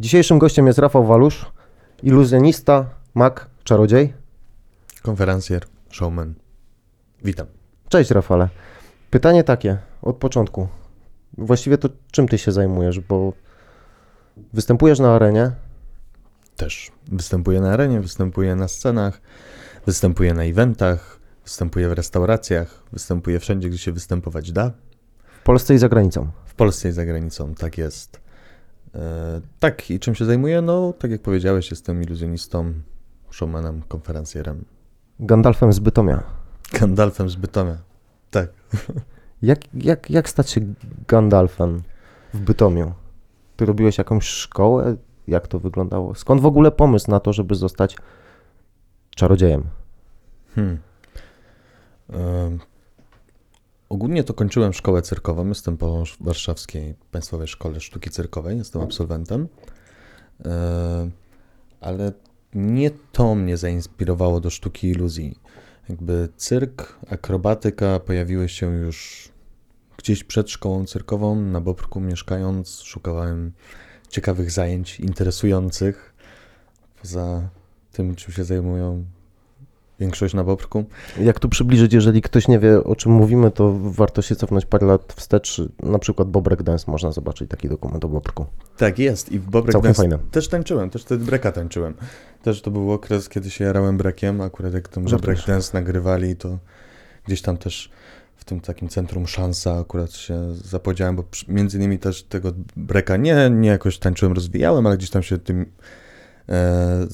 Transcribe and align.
Dzisiejszym 0.00 0.38
gościem 0.38 0.66
jest 0.66 0.78
Rafał 0.78 1.06
Walusz, 1.06 1.46
iluzjonista, 2.02 2.90
mag, 3.14 3.50
czarodziej. 3.64 4.12
Konferencjer, 5.02 5.62
showman. 5.90 6.34
Witam. 7.24 7.46
Cześć 7.88 8.10
Rafale. 8.10 8.48
Pytanie 9.10 9.44
takie, 9.44 9.78
od 10.02 10.16
początku. 10.16 10.68
Właściwie 11.38 11.78
to 11.78 11.88
czym 12.10 12.28
ty 12.28 12.38
się 12.38 12.52
zajmujesz, 12.52 13.00
bo 13.00 13.32
występujesz 14.52 14.98
na 14.98 15.14
arenie, 15.14 15.52
Też 16.60 16.92
występuję 17.12 17.60
na 17.60 17.72
arenie, 17.72 18.00
występuję 18.00 18.56
na 18.56 18.68
scenach, 18.68 19.20
występuję 19.86 20.34
na 20.34 20.44
eventach, 20.44 21.20
występuję 21.44 21.88
w 21.88 21.92
restauracjach, 21.92 22.82
występuję 22.92 23.40
wszędzie, 23.40 23.68
gdzie 23.68 23.78
się 23.78 23.92
występować 23.92 24.52
da. 24.52 24.72
w 25.40 25.42
Polsce 25.44 25.74
i 25.74 25.78
za 25.78 25.88
granicą. 25.88 26.30
W 26.44 26.54
Polsce 26.54 26.88
i 26.88 26.92
za 26.92 27.04
granicą, 27.04 27.54
tak 27.54 27.78
jest. 27.78 28.20
E, 28.94 29.40
tak, 29.58 29.90
i 29.90 30.00
czym 30.00 30.14
się 30.14 30.24
zajmuję? 30.24 30.62
No, 30.62 30.92
tak 30.98 31.10
jak 31.10 31.22
powiedziałeś, 31.22 31.70
jestem 31.70 32.02
iluzjonistą, 32.02 32.72
showmanem, 33.30 33.82
konferencjerem, 33.88 34.64
Gandalfem 35.20 35.72
z 35.72 35.78
Bytomia. 35.78 36.22
Gandalfem 36.72 37.30
z 37.30 37.36
Bytomia. 37.36 37.76
Tak. 38.30 38.48
Jak, 39.42 39.58
jak, 39.74 40.10
jak 40.10 40.28
stać 40.28 40.50
się 40.50 40.60
Gandalfem 41.08 41.82
w 42.34 42.40
Bytomiu? 42.40 42.92
Ty 43.60 43.66
robiłeś 43.66 43.98
jakąś 43.98 44.24
szkołę? 44.24 44.96
Jak 45.26 45.48
to 45.48 45.58
wyglądało? 45.58 46.14
Skąd 46.14 46.40
w 46.40 46.46
ogóle 46.46 46.70
pomysł 46.70 47.10
na 47.10 47.20
to, 47.20 47.32
żeby 47.32 47.54
zostać 47.54 47.96
czarodziejem? 49.16 49.64
Hmm. 50.54 50.78
E, 52.12 52.58
ogólnie 53.88 54.24
to 54.24 54.34
kończyłem 54.34 54.72
szkołę 54.72 55.02
cyrkową. 55.02 55.48
Jestem 55.48 55.76
po 55.76 56.04
Warszawskiej 56.20 56.94
Państwowej 57.10 57.48
Szkole 57.48 57.80
Sztuki 57.80 58.10
Cyrkowej. 58.10 58.58
Jestem 58.58 58.82
absolwentem. 58.82 59.48
Ale 61.80 62.12
nie 62.54 62.90
to 63.12 63.34
mnie 63.34 63.56
zainspirowało 63.56 64.40
do 64.40 64.50
sztuki 64.50 64.88
iluzji. 64.88 65.38
Jakby 65.88 66.28
cyrk, 66.36 66.98
akrobatyka 67.10 68.00
pojawiły 68.00 68.48
się 68.48 68.66
już 68.66 69.28
gdzieś 70.00 70.24
przed 70.24 70.50
szkołą 70.50 70.86
cyrkową. 70.86 71.36
Na 71.36 71.60
Bobrku 71.60 72.00
mieszkając, 72.00 72.80
szukałem 72.80 73.52
ciekawych 74.08 74.50
zajęć, 74.50 75.00
interesujących. 75.00 76.14
Poza 77.02 77.48
tym, 77.92 78.14
czym 78.14 78.34
się 78.34 78.44
zajmują 78.44 79.04
większość 80.00 80.34
na 80.34 80.44
Bobrku. 80.44 80.84
Jak 81.20 81.40
tu 81.40 81.48
przybliżyć, 81.48 81.92
jeżeli 81.92 82.22
ktoś 82.22 82.48
nie 82.48 82.58
wie, 82.58 82.84
o 82.84 82.96
czym 82.96 83.12
mówimy, 83.12 83.50
to 83.50 83.72
warto 83.80 84.22
się 84.22 84.36
cofnąć 84.36 84.66
parę 84.66 84.86
lat 84.86 85.12
wstecz. 85.16 85.62
Na 85.82 85.98
przykład 85.98 86.28
Bobrek 86.28 86.62
Dance 86.62 86.90
można 86.90 87.12
zobaczyć 87.12 87.50
taki 87.50 87.68
dokument 87.68 88.04
o 88.04 88.08
Bobrku. 88.08 88.46
Tak, 88.76 88.98
jest. 88.98 89.32
I 89.32 89.38
w 89.38 89.50
Bobrek 89.50 89.72
Całkiem 89.72 89.92
Dance 89.92 90.02
fajne. 90.02 90.18
też 90.30 90.48
tańczyłem, 90.48 90.90
też 90.90 91.02
wtedy 91.02 91.24
breka 91.24 91.52
tańczyłem. 91.52 91.94
Też 92.42 92.62
to 92.62 92.70
był 92.70 92.92
okres, 92.92 93.28
kiedy 93.28 93.50
się 93.50 93.64
jarałem 93.64 93.96
brekiem, 93.96 94.40
akurat 94.40 94.74
jak 94.74 94.88
Żartujesz. 94.94 95.20
break 95.20 95.46
dance 95.46 95.70
nagrywali, 95.78 96.36
to 96.36 96.58
gdzieś 97.26 97.42
tam 97.42 97.56
też 97.56 97.90
w 98.40 98.44
tym 98.44 98.60
takim 98.60 98.88
centrum 98.88 99.26
szansa 99.26 99.78
akurat 99.78 100.12
się 100.12 100.54
zapodziałem, 100.54 101.16
bo 101.16 101.24
między 101.48 101.76
innymi 101.78 101.98
też 101.98 102.22
tego 102.22 102.52
breka 102.76 103.16
nie, 103.16 103.50
nie 103.50 103.68
jakoś 103.68 103.98
tańczyłem, 103.98 104.32
rozwijałem, 104.32 104.86
ale 104.86 104.96
gdzieś 104.96 105.10
tam 105.10 105.22
się 105.22 105.38
tym 105.38 105.66
e, 106.48 107.06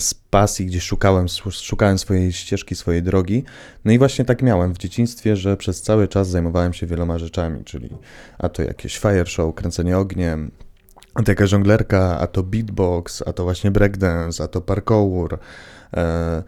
z, 0.00 0.14
pasji 0.14 0.66
gdzieś 0.66 0.82
szukałem, 0.82 1.26
szukałem 1.50 1.98
swojej 1.98 2.32
ścieżki, 2.32 2.74
swojej 2.74 3.02
drogi. 3.02 3.44
No 3.84 3.92
i 3.92 3.98
właśnie 3.98 4.24
tak 4.24 4.42
miałem 4.42 4.74
w 4.74 4.78
dzieciństwie, 4.78 5.36
że 5.36 5.56
przez 5.56 5.82
cały 5.82 6.08
czas 6.08 6.28
zajmowałem 6.28 6.72
się 6.72 6.86
wieloma 6.86 7.18
rzeczami, 7.18 7.64
czyli 7.64 7.90
a 8.38 8.48
to 8.48 8.62
jakieś 8.62 8.98
fire 8.98 9.26
show, 9.26 9.54
kręcenie 9.54 9.98
ogniem, 9.98 10.50
a 11.14 11.22
to 11.22 11.30
jakaś 11.30 11.50
żonglerka, 11.50 12.18
a 12.18 12.26
to 12.26 12.42
beatbox, 12.42 13.22
a 13.26 13.32
to 13.32 13.44
właśnie 13.44 13.70
breakdance, 13.70 14.44
a 14.44 14.48
to 14.48 14.60
parkour. 14.60 15.38
E, 15.96 16.42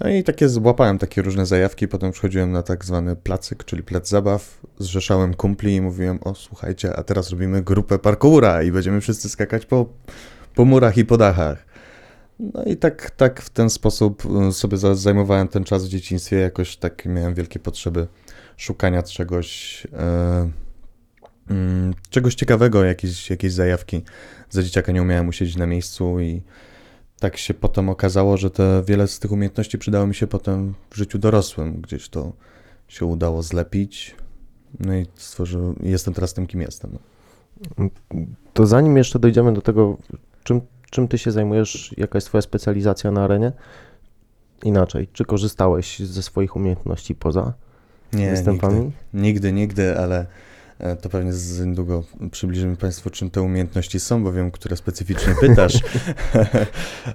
no 0.00 0.10
i 0.10 0.22
takie 0.22 0.48
złapałem 0.48 0.98
takie 0.98 1.22
różne 1.22 1.46
zajawki, 1.46 1.88
potem 1.88 2.12
przychodziłem 2.12 2.52
na 2.52 2.62
tak 2.62 2.84
zwany 2.84 3.16
placyk, 3.16 3.64
czyli 3.64 3.82
plac 3.82 4.08
zabaw, 4.08 4.60
zrzeszałem 4.78 5.34
kumpli 5.34 5.74
i 5.74 5.80
mówiłem, 5.80 6.18
o 6.22 6.34
słuchajcie, 6.34 6.96
a 6.96 7.02
teraz 7.02 7.30
robimy 7.30 7.62
grupę 7.62 7.98
parkoura 7.98 8.62
i 8.62 8.72
będziemy 8.72 9.00
wszyscy 9.00 9.28
skakać 9.28 9.66
po, 9.66 9.86
po 10.54 10.64
murach 10.64 10.96
i 10.96 11.04
po 11.04 11.16
dachach. 11.16 11.66
No 12.40 12.64
i 12.64 12.76
tak, 12.76 13.10
tak 13.10 13.42
w 13.42 13.50
ten 13.50 13.70
sposób 13.70 14.22
y, 14.48 14.52
sobie 14.52 14.76
za- 14.76 14.94
zajmowałem 14.94 15.48
ten 15.48 15.64
czas 15.64 15.86
w 15.86 15.88
dzieciństwie, 15.88 16.36
jakoś 16.36 16.76
tak 16.76 17.06
miałem 17.06 17.34
wielkie 17.34 17.58
potrzeby 17.58 18.06
szukania 18.56 19.02
czegoś, 19.02 19.86
e, 19.92 20.50
mm, 21.50 21.94
czegoś 22.10 22.34
ciekawego, 22.34 22.84
jakieś, 22.84 23.30
jakieś 23.30 23.52
zajawki. 23.52 24.02
Za 24.50 24.62
dzieciaka 24.62 24.92
nie 24.92 25.02
umiałem 25.02 25.28
usiedzieć 25.28 25.56
na 25.56 25.66
miejscu 25.66 26.20
i 26.20 26.42
tak 27.20 27.36
się 27.36 27.54
potem 27.54 27.88
okazało, 27.88 28.36
że 28.36 28.50
te 28.50 28.82
wiele 28.86 29.08
z 29.08 29.18
tych 29.18 29.32
umiejętności 29.32 29.78
przydało 29.78 30.06
mi 30.06 30.14
się 30.14 30.26
potem 30.26 30.74
w 30.90 30.96
życiu 30.96 31.18
dorosłym. 31.18 31.80
Gdzieś 31.80 32.08
to 32.08 32.32
się 32.88 33.06
udało 33.06 33.42
zlepić. 33.42 34.16
No 34.80 34.96
i 34.96 35.06
stworzył, 35.14 35.74
jestem 35.82 36.14
teraz 36.14 36.34
tym, 36.34 36.46
kim 36.46 36.60
jestem. 36.60 36.90
No. 37.78 37.88
To 38.54 38.66
zanim 38.66 38.96
jeszcze 38.96 39.18
dojdziemy 39.18 39.52
do 39.52 39.60
tego, 39.60 39.96
czym, 40.44 40.60
czym 40.90 41.08
ty 41.08 41.18
się 41.18 41.30
zajmujesz, 41.30 41.94
jaka 41.96 42.16
jest 42.16 42.26
twoja 42.26 42.42
specjalizacja 42.42 43.10
na 43.10 43.24
arenie, 43.24 43.52
inaczej, 44.64 45.08
czy 45.12 45.24
korzystałeś 45.24 45.98
ze 45.98 46.22
swoich 46.22 46.56
umiejętności 46.56 47.14
poza 47.14 47.52
Nie, 48.12 48.30
występami? 48.30 48.80
nigdy, 48.80 48.92
nigdy, 49.14 49.52
nigdy, 49.52 49.98
ale 49.98 50.26
to 51.00 51.08
pewnie 51.08 51.32
za 51.32 51.64
niedługo 51.64 52.04
przybliżymy 52.30 52.76
Państwu, 52.76 53.10
czym 53.10 53.30
te 53.30 53.42
umiejętności 53.42 54.00
są, 54.00 54.24
bo 54.24 54.32
wiem, 54.32 54.50
które 54.50 54.76
specyficznie 54.76 55.34
pytasz. 55.40 55.78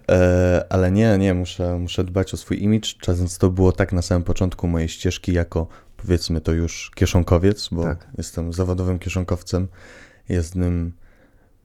E, 0.09 0.65
ale 0.69 0.91
nie, 0.91 1.17
nie, 1.17 1.33
muszę, 1.33 1.79
muszę 1.79 2.03
dbać 2.03 2.33
o 2.33 2.37
swój 2.37 2.63
image. 2.63 2.87
Czasem 2.99 3.27
to 3.39 3.49
było 3.49 3.71
tak 3.71 3.93
na 3.93 4.01
samym 4.01 4.23
początku 4.23 4.67
mojej 4.67 4.89
ścieżki 4.89 5.33
jako, 5.33 5.67
powiedzmy 5.97 6.41
to 6.41 6.51
już, 6.51 6.91
kieszonkowiec, 6.95 7.69
bo 7.71 7.83
Tak. 7.83 8.07
jestem 8.17 8.53
zawodowym 8.53 8.99
kieszonkowcem. 8.99 9.67
Jednym 10.29 10.93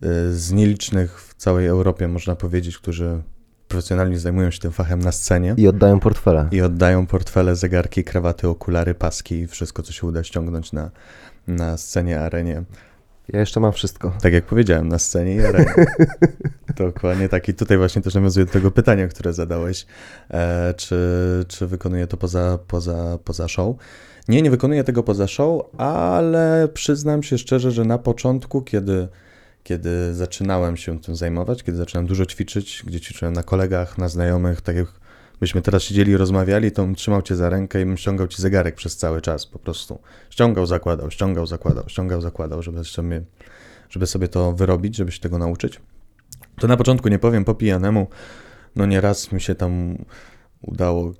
e, 0.03 0.33
z 0.33 0.53
nielicznych 0.53 1.21
w 1.21 1.35
całej 1.35 1.67
Europie, 1.67 2.09
można 2.09 2.37
powiedzieć, 2.37 2.79
którzy 2.79 3.23
profesjonalnie 3.69 4.19
zajmują 4.19 4.51
się 4.51 4.61
tym 4.61 4.73
fachem 4.73 4.99
na 4.99 5.13
scenie. 5.13 5.55
I 5.57 5.69
oddają 5.69 6.01
portfele. 6.01 6.49
I 6.51 6.61
oddają 6.61 7.07
portfele, 7.07 7.57
zegarki, 7.57 8.05
krawaty, 8.05 8.49
okulary, 8.49 8.95
paski 8.95 9.35
i 9.35 9.47
wszystko, 9.47 9.83
co 9.83 9.93
się 9.93 10.07
uda 10.07 10.25
ściągnąć 10.25 10.73
na, 10.73 10.91
na 11.49 11.77
scenie, 11.77 12.21
arenie. 12.21 12.63
Ja 13.29 13.41
jeszcze 13.41 13.61
mam 13.61 13.73
wszystko. 13.73 14.13
Tak 14.23 14.33
jak 14.33 14.45
powiedziałem, 14.45 14.89
na 14.89 14.99
scenie 14.99 15.35
i 15.35 15.41
arenie. 15.41 15.75
Dokładnie 16.77 17.29
tak. 17.29 17.49
I 17.49 17.55
tutaj 17.55 17.79
właśnie 17.79 18.03
też 18.03 18.15
nawiązuję 18.15 18.47
do 18.47 18.53
tego 18.53 18.71
pytania, 18.71 19.09
które 19.09 19.33
zadałeś, 19.33 19.87
e, 20.31 20.75
czy, 20.77 20.99
czy 21.49 21.67
wykonuję 21.67 22.07
to 22.07 22.17
poza, 22.17 22.59
poza, 22.67 23.19
poza 23.25 23.49
show. 23.49 23.77
Nie, 24.29 24.43
nie 24.43 24.51
wykonuję 24.51 24.85
tego 24.85 25.03
poza 25.03 25.27
show, 25.27 25.63
ale 25.79 26.69
przyznam 26.75 27.23
się 27.23 27.39
szczerze, 27.39 27.71
że 27.71 27.85
na 27.85 27.99
początku, 27.99 28.63
kiedy, 28.63 29.09
kiedy 29.63 30.15
zaczynałem 30.15 30.77
się 30.77 31.01
tym 31.01 31.17
zajmować, 31.17 31.63
kiedy 31.63 31.79
zaczynałem 31.79 32.07
dużo 32.07 32.27
ćwiczyć, 32.27 32.83
gdzie 32.87 33.01
ćwiczyłem 33.01 33.35
na 33.35 33.43
kolegach, 33.43 33.99
na 33.99 34.09
znajomych, 34.09 34.61
tak 34.61 34.77
jak 34.77 34.89
byśmy 35.41 35.63
teraz 35.63 35.83
siedzieli 35.83 36.13
i 36.13 36.17
rozmawiali, 36.17 36.73
to 36.73 36.83
bym 36.83 36.95
trzymał 36.95 37.23
cię 37.23 37.37
za 37.37 37.51
rękę 37.51 37.83
i 37.83 37.85
bym 37.85 37.97
ściągał 37.97 38.29
ci 38.29 38.43
zegarek 38.43 38.75
przez 38.75 38.97
cały 38.97 39.21
czas 39.21 39.47
po 39.47 39.59
prostu. 39.59 39.99
Ściągał, 40.31 40.67
zakładał, 40.67 41.11
ściągał, 41.11 41.47
zakładał, 41.47 41.85
ściągał, 41.89 42.21
zakładał, 42.21 42.63
żeby 42.63 42.85
sobie, 42.85 43.23
żeby 43.91 44.07
sobie 44.07 44.29
to 44.29 44.53
wyrobić, 44.53 44.97
żeby 44.97 45.13
się 45.13 45.21
tego 45.21 45.39
nauczyć. 45.39 45.81
To 46.61 46.67
na 46.67 46.77
początku 46.77 47.09
nie 47.09 47.19
powiem 47.19 47.45
po 47.45 47.55
pijanemu, 47.55 48.07
no 48.77 48.87
nieraz 48.87 49.33
mi 49.33 49.41
się 49.41 49.55
tam 49.55 50.05
udało 50.61 51.15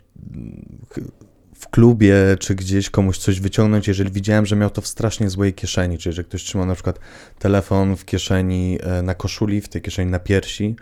w 1.55 1.69
klubie 1.69 2.15
czy 2.39 2.55
gdzieś 2.55 2.91
komuś 2.91 3.19
coś 3.19 3.41
wyciągnąć, 3.41 3.89
jeżeli 3.89 4.11
widziałem, 4.11 4.47
że 4.47 4.57
miał 4.57 4.71
to 4.71 4.81
w 4.81 4.87
strasznie 4.87 5.31
złej 5.31 5.55
kieszeni, 5.55 5.99
czyli 5.99 6.17
że 6.17 6.25
ktoś 6.25 6.45
trzymał 6.45 6.67
na 6.67 6.75
przykład 6.75 6.99
telefon 7.39 7.97
w 7.97 8.05
kieszeni 8.05 8.79
e, 8.83 9.03
na 9.03 9.15
koszuli, 9.15 9.61
w 9.61 9.69
tej 9.69 9.83
kieszeni 9.83 10.11
na 10.11 10.19
piersi, 10.19 10.77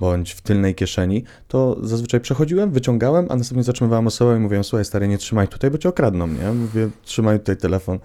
bądź 0.00 0.32
w 0.32 0.40
tylnej 0.40 0.74
kieszeni, 0.74 1.24
to 1.48 1.76
zazwyczaj 1.82 2.20
przechodziłem, 2.20 2.70
wyciągałem, 2.70 3.26
a 3.28 3.36
następnie 3.36 3.62
zatrzymywałem 3.64 4.06
osobę 4.06 4.36
i 4.36 4.40
mówiłem, 4.40 4.64
słuchaj 4.64 4.84
stary, 4.84 5.08
nie 5.08 5.18
trzymaj 5.18 5.48
tutaj, 5.48 5.70
bo 5.70 5.78
cię 5.78 5.88
okradną, 5.88 6.26
nie? 6.26 6.52
Mówię, 6.52 6.88
trzymaj 7.02 7.38
tutaj 7.38 7.56
telefon. 7.56 7.98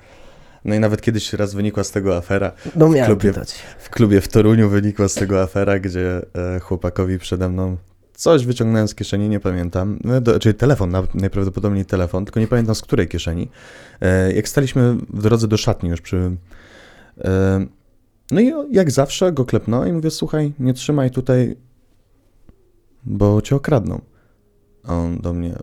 No 0.65 0.75
i 0.75 0.79
nawet 0.79 1.01
kiedyś 1.01 1.33
raz 1.33 1.53
wynikła 1.53 1.83
z 1.83 1.91
tego 1.91 2.17
afera. 2.17 2.51
No 2.75 2.89
miałem 2.89 3.05
klubie. 3.05 3.33
pytać. 3.33 3.55
W 3.79 3.89
klubie 3.89 4.21
w 4.21 4.27
Toruniu 4.27 4.69
wynikła 4.69 5.07
z 5.07 5.13
tego 5.13 5.41
afera, 5.41 5.79
gdzie 5.79 6.21
e, 6.55 6.59
chłopakowi 6.59 7.19
przede 7.19 7.49
mną 7.49 7.77
coś 8.13 8.45
wyciągnąłem 8.45 8.87
z 8.87 8.95
kieszeni, 8.95 9.29
nie 9.29 9.39
pamiętam, 9.39 9.99
no, 10.03 10.21
do, 10.21 10.39
czyli 10.39 10.55
telefon, 10.55 10.89
na, 10.89 11.03
najprawdopodobniej 11.13 11.85
telefon, 11.85 12.25
tylko 12.25 12.39
nie 12.39 12.47
pamiętam 12.47 12.75
z 12.75 12.81
której 12.81 13.07
kieszeni. 13.07 13.49
E, 14.01 14.33
jak 14.33 14.49
staliśmy 14.49 14.95
w 15.09 15.21
drodze 15.21 15.47
do 15.47 15.57
szatni 15.57 15.89
już 15.89 16.01
przy... 16.01 16.31
E, 17.23 17.65
No 18.31 18.41
i 18.41 18.53
jak 18.71 18.91
zawsze 18.91 19.31
go 19.31 19.45
klepnąłem 19.45 19.89
i 19.89 19.91
mówię, 19.91 20.11
słuchaj, 20.11 20.53
nie 20.59 20.73
trzymaj 20.73 21.11
tutaj, 21.11 21.55
bo 23.05 23.41
cię 23.41 23.55
okradną. 23.55 24.01
A 24.83 24.93
on 24.93 25.17
do 25.17 25.33
mnie, 25.33 25.55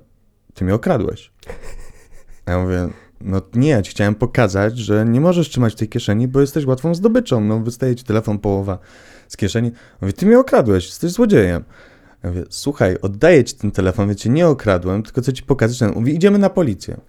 ty 0.54 0.64
mnie 0.64 0.74
okradłeś. 0.74 1.32
A 2.46 2.50
ja 2.50 2.62
mówię, 2.62 2.88
no 3.20 3.42
nie, 3.54 3.68
ja 3.68 3.82
ci 3.82 3.90
chciałem 3.90 4.14
pokazać, 4.14 4.78
że 4.78 5.04
nie 5.04 5.20
możesz 5.20 5.48
trzymać 5.48 5.74
tej 5.74 5.88
kieszeni, 5.88 6.28
bo 6.28 6.40
jesteś 6.40 6.66
łatwą 6.66 6.94
zdobyczą. 6.94 7.40
No 7.40 7.60
wystaje 7.60 7.96
ci 7.96 8.04
telefon 8.04 8.38
połowa 8.38 8.78
z 9.28 9.36
kieszeni. 9.36 9.70
Mówię, 10.00 10.12
ty 10.12 10.26
mnie 10.26 10.38
okradłeś, 10.38 10.86
jesteś 10.86 11.12
złodziejem. 11.12 11.64
Ja 12.22 12.30
mówię, 12.30 12.44
słuchaj, 12.50 12.96
oddaję 13.02 13.44
ci 13.44 13.54
ten 13.54 13.70
telefon, 13.70 14.08
wiecie, 14.08 14.30
nie 14.30 14.48
okradłem, 14.48 15.02
tylko 15.02 15.20
chcę 15.20 15.32
ci 15.32 15.42
pokazać. 15.42 15.94
Mówi, 15.94 16.14
idziemy 16.14 16.38
na 16.38 16.50
policję. 16.50 17.00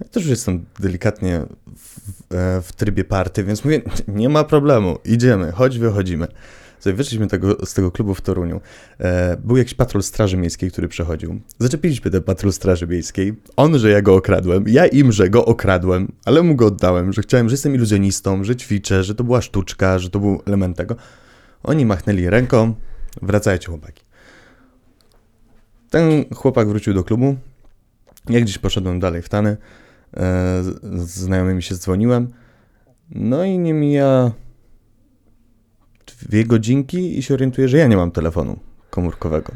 Ja 0.00 0.08
też 0.08 0.22
już 0.22 0.30
jestem 0.30 0.64
delikatnie 0.80 1.42
w, 1.76 2.00
w, 2.30 2.66
w 2.66 2.72
trybie 2.72 3.04
party, 3.04 3.44
więc 3.44 3.64
mówię, 3.64 3.80
nie 4.08 4.28
ma 4.28 4.44
problemu, 4.44 4.98
idziemy, 5.04 5.52
chodź, 5.52 5.78
wychodzimy. 5.78 6.28
Sobie 6.82 6.94
wyszliśmy 6.94 7.26
tego, 7.26 7.66
z 7.66 7.74
tego 7.74 7.90
klubu 7.90 8.14
w 8.14 8.20
Toruniu. 8.20 8.60
E, 8.98 9.36
był 9.36 9.56
jakiś 9.56 9.74
patrol 9.74 10.02
Straży 10.02 10.36
Miejskiej, 10.36 10.70
który 10.70 10.88
przechodził. 10.88 11.40
Zaczepiliśmy 11.58 12.10
ten 12.10 12.22
patrol 12.22 12.52
Straży 12.52 12.86
Miejskiej. 12.86 13.34
On, 13.56 13.78
że 13.78 13.90
ja 13.90 14.02
go 14.02 14.14
okradłem, 14.14 14.64
ja 14.68 14.86
im, 14.86 15.12
że 15.12 15.30
go 15.30 15.44
okradłem, 15.44 16.12
ale 16.24 16.42
mu 16.42 16.54
go 16.56 16.66
oddałem, 16.66 17.12
że 17.12 17.22
chciałem, 17.22 17.48
że 17.48 17.52
jestem 17.52 17.74
iluzjonistą, 17.74 18.44
że 18.44 18.56
ćwiczę, 18.56 19.04
że 19.04 19.14
to 19.14 19.24
była 19.24 19.40
sztuczka, 19.40 19.98
że 19.98 20.10
to 20.10 20.20
był 20.20 20.42
element 20.46 20.76
tego. 20.76 20.96
Oni 21.62 21.86
machnęli 21.86 22.30
ręką, 22.30 22.74
wracajcie 23.22 23.68
chłopaki. 23.68 24.02
Ten 25.90 26.24
chłopak 26.34 26.68
wrócił 26.68 26.94
do 26.94 27.04
klubu. 27.04 27.36
Ja 28.28 28.40
gdzieś 28.40 28.58
poszedłem 28.58 29.00
dalej 29.00 29.22
w 29.22 29.28
Tany. 29.28 29.50
E, 29.50 29.56
z 30.94 31.10
znajomymi 31.10 31.62
się 31.62 31.74
dzwoniłem. 31.74 32.28
No 33.10 33.44
i 33.44 33.58
nie 33.58 33.74
mija 33.74 34.32
dwie 36.28 36.44
godzinki 36.44 37.18
i 37.18 37.22
się 37.22 37.34
orientuję, 37.34 37.68
że 37.68 37.78
ja 37.78 37.86
nie 37.86 37.96
mam 37.96 38.10
telefonu 38.10 38.58
komórkowego. 38.90 39.52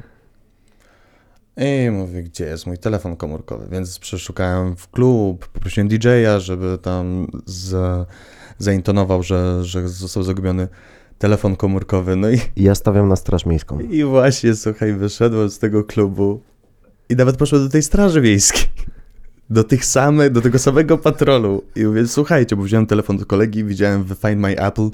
I 1.57 1.91
mówię, 1.91 2.23
gdzie 2.23 2.45
jest 2.45 2.67
mój 2.67 2.79
telefon 2.79 3.17
komórkowy? 3.17 3.67
Więc 3.71 3.99
przeszukałem 3.99 4.77
w 4.77 4.91
klub, 4.91 5.47
poprosiłem 5.49 5.89
DJ-a, 5.89 6.41
żeby 6.41 6.79
tam 6.83 7.27
za, 7.47 8.07
zaintonował, 8.59 9.23
że, 9.23 9.65
że 9.65 9.89
został 9.89 10.23
zagubiony 10.23 10.69
telefon 11.19 11.57
komórkowy. 11.57 12.17
No 12.17 12.31
i, 12.31 12.41
Ja 12.57 12.75
stawiam 12.75 13.09
na 13.09 13.17
Straż 13.17 13.47
Miejską. 13.47 13.81
i 13.81 14.05
właśnie, 14.05 14.55
słuchaj, 14.55 14.93
wyszedłem 14.93 15.51
z 15.51 15.59
tego 15.59 15.85
klubu 15.85 16.41
i 17.09 17.17
nawet 17.17 17.37
poszedłem 17.37 17.69
do 17.69 17.73
tej 17.73 17.83
straży 17.83 18.21
wiejskiej. 18.21 18.65
Do 19.51 19.65
tych 19.65 19.85
samych, 19.85 20.31
do 20.31 20.41
tego 20.41 20.59
samego 20.59 20.99
patrolu. 20.99 21.65
I 21.77 21.85
mówię, 21.85 22.07
słuchajcie, 22.07 22.57
bo 22.57 22.63
wziąłem 22.63 22.87
telefon 22.87 23.17
do 23.17 23.27
kolegi, 23.27 23.65
widziałem 23.65 24.05
w 24.05 24.09
Find 24.09 24.37
My 24.37 24.61
Apple, 24.61 24.89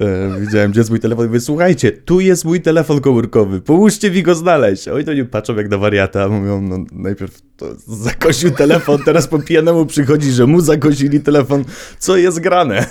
e, 0.00 0.40
widziałem, 0.40 0.70
gdzie 0.70 0.80
jest 0.80 0.90
mój 0.90 1.00
telefon. 1.00 1.24
I 1.24 1.28
mówię, 1.28 1.40
słuchajcie, 1.40 1.92
tu 1.92 2.20
jest 2.20 2.44
mój 2.44 2.60
telefon 2.60 3.00
komórkowy, 3.00 3.60
pomóżcie 3.60 4.10
mi 4.10 4.22
go 4.22 4.34
znaleźć. 4.34 4.88
Oni 4.88 5.04
to 5.04 5.14
nie 5.14 5.24
patrzą 5.24 5.56
jak 5.56 5.70
na 5.70 5.78
wariata, 5.78 6.28
mówią, 6.28 6.62
no 6.62 6.84
najpierw 6.92 7.40
to 7.56 7.66
zakosił 7.86 8.50
telefon, 8.50 9.02
teraz 9.04 9.26
po 9.28 9.38
pijanemu 9.38 9.86
przychodzi, 9.86 10.32
że 10.32 10.46
mu 10.46 10.60
zakosili 10.60 11.20
telefon, 11.20 11.64
co 11.98 12.16
jest 12.16 12.40
grane. 12.40 12.86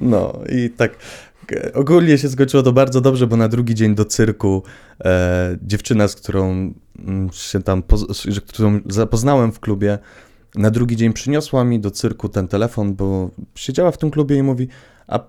No 0.00 0.40
i 0.52 0.70
tak 0.70 0.92
ogólnie 1.74 2.18
się 2.18 2.28
skończyło 2.28 2.62
to 2.62 2.72
bardzo 2.72 3.00
dobrze, 3.00 3.26
bo 3.26 3.36
na 3.36 3.48
drugi 3.48 3.74
dzień 3.74 3.94
do 3.94 4.04
cyrku 4.04 4.62
e, 5.04 5.58
dziewczyna, 5.62 6.08
z 6.08 6.14
którą 6.14 6.72
mm, 6.98 7.28
się 7.32 7.62
tam, 7.62 7.82
poz- 7.82 8.40
którą 8.46 8.80
zapoznałem 8.86 9.52
w 9.52 9.60
klubie, 9.60 9.98
na 10.54 10.70
drugi 10.70 10.96
dzień 10.96 11.12
przyniosła 11.12 11.64
mi 11.64 11.80
do 11.80 11.90
cyrku 11.90 12.28
ten 12.28 12.48
telefon, 12.48 12.94
bo 12.94 13.30
siedziała 13.54 13.90
w 13.90 13.98
tym 13.98 14.10
klubie 14.10 14.36
i 14.36 14.42
mówi, 14.42 14.68
a 15.06 15.20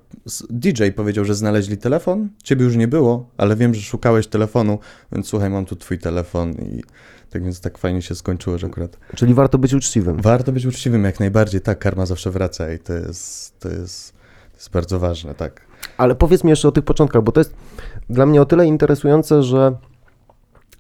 DJ 0.50 0.83
powiedział, 0.95 1.25
że 1.25 1.36
znaleźli 1.36 1.77
telefon, 1.77 2.30
ciebie 2.44 2.65
już 2.65 2.75
nie 2.75 2.88
było, 2.88 3.30
ale 3.38 3.56
wiem, 3.56 3.74
że 3.74 3.81
szukałeś 3.81 4.27
telefonu, 4.27 4.80
więc 5.12 5.27
słuchaj, 5.27 5.50
mam 5.50 5.65
tu 5.65 5.75
twój 5.75 6.00
telefon 6.00 6.51
i 6.51 6.83
tak 7.30 7.44
więc 7.44 7.62
tak 7.62 7.77
fajnie 7.77 8.01
się 8.01 8.15
skończyło, 8.15 8.57
że 8.57 8.68
akurat 8.68 8.98
Czyli 9.15 9.33
warto 9.33 9.57
być 9.57 9.74
uczciwym. 9.74 10.22
warto 10.22 10.51
być 10.51 10.65
uczciwym 10.65 11.04
jak 11.04 11.19
najbardziej, 11.19 11.62
tak, 11.62 11.80
karma 11.80 12.06
zawsze 12.06 12.31
wraca 12.31 12.74
i 12.74 12.80
to 12.80 12.94
jest, 12.94 13.60
to 13.60 13.69
jest, 13.69 14.13
to 14.51 14.57
jest 14.57 14.69
bardzo 14.72 15.00
ważne, 15.00 15.36
tak. 15.36 15.69
Ale 16.00 16.16
powiedz 16.16 16.44
mi 16.44 16.50
jeszcze 16.50 16.68
o 16.68 16.72
tych 16.72 16.84
początkach, 16.84 17.24
bo 17.24 17.31
to 17.31 17.40
jest 17.40 17.54
dla 18.10 18.25
mnie 18.25 18.42
o 18.42 18.46
tyle 18.46 18.66
interesujące, 18.66 19.44
że 19.44 19.75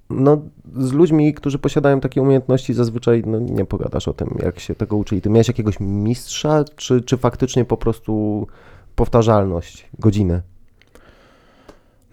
no, 0.09 0.41
z 0.77 0.91
ludźmi, 0.91 1.33
którzy 1.33 1.59
posiadają 1.59 1.99
takie 1.99 2.21
umiejętności, 2.21 2.73
zazwyczaj 2.73 3.23
no, 3.25 3.39
nie 3.39 3.65
pogadasz 3.65 4.07
o 4.07 4.13
tym, 4.13 4.37
jak 4.43 4.59
się 4.59 4.75
tego 4.75 4.97
uczyli. 4.97 5.21
Ty 5.21 5.29
miałeś 5.29 5.47
jakiegoś 5.47 5.79
mistrza, 5.79 6.63
czy, 6.75 7.01
czy 7.01 7.17
faktycznie 7.17 7.65
po 7.65 7.77
prostu 7.77 8.47
powtarzalność, 8.95 9.89
godziny? 9.99 10.41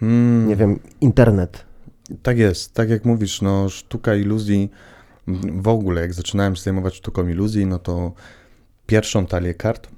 Mm, 0.03 0.49
Nie 0.49 0.57
wiem, 0.57 0.79
internet. 1.01 1.65
Tak 2.23 2.39
jest, 2.39 2.75
tak 2.75 2.91
jak 2.91 3.05
mówisz, 3.05 3.43
no 3.43 3.69
sztuka 3.69 4.15
iluzji, 4.15 4.71
w 5.61 5.69
ogóle 5.69 6.01
jak 6.01 6.15
zaczynałem 6.15 6.57
się 6.57 6.63
zajmować 6.63 6.95
sztuką 6.95 7.29
iluzji, 7.29 7.67
no 7.67 7.79
to 7.79 8.13
pierwszą 8.87 9.27
talię 9.27 9.55
kart 9.55 9.96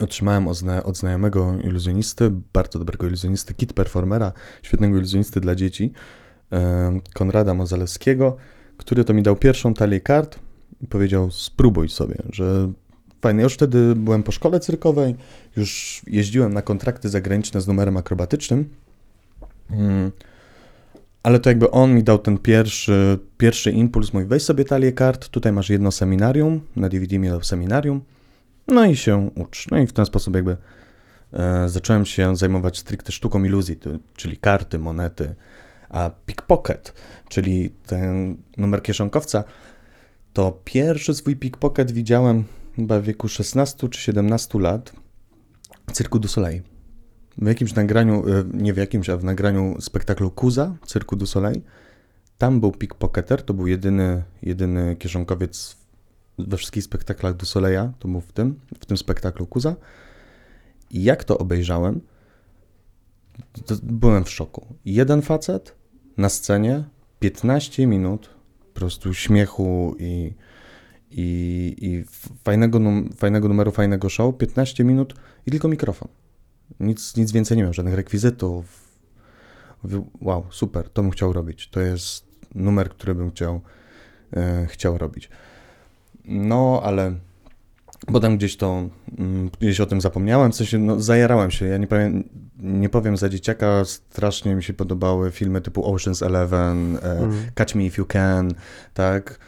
otrzymałem 0.00 0.48
od, 0.48 0.56
zna- 0.56 0.82
od 0.82 0.96
znajomego 0.96 1.54
iluzjonisty, 1.64 2.30
bardzo 2.52 2.78
dobrego 2.78 3.06
iluzjonisty, 3.06 3.54
kit 3.54 3.72
performera, 3.72 4.32
świetnego 4.62 4.96
iluzjonisty 4.96 5.40
dla 5.40 5.54
dzieci, 5.54 5.92
Konrada 7.14 7.54
Mozalewskiego, 7.54 8.36
który 8.76 9.04
to 9.04 9.14
mi 9.14 9.22
dał 9.22 9.36
pierwszą 9.36 9.74
talię 9.74 10.00
kart 10.00 10.38
i 10.80 10.86
powiedział 10.86 11.30
spróbuj 11.30 11.88
sobie, 11.88 12.16
że 12.32 12.72
fajnie. 13.20 13.42
Już 13.42 13.54
wtedy 13.54 13.94
byłem 13.96 14.22
po 14.22 14.32
szkole 14.32 14.60
cyrkowej, 14.60 15.16
już 15.56 16.02
jeździłem 16.06 16.54
na 16.54 16.62
kontrakty 16.62 17.08
zagraniczne 17.08 17.60
z 17.60 17.66
numerem 17.66 17.96
akrobatycznym, 17.96 18.68
Mm. 19.70 20.12
Ale 21.22 21.40
to 21.40 21.50
jakby 21.50 21.70
on 21.70 21.94
mi 21.94 22.02
dał 22.02 22.18
ten 22.18 22.38
pierwszy, 22.38 23.18
pierwszy 23.38 23.70
impuls, 23.70 24.12
mój 24.12 24.24
weź 24.24 24.42
sobie 24.42 24.64
talię 24.64 24.92
kart, 24.92 25.28
tutaj 25.28 25.52
masz 25.52 25.70
jedno 25.70 25.92
seminarium, 25.92 26.60
na 26.76 26.88
DVD 26.88 27.18
mi 27.18 27.28
seminarium, 27.42 28.00
no 28.70 28.84
i 28.84 28.96
się 28.96 29.30
ucz. 29.34 29.70
No 29.70 29.78
i 29.78 29.86
w 29.86 29.92
ten 29.92 30.06
sposób 30.06 30.34
jakby 30.34 30.56
e, 31.32 31.68
zacząłem 31.68 32.06
się 32.06 32.36
zajmować 32.36 32.78
stricte 32.78 33.12
sztuką 33.12 33.44
iluzji, 33.44 33.78
czyli 34.16 34.36
karty, 34.36 34.78
monety, 34.78 35.34
a 35.88 36.10
pickpocket, 36.26 36.94
czyli 37.28 37.70
ten 37.86 38.36
numer 38.56 38.82
kieszonkowca, 38.82 39.44
to 40.32 40.60
pierwszy 40.64 41.14
swój 41.14 41.36
pickpocket 41.36 41.92
widziałem 41.92 42.44
chyba 42.76 43.00
w 43.00 43.04
wieku 43.04 43.28
16 43.28 43.88
czy 43.88 44.00
17 44.00 44.58
lat 44.58 44.92
w 45.88 45.92
Cyrku 45.92 46.18
du 46.18 46.28
Soleil. 46.28 46.62
W 47.38 47.46
jakimś 47.46 47.74
nagraniu, 47.74 48.28
e, 48.28 48.44
nie 48.52 48.74
w 48.74 48.76
jakimś, 48.76 49.10
a 49.10 49.16
w 49.16 49.24
nagraniu 49.24 49.80
spektaklu 49.80 50.30
Kuza, 50.30 50.76
Cyrku 50.86 51.16
du 51.16 51.26
Soleil, 51.26 51.60
tam 52.38 52.60
był 52.60 52.72
pickpocketer, 52.72 53.42
to 53.42 53.54
był 53.54 53.66
jedyny, 53.66 54.22
jedyny 54.42 54.96
kieszonkowiec 54.96 55.76
we 56.48 56.56
wszystkich 56.56 56.84
spektaklach 56.84 57.36
du 57.36 57.46
Soleila, 57.46 57.92
to 57.98 58.08
był 58.08 58.20
w 58.20 58.32
tym, 58.32 58.60
w 58.80 58.86
tym 58.86 58.96
spektaklu 58.96 59.46
Kuza. 59.46 59.76
I 60.90 61.02
jak 61.02 61.24
to 61.24 61.38
obejrzałem, 61.38 62.00
to 63.66 63.74
byłem 63.82 64.24
w 64.24 64.30
szoku. 64.30 64.74
Jeden 64.84 65.22
facet 65.22 65.74
na 66.16 66.28
scenie, 66.28 66.84
15 67.20 67.86
minut 67.86 68.30
po 68.60 68.80
prostu 68.80 69.14
śmiechu 69.14 69.96
i, 69.98 70.34
i, 71.10 71.76
i 71.80 72.04
fajnego, 72.44 72.78
num, 72.78 73.12
fajnego 73.16 73.48
numeru, 73.48 73.70
fajnego 73.70 74.08
show, 74.08 74.36
15 74.38 74.84
minut 74.84 75.14
i 75.46 75.50
tylko 75.50 75.68
mikrofon. 75.68 76.08
Nic, 76.80 77.16
nic 77.16 77.32
więcej 77.32 77.56
nie 77.56 77.62
miał, 77.62 77.72
żadnych 77.72 77.94
rekwizytów. 77.94 78.90
Wow, 80.20 80.44
super, 80.50 80.90
to 80.90 81.02
bym 81.02 81.10
chciał 81.10 81.32
robić. 81.32 81.70
To 81.70 81.80
jest 81.80 82.26
numer, 82.54 82.90
który 82.90 83.14
bym 83.14 83.30
chciał, 83.30 83.60
e, 84.36 84.66
chciał 84.66 84.98
robić. 84.98 85.30
No, 86.30 86.80
ale 86.84 87.14
potem 88.12 88.36
gdzieś 88.36 88.56
to, 88.56 88.84
mm, 89.18 89.50
gdzieś 89.60 89.80
o 89.80 89.86
tym 89.86 90.00
zapomniałem, 90.00 90.52
w 90.52 90.56
sensie, 90.56 90.78
no, 90.78 91.00
zajarałem 91.00 91.50
się. 91.50 91.66
Ja 91.66 91.76
nie 91.76 91.86
powiem, 91.86 92.24
nie 92.58 92.88
powiem 92.88 93.16
za 93.16 93.28
dzieciaka, 93.28 93.84
strasznie 93.84 94.54
mi 94.54 94.62
się 94.62 94.72
podobały 94.72 95.30
filmy 95.30 95.60
typu 95.60 95.94
Ocean's 95.94 96.26
Eleven, 96.26 96.98
Mm. 97.02 97.32
Catch 97.54 97.74
Me 97.74 97.84
If 97.84 98.00
You 98.00 98.06
Can, 98.06 98.50
tak? 98.94 99.38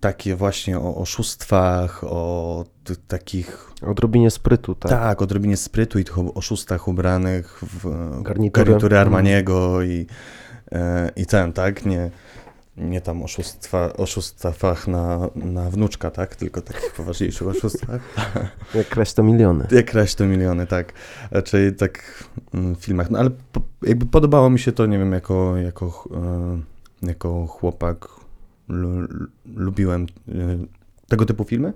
Takie 0.00 0.36
właśnie 0.36 0.78
o 0.78 0.96
oszustwach, 0.96 2.04
o 2.04 2.64
takich 3.08 3.70
Odrobinie 3.82 4.30
sprytu, 4.30 4.74
tak? 4.74 4.90
tak, 4.90 5.22
odrobinie 5.22 5.56
sprytu 5.56 5.98
i 5.98 6.04
tych 6.04 6.18
oszustach 6.18 6.88
ubranych 6.88 7.60
w 7.62 7.82
Garnitury. 8.22 8.64
garnitury 8.64 8.96
Mhm. 8.96 9.08
Armaniego 9.08 9.82
i, 9.82 10.06
e, 10.72 11.10
i 11.16 11.26
ten, 11.26 11.52
tak? 11.52 11.86
Nie, 11.86 12.10
nie 12.76 13.00
tam 13.00 13.22
oszustwa, 13.22 13.92
oszustwach 13.92 14.88
na, 14.88 15.28
na 15.34 15.70
wnuczka, 15.70 16.10
tak? 16.10 16.36
Tylko 16.36 16.62
takich 16.62 16.92
poważniejszych 16.92 17.48
oszustwach. 17.48 18.00
Jak 18.74 18.88
kraść 18.88 19.14
to 19.14 19.22
miliony. 19.22 19.66
Jak 19.70 19.86
kraść 19.86 20.14
to 20.14 20.26
miliony, 20.26 20.66
tak. 20.66 20.92
Raczej 21.30 21.76
tak 21.76 22.24
mm, 22.54 22.76
w 22.76 22.84
filmach. 22.84 23.10
No 23.10 23.18
ale 23.18 23.30
po, 23.52 23.60
jakby 23.82 24.06
podobało 24.06 24.50
mi 24.50 24.58
się 24.58 24.72
to, 24.72 24.86
nie 24.86 24.98
wiem, 24.98 25.12
jako, 25.12 25.56
jako, 25.56 26.08
e, 27.02 27.06
jako 27.08 27.46
chłopak 27.46 28.08
lu, 28.68 29.00
lu- 29.00 29.28
lubiłem 29.56 30.06
e, 30.28 30.32
tego 31.08 31.24
typu 31.24 31.44
filmy. 31.44 31.72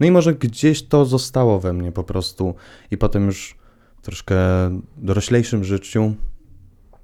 No 0.00 0.06
i 0.06 0.10
może 0.10 0.34
gdzieś 0.34 0.82
to 0.82 1.04
zostało 1.04 1.60
we 1.60 1.72
mnie 1.72 1.92
po 1.92 2.04
prostu 2.04 2.54
i 2.90 2.98
potem 2.98 3.26
już 3.26 3.56
troszkę 4.02 4.36
doroślejszym 4.96 5.64
życiu 5.64 6.14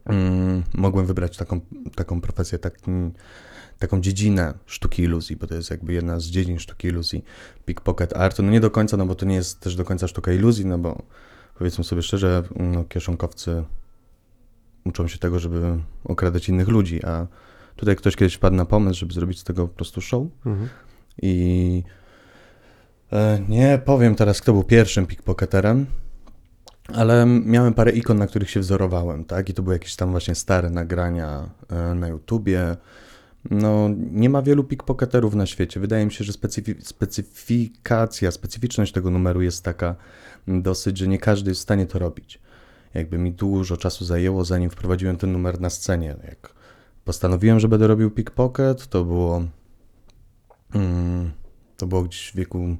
mm, 0.04 0.62
mogłem 0.74 1.06
wybrać 1.06 1.36
taką, 1.36 1.60
taką 1.94 2.20
profesję, 2.20 2.58
taki, 2.58 2.90
taką 3.78 4.00
dziedzinę 4.00 4.54
sztuki 4.66 5.02
iluzji, 5.02 5.36
bo 5.36 5.46
to 5.46 5.54
jest 5.54 5.70
jakby 5.70 5.92
jedna 5.92 6.20
z 6.20 6.24
dziedzin 6.24 6.58
sztuki 6.58 6.88
iluzji, 6.88 7.24
pickpocket 7.64 8.16
art. 8.16 8.38
No 8.38 8.50
nie 8.50 8.60
do 8.60 8.70
końca, 8.70 8.96
no 8.96 9.06
bo 9.06 9.14
to 9.14 9.26
nie 9.26 9.34
jest 9.34 9.60
też 9.60 9.76
do 9.76 9.84
końca 9.84 10.08
sztuka 10.08 10.32
iluzji, 10.32 10.66
no 10.66 10.78
bo 10.78 11.02
powiedzmy 11.58 11.84
sobie 11.84 12.02
szczerze, 12.02 12.42
no, 12.56 12.84
kieszonkowcy 12.84 13.64
uczą 14.84 15.08
się 15.08 15.18
tego, 15.18 15.38
żeby 15.38 15.78
okradać 16.04 16.48
innych 16.48 16.68
ludzi, 16.68 17.04
a 17.04 17.26
tutaj 17.76 17.96
ktoś 17.96 18.16
kiedyś 18.16 18.34
wpadł 18.34 18.56
na 18.56 18.64
pomysł, 18.64 19.00
żeby 19.00 19.14
zrobić 19.14 19.40
z 19.40 19.44
tego 19.44 19.68
po 19.68 19.74
prostu 19.74 20.00
show 20.00 20.26
Mhm. 20.46 20.68
i 21.22 21.82
e, 23.12 23.40
nie 23.48 23.80
powiem 23.84 24.14
teraz, 24.14 24.40
kto 24.40 24.52
był 24.52 24.64
pierwszym 24.64 25.06
pickpocketerem, 25.06 25.86
ale 26.94 27.26
miałem 27.26 27.74
parę 27.74 27.90
ikon, 27.90 28.18
na 28.18 28.26
których 28.26 28.50
się 28.50 28.60
wzorowałem, 28.60 29.24
tak? 29.24 29.48
I 29.48 29.54
to 29.54 29.62
były 29.62 29.74
jakieś 29.74 29.96
tam 29.96 30.10
właśnie 30.10 30.34
stare 30.34 30.70
nagrania 30.70 31.50
e, 31.68 31.94
na 31.94 32.08
YouTubie. 32.08 32.76
No, 33.50 33.88
nie 34.10 34.30
ma 34.30 34.42
wielu 34.42 34.64
pickpocketerów 34.64 35.34
na 35.34 35.46
świecie. 35.46 35.80
Wydaje 35.80 36.04
mi 36.04 36.12
się, 36.12 36.24
że 36.24 36.32
specyfi- 36.32 36.80
specyfikacja, 36.80 38.30
specyficzność 38.30 38.92
tego 38.92 39.10
numeru 39.10 39.42
jest 39.42 39.64
taka 39.64 39.96
dosyć, 40.48 40.98
że 40.98 41.08
nie 41.08 41.18
każdy 41.18 41.50
jest 41.50 41.60
w 41.60 41.62
stanie 41.62 41.86
to 41.86 41.98
robić. 41.98 42.40
Jakby 42.94 43.18
mi 43.18 43.32
dużo 43.32 43.76
czasu 43.76 44.04
zajęło, 44.04 44.44
zanim 44.44 44.70
wprowadziłem 44.70 45.16
ten 45.16 45.32
numer 45.32 45.60
na 45.60 45.70
scenie. 45.70 46.16
Jak 46.24 46.54
postanowiłem, 47.04 47.60
że 47.60 47.68
będę 47.68 47.86
robił 47.86 48.10
pickpocket, 48.10 48.86
to 48.86 49.04
było 49.04 49.44
mm, 50.74 51.30
to 51.76 51.86
było 51.86 52.02
gdzieś 52.02 52.32
w 52.32 52.36
wieku 52.36 52.76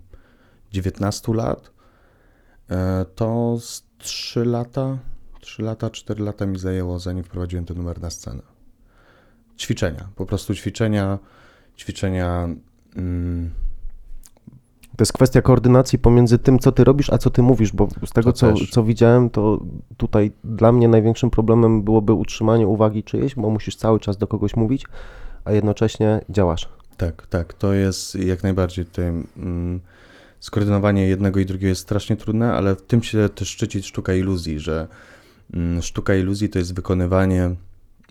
19 0.73 1.35
lat, 1.35 1.71
e, 2.71 3.05
to 3.14 3.59
z 3.61 3.89
3 4.00 4.45
lata, 4.45 4.99
3 5.40 5.62
lata, 5.62 5.90
4 5.90 6.25
lata 6.25 6.47
mi 6.47 6.59
zajęło, 6.59 6.99
zanim 6.99 7.25
wprowadziłem 7.25 7.64
ten 7.64 7.76
numer 7.76 8.00
na 8.00 8.11
scenę. 8.11 8.42
Ćwiczenia, 9.59 10.09
po 10.16 10.26
prostu 10.26 10.54
ćwiczenia, 10.54 11.19
ćwiczenia. 11.78 12.49
Mm, 12.97 13.50
To 14.97 15.02
jest 15.02 15.12
kwestia 15.12 15.42
koordynacji 15.42 15.99
pomiędzy 15.99 16.38
tym, 16.38 16.59
co 16.59 16.73
ty 16.73 16.85
robisz, 16.85 17.11
a 17.11 17.19
co 17.19 17.30
ty 17.30 17.42
mówisz, 17.42 17.73
bo 17.73 17.88
z 18.07 18.11
tego, 18.12 18.33
co, 18.33 18.54
co 18.71 18.85
widziałem, 18.85 19.30
to 19.30 19.61
tutaj 19.97 20.33
dla 20.45 20.73
mnie 20.73 20.88
największym 20.88 21.30
problemem 21.30 21.83
byłoby 21.83 22.12
utrzymanie 22.12 22.66
uwagi 22.66 23.04
czyjejś, 23.04 23.35
bo 23.35 23.50
musisz 23.50 23.76
cały 23.76 24.00
czas 24.00 24.16
do 24.16 24.26
kogoś 24.26 24.57
mówić, 24.57 24.87
a 25.45 25.52
jednocześnie 25.52 26.21
działasz. 26.30 26.69
tak, 26.97 27.26
tak, 27.26 27.54
to 27.54 27.73
jest 27.73 28.14
jak 28.14 28.42
najbardziej 28.42 28.85
tutaj. 28.85 29.07
Mm, 29.37 29.80
skoordynowanie 30.40 31.09
jednego 31.09 31.40
i 31.40 31.47
drugiego 31.47 31.68
jest 31.68 31.80
strasznie 31.80 32.16
trudne, 32.16 32.52
ale 32.52 32.76
w 32.76 32.82
tym 32.82 33.02
się 33.02 33.28
też 33.28 33.49
szczyci 33.49 33.82
sztuka 33.82 34.14
iluzji, 34.14 34.61
że 34.61 34.88
mm, 35.54 35.82
sztuka 35.82 36.14
iluzji 36.14 36.49
to 36.49 36.59
jest 36.59 36.75
wykonywanie 36.75 37.54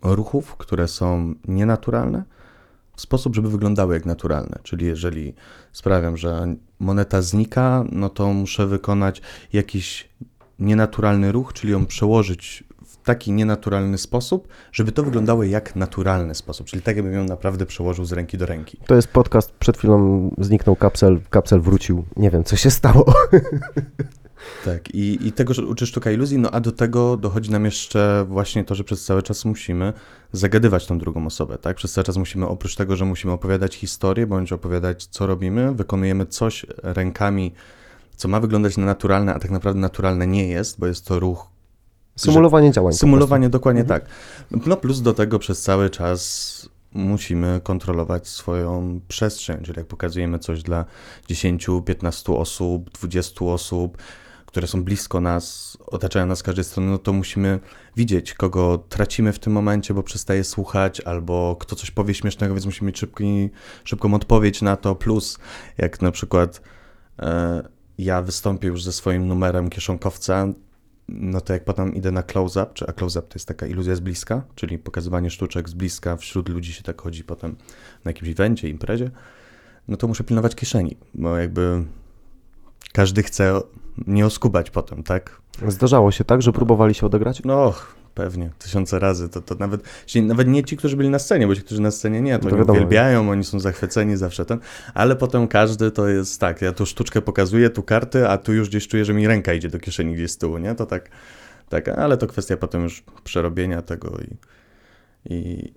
ruchów, 0.03 0.55
które 0.55 0.87
są 0.87 1.35
nienaturalne, 1.47 2.23
w 2.95 3.01
sposób, 3.01 3.35
żeby 3.35 3.49
wyglądały 3.49 3.93
jak 3.93 4.05
naturalne. 4.05 4.59
Czyli 4.63 4.85
jeżeli 4.85 5.33
sprawiam, 5.71 6.17
że 6.17 6.55
moneta 6.79 7.21
znika, 7.21 7.83
no 7.91 8.09
to 8.09 8.33
muszę 8.33 8.67
wykonać 8.67 9.21
jakiś 9.53 10.09
nienaturalny 10.59 11.31
ruch, 11.31 11.53
czyli 11.53 11.73
ją 11.73 11.85
przełożyć 11.85 12.63
taki 13.03 13.31
nienaturalny 13.31 13.97
sposób, 13.97 14.47
żeby 14.71 14.91
to 14.91 15.03
wyglądało 15.03 15.43
jak 15.43 15.75
naturalny 15.75 16.35
sposób. 16.35 16.67
Czyli 16.67 16.81
tak, 16.81 16.95
jakbym 16.95 17.13
ją 17.13 17.23
naprawdę 17.23 17.65
przełożył 17.65 18.05
z 18.05 18.11
ręki 18.11 18.37
do 18.37 18.45
ręki. 18.45 18.77
To 18.87 18.95
jest 18.95 19.07
podcast, 19.07 19.51
przed 19.51 19.77
chwilą 19.77 20.29
zniknął 20.37 20.75
kapsel, 20.75 21.19
kapsel 21.29 21.61
wrócił, 21.61 22.05
nie 22.17 22.31
wiem, 22.31 22.43
co 22.43 22.55
się 22.55 22.71
stało. 22.71 23.05
Tak, 24.65 24.95
i, 24.95 25.27
i 25.27 25.31
tego 25.31 25.53
że 25.53 25.65
uczy 25.65 25.87
sztuka 25.87 26.11
iluzji, 26.11 26.37
no 26.37 26.51
a 26.51 26.59
do 26.59 26.71
tego 26.71 27.17
dochodzi 27.17 27.51
nam 27.51 27.65
jeszcze 27.65 28.25
właśnie 28.29 28.63
to, 28.63 28.75
że 28.75 28.83
przez 28.83 29.05
cały 29.05 29.23
czas 29.23 29.45
musimy 29.45 29.93
zagadywać 30.31 30.85
tą 30.85 30.99
drugą 30.99 31.25
osobę, 31.25 31.57
tak? 31.57 31.77
Przez 31.77 31.91
cały 31.91 32.05
czas 32.05 32.17
musimy, 32.17 32.47
oprócz 32.47 32.75
tego, 32.75 32.95
że 32.95 33.05
musimy 33.05 33.33
opowiadać 33.33 33.75
historię, 33.75 34.27
bądź 34.27 34.51
opowiadać, 34.51 35.05
co 35.05 35.27
robimy, 35.27 35.73
wykonujemy 35.73 36.25
coś 36.25 36.65
rękami, 36.83 37.53
co 38.15 38.27
ma 38.27 38.39
wyglądać 38.39 38.77
na 38.77 38.85
naturalne, 38.85 39.33
a 39.33 39.39
tak 39.39 39.51
naprawdę 39.51 39.79
naturalne 39.79 40.27
nie 40.27 40.47
jest, 40.47 40.79
bo 40.79 40.87
jest 40.87 41.05
to 41.05 41.19
ruch 41.19 41.48
Symulowanie 42.19 42.71
działań. 42.71 42.93
Symulowanie 42.93 43.49
dokładnie 43.49 43.81
Mhm. 43.81 44.01
tak. 44.01 44.09
No 44.67 44.77
plus 44.77 45.01
do 45.01 45.13
tego 45.13 45.39
przez 45.39 45.61
cały 45.61 45.89
czas 45.89 46.69
musimy 46.93 47.61
kontrolować 47.63 48.27
swoją 48.27 48.99
przestrzeń, 49.07 49.63
czyli 49.63 49.77
jak 49.77 49.87
pokazujemy 49.87 50.39
coś 50.39 50.63
dla 50.63 50.85
10, 51.27 51.67
15 51.85 52.33
osób, 52.33 52.89
20 52.89 53.45
osób, 53.45 53.97
które 54.45 54.67
są 54.67 54.83
blisko 54.83 55.21
nas, 55.21 55.77
otaczają 55.87 56.25
nas 56.25 56.39
z 56.39 56.43
każdej 56.43 56.63
strony, 56.63 56.91
no 56.91 56.97
to 56.97 57.13
musimy 57.13 57.59
widzieć, 57.95 58.33
kogo 58.33 58.77
tracimy 58.89 59.33
w 59.33 59.39
tym 59.39 59.53
momencie, 59.53 59.93
bo 59.93 60.03
przestaje 60.03 60.43
słuchać, 60.43 61.01
albo 61.01 61.55
kto 61.59 61.75
coś 61.75 61.91
powie 61.91 62.13
śmiesznego, 62.13 62.53
więc 62.53 62.65
musimy 62.65 62.87
mieć 62.87 62.99
szybki, 62.99 63.49
szybką 63.83 64.13
odpowiedź 64.13 64.61
na 64.61 64.75
to. 64.75 64.95
Plus, 64.95 65.37
jak 65.77 66.01
na 66.01 66.11
przykład 66.11 66.61
e, 67.19 67.63
ja 67.97 68.21
wystąpię 68.21 68.67
już 68.67 68.83
ze 68.83 68.91
swoim 68.91 69.27
numerem 69.27 69.69
kieszonkowca, 69.69 70.47
no 71.11 71.41
to 71.41 71.53
jak 71.53 71.63
potem 71.63 71.95
idę 71.95 72.11
na 72.11 72.23
close-up, 72.23 72.71
czy 72.73 72.87
a 72.87 72.91
close-up 72.91 73.27
to 73.27 73.35
jest 73.35 73.47
taka 73.47 73.67
iluzja 73.67 73.95
z 73.95 73.99
bliska, 73.99 74.41
czyli 74.55 74.79
pokazywanie 74.79 75.29
sztuczek 75.29 75.69
z 75.69 75.73
bliska, 75.73 76.17
wśród 76.17 76.49
ludzi 76.49 76.73
się 76.73 76.83
tak 76.83 77.01
chodzi 77.01 77.23
potem 77.23 77.55
na 78.05 78.09
jakimś 78.09 78.31
evencie, 78.31 78.69
imprezie, 78.69 79.11
no 79.87 79.97
to 79.97 80.07
muszę 80.07 80.23
pilnować 80.23 80.55
kieszeni, 80.55 80.97
bo 81.13 81.37
jakby 81.37 81.83
każdy 82.93 83.23
chce 83.23 83.61
nie 84.07 84.25
oskubać 84.25 84.69
potem, 84.69 85.03
tak? 85.03 85.41
Zdarzało 85.67 86.11
się 86.11 86.23
tak, 86.23 86.41
że 86.41 86.51
próbowali 86.51 86.93
się 86.93 87.05
odegrać? 87.05 87.41
No, 87.45 87.73
pewnie, 88.13 88.49
tysiące 88.59 88.99
razy, 88.99 89.29
to, 89.29 89.41
to 89.41 89.55
nawet, 89.55 89.81
nawet 90.23 90.47
nie 90.47 90.63
ci, 90.63 90.77
którzy 90.77 90.97
byli 90.97 91.09
na 91.09 91.19
scenie, 91.19 91.47
bo 91.47 91.55
ci, 91.55 91.61
którzy 91.61 91.81
na 91.81 91.91
scenie 91.91 92.21
nie, 92.21 92.39
to, 92.39 92.43
To 92.43 92.49
oni 92.49 92.57
wiadomo. 92.57 92.79
uwielbiają, 92.79 93.29
oni 93.29 93.43
są 93.43 93.59
zachwyceni 93.59 94.17
zawsze 94.17 94.45
ten, 94.45 94.59
ale 94.93 95.15
potem 95.15 95.47
każdy 95.47 95.91
to 95.91 96.07
jest 96.07 96.39
tak, 96.39 96.61
ja 96.61 96.71
tu 96.71 96.85
sztuczkę 96.85 97.21
pokazuję, 97.21 97.69
tu 97.69 97.83
karty, 97.83 98.27
a 98.27 98.37
tu 98.37 98.53
już 98.53 98.69
gdzieś 98.69 98.87
czuję, 98.87 99.05
że 99.05 99.13
mi 99.13 99.27
ręka 99.27 99.53
idzie 99.53 99.69
do 99.69 99.79
kieszeni 99.79 100.13
gdzieś 100.15 100.31
z 100.31 100.37
tyłu, 100.37 100.57
nie? 100.57 100.75
To 100.75 100.85
tak, 100.85 101.09
tak, 101.69 101.87
ale 101.87 102.17
to 102.17 102.27
kwestia 102.27 102.57
potem 102.57 102.83
już 102.83 103.03
przerobienia 103.23 103.81
tego 103.81 104.17
i, 104.19 104.37
i 105.33 105.73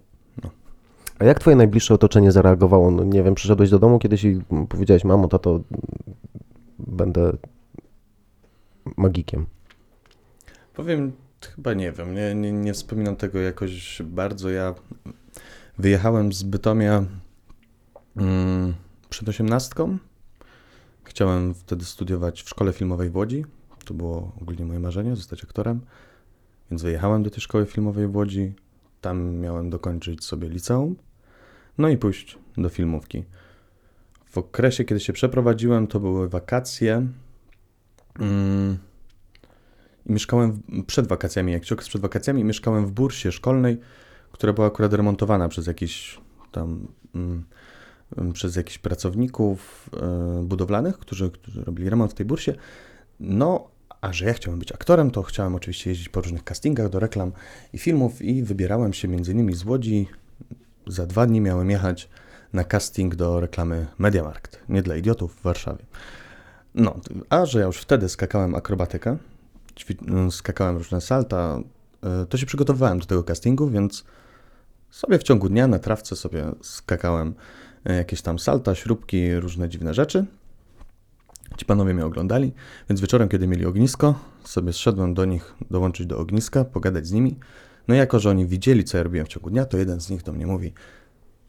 A 1.19 1.25
jak 1.25 1.39
twoje 1.39 1.57
najbliższe 1.57 1.95
otoczenie 1.95 2.33
zareagowało? 2.33 2.91
No 2.91 3.05
nie 3.05 3.23
wiem, 3.23 3.35
przyszedłeś 3.35 3.71
do 3.71 3.79
domu 3.79 3.99
kiedyś 3.99 4.25
i 4.25 4.41
powiedziałeś, 4.69 5.05
mamo, 5.05 5.29
tato, 5.29 5.61
będę 6.79 7.33
magikiem. 8.97 9.47
Powiem, 10.75 11.13
chyba 11.47 11.75
nie 11.75 11.93
wiem, 11.93 12.15
nie, 12.15 12.35
nie, 12.35 12.53
nie 12.53 12.73
wspominam 12.73 13.17
tego 13.17 13.39
jakoś 13.39 14.03
bardzo. 14.05 14.51
Ja 14.51 14.75
wyjechałem 15.79 16.33
z 16.33 16.43
Bytomia 16.43 17.05
mm, 18.17 18.75
przed 19.11 19.29
osiemnastką. 19.29 19.99
Chciałem 21.05 21.55
wtedy 21.55 21.85
studiować 21.85 22.43
w 22.43 22.49
szkole 22.49 22.73
filmowej 22.73 23.11
w 23.11 23.17
Łodzi. 23.17 23.45
To 23.85 23.95
było 23.95 24.33
ogólnie 24.41 24.65
moje 24.65 24.81
marzenie, 24.81 25.17
zostać 25.17 25.45
aktorem. 25.45 25.81
Więc 26.71 26.83
wyjechałem 26.83 27.23
do 27.23 27.31
tej 27.31 27.41
szkoły 27.41 27.67
filmowej 27.67 28.07
w 28.07 28.17
Łodzi. 28.17 28.55
Tam 29.01 29.35
miałem 29.35 29.71
dokończyć 29.71 30.25
sobie 30.25 30.49
liceum. 30.49 30.97
No 31.79 31.89
i 31.89 31.97
pójść 31.97 32.39
do 32.57 32.69
filmówki. 32.69 33.25
W 34.31 34.39
okresie, 34.39 34.85
kiedy 34.85 35.01
się 35.01 35.13
przeprowadziłem, 35.13 35.87
to 35.87 36.01
były 36.01 36.29
wakacje. 36.29 37.07
Mm, 38.19 38.79
mieszkałem 40.07 40.53
w, 40.53 40.85
przed 40.87 41.07
wakacjami, 41.07 41.53
jak 41.53 41.63
okres 41.73 41.89
przed 41.89 42.03
wakacjami, 42.03 42.45
mieszkałem 42.45 42.87
w 42.87 42.91
bursie 42.91 43.33
szkolnej, 43.33 43.79
która 44.33 44.53
była 44.53 44.67
akurat 44.67 44.93
remontowana 44.93 45.49
przez 45.49 45.67
jakiś 45.67 46.21
tam 46.53 46.89
mm, 47.15 47.45
mm, 48.17 48.33
przez 48.33 48.57
jakichś 48.57 48.79
pracowników 48.79 49.91
e, 50.03 50.43
budowlanych, 50.45 50.99
którzy, 50.99 51.31
którzy 51.31 51.65
robili 51.65 51.91
remont 51.91 52.13
w 52.13 52.15
tej 52.15 52.27
bursie. 52.27 52.55
No, 53.21 53.69
a 54.01 54.13
że 54.13 54.25
ja 54.27 54.33
chciałem 54.33 54.59
być 54.59 54.73
aktorem, 54.73 55.11
to 55.11 55.23
chciałem 55.23 55.55
oczywiście 55.55 55.91
jeździć 55.91 56.09
po 56.09 56.21
różnych 56.21 56.45
castingach 56.45 56.89
do 56.89 57.01
reklam 57.01 57.33
i 57.73 57.79
filmów 57.79 58.23
i 58.23 58.43
wybierałem 58.43 58.93
się 58.93 59.09
między 59.09 59.33
innymi 59.33 59.55
z 59.55 59.65
Łodzi. 59.65 60.09
Za 60.87 61.07
dwa 61.07 61.27
dni 61.27 61.41
miałem 61.41 61.71
jechać 61.71 62.09
na 62.53 62.65
casting 62.65 63.15
do 63.15 63.41
reklamy 63.41 63.87
Mediamarkt, 63.99 64.61
nie 64.69 64.83
dla 64.83 64.97
idiotów 64.97 65.35
w 65.35 65.43
Warszawie. 65.43 65.85
No, 66.75 66.97
a 67.31 67.47
że 67.47 67.61
ja 67.61 67.67
już 67.67 67.79
wtedy 67.79 68.09
skakałem 68.09 68.55
akrobatykę, 68.55 69.17
skakałem 70.31 70.77
różne 70.77 71.01
salta, 71.01 71.61
y, 72.23 72.27
to 72.27 72.39
się 72.39 72.47
przygotowywałem 72.47 72.99
do 72.99 73.07
tego 73.07 73.25
castingu, 73.25 73.71
więc 73.71 74.05
sobie 74.91 75.19
w 75.19 75.23
ciągu 75.23 75.49
dnia 75.49 75.67
na 75.67 75.79
trawce 75.79 76.17
sobie 76.17 76.45
skakałem 76.61 77.35
y, 77.91 77.95
jakieś 77.95 78.23
tam 78.23 78.39
salta, 78.39 78.75
śrubki, 78.75 79.35
różne 79.35 79.69
dziwne 79.69 79.95
rzeczy. 79.95 80.27
Ci 81.57 81.65
panowie 81.65 81.95
mnie 81.95 82.07
oglądali, 82.07 82.53
więc 82.89 83.01
wieczorem, 83.01 83.29
kiedy 83.29 83.47
mieli 83.47 83.67
ognisko, 83.67 84.15
sobie 84.45 84.73
zszedłem 84.73 85.15
do 85.15 85.25
nich 85.25 85.55
dołączyć 85.71 86.07
do 86.07 86.19
ogniska, 86.19 86.65
pogadać 86.65 87.07
z 87.07 87.13
nimi. 87.13 87.39
No 87.89 87.95
i 87.95 87.99
jako, 87.99 88.21
że 88.21 88.31
oni 88.31 88.47
widzieli, 88.47 88.85
co 88.85 88.97
ja 88.97 89.03
robiłem 89.03 89.27
w 89.27 89.29
ciągu 89.29 89.51
dnia, 89.51 89.65
to 89.65 89.79
jeden 89.79 90.01
z 90.01 90.11
nich 90.11 90.23
do 90.23 90.33
mnie 90.33 90.47
mówi 90.47 90.73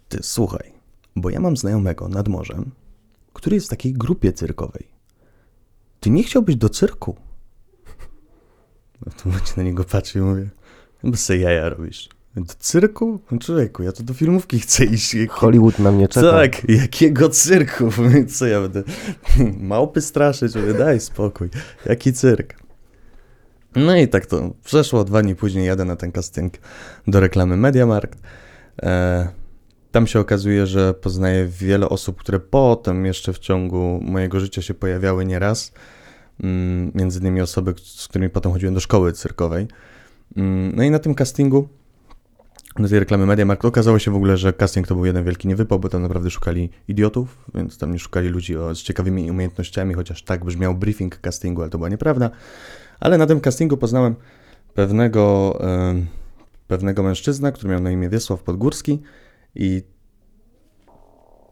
Ty, 0.10 0.20
słuchaj, 0.22 0.72
bo 1.16 1.30
ja 1.30 1.40
mam 1.40 1.58
znajomego 1.58 2.08
nad 2.08 2.28
morzem, 2.28 2.72
który 3.34 3.56
jest 3.56 3.68
w 3.68 3.70
takiej 3.70 3.94
grupie 3.94 4.34
cyrkowej. 4.34 4.88
Ty 6.00 6.10
nie 6.10 6.24
chciałbyś 6.24 6.56
do 6.56 6.70
cyrku? 6.70 7.16
W 9.12 9.22
tym 9.22 9.32
momencie 9.32 9.54
na 9.58 9.64
niego 9.64 9.84
patrzę 9.84 10.20
i 10.20 10.22
mówię, 10.22 10.50
bez 11.04 11.26
se 11.26 11.38
jaja 11.38 11.70
robisz. 11.70 12.10
Do 12.36 12.54
cyrku? 12.60 13.20
No 13.32 13.38
Człowieku, 13.40 13.84
ja 13.84 13.92
to 13.92 14.04
do 14.04 14.14
filmówki 14.14 14.60
chcę 14.60 14.86
iść. 14.86 15.14
Jak- 15.14 15.32
Hollywood 15.32 15.80
na 15.80 15.92
mnie 15.92 16.08
czeka. 16.08 16.32
tak, 16.32 16.70
jakiego 16.70 17.30
cyrku? 17.30 17.90
Co 18.36 18.46
ja 18.48 18.62
będę 18.62 18.84
małpy 19.60 20.02
straszyć? 20.02 20.56
Mówię, 20.56 20.74
daj 20.74 21.00
spokój. 21.00 21.50
Jaki 21.86 22.14
cyrk? 22.14 22.54
No 23.76 23.96
i 23.96 24.08
tak 24.08 24.26
to 24.26 24.54
przeszło, 24.64 25.04
dwa 25.04 25.22
dni 25.22 25.36
później 25.36 25.66
jadę 25.68 25.86
na 25.86 25.96
ten 25.96 26.12
casting 26.12 26.54
do 27.08 27.20
reklamy 27.20 27.58
Mediamarkt. 27.58 28.20
E, 28.84 29.28
tam 29.92 30.08
się 30.08 30.20
okazuje, 30.20 30.68
że 30.68 30.94
poznaję 30.94 31.46
wiele 31.48 31.90
osób, 31.90 32.20
które 32.20 32.40
potem 32.40 33.06
jeszcze 33.06 33.34
w 33.34 33.40
ciągu 33.40 34.00
mojego 34.04 34.40
życia 34.40 34.62
się 34.62 34.74
pojawiały 34.74 35.26
nieraz. 35.26 35.72
Mm, 35.72 35.82
między 36.96 37.20
innymi 37.20 37.42
osoby, 37.42 37.74
z 37.78 38.08
którymi 38.08 38.30
potem 38.30 38.52
chodziłem 38.52 38.74
do 38.74 38.80
szkoły 38.80 39.14
cyrkowej. 39.14 39.68
Mm, 40.38 40.76
no 40.76 40.84
i 40.84 40.92
na 40.92 41.00
tym 41.00 41.16
castingu 41.16 41.70
do 42.80 42.90
tej 42.90 43.00
reklamy 43.00 43.26
Mediamarkt 43.26 43.66
okazało 43.66 44.00
się 44.00 44.12
w 44.12 44.16
ogóle, 44.16 44.38
że 44.38 44.54
casting 44.54 44.88
to 44.88 44.96
był 44.96 45.06
jeden 45.06 45.24
wielki 45.24 45.48
niewypał, 45.48 45.80
bo 45.80 45.90
tam 45.90 46.02
naprawdę 46.02 46.30
szukali 46.30 46.70
idiotów, 46.88 47.46
więc 47.56 47.78
tam 47.78 47.92
nie 47.92 48.00
szukali 48.00 48.30
ludzi 48.30 48.56
z 48.74 48.78
ciekawymi 48.78 49.32
umiejętnościami, 49.32 49.94
chociaż 49.94 50.24
tak 50.24 50.46
brzmiał 50.46 50.76
briefing 50.76 51.18
castingu, 51.18 51.62
ale 51.62 51.70
to 51.70 51.78
była 51.78 51.90
nieprawda. 51.90 52.30
Ale 53.00 53.18
na 53.18 53.26
tym 53.26 53.40
castingu 53.40 53.78
poznałem 53.78 54.16
pewnego, 54.74 55.60
pewnego 56.68 57.04
mężczyznę, 57.04 57.52
który 57.52 57.70
miał 57.70 57.82
na 57.82 57.92
imię 57.92 58.10
Wiesław 58.10 58.44
Podgórski 58.44 59.02
i 59.56 59.84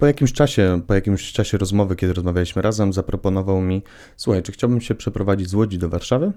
po 0.02 0.08
jakimś 0.08 0.34
czasie, 0.34 0.82
po 0.88 0.94
jakimś 0.94 1.32
czasie 1.32 1.58
rozmowy, 1.58 1.96
kiedy 1.96 2.14
rozmawialiśmy 2.14 2.62
razem, 2.62 2.94
zaproponował 2.94 3.62
mi, 3.62 3.84
słuchaj, 4.18 4.44
czy 4.44 4.52
chciałbym 4.52 4.82
się 4.82 4.96
przeprowadzić 4.96 5.50
z 5.50 5.54
Łodzi 5.54 5.78
do 5.78 5.90
Warszawy? 5.90 6.32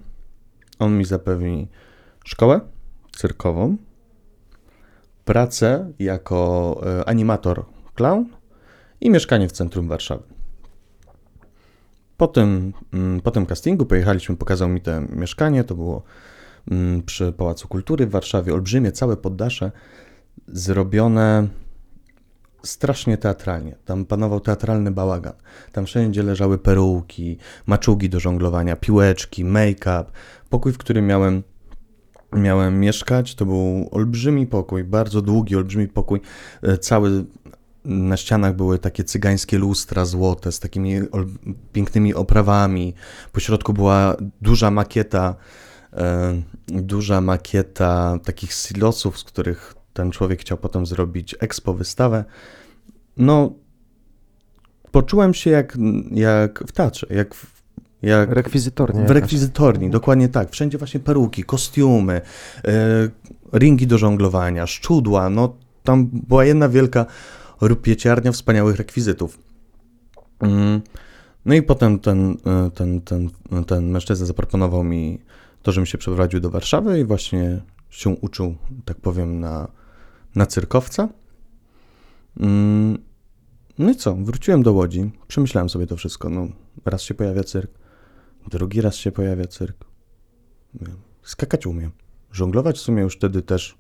On 0.79 0.99
mi 0.99 1.05
zapewni 1.05 1.69
szkołę 2.25 2.61
cyrkową, 3.17 3.77
pracę 5.25 5.93
jako 5.99 6.81
e, 6.87 7.09
animator 7.09 7.65
clown 7.95 8.25
i 9.01 9.11
mieszkanie 9.11 9.49
w 9.49 9.53
centrum 9.53 9.89
Warszawy. 9.89 10.23
Po 12.17 12.27
tym, 12.27 12.73
mm, 12.93 13.21
po 13.21 13.31
tym 13.31 13.47
castingu 13.47 13.87
pojechaliśmy, 13.87 14.37
pokazał 14.37 14.69
mi 14.69 14.81
to 14.81 14.91
mieszkanie, 15.01 15.65
to 15.65 15.75
było 15.75 16.03
mm, 16.71 17.03
przy 17.03 17.33
Pałacu 17.33 17.69
Kultury 17.69 18.07
w 18.07 18.11
Warszawie, 18.11 18.55
olbrzymie, 18.55 18.93
całe 18.93 19.17
poddasze, 19.17 19.73
zrobione 20.49 21.49
strasznie 22.65 23.19
teatralnie. 23.19 23.77
Tam 23.85 24.05
panował 24.05 24.41
teatralny 24.41 24.91
bałagan. 24.91 25.33
Tam 25.73 25.87
wszędzie 25.87 26.23
leżały 26.23 26.59
peruki, 26.59 27.39
maczugi 27.67 28.09
do 28.09 28.21
żonglowania, 28.21 28.77
piłeczki, 28.77 29.45
make-up. 29.45 30.05
Pokój, 30.51 30.73
w 30.73 30.79
którym 30.79 31.07
miałem 31.07 31.43
miałem 32.37 32.81
mieszkać. 32.81 33.35
To 33.35 33.47
był 33.47 33.89
olbrzymi 33.91 34.47
pokój, 34.47 34.85
bardzo 34.85 35.23
długi, 35.23 35.57
olbrzymi 35.57 35.89
pokój. 35.89 36.21
E, 36.63 36.79
Cały 36.79 37.25
na 37.85 38.17
ścianach 38.17 38.57
były 38.57 38.79
takie 38.79 39.05
cygańskie 39.05 39.59
lustra 39.59 40.05
złote 40.05 40.53
z 40.53 40.61
takimi 40.61 41.01
pięknymi 41.73 42.15
oprawami. 42.15 42.95
Po 43.33 43.41
środku 43.41 43.73
była 43.73 44.17
duża 44.43 44.71
makieta, 44.71 45.35
e, 45.93 46.43
duża 46.69 47.21
makieta 47.21 48.19
takich 48.25 48.53
silosów, 48.53 49.19
z 49.19 49.25
których 49.25 49.75
ten 49.95 50.11
człowiek 50.11 50.41
chciał 50.41 50.59
potem 50.59 50.87
zrobić 50.87 51.35
expo, 51.41 51.75
wystawę. 51.75 52.25
No, 53.17 53.53
poczułem 54.91 55.35
się 55.35 55.51
jak, 55.51 55.79
jak 56.11 56.65
w 56.67 56.73
teatrze, 56.73 57.07
jak, 57.11 57.35
w- 57.35 57.63
jak 58.03 58.31
Rekwizytornie. 58.31 59.07
w 59.07 59.11
rekwizytorni, 59.11 59.91
dokładnie 59.91 60.29
tak. 60.29 60.51
Wszędzie 60.51 60.79
właśnie 60.79 61.01
peruki, 61.01 61.45
kostiumy, 61.45 62.21
e, 62.65 63.09
ringi 63.53 63.87
do 63.87 63.99
żonglowania, 63.99 64.67
szczudła. 64.67 65.31
No, 65.31 65.57
tam 65.83 66.07
była 66.13 66.45
jedna 66.45 66.69
wielka 66.69 67.07
rupieciarnia 67.61 68.33
wspaniałych 68.33 68.77
rekwizytów. 68.77 69.39
Mm. 70.41 70.81
No 71.45 71.55
i 71.55 71.63
potem 71.63 71.99
ten, 71.99 72.37
e, 72.47 72.71
ten, 72.71 73.01
ten, 73.01 73.31
ten 73.67 73.91
mężczyzna 73.91 74.27
zaproponował 74.27 74.85
mi 74.85 75.19
to, 75.63 75.73
żebym 75.73 75.87
się 75.87 75.99
przeprowadził 75.99 76.41
do 76.41 76.51
Warszawy 76.51 77.01
i 77.01 77.05
właśnie 77.05 77.61
się 77.91 78.11
uczył, 78.11 78.55
tak 78.85 78.97
powiem, 78.97 79.41
na, 79.41 79.69
na 80.37 80.47
cyrkowca. 80.47 81.09
Mm. 82.41 82.99
No 83.79 83.91
i 83.91 83.97
co? 83.97 84.15
Wróciłem 84.15 84.63
do 84.63 84.73
Łodzi, 84.73 85.11
przemyślałem 85.29 85.69
sobie 85.69 85.87
to 85.87 85.97
wszystko. 85.97 86.31
No, 86.31 86.49
raz 86.85 87.03
się 87.03 87.15
pojawia 87.15 87.45
cyrk, 87.45 87.71
Drugi 88.47 88.81
raz 88.81 88.97
się 88.97 89.13
pojawia 89.13 89.47
cyrk. 89.47 89.85
Skakać 91.23 91.67
umiem. 91.67 91.91
Żonglować 92.33 92.77
w 92.77 92.81
sumie 92.81 93.03
już 93.03 93.17
wtedy 93.17 93.43
też 93.43 93.79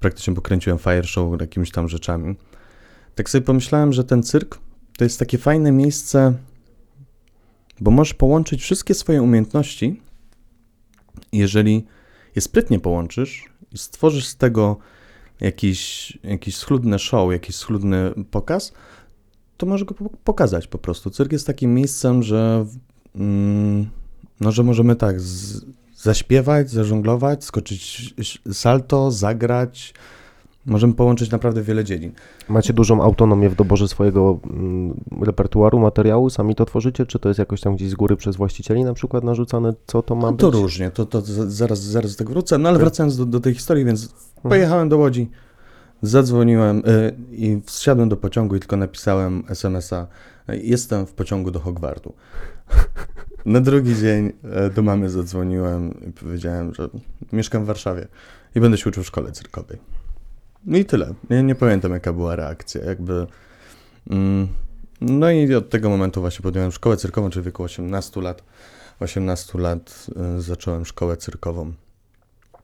praktycznie 0.00 0.34
pokręciłem 0.34 0.78
fire 0.78 1.04
show 1.04 1.40
jakimiś 1.40 1.70
tam 1.70 1.88
rzeczami. 1.88 2.36
Tak 3.14 3.30
sobie 3.30 3.44
pomyślałem, 3.44 3.92
że 3.92 4.04
ten 4.04 4.22
cyrk 4.22 4.58
to 4.98 5.04
jest 5.04 5.18
takie 5.18 5.38
fajne 5.38 5.72
miejsce, 5.72 6.34
bo 7.80 7.90
możesz 7.90 8.14
połączyć 8.14 8.62
wszystkie 8.62 8.94
swoje 8.94 9.22
umiejętności. 9.22 10.02
Jeżeli 11.32 11.86
je 12.36 12.42
sprytnie 12.42 12.80
połączysz 12.80 13.44
i 13.72 13.78
stworzysz 13.78 14.26
z 14.26 14.36
tego 14.36 14.76
jakiś, 15.42 16.12
jakiś 16.24 16.56
schludny 16.56 16.98
show, 16.98 17.32
jakiś 17.32 17.56
schludny 17.56 18.10
pokaz, 18.30 18.72
to 19.56 19.66
możesz 19.66 19.84
go 19.84 19.94
po- 19.94 20.10
pokazać 20.24 20.66
po 20.66 20.78
prostu. 20.78 21.10
Cyrk 21.10 21.32
jest 21.32 21.46
takim 21.46 21.74
miejscem, 21.74 22.22
że 22.22 22.66
Mm, 23.14 23.86
no, 24.40 24.52
że 24.52 24.62
możemy 24.62 24.96
tak 24.96 25.20
z, 25.20 25.64
zaśpiewać, 25.96 26.70
zażonglować, 26.70 27.44
skoczyć 27.44 28.14
salto, 28.52 29.10
zagrać. 29.10 29.94
Możemy 30.66 30.94
połączyć 30.94 31.30
naprawdę 31.30 31.62
wiele 31.62 31.84
dziedzin. 31.84 32.12
Macie 32.48 32.72
dużą 32.72 33.02
autonomię 33.02 33.48
w 33.50 33.54
doborze 33.54 33.88
swojego 33.88 34.38
mm, 34.50 34.94
repertuaru, 35.22 35.78
materiału? 35.78 36.30
Sami 36.30 36.54
to 36.54 36.64
tworzycie? 36.64 37.06
Czy 37.06 37.18
to 37.18 37.28
jest 37.28 37.38
jakoś 37.38 37.60
tam 37.60 37.76
gdzieś 37.76 37.90
z 37.90 37.94
góry 37.94 38.16
przez 38.16 38.36
właścicieli 38.36 38.84
na 38.84 38.94
przykład 38.94 39.24
narzucane, 39.24 39.74
co 39.86 40.02
to 40.02 40.14
ma 40.14 40.22
No 40.22 40.32
być? 40.32 40.40
to 40.40 40.50
różnie, 40.50 40.90
to, 40.90 41.06
to 41.06 41.20
za- 41.20 41.50
zaraz, 41.50 41.82
zaraz 41.82 42.10
do 42.12 42.18
tego 42.18 42.32
wrócę. 42.32 42.58
No 42.58 42.68
ale 42.68 42.78
Tak. 42.78 42.84
wracając 42.84 43.16
do, 43.16 43.26
do 43.26 43.40
tej 43.40 43.54
historii, 43.54 43.84
więc 43.84 44.02
Mhm. 44.04 44.50
pojechałem 44.50 44.88
do 44.88 44.98
Łodzi, 44.98 45.30
zadzwoniłem 46.02 46.78
y, 46.78 47.14
i 47.32 47.60
wsiadłem 47.66 48.08
do 48.08 48.16
pociągu 48.16 48.56
i 48.56 48.60
tylko 48.60 48.76
napisałem 48.76 49.44
SMS-a 49.48 50.06
y, 50.50 50.56
jestem 50.62 51.06
w 51.06 51.12
pociągu 51.12 51.50
do 51.50 51.60
Hogwartu. 51.60 52.12
Na 53.46 53.60
drugi 53.60 53.96
dzień 53.96 54.32
e, 54.44 54.70
do 54.70 54.82
mamy 54.82 55.10
zadzwoniłem 55.10 55.94
i 56.08 56.12
powiedziałem, 56.12 56.74
że 56.74 56.88
mieszkam 57.32 57.62
w 57.64 57.66
Warszawie 57.66 58.08
i 58.54 58.60
będę 58.60 58.78
się 58.78 58.90
uczył 58.90 59.02
w 59.02 59.06
szkole 59.06 59.32
cyrkowej. 59.32 59.78
No 60.64 60.78
i 60.78 60.84
tyle. 60.84 61.14
Ja 61.30 61.42
nie 61.42 61.54
pamiętam, 61.54 61.92
jaka 61.92 62.12
była 62.12 62.36
reakcja. 62.36 62.84
Jakby. 62.84 63.26
Mm, 64.10 64.48
no 65.00 65.30
i 65.30 65.54
od 65.54 65.70
tego 65.70 65.90
momentu 65.90 66.20
właśnie 66.20 66.42
podjąłem 66.42 66.72
szkołę 66.72 66.96
cyrkową, 66.96 67.30
czyli 67.30 67.42
w 67.42 67.44
wieku 67.46 67.62
18 67.62 68.20
lat. 68.20 68.42
18 69.00 69.58
lat 69.58 70.06
y, 70.38 70.42
zacząłem 70.42 70.84
szkołę 70.86 71.16
cyrkową. 71.16 71.72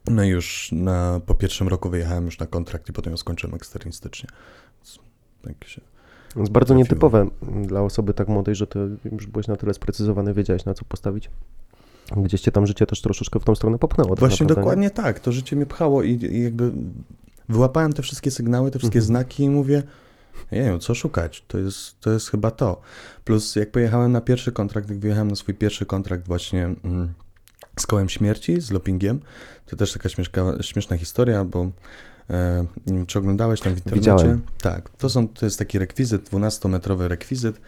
No 0.07 0.23
i 0.23 0.27
już 0.27 0.69
na, 0.71 1.21
po 1.25 1.35
pierwszym 1.35 1.67
roku 1.67 1.89
wyjechałem 1.89 2.25
już 2.25 2.39
na 2.39 2.45
kontrakt 2.45 2.89
i 2.89 2.93
potem 2.93 3.11
ją 3.11 3.17
skończyłem 3.17 3.55
eksternistycznie. 3.55 4.29
Tak 5.43 5.67
się 5.67 5.81
To 6.33 6.39
jest 6.39 6.51
bardzo 6.51 6.73
Trafiło. 6.73 6.83
nietypowe 6.83 7.27
dla 7.65 7.81
osoby 7.81 8.13
tak 8.13 8.27
młodej, 8.27 8.55
że 8.55 8.67
ty 8.67 8.79
już 9.11 9.27
byłeś 9.27 9.47
na 9.47 9.55
tyle 9.55 9.73
sprecyzowany, 9.73 10.33
wiedziałeś 10.33 10.65
na 10.65 10.73
co 10.73 10.85
postawić. 10.85 11.29
Gdzieś 12.17 12.41
cię 12.41 12.51
tam 12.51 12.67
życie 12.67 12.85
też 12.85 13.01
troszeczkę 13.01 13.39
w 13.39 13.43
tą 13.43 13.55
stronę 13.55 13.77
popchnęło. 13.79 14.09
tak 14.09 14.19
Właśnie 14.19 14.43
naprawdę, 14.47 14.61
nie? 14.61 14.65
dokładnie 14.65 14.89
tak. 14.89 15.19
To 15.19 15.31
życie 15.31 15.55
mnie 15.55 15.65
pchało 15.65 16.03
i, 16.03 16.11
i 16.11 16.43
jakby 16.43 16.71
wyłapałem 17.49 17.93
te 17.93 18.01
wszystkie 18.01 18.31
sygnały, 18.31 18.71
te 18.71 18.79
wszystkie 18.79 18.99
Mhm. 18.99 19.07
znaki 19.07 19.43
i 19.43 19.49
mówię, 19.49 19.83
jeju, 20.51 20.79
co 20.79 20.95
szukać? 20.95 21.43
To 21.47 21.57
jest, 21.57 21.99
to 21.99 22.11
jest 22.11 22.29
chyba 22.29 22.51
to. 22.51 22.81
Plus 23.23 23.55
jak 23.55 23.71
pojechałem 23.71 24.11
na 24.11 24.21
pierwszy 24.21 24.51
kontrakt, 24.51 24.89
jak 24.89 24.99
wyjechałem 24.99 25.27
na 25.27 25.35
swój 25.35 25.53
pierwszy 25.55 25.85
kontrakt 25.85 26.27
właśnie 26.27 26.63
mm, 26.83 27.13
z 27.79 27.87
Kołem 27.87 28.09
Śmierci, 28.09 28.61
z 28.61 28.71
Lopingiem, 28.71 29.19
to 29.65 29.75
też 29.75 29.93
taka 29.93 30.09
śmieszka, 30.09 30.43
śmieszna 30.61 30.97
historia, 30.97 31.45
bo 31.45 31.71
e, 32.29 32.65
nie 32.87 32.93
wiem, 32.93 33.05
czy 33.05 33.19
oglądałeś 33.19 33.61
tam 33.61 33.73
w 33.73 33.77
internecie? 33.77 33.99
Widziałem. 33.99 34.41
Tak, 34.61 34.89
to, 34.89 35.09
są, 35.09 35.27
to 35.27 35.45
jest 35.45 35.59
taki 35.59 35.79
rekwizyt, 35.79 36.29
12-metrowy 36.29 37.07
rekwizyt. 37.07 37.61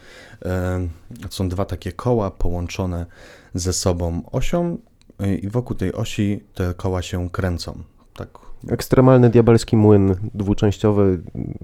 E, 0.45 0.87
są 1.29 1.49
dwa 1.49 1.65
takie 1.65 1.91
koła 1.91 2.31
połączone 2.31 3.05
ze 3.53 3.73
sobą 3.73 4.21
osią 4.31 4.77
e, 5.19 5.35
i 5.35 5.49
wokół 5.49 5.75
tej 5.75 5.93
osi 5.93 6.43
te 6.53 6.73
koła 6.73 7.01
się 7.01 7.29
kręcą. 7.29 7.83
Tak, 8.13 8.29
Ekstremalny 8.69 9.29
diabelski 9.29 9.77
młyn 9.77 10.15
dwuczęściowy, 10.33 11.21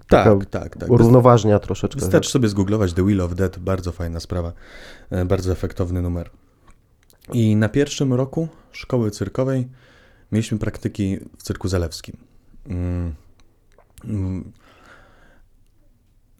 tak, 0.07 0.45
tak. 0.45 0.77
tak. 0.77 0.89
równoważnia 0.89 1.59
troszeczkę. 1.59 1.99
Wystarczy 1.99 2.29
sobie 2.29 2.47
zgooglować 2.47 2.93
The 2.93 3.03
Wheel 3.03 3.21
of 3.21 3.35
Death, 3.35 3.59
bardzo 3.59 3.91
fajna 3.91 4.19
sprawa, 4.19 4.53
e, 5.09 5.25
bardzo 5.25 5.51
efektowny 5.51 6.01
numer. 6.01 6.29
I 7.33 7.55
na 7.55 7.69
pierwszym 7.69 8.13
roku 8.13 8.47
szkoły 8.71 9.11
cyrkowej 9.11 9.67
mieliśmy 10.31 10.57
praktyki 10.57 11.17
w 11.37 11.43
cyrku 11.43 11.67
zalewskim. 11.67 12.17
Mm. 12.67 13.13
Mm. 14.03 14.51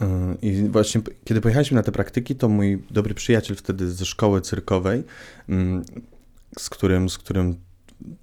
Y, 0.02 0.38
I 0.42 0.70
właśnie 0.70 1.02
kiedy 1.24 1.42
pojechaliśmy 1.42 1.76
na 1.76 1.84
te 1.84 1.92
praktyki, 1.92 2.36
to 2.36 2.50
mój 2.50 2.84
dobry 2.92 3.14
przyjaciel 3.14 3.56
wtedy 3.56 3.92
ze 3.92 4.06
szkoły 4.06 4.42
cyrkowej, 4.42 5.04
mm, 5.50 5.84
z 6.60 6.70
którym, 6.70 7.10
z 7.10 7.18
którym 7.18 7.56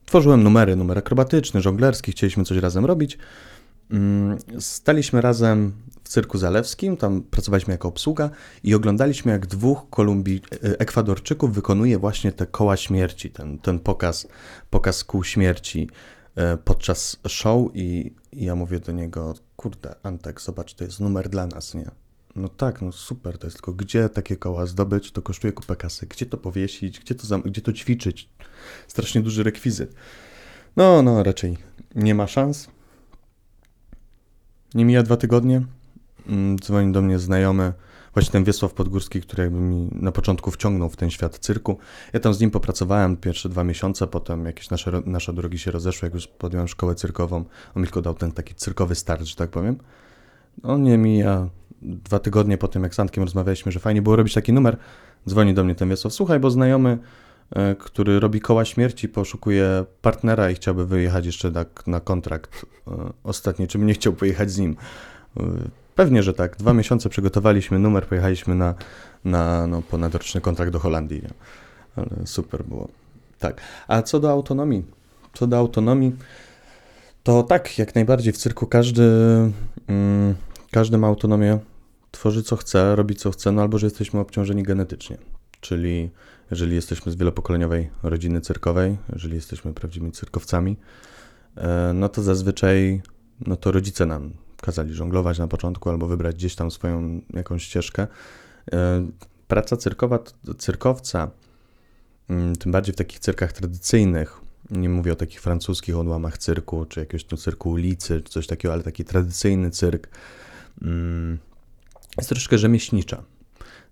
tworzyłem 0.05 0.43
numery, 0.43 0.77
numer 0.77 0.99
akrobatyczny, 0.99 1.61
żonglerski, 1.61 2.13
chcieliśmy 2.13 2.45
coś 2.45 2.59
razem 2.59 2.85
robić. 2.85 3.19
Mm, 3.91 4.39
Staliśmy 4.59 5.21
razem 5.21 5.73
w 6.05 6.09
Cyrku 6.09 6.39
Zalewskim, 6.39 6.97
tam 6.97 7.23
pracowaliśmy 7.23 7.73
jako 7.73 7.89
obsługa 7.89 8.31
i 8.63 8.75
oglądaliśmy 8.75 9.33
jak 9.33 9.47
dwóch 9.47 9.91
Kolumbii, 9.91 10.41
e, 10.53 10.81
Ekwadorczyków 10.81 11.55
wykonuje 11.55 11.99
właśnie 11.99 12.33
te 12.33 12.47
koła 12.47 12.77
śmierci, 12.77 13.31
ten, 13.31 13.59
ten 13.59 13.79
pokaz, 13.79 14.27
pokaz 14.71 15.05
kół 15.05 15.25
śmierci 15.25 15.91
e, 16.37 16.57
podczas 16.57 17.17
show 17.29 17.71
i, 17.75 18.15
i 18.33 18.45
ja 18.45 18.55
mówię 18.55 18.81
do 18.81 18.93
niego, 18.93 19.35
kurde 19.57 19.95
Antek, 20.03 20.41
zobacz, 20.41 20.75
to 20.75 20.85
jest 20.85 21.01
numer 21.01 21.29
dla 21.29 21.47
nas, 21.47 21.75
nie? 21.75 21.91
No 22.37 22.49
tak, 22.49 22.83
no 22.83 22.93
super, 22.93 23.39
to 23.39 23.47
jest 23.47 23.57
tylko 23.57 23.73
gdzie 23.73 24.09
takie 24.09 24.37
koła 24.37 24.67
zdobyć, 24.67 25.13
to 25.13 25.23
kosztuje 25.23 25.53
kupę 25.53 25.77
kasy, 25.77 26.07
gdzie 26.07 26.27
to 26.27 26.37
powiesić, 26.37 27.01
gdzie 27.01 27.15
to, 27.15 27.39
gdzie 27.39 27.63
to 27.63 27.73
ćwiczyć, 27.73 28.29
strasznie 28.89 29.21
duży 29.21 29.43
rekwizyt. 29.43 29.95
No, 30.77 31.03
no, 31.03 31.23
raczej 31.23 31.59
nie 31.95 32.15
ma 32.15 32.27
szans. 32.27 32.69
Nie 34.75 34.85
mija 34.85 35.03
dwa 35.03 35.17
tygodnie. 35.17 35.63
Mm, 36.29 36.59
Dzwoni 36.59 36.93
do 36.93 37.03
mnie 37.03 37.19
znajomy, 37.19 37.73
właśnie 38.15 38.33
ten 38.33 38.45
Wiesław 38.45 38.73
Podgórski, 38.75 39.21
który 39.21 39.43
jakby 39.43 39.61
mi 39.61 39.89
na 39.93 40.13
początku 40.13 40.51
wciągnął 40.51 40.89
w 40.89 40.97
ten 40.97 41.11
świat 41.11 41.39
cyrku. 41.39 41.79
Ja 42.13 42.21
tam 42.21 42.35
z 42.35 42.41
nim 42.41 42.51
popracowałem 42.51 43.17
pierwsze 43.17 43.49
dwa 43.49 43.65
miesiące, 43.65 44.07
potem 44.07 44.47
jakieś 44.47 44.71
nasze, 44.71 45.03
nasze 45.07 45.33
drogi 45.33 45.59
się 45.59 45.71
rozeszły, 45.71 46.07
jak 46.07 46.15
już 46.15 46.27
podjąłem 46.27 46.69
szkołę 46.69 46.95
cyrkową. 46.95 47.37
On 47.75 47.83
mi 47.83 47.85
tylko 47.85 48.03
dał 48.03 48.15
ten 48.15 48.33
taki 48.33 48.55
cyrkowy 48.55 48.95
start, 48.95 49.23
że 49.23 49.37
tak 49.37 49.51
powiem. 49.51 49.79
No 50.63 50.79
nie 50.79 50.99
mija 50.99 51.49
dwa 51.83 52.19
tygodnie 52.19 52.59
po 52.59 52.69
tym, 52.69 52.83
jak 52.83 52.95
z 52.95 53.01
Antkiem 53.01 53.25
rozmawialiśmy, 53.25 53.73
że 53.73 53.81
fajnie 53.81 54.03
było 54.03 54.17
robić 54.17 54.35
taki 54.35 54.53
numer. 54.53 54.77
Dzwoni 55.29 55.55
do 55.55 55.65
mnie 55.65 55.75
ten 55.75 55.89
Wiesław, 55.89 56.13
słuchaj, 56.13 56.41
bo 56.41 56.51
znajomy, 56.51 56.99
który 57.79 58.21
robi 58.21 58.41
koła 58.41 58.65
śmierci, 58.65 59.09
poszukuje 59.09 59.85
partnera 60.03 60.51
i 60.51 60.55
chciałby 60.55 60.87
wyjechać 60.87 61.27
jeszcze 61.27 61.53
tak 61.53 61.87
na 61.87 62.01
kontrakt 62.01 62.67
e, 62.89 63.13
ostatni, 63.25 63.69
czy 63.69 63.79
nie 63.79 63.95
chciał 63.95 64.13
pojechać 64.13 64.51
z 64.51 64.59
nim. 64.59 64.77
E, 65.37 65.43
Pewnie, 65.95 66.23
że 66.23 66.35
tak. 66.35 66.57
Dwa 66.57 66.73
miesiące 66.73 67.09
przygotowaliśmy 67.09 67.79
numer, 67.79 68.07
pojechaliśmy 68.07 68.55
na, 68.55 68.75
na 69.25 69.67
no, 69.67 69.83
ponadroczny 69.83 70.41
kontrakt 70.41 70.73
do 70.73 70.79
Holandii. 70.79 71.23
Nie? 71.23 71.31
Ale 71.97 72.27
super 72.27 72.65
było. 72.65 72.89
Tak. 73.39 73.61
A 73.89 74.03
co 74.03 74.21
do 74.21 74.31
autonomii? 74.31 74.85
Co 75.35 75.47
do 75.47 75.59
autonomii, 75.59 76.17
to 77.23 77.43
tak, 77.43 77.79
jak 77.79 77.95
najbardziej 77.95 78.33
w 78.33 78.37
cyrku 78.37 78.67
każdy, 78.67 79.03
mm, 79.87 80.35
każdy 80.71 80.99
ma 80.99 81.07
autonomię, 81.07 81.59
tworzy 82.11 82.43
co 82.43 82.57
chce, 82.57 82.97
robi 82.97 83.15
co 83.15 83.31
chce, 83.31 83.53
no 83.53 83.63
albo 83.63 83.79
że 83.79 83.87
jesteśmy 83.87 84.21
obciążeni 84.21 84.63
genetycznie. 84.63 85.19
Czyli 85.61 86.11
jeżeli 86.55 86.75
jesteśmy 86.75 87.13
z 87.13 87.17
wielopokoleniowej 87.17 87.91
rodziny 88.03 88.41
cyrkowej, 88.41 88.99
jeżeli 89.13 89.35
jesteśmy 89.35 89.75
prawdziwymi 89.75 90.13
cyrkowcami, 90.13 90.77
e, 91.57 91.93
no 91.95 92.09
to 92.09 92.23
zazwyczaj 92.23 93.03
no 93.47 93.57
to 93.57 93.73
rodzice 93.73 94.07
nam 94.07 94.31
kazali 94.61 94.95
żonglować 94.95 95.39
na 95.39 95.49
początku 95.49 95.91
albo 95.91 96.07
wybrać 96.07 96.37
gdzieś 96.37 96.55
tam 96.55 96.71
swoją 96.71 97.21
jakąś 97.35 97.65
ścieżkę. 97.65 98.07
E, 98.73 99.07
Praca 99.49 99.77
cyrkowa, 99.77 100.19
cyrkowca, 100.59 101.31
mm, 102.29 102.57
tym 102.57 102.73
bardziej 102.73 102.93
w 102.93 102.97
takich 102.97 103.19
cyrkach 103.19 103.53
tradycyjnych, 103.53 104.41
nie 104.71 104.89
mówię 104.89 105.13
o 105.13 105.17
takich 105.17 105.41
francuskich 105.41 105.97
odłamach 105.97 106.39
cyrku, 106.39 106.85
czy 106.85 107.01
jakiegoś 107.01 107.25
tu 107.25 107.37
cyrku 107.37 107.71
ulicy, 107.71 108.23
czy 108.23 108.33
coś 108.33 108.47
takiego, 108.47 108.73
ale 108.73 108.83
taki 108.83 109.05
tradycyjny 109.05 109.71
cyrk, 109.71 110.09
mm, 110.83 111.39
jest 112.19 112.29
troszkę 112.29 112.59
rzemieślnicza. 112.59 113.25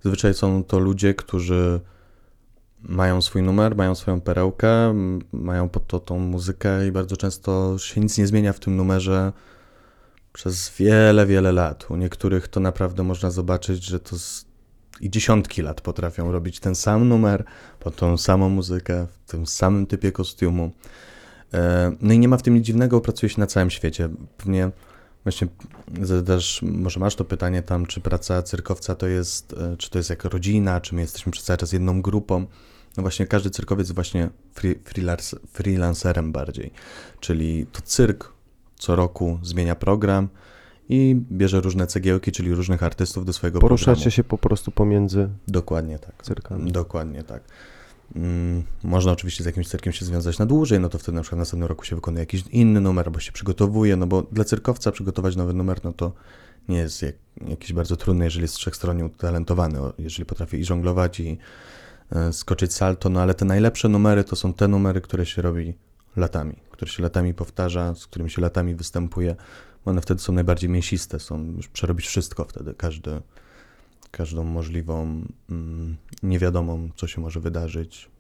Zazwyczaj 0.03 0.35
są 0.35 0.65
to 0.65 0.79
ludzie, 0.79 1.15
którzy 1.15 1.81
mają 2.89 3.23
swój 3.23 3.43
numer, 3.43 3.77
mają 3.77 3.95
swoją 3.95 4.21
perełkę, 4.21 4.95
mają 5.33 5.69
pod 5.69 5.87
to 5.87 6.01
tą 6.01 6.19
muzykę 6.19 6.87
i 6.87 6.93
bardzo 6.93 7.17
często 7.17 7.79
się 7.79 8.01
nic 8.01 8.19
nie 8.19 8.27
zmienia 8.27 8.53
w 8.53 8.61
tym 8.61 8.77
numerze 8.77 9.33
przez 10.33 10.73
wiele, 10.79 11.27
wiele 11.27 11.53
lat. 11.53 11.91
U 11.91 11.97
niektórych 11.97 12.49
to 12.49 12.61
naprawdę 12.61 13.03
można 13.03 13.31
zobaczyć, 13.31 13.85
że 13.85 14.01
to 14.01 14.17
i 15.01 15.11
dziesiątki 15.11 15.63
lat 15.63 15.81
potrafią 15.81 16.33
robić 16.33 16.61
ten 16.61 16.75
sam 16.75 17.09
numer, 17.09 17.45
pod 17.81 17.97
tą 17.97 18.17
samą 18.17 18.49
muzykę, 18.49 19.07
w 19.27 19.31
tym 19.31 19.47
samym 19.47 19.87
typie 19.87 20.13
kostiumu. 20.13 20.71
E, 21.55 21.93
No 22.01 22.13
i 22.13 22.19
nie 22.19 22.29
ma 22.29 22.37
w 22.37 22.43
tym 22.43 22.55
nic 22.55 22.65
dziwnego, 22.67 23.01
pracuje 23.01 23.31
się 23.31 23.41
na 23.41 23.47
całym 23.47 23.71
świecie. 23.71 24.09
Pewnie 24.37 24.71
właśnie 25.25 25.49
zadasz, 26.03 26.63
może 26.63 27.01
masz 27.01 27.15
to 27.15 27.25
pytanie 27.25 27.63
tam, 27.63 27.87
czy 27.87 28.01
praca 28.01 28.43
cyrkowca 28.43 28.95
to 28.95 29.07
jest, 29.07 29.53
e, 29.53 29.77
czy 29.77 29.91
to 29.91 29.99
jest 29.99 30.11
jak 30.11 30.25
rodzina, 30.25 30.81
czy 30.81 30.95
my 30.95 31.01
jesteśmy 31.01 31.33
przez 31.33 31.45
cały 31.45 31.57
czas 31.57 31.73
jedną 31.73 32.03
grupą. 32.03 32.47
No 32.97 33.03
właśnie 33.03 33.27
każdy 33.27 33.51
cyrkowiec 33.51 33.87
jest 33.87 33.95
właśnie 33.95 34.31
free, 34.55 34.75
freelance, 34.85 35.37
freelancerem 35.53 36.33
bardziej. 36.33 36.71
Czyli 37.21 37.67
to 37.73 37.83
cyrk 37.83 38.33
co 38.79 38.97
roku 38.97 39.39
zmienia 39.43 39.75
program 39.75 40.29
i 40.89 41.17
bierze 41.33 41.61
różne 41.61 41.87
cegiełki, 41.87 42.33
czyli 42.33 42.55
różnych 42.55 42.83
artystów 42.83 43.25
do 43.25 43.33
swojego 43.33 43.61
Poruszacie 43.61 43.93
programu. 43.93 44.11
się 44.11 44.25
po 44.25 44.39
prostu 44.39 44.71
pomiędzy 44.71 45.29
Dokładnie 45.49 45.99
tak. 45.99 46.23
cyrkami. 46.23 46.73
Dokładnie 46.73 47.23
tak. 47.23 47.43
Mm, 48.17 48.63
Można 48.85 49.13
oczywiście 49.13 49.43
z 49.45 49.47
jakimś 49.47 49.69
cyrkiem 49.69 49.93
się 49.93 50.05
związać 50.05 50.39
na 50.39 50.47
dłużej, 50.47 50.81
no 50.81 50.89
to 50.89 50.99
wtedy 50.99 51.17
na 51.17 51.23
przykład 51.23 51.39
w 51.39 51.41
następnym 51.41 51.69
roku 51.69 51.85
się 51.85 51.97
wykonuje 51.97 52.21
jakiś 52.23 52.45
inny 52.51 52.81
numer, 52.81 53.11
bo 53.11 53.21
się 53.21 53.33
przygotowuje, 53.33 53.97
no 53.97 54.07
bo 54.07 54.23
dla 54.23 54.45
cyrkowca 54.45 54.93
przygotować 54.93 55.37
nowy 55.37 55.53
numer, 55.55 55.81
no 55.85 55.93
to 55.93 56.13
nie 56.69 56.79
jest 56.79 57.03
jak, 57.03 57.15
jakiś 57.49 57.73
bardzo 57.73 57.97
trudne, 57.97 58.25
jeżeli 58.25 58.43
jest 58.43 58.57
wszechstronnie 58.57 59.05
utalentowany, 59.05 59.79
jeżeli 59.99 60.27
potrafi 60.27 60.57
i 60.57 60.65
żonglować 60.65 61.21
i 61.21 61.39
skoczyć 62.33 62.73
salto, 62.73 63.09
no 63.09 63.21
ale 63.21 63.35
te 63.35 63.45
najlepsze 63.45 63.89
numery 63.89 64.25
to 64.25 64.37
są 64.37 64.53
te 64.53 64.69
numery, 64.69 65.01
które 65.01 65.27
się 65.27 65.43
robi 65.43 65.75
latami, 66.17 66.55
które 66.71 66.91
się 66.91 67.03
latami 67.03 67.35
powtarza, 67.35 67.95
z 67.95 68.07
którymi 68.07 68.31
się 68.31 68.43
latami 68.43 68.75
występuje. 68.75 69.37
One 69.85 70.01
wtedy 70.01 70.21
są 70.21 70.33
najbardziej 70.33 70.71
mięsiste, 70.71 71.21
są 71.21 71.45
już 71.57 71.69
przerobić 71.69 72.07
wszystko 72.07 72.45
wtedy, 72.45 72.75
każdy, 72.75 73.21
każdą 74.11 74.45
możliwą, 74.45 75.25
mm, 75.51 75.97
niewiadomą, 76.23 76.89
co 76.97 77.07
się 77.07 77.21
może 77.21 77.41
wydarzyć. 77.41 78.11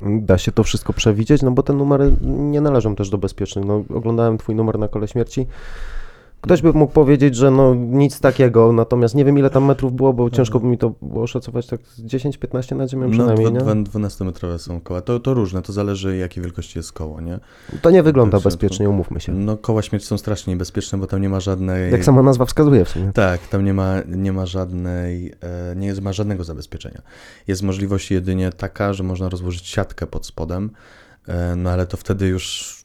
Da 0.00 0.38
się 0.38 0.52
to 0.52 0.62
wszystko 0.62 0.92
przewidzieć, 0.92 1.42
no 1.42 1.50
bo 1.50 1.62
te 1.62 1.72
numery 1.72 2.16
nie 2.22 2.60
należą 2.60 2.96
też 2.96 3.10
do 3.10 3.18
bezpiecznych. 3.18 3.64
No, 3.64 3.84
oglądałem 3.94 4.38
twój 4.38 4.54
numer 4.54 4.78
na 4.78 4.88
kole 4.88 5.08
śmierci. 5.08 5.46
Ktoś 6.46 6.62
by 6.62 6.72
mógł 6.72 6.92
powiedzieć, 6.92 7.36
że 7.36 7.50
no 7.50 7.74
nic 7.74 8.20
takiego, 8.20 8.72
natomiast 8.72 9.14
nie 9.14 9.24
wiem 9.24 9.38
ile 9.38 9.50
tam 9.50 9.64
metrów 9.64 9.92
było, 9.92 10.12
bo 10.12 10.30
ciężko 10.30 10.60
by 10.60 10.66
mi 10.66 10.78
to 10.78 10.92
było 11.02 11.22
oszacować 11.22 11.66
tak 11.66 11.80
z 11.86 12.02
10-15 12.02 12.76
nad 12.76 12.90
ziemią 12.90 13.04
No, 13.08 13.10
przynajmniej, 13.10 13.48
dwa- 13.52 13.74
12-metrowe 13.74 14.58
są 14.58 14.80
koła. 14.80 15.00
To, 15.00 15.20
to 15.20 15.34
różne, 15.34 15.62
to 15.62 15.72
zależy 15.72 16.16
jakiej 16.16 16.42
wielkości 16.42 16.78
jest 16.78 16.92
koło, 16.92 17.20
nie? 17.20 17.38
To 17.82 17.90
nie 17.90 18.02
wygląda 18.02 18.40
bezpiecznie, 18.40 18.90
umówmy 18.90 19.20
się. 19.20 19.32
No 19.32 19.56
koła 19.56 19.82
śmierci 19.82 20.06
są 20.08 20.18
strasznie 20.18 20.52
niebezpieczne, 20.52 20.98
bo 20.98 21.06
tam 21.06 21.22
nie 21.22 21.28
ma 21.28 21.40
żadnej... 21.40 21.92
Jak 21.92 22.04
sama 22.04 22.22
nazwa 22.22 22.44
wskazuje 22.44 22.84
w 22.84 22.88
sumie. 22.88 23.12
Tak, 23.12 23.46
tam 23.46 23.64
nie 23.64 23.74
ma, 23.74 23.94
nie 24.08 24.32
ma 24.32 24.46
żadnej, 24.46 25.32
e, 25.40 25.76
nie 25.76 25.86
jest, 25.86 26.02
ma 26.02 26.12
żadnego 26.12 26.44
zabezpieczenia. 26.44 27.02
Jest 27.48 27.62
możliwość 27.62 28.10
jedynie 28.10 28.52
taka, 28.52 28.92
że 28.92 29.02
można 29.02 29.28
rozłożyć 29.28 29.66
siatkę 29.66 30.06
pod 30.06 30.26
spodem, 30.26 30.70
e, 31.28 31.56
no 31.56 31.70
ale 31.70 31.86
to 31.86 31.96
wtedy 31.96 32.26
już 32.26 32.76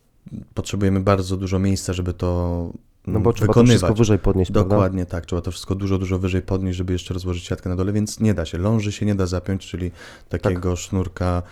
potrzebujemy 0.54 1.00
bardzo 1.00 1.38
dużo 1.38 1.60
miejsca, 1.60 1.94
żeby 1.94 2.14
to 2.14 2.72
No 3.08 3.20
bo 3.20 3.34
trzeba 3.34 3.48
to 3.48 3.60
wykonywać. 3.60 3.78
wszystko 3.78 3.96
wyżej 3.96 4.20
podnieść, 4.20 4.52
prawda? 4.52 4.70
Dokładnie 4.76 5.06
tak, 5.06 5.26
trzeba 5.26 5.42
to 5.42 5.52
wszystko 5.52 5.76
dużo, 5.76 5.98
dużo 5.98 6.20
wyżej 6.20 6.42
podnieść, 6.42 6.78
żeby 6.78 6.94
jeszcze 6.94 7.14
rozłożyć 7.14 7.44
siatkę 7.44 7.70
na 7.70 7.76
dole, 7.76 7.94
więc 7.94 8.20
nie 8.20 8.34
da 8.34 8.46
się. 8.46 8.58
Ląży 8.58 8.92
się 8.92 9.06
nie 9.06 9.16
da 9.16 9.26
zapiąć, 9.26 9.68
czyli 9.68 9.92
takiego 10.30 10.70
Tak. 10.70 10.80
sznurka 10.80 11.44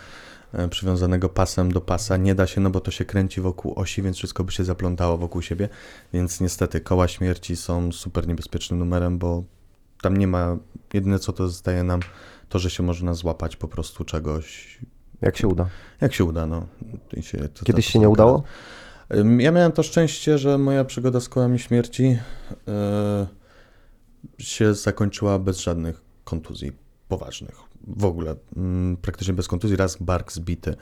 e, 0.52 0.68
przywiązanego 0.68 1.28
pasem 1.28 1.72
do 1.72 1.80
pasa 1.80 2.16
nie 2.16 2.34
da 2.34 2.46
się, 2.46 2.60
no 2.60 2.70
bo 2.70 2.80
to 2.80 2.90
się 2.90 3.04
kręci 3.04 3.40
wokół 3.40 3.72
osi, 3.76 4.02
więc 4.02 4.16
wszystko 4.16 4.44
by 4.44 4.52
się 4.52 4.64
zaplątało 4.64 5.18
wokół 5.18 5.42
siebie, 5.42 5.68
więc 6.12 6.40
niestety 6.40 6.80
koła 6.80 7.08
śmierci 7.08 7.56
są 7.56 7.92
super 7.92 8.28
niebezpiecznym 8.28 8.78
numerem, 8.78 9.18
bo 9.18 9.44
tam 10.02 10.16
nie 10.16 10.26
ma, 10.26 10.56
jedyne 10.94 11.18
co 11.18 11.32
to 11.32 11.48
zostaje 11.48 11.84
nam, 11.84 12.00
to, 12.48 12.58
że 12.58 12.70
się 12.70 12.82
można 12.82 13.14
złapać 13.14 13.56
po 13.56 13.68
prostu 13.68 14.04
czegoś, 14.04 14.78
Jak 15.22 15.36
się 15.36 15.48
uda. 15.48 15.68
jak 16.00 16.14
się 16.14 16.24
uda, 16.24 16.46
no. 16.46 16.66
Się, 17.20 17.38
to, 17.38 17.64
Kiedyś 17.64 17.86
to 17.86 17.92
się 17.92 17.98
nie 17.98 18.08
udało? 18.08 18.42
Ja 19.38 19.52
miałem 19.52 19.72
to 19.72 19.82
szczęście, 19.82 20.38
że 20.38 20.58
moja 20.58 20.84
przygoda 20.84 21.20
z 21.20 21.28
kołami 21.28 21.58
śmierci 21.58 22.18
e, 22.68 23.26
się 24.38 24.74
zakończyła 24.74 25.38
bez 25.38 25.58
żadnych 25.58 26.00
kontuzji 26.24 26.72
poważnych. 27.08 27.54
W 27.86 28.04
ogóle, 28.04 28.36
mm, 28.56 28.96
praktycznie 28.96 29.34
bez 29.34 29.48
kontuzji, 29.48 29.76
raz 29.76 29.96
bark 29.96 30.32
zbity. 30.32 30.74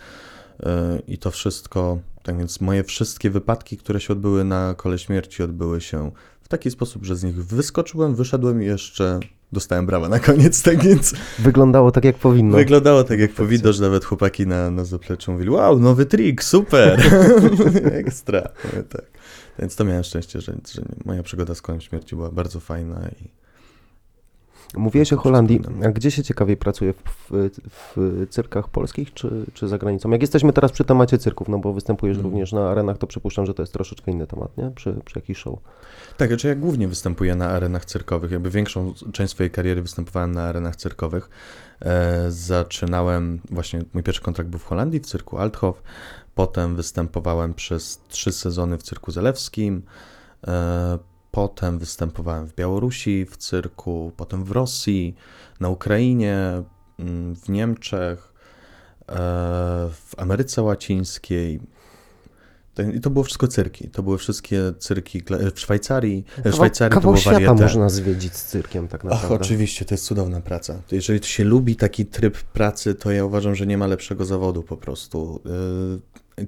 E, 0.62 0.98
I 1.08 1.18
to 1.18 1.30
wszystko, 1.30 1.98
tak 2.22 2.38
więc 2.38 2.60
moje 2.60 2.84
wszystkie 2.84 3.30
wypadki, 3.30 3.76
które 3.76 4.00
się 4.00 4.12
odbyły 4.12 4.44
na 4.44 4.74
kole 4.74 4.98
śmierci, 4.98 5.42
odbyły 5.42 5.80
się 5.80 6.10
w 6.40 6.48
taki 6.48 6.70
sposób, 6.70 7.04
że 7.04 7.16
z 7.16 7.24
nich 7.24 7.44
wyskoczyłem, 7.44 8.14
wyszedłem 8.14 8.62
i 8.62 8.66
jeszcze 8.66 9.20
dostałem 9.52 9.86
brawa 9.86 10.08
na 10.08 10.18
koniec, 10.18 10.62
tak 10.68 10.82
więc 10.82 11.14
Wyglądało 11.38 11.90
tak 11.92 12.04
jak 12.04 12.16
powinno. 12.16 12.56
Wyglądało 12.56 13.04
tak 13.04 13.18
jak 13.18 13.32
powinno, 13.32 13.72
że 13.72 13.82
nawet 13.82 14.04
chłopaki 14.04 14.46
na, 14.46 14.70
na 14.70 14.84
zapleczu 14.84 15.32
mówili, 15.32 15.50
wow, 15.50 15.80
nowy 15.80 16.06
trik, 16.06 16.44
super, 16.44 17.00
ekstra. 18.04 18.48
Tak. 18.88 19.04
Więc 19.58 19.76
to 19.76 19.84
miałem 19.84 20.04
szczęście, 20.04 20.40
że, 20.40 20.52
że 20.72 20.82
moja 21.04 21.22
przygoda 21.22 21.54
z 21.54 21.62
kołem 21.62 21.80
śmierci 21.80 22.16
była 22.16 22.30
bardzo 22.30 22.60
fajna 22.60 23.08
i 23.20 23.28
Mówiłeś 24.76 25.12
o 25.12 25.16
Holandii, 25.16 25.60
a 25.84 25.88
gdzie 25.88 26.10
się 26.10 26.22
ciekawiej 26.22 26.56
pracuje? 26.56 26.92
W, 26.92 27.50
w, 27.70 28.26
cyrkach 28.30 28.68
polskich 28.68 29.14
czy, 29.14 29.46
czy 29.54 29.68
za 29.68 29.78
granicą? 29.78 30.10
Jak 30.10 30.20
jesteśmy 30.20 30.52
teraz 30.52 30.72
przy 30.72 30.84
temacie 30.84 31.18
cyrków, 31.18 31.48
no 31.48 31.58
bo 31.58 31.72
występujesz 31.72 32.16
Mhm. 32.16 32.32
również 32.32 32.52
na 32.52 32.70
arenach, 32.70 32.98
to 32.98 33.06
przypuszczam, 33.06 33.46
że 33.46 33.54
to 33.54 33.62
jest 33.62 33.72
troszeczkę 33.72 34.12
inny 34.12 34.26
temat, 34.26 34.56
nie? 34.56 34.70
Przy, 34.70 34.94
przy 35.04 35.18
jakiś 35.18 35.38
show. 35.38 35.58
Tak, 36.16 36.28
znaczy 36.28 36.48
ja 36.48 36.54
głównie 36.54 36.88
występuję 36.88 37.34
na 37.34 37.48
arenach 37.48 37.84
cyrkowych. 37.84 38.30
Jakby 38.30 38.50
większą 38.50 38.94
część 39.12 39.32
swojej 39.32 39.50
kariery 39.50 39.82
występowałem 39.82 40.32
na 40.32 40.42
arenach 40.42 40.76
cyrkowych. 40.76 41.30
E, 41.80 42.26
zaczynałem, 42.28 43.40
właśnie 43.50 43.82
mój 43.94 44.02
pierwszy 44.02 44.22
kontrakt 44.22 44.50
był 44.50 44.58
w 44.58 44.64
Holandii, 44.64 45.00
w 45.00 45.06
cyrku 45.06 45.38
Althoff. 45.38 45.82
Potem 46.34 46.76
występowałem 46.76 47.54
przez 47.54 48.00
trzy 48.08 48.32
sezony 48.32 48.78
w 48.78 48.82
cyrku 48.82 49.10
zelewskim. 49.12 49.82
E, 50.46 50.98
potem 51.38 51.78
występowałem 51.78 52.46
w 52.46 52.54
Białorusi 52.54 53.26
w 53.30 53.36
cyrku, 53.36 54.12
potem 54.16 54.44
w 54.44 54.50
Rosji, 54.50 55.14
na 55.60 55.68
Ukrainie, 55.68 56.62
mm, 56.98 57.36
w 57.36 57.48
Niemczech, 57.48 58.32
e, 59.08 59.14
w 59.92 60.14
Ameryce 60.16 60.62
Łacińskiej. 60.62 61.60
To- 62.74 62.82
I 62.82 63.00
to 63.00 63.10
było 63.10 63.24
wszystko 63.24 63.48
cyrki. 63.48 63.88
To 63.90 64.02
były 64.02 64.18
wszystkie 64.18 64.72
cyrki 64.78 65.22
kla- 65.22 65.50
w 65.54 65.60
Szwajcarii. 65.60 66.24
W 66.28 66.36
Kawał, 66.36 66.52
Szwajcarii 66.52 66.90
to 66.90 66.94
kawał 66.94 67.12
było 67.12 67.22
świata 67.22 67.54
można 67.54 67.88
zwiedzić 67.88 68.34
z 68.36 68.44
cyrkiem 68.44 68.88
tak 68.88 69.04
Och, 69.04 69.10
naprawdę. 69.10 69.36
oczywiście, 69.36 69.84
to 69.84 69.94
jest 69.94 70.04
cudowna 70.04 70.40
praca. 70.40 70.82
To 70.88 70.94
Jeżeli 70.94 71.24
się 71.24 71.44
lubi 71.44 71.76
taki 71.76 72.06
tryb 72.06 72.38
pracy, 72.38 72.94
to 72.94 73.10
ja 73.10 73.24
uważam, 73.24 73.54
że 73.54 73.66
nie 73.66 73.78
ma 73.78 73.86
lepszego 73.86 74.24
zawodu 74.24 74.62
po 74.62 74.76
prostu. 74.76 75.40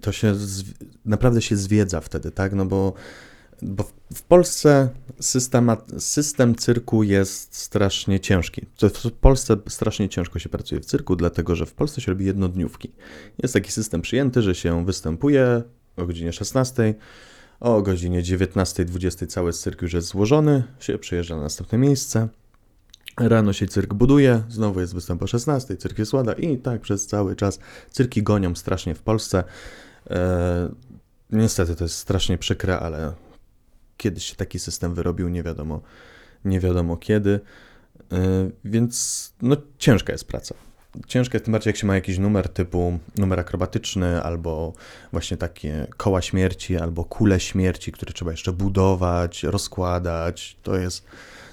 To 0.00 0.12
się 0.12 0.34
naprawdę 1.04 1.42
się 1.42 1.56
zwiedza 1.56 2.00
wtedy, 2.00 2.30
tak? 2.30 2.52
No 2.52 2.64
bo, 2.66 2.92
bo 3.62 3.84
w- 4.14 4.22
Polsce 4.22 4.88
system, 5.20 5.70
system 5.98 6.54
cyrku 6.54 7.02
jest 7.02 7.56
strasznie 7.56 8.20
ciężki. 8.20 8.66
W 9.04 9.10
Polsce 9.10 9.56
strasznie 9.68 10.08
ciężko 10.08 10.38
się 10.38 10.48
pracuje 10.48 10.80
w 10.80 10.84
cyrku, 10.84 11.16
dlatego 11.16 11.56
że 11.56 11.66
w 11.66 11.72
Polsce 11.74 12.00
się 12.00 12.12
robi 12.12 12.24
jednodniówki. 12.24 12.92
Jest 13.42 13.54
taki 13.54 13.72
system 13.72 14.02
przyjęty, 14.02 14.42
że 14.42 14.54
się 14.54 14.84
występuje 14.84 15.62
o 15.96 16.06
godzinie 16.06 16.32
16. 16.32 16.94
O 17.60 17.82
godzinie 17.82 18.22
19-20 18.22 19.26
cały 19.26 19.52
cyrk 19.52 19.82
już 19.82 19.92
jest 19.92 20.08
złożony, 20.08 20.62
się 20.80 20.98
przyjeżdża 20.98 21.36
na 21.36 21.42
następne 21.42 21.78
miejsce. 21.78 22.28
Rano 23.16 23.52
się 23.52 23.66
cyrk 23.66 23.94
buduje, 23.94 24.42
znowu 24.48 24.80
jest 24.80 24.94
występ 24.94 25.22
o 25.22 25.26
16, 25.26 25.76
cyrk 25.76 25.98
jest 25.98 26.12
łada 26.12 26.32
i 26.32 26.58
tak 26.58 26.80
przez 26.80 27.06
cały 27.06 27.36
czas. 27.36 27.58
Cyrki 27.90 28.22
gonią 28.22 28.54
strasznie 28.54 28.94
w 28.94 29.02
Polsce. 29.02 29.44
E, 30.10 30.68
niestety 31.30 31.76
to 31.76 31.84
jest 31.84 31.96
strasznie 31.96 32.38
przykre, 32.38 32.80
ale 32.80 33.12
kiedyś 34.00 34.24
się 34.24 34.36
taki 34.36 34.58
system 34.58 34.94
wyrobił, 34.94 35.28
nie 35.28 35.42
wiadomo, 35.42 35.80
nie 36.44 36.60
wiadomo 36.60 36.96
kiedy. 36.96 37.40
E, 38.12 38.50
więc 38.64 39.32
no 39.42 39.56
ciężka 39.78 40.12
jest 40.12 40.24
praca. 40.24 40.54
Ciężka 41.06 41.36
jest 41.36 41.44
tym 41.44 41.52
bardziej, 41.52 41.70
jak 41.70 41.76
się 41.76 41.86
ma 41.86 41.94
jakiś 41.94 42.18
numer 42.18 42.48
typu 42.48 42.98
numer 43.18 43.40
akrobatyczny, 43.40 44.22
albo 44.22 44.72
właśnie 45.12 45.36
takie 45.36 45.86
koła 45.96 46.22
śmierci, 46.22 46.76
albo 46.76 47.04
kule 47.04 47.40
śmierci, 47.40 47.92
które 47.92 48.12
trzeba 48.12 48.30
jeszcze 48.30 48.52
budować, 48.52 49.42
rozkładać. 49.42 50.56
To 50.62 50.76
jest, 50.76 51.04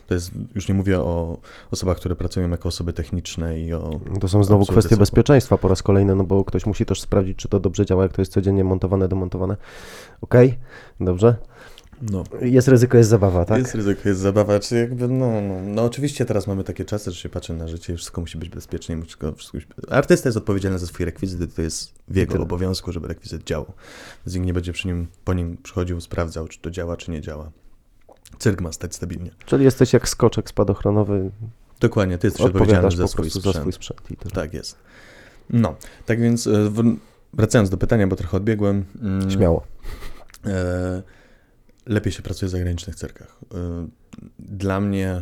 to 0.07 0.13
jest 0.13 0.31
już 0.55 0.67
nie 0.67 0.75
mówię 0.75 0.99
o 0.99 1.37
osobach, 1.71 1.97
które 1.97 2.15
pracują 2.15 2.49
jako 2.49 2.69
osoby 2.69 2.93
techniczne 2.93 3.59
i 3.59 3.73
o... 3.73 3.99
To 4.21 4.27
są 4.27 4.43
znowu 4.43 4.65
kwestie 4.65 4.97
bezpieczeństwa 4.97 5.57
po 5.57 5.67
raz 5.67 5.83
kolejny, 5.83 6.15
no 6.15 6.23
bo 6.23 6.43
ktoś 6.45 6.65
musi 6.65 6.85
też 6.85 7.01
sprawdzić, 7.01 7.37
czy 7.37 7.47
to 7.47 7.59
dobrze 7.59 7.85
działa, 7.85 8.03
jak 8.03 8.13
to 8.13 8.21
jest 8.21 8.31
codziennie 8.31 8.63
montowane, 8.63 9.07
demontowane. 9.07 9.57
Okej, 10.21 10.57
dobrze. 10.99 11.35
No, 12.01 12.23
Jest 12.41 12.67
ryzyko, 12.67 12.97
jest 12.97 13.09
zabawa, 13.09 13.45
tak? 13.45 13.59
Jest 13.59 13.75
ryzyko, 13.75 14.09
jest 14.09 14.21
zabawa, 14.21 14.59
czy 14.59 14.75
jakby, 14.75 15.07
no, 15.07 15.41
no, 15.41 15.53
no 15.63 15.83
oczywiście 15.83 16.25
teraz 16.25 16.47
mamy 16.47 16.63
takie 16.63 16.85
czasy, 16.85 17.11
że 17.11 17.17
się 17.17 17.29
patrzy 17.29 17.53
na 17.53 17.67
życie 17.67 17.93
i 17.93 17.97
wszystko 17.97 18.21
musi 18.21 18.37
być 18.37 18.49
bezpiecznie, 18.49 19.01
wszystko, 19.01 19.33
wszystko 19.33 19.57
musi... 19.57 19.67
Artysta 19.89 20.29
jest 20.29 20.37
odpowiedzialny 20.37 20.79
za 20.79 20.87
swój 20.87 21.05
rekwizyt, 21.05 21.55
to 21.55 21.61
jest 21.61 21.93
w 22.07 22.15
jego 22.15 22.31
Tyle. 22.31 22.43
obowiązku, 22.43 22.91
żeby 22.91 23.07
rekwizyt 23.07 23.43
działał. 23.43 23.73
Więc 24.25 24.35
nikt 24.35 24.45
nie 24.47 24.53
będzie 24.53 24.73
przy 24.73 24.87
nim, 24.87 25.07
po 25.25 25.33
nim 25.33 25.57
przychodził, 25.63 26.01
sprawdzał, 26.01 26.47
czy 26.47 26.59
to 26.59 26.71
działa, 26.71 26.97
czy 26.97 27.11
nie 27.11 27.21
działa. 27.21 27.51
Cyrk 28.39 28.61
ma 28.61 28.71
stać 28.71 28.95
stabilnie. 28.95 29.31
Czyli 29.45 29.63
jesteś 29.63 29.93
jak 29.93 30.09
skoczek 30.09 30.49
spadochronowy, 30.49 31.31
Dokładnie, 31.79 32.17
ty 32.17 32.27
jesteś 32.27 32.45
odpowiedzialny 32.45 32.91
za 32.91 33.07
swój 33.07 33.29
sprzęt. 33.29 33.55
za 33.55 33.59
swój 33.61 33.73
sprzęt. 33.73 34.01
Tak 34.33 34.53
jest. 34.53 34.77
No, 35.49 35.75
tak 36.05 36.21
więc 36.21 36.47
e, 36.47 36.71
wracając 37.33 37.69
do 37.69 37.77
pytania, 37.77 38.07
bo 38.07 38.15
trochę 38.15 38.37
odbiegłem. 38.37 38.85
mm, 39.01 39.31
Śmiało. 39.31 39.63
E, 40.45 41.03
lepiej 41.87 42.13
się 42.13 42.21
pracuje 42.21 42.47
w 42.47 42.51
zagranicznych 42.51 42.95
cyrkach. 42.95 43.39
E, 43.53 43.87
dla 44.39 44.79
mnie 44.79 45.21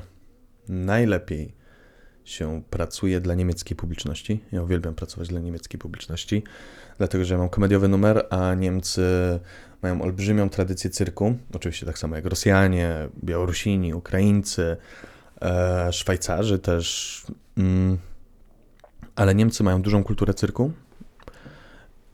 najlepiej 0.69 1.55
się 2.23 2.61
pracuje 2.69 3.21
dla 3.21 3.35
niemieckiej 3.35 3.77
publiczności. 3.77 4.43
Ja 4.51 4.63
uwielbiam 4.63 4.95
pracować 4.95 5.27
dla 5.27 5.39
niemieckiej 5.39 5.79
publiczności, 5.79 6.43
dlatego 6.97 7.25
że 7.25 7.37
mam 7.37 7.49
komediowy 7.49 7.87
numer, 7.87 8.27
a 8.29 8.53
Niemcy 8.53 9.01
mają 9.81 10.01
olbrzymią 10.01 10.49
tradycję 10.49 10.89
cyrku. 10.89 11.35
Oczywiście 11.53 11.85
tak 11.85 11.97
samo 11.97 12.15
jak 12.15 12.25
Rosjanie, 12.25 13.09
Białorusini, 13.23 13.93
Ukraińcy, 13.93 14.77
e, 15.41 15.93
Szwajcarzy 15.93 16.59
też. 16.59 17.25
Mm, 17.57 17.97
ale 19.15 19.35
Niemcy 19.35 19.63
mają 19.63 19.81
dużą 19.81 20.03
kulturę 20.03 20.33
cyrku 20.33 20.71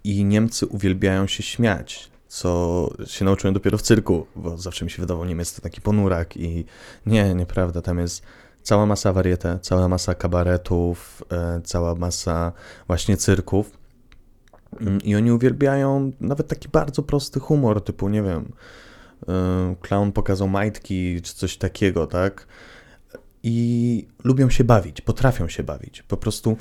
i 0.03 0.25
Niemcy 0.25 0.65
uwielbiają 0.65 1.27
się 1.27 1.43
śmiać, 1.43 2.10
co 2.31 2.89
się 3.05 3.25
nauczyłem 3.25 3.53
dopiero 3.53 3.77
w 3.77 3.81
cyrku, 3.81 4.25
bo 4.35 4.57
zawsze 4.57 4.85
mi 4.85 4.91
się 4.91 5.01
wydawało 5.01 5.25
Niemiec 5.25 5.55
to 5.55 5.61
taki 5.61 5.81
ponurak 5.81 6.37
i 6.37 6.65
nie, 7.05 7.35
nieprawda, 7.35 7.81
tam 7.81 7.99
jest 7.99 8.23
cała 8.61 8.85
masa 8.85 9.13
warietę, 9.13 9.59
cała 9.61 9.87
masa 9.87 10.15
kabaretów, 10.15 11.23
e, 11.31 11.61
cała 11.63 11.95
masa 11.95 12.51
właśnie 12.87 13.17
cyrków 13.17 13.81
Mm, 14.79 15.01
i 15.01 15.15
oni 15.15 15.31
uwielbiają 15.31 16.11
nawet 16.19 16.47
taki 16.47 16.69
bardzo 16.69 17.03
prosty 17.03 17.39
humor, 17.39 17.83
typu, 17.83 18.09
nie 18.09 18.23
wiem, 18.23 18.51
e, 19.27 19.75
clown 19.81 20.11
pokazał 20.11 20.47
majtki 20.47 21.21
czy 21.21 21.35
coś 21.35 21.57
takiego, 21.57 22.07
tak? 22.07 22.47
I 23.43 24.07
lubią 24.23 24.49
się 24.49 24.63
bawić, 24.63 25.01
potrafią 25.01 25.47
się 25.47 25.63
bawić. 25.63 26.01
Po 26.01 26.17
prostu 26.17 26.57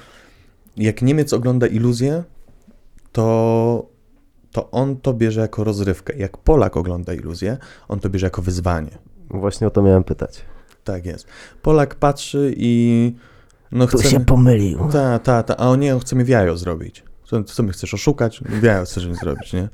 jak 0.77 1.03
Niemiec 1.03 1.33
ogląda 1.33 1.67
iluzję, 1.67 2.25
to, 3.13 3.87
to 4.53 4.71
on 4.71 4.97
to 4.97 5.13
bierze 5.13 5.41
jako 5.41 5.65
rozrywkę. 5.65 6.17
Jak 6.17 6.37
Polak 6.37 6.77
ogląda 6.77 7.15
iluzję, 7.15 7.59
on 7.89 8.01
to 8.01 8.11
bierze 8.11 8.27
jako 8.27 8.43
wyzwanie. 8.43 8.99
Właśnie 9.31 9.67
o 9.67 9.71
to 9.71 9.83
miałem 9.83 10.05
pytać. 10.05 10.45
Tak 10.85 11.07
jest. 11.07 11.27
Polak 11.63 11.95
patrzy 11.95 12.55
i 12.57 13.13
no 13.73 13.87
chce... 13.87 14.21
pomylił. 14.21 14.79
Ta, 14.93 15.19
ta, 15.19 15.43
ta, 15.43 15.57
a 15.57 15.69
on 15.69 15.81
nie, 15.81 15.95
on 15.95 16.01
chce 16.01 16.17
mi 16.17 16.25
jajo 16.27 16.57
zrobić. 16.57 17.05
Co, 17.25 17.45
co 17.45 17.63
mi 17.63 17.71
chcesz 17.71 17.95
oszukać? 17.95 18.41
Jajo 18.63 18.85
chcesz 18.85 19.07
mi 19.07 19.15
zrobić, 19.15 19.53
nie? 19.53 19.69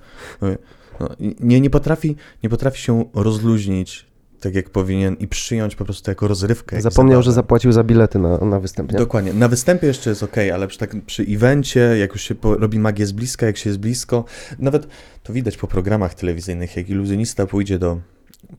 No, 1.01 1.09
i 1.19 1.37
nie, 1.41 1.61
nie, 1.61 1.71
potrafi, 1.71 2.17
nie 2.43 2.51
potrafi 2.51 2.81
się 2.81 3.05
rozluźnić 3.15 4.06
tak 4.41 4.55
jak 4.55 4.71
powinien 4.71 5.15
i 5.15 5.29
przyjąć 5.29 5.77
po 5.77 5.85
prostu 5.85 6.05
to 6.05 6.11
jako 6.11 6.29
rozrywkę. 6.29 6.81
Zapomniał, 6.81 7.23
że 7.23 7.33
zapłacił 7.33 7.73
za 7.73 7.85
bilety 7.85 8.19
na, 8.19 8.39
na 8.39 8.61
występ. 8.61 8.93
nie? 8.93 8.99
Dokładnie. 8.99 9.33
Na 9.33 9.49
występie 9.49 9.87
jeszcze 9.87 10.11
jest 10.11 10.23
ok, 10.23 10.37
ale 10.55 10.69
przy, 10.69 10.79
tak, 10.79 10.97
przy 11.07 11.23
evencie, 11.23 11.81
jak 11.81 12.13
już 12.13 12.23
się 12.23 12.35
po, 12.35 12.55
robi 12.55 12.79
magię 12.79 13.07
z 13.07 13.13
bliska, 13.13 13.47
jak 13.47 13.57
się 13.57 13.71
jest 13.71 13.81
blisko, 13.81 14.25
nawet 14.59 14.89
to 15.23 15.33
widać 15.33 15.57
po 15.57 15.67
programach 15.67 16.15
telewizyjnych, 16.15 16.77
jak 16.77 16.89
iluzjonista 16.89 17.47
pójdzie 17.47 17.79
do 17.79 18.01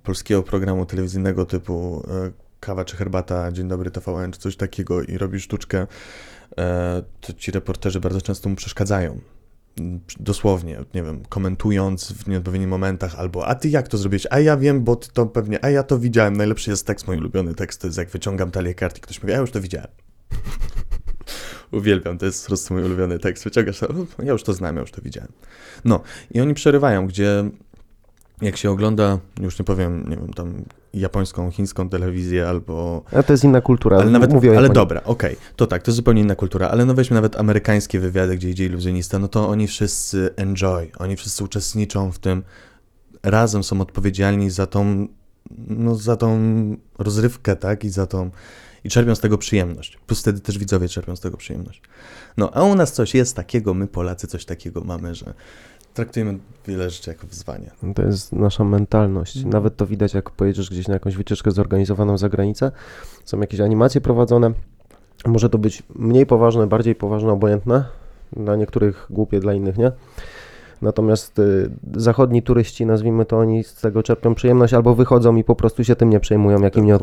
polskiego 0.03 0.43
programu 0.43 0.85
telewizyjnego 0.85 1.45
typu 1.45 2.03
e, 2.07 2.31
kawa 2.59 2.85
czy 2.85 2.95
herbata, 2.95 3.51
dzień 3.51 3.67
dobry 3.67 3.91
TVN, 3.91 4.31
czy 4.31 4.39
coś 4.39 4.55
takiego 4.55 5.01
i 5.01 5.17
robi 5.17 5.39
sztuczkę, 5.39 5.87
e, 6.57 7.03
to 7.21 7.33
ci 7.33 7.51
reporterzy 7.51 7.99
bardzo 7.99 8.21
często 8.21 8.49
mu 8.49 8.55
przeszkadzają. 8.55 9.19
Dosłownie, 10.19 10.79
nie 10.93 11.03
wiem, 11.03 11.23
komentując 11.29 12.11
w 12.11 12.27
nieodpowiednich 12.27 12.69
momentach, 12.69 13.15
albo 13.15 13.47
a 13.47 13.55
ty 13.55 13.69
jak 13.69 13.87
to 13.87 13.97
zrobiłeś? 13.97 14.27
A 14.29 14.39
ja 14.39 14.57
wiem, 14.57 14.83
bo 14.83 14.95
ty 14.95 15.07
to 15.13 15.25
pewnie, 15.25 15.65
a 15.65 15.69
ja 15.69 15.83
to 15.83 15.99
widziałem. 15.99 16.37
Najlepszy 16.37 16.69
jest 16.69 16.87
tekst, 16.87 17.07
mój 17.07 17.17
ulubiony 17.17 17.55
tekst, 17.55 17.81
to 17.81 17.87
jest 17.87 17.97
jak 17.97 18.09
wyciągam 18.09 18.51
talię 18.51 18.73
kart 18.73 18.97
i 18.97 19.01
ktoś 19.01 19.21
mówi, 19.21 19.33
a 19.33 19.35
ja 19.35 19.41
już 19.41 19.51
to 19.51 19.61
widziałem. 19.61 19.87
Uwielbiam, 21.71 22.17
to 22.17 22.25
jest 22.25 22.43
po 22.43 22.47
prostu 22.47 22.73
mój 22.73 22.83
ulubiony 22.83 23.19
tekst. 23.19 23.43
Wyciągasz, 23.43 23.79
to, 23.79 23.87
"O, 23.89 24.23
ja 24.23 24.31
już 24.31 24.43
to 24.43 24.53
znam, 24.53 24.75
ja 24.75 24.81
już 24.81 24.91
to 24.91 25.01
widziałem. 25.01 25.31
No, 25.85 26.01
i 26.31 26.41
oni 26.41 26.53
przerywają, 26.53 27.07
gdzie 27.07 27.49
jak 28.41 28.57
się 28.57 28.71
ogląda, 28.71 29.19
już 29.41 29.59
nie 29.59 29.65
powiem, 29.65 30.09
nie 30.09 30.17
wiem, 30.17 30.33
tam 30.33 30.63
japońską, 30.99 31.51
chińską 31.51 31.89
telewizję 31.89 32.47
albo 32.49 33.03
Ale 33.11 33.23
to 33.23 33.33
jest 33.33 33.43
inna 33.43 33.61
kultura. 33.61 33.97
ale 33.97 34.11
nawet, 34.11 34.33
Mówię 34.33 34.57
ale 34.57 34.69
dobra, 34.69 35.03
okej, 35.03 35.35
to 35.55 35.67
tak, 35.67 35.83
to 35.83 35.91
jest 35.91 35.95
zupełnie 35.95 36.21
inna 36.21 36.35
kultura, 36.35 36.69
ale 36.69 36.85
no 36.85 36.93
weźmy 36.93 37.15
nawet 37.15 37.39
amerykańskie 37.39 37.99
wywiady, 37.99 38.35
gdzie 38.37 38.49
idzie 38.49 38.65
iluzjonista, 38.65 39.19
no 39.19 39.27
to 39.27 39.49
oni 39.49 39.67
wszyscy 39.67 40.29
enjoy, 40.35 40.91
oni 40.97 41.15
wszyscy 41.15 41.43
uczestniczą 41.43 42.11
w 42.11 42.19
tym, 42.19 42.43
razem 43.23 43.63
są 43.63 43.81
odpowiedzialni 43.81 44.49
za 44.49 44.67
tą, 44.67 45.07
no 45.67 45.95
za 45.95 46.15
tą 46.15 46.39
rozrywkę, 46.97 47.55
tak, 47.55 47.83
i 47.83 47.89
za 47.89 48.07
tą, 48.07 48.31
i 48.83 48.89
czerpią 48.89 49.15
z 49.15 49.19
tego 49.19 49.37
przyjemność, 49.37 49.97
plus 50.07 50.19
wtedy 50.19 50.39
też 50.39 50.57
widzowie 50.57 50.89
czerpią 50.89 51.15
z 51.15 51.19
tego 51.19 51.37
przyjemność. 51.37 51.81
No, 52.37 52.51
a 52.53 52.63
u 52.63 52.75
nas 52.75 52.93
coś 52.93 53.15
jest 53.15 53.35
takiego, 53.35 53.73
my 53.73 53.87
Polacy 53.87 54.27
coś 54.27 54.45
takiego 54.45 54.81
mamy, 54.81 55.15
że 55.15 55.33
traktujemy 55.97 56.37
wiele 56.67 56.89
rzeczy 56.89 57.09
jako 57.09 57.27
wyzwanie. 57.27 57.71
To 57.95 58.01
jest 58.01 58.33
nasza 58.33 58.63
mentalność. 58.63 59.35
Mhm. 59.35 59.53
Nawet 59.53 59.75
to 59.75 59.85
widać, 59.85 60.13
jak 60.13 60.31
pojedziesz 60.31 60.69
gdzieś 60.69 60.87
na 60.87 60.93
jakąś 60.93 61.15
wycieczkę 61.15 61.51
zorganizowaną 61.51 62.17
za 62.17 62.29
granicę. 62.29 62.71
Są 63.25 63.39
jakieś 63.39 63.59
animacje 63.59 64.01
prowadzone. 64.01 64.51
Może 65.25 65.49
to 65.49 65.57
być 65.57 65.83
mniej 65.95 66.25
poważne, 66.25 66.67
bardziej 66.67 66.95
poważne, 66.95 67.31
obojętne. 67.31 67.85
Dla 68.33 68.55
niektórych 68.55 69.07
głupie, 69.09 69.39
dla 69.39 69.53
innych 69.53 69.77
nie. 69.77 69.91
Natomiast 70.81 71.39
y, 71.39 71.69
zachodni 71.95 72.43
turyści, 72.43 72.85
nazwijmy 72.85 73.25
to, 73.25 73.37
oni 73.37 73.63
z 73.63 73.75
tego 73.75 74.03
czerpią 74.03 74.35
przyjemność 74.35 74.73
albo 74.73 74.95
wychodzą 74.95 75.35
i 75.35 75.43
po 75.43 75.55
prostu 75.55 75.83
się 75.83 75.95
tym 75.95 76.09
nie 76.09 76.19
przejmują, 76.19 76.61
jak 76.61 76.75
im 76.75 76.85
nie 76.85 76.95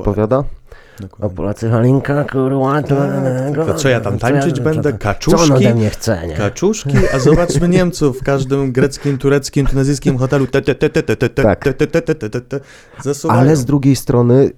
Dokładnie. 1.01 1.35
A. 1.35 1.37
Polacy, 1.37 1.71
Halinka, 1.71 2.25
kurwa, 2.25 2.83
to, 2.83 2.97
tak, 2.97 3.67
to 3.67 3.75
co 3.75 3.89
ja 3.89 4.01
tam 4.01 4.19
tańczyć 4.19 4.61
będę? 4.61 4.83
Co 4.83 4.89
on 4.91 4.99
Kaczuszki? 4.99 5.53
ode 5.53 5.75
mnie 5.75 5.91
chce, 5.91 6.27
nie? 6.27 6.35
Kaczuszki, 6.35 6.97
a 7.15 7.19
zobaczmy 7.19 7.69
Niemców 7.75 8.21
w 8.21 8.23
każdym 8.25 8.73
greckim, 8.73 9.19
tureckim, 9.19 9.67
tunezyjskim 9.67 10.19
hotelu. 10.19 10.47
Te, 10.47 10.63
te, 10.63 10.75
te, 10.75 10.91
te, 10.91 11.03
te, 11.03 11.17
te, 11.17 11.29
te, 11.29 11.43
Tak. 11.43 11.65
te, 11.65 11.75
te, 11.75 11.87
te, 11.87 12.03
te, 12.03 12.15
te, 12.15 12.31
te, 12.31 12.41
te. 12.41 12.61
Zasuwają. 13.03 13.41
Ale 13.41 13.57
z 13.57 13.65
drugiej 13.65 13.97
strony 13.97 14.51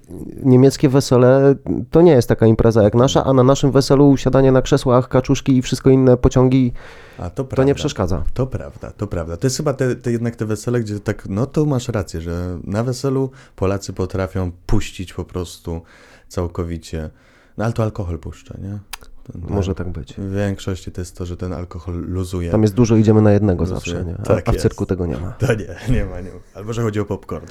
niemieckie 0.42 0.88
wesele 0.88 1.55
to 1.90 2.03
nie 2.03 2.12
jest 2.12 2.29
taka 2.29 2.46
impreza 2.46 2.83
jak 2.83 2.94
nasza, 2.94 3.25
a 3.25 3.33
na 3.33 3.42
naszym 3.42 3.72
weselu 3.72 4.09
usiadanie 4.11 4.53
na 4.53 4.62
krzesłach, 4.62 5.09
kaczuszki 5.09 5.57
i 5.57 5.62
wszystko 5.62 5.90
inne 5.90 6.16
pociągi 6.16 6.72
A 7.18 7.22
to, 7.22 7.31
to 7.31 7.44
prawda. 7.44 7.64
nie 7.64 7.75
przeszkadza. 7.75 8.22
To 8.35 8.46
prawda, 8.46 8.90
to 8.96 9.07
prawda. 9.07 9.37
To 9.37 9.46
jest 9.46 9.57
chyba 9.57 9.72
te, 9.75 9.96
te 9.96 10.12
jednak 10.12 10.37
te 10.37 10.46
wesele, 10.46 10.81
gdzie 10.81 11.01
tak, 11.01 11.29
no 11.29 11.46
to 11.46 11.64
masz 11.64 11.88
rację, 11.88 12.20
że 12.20 12.59
na 12.64 12.83
weselu 12.85 13.31
Polacy 13.57 13.92
potrafią 13.92 14.53
puścić 14.66 15.12
po 15.14 15.25
prostu 15.25 15.83
całkowicie. 16.29 17.11
No 17.57 17.65
ale 17.65 17.73
to 17.73 17.83
alkohol 17.83 18.19
puszcza, 18.19 18.55
nie? 18.62 18.79
To- 19.25 19.39
Może 19.55 19.75
tak 19.75 19.89
być. 19.89 20.15
W 20.15 20.35
większości 20.35 20.93
to 20.93 21.01
jest 21.01 21.17
to, 21.17 21.27
że 21.27 21.37
ten 21.37 21.53
alkohol 21.53 21.95
luzuje. 21.95 22.51
Tam 22.51 22.62
jest 22.62 22.75
dużo, 22.75 22.97
idziemy 22.97 23.23
na 23.23 23.33
jednego 23.33 23.61
Rozumiem. 23.61 23.81
zawsze, 23.81 24.05
nie? 24.05 24.15
A, 24.19 24.23
Tak 24.23 24.49
a 24.49 24.51
w 24.51 24.55
jest. 24.55 24.62
cyrku 24.62 24.87
tego 24.87 25.07
nie 25.07 25.17
ma. 25.17 25.31
To 25.33 25.55
nie, 25.55 25.77
nie 25.95 26.05
ma, 26.05 26.21
nie 26.21 26.31
ma. 26.31 26.39
Albo, 26.55 26.73
że 26.73 26.83
chodzi 26.83 27.01
o 27.01 27.05
popcorn. 27.05 27.47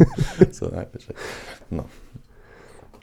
Co 0.58 0.68
najwyżej. 0.68 1.16
No. 1.70 1.84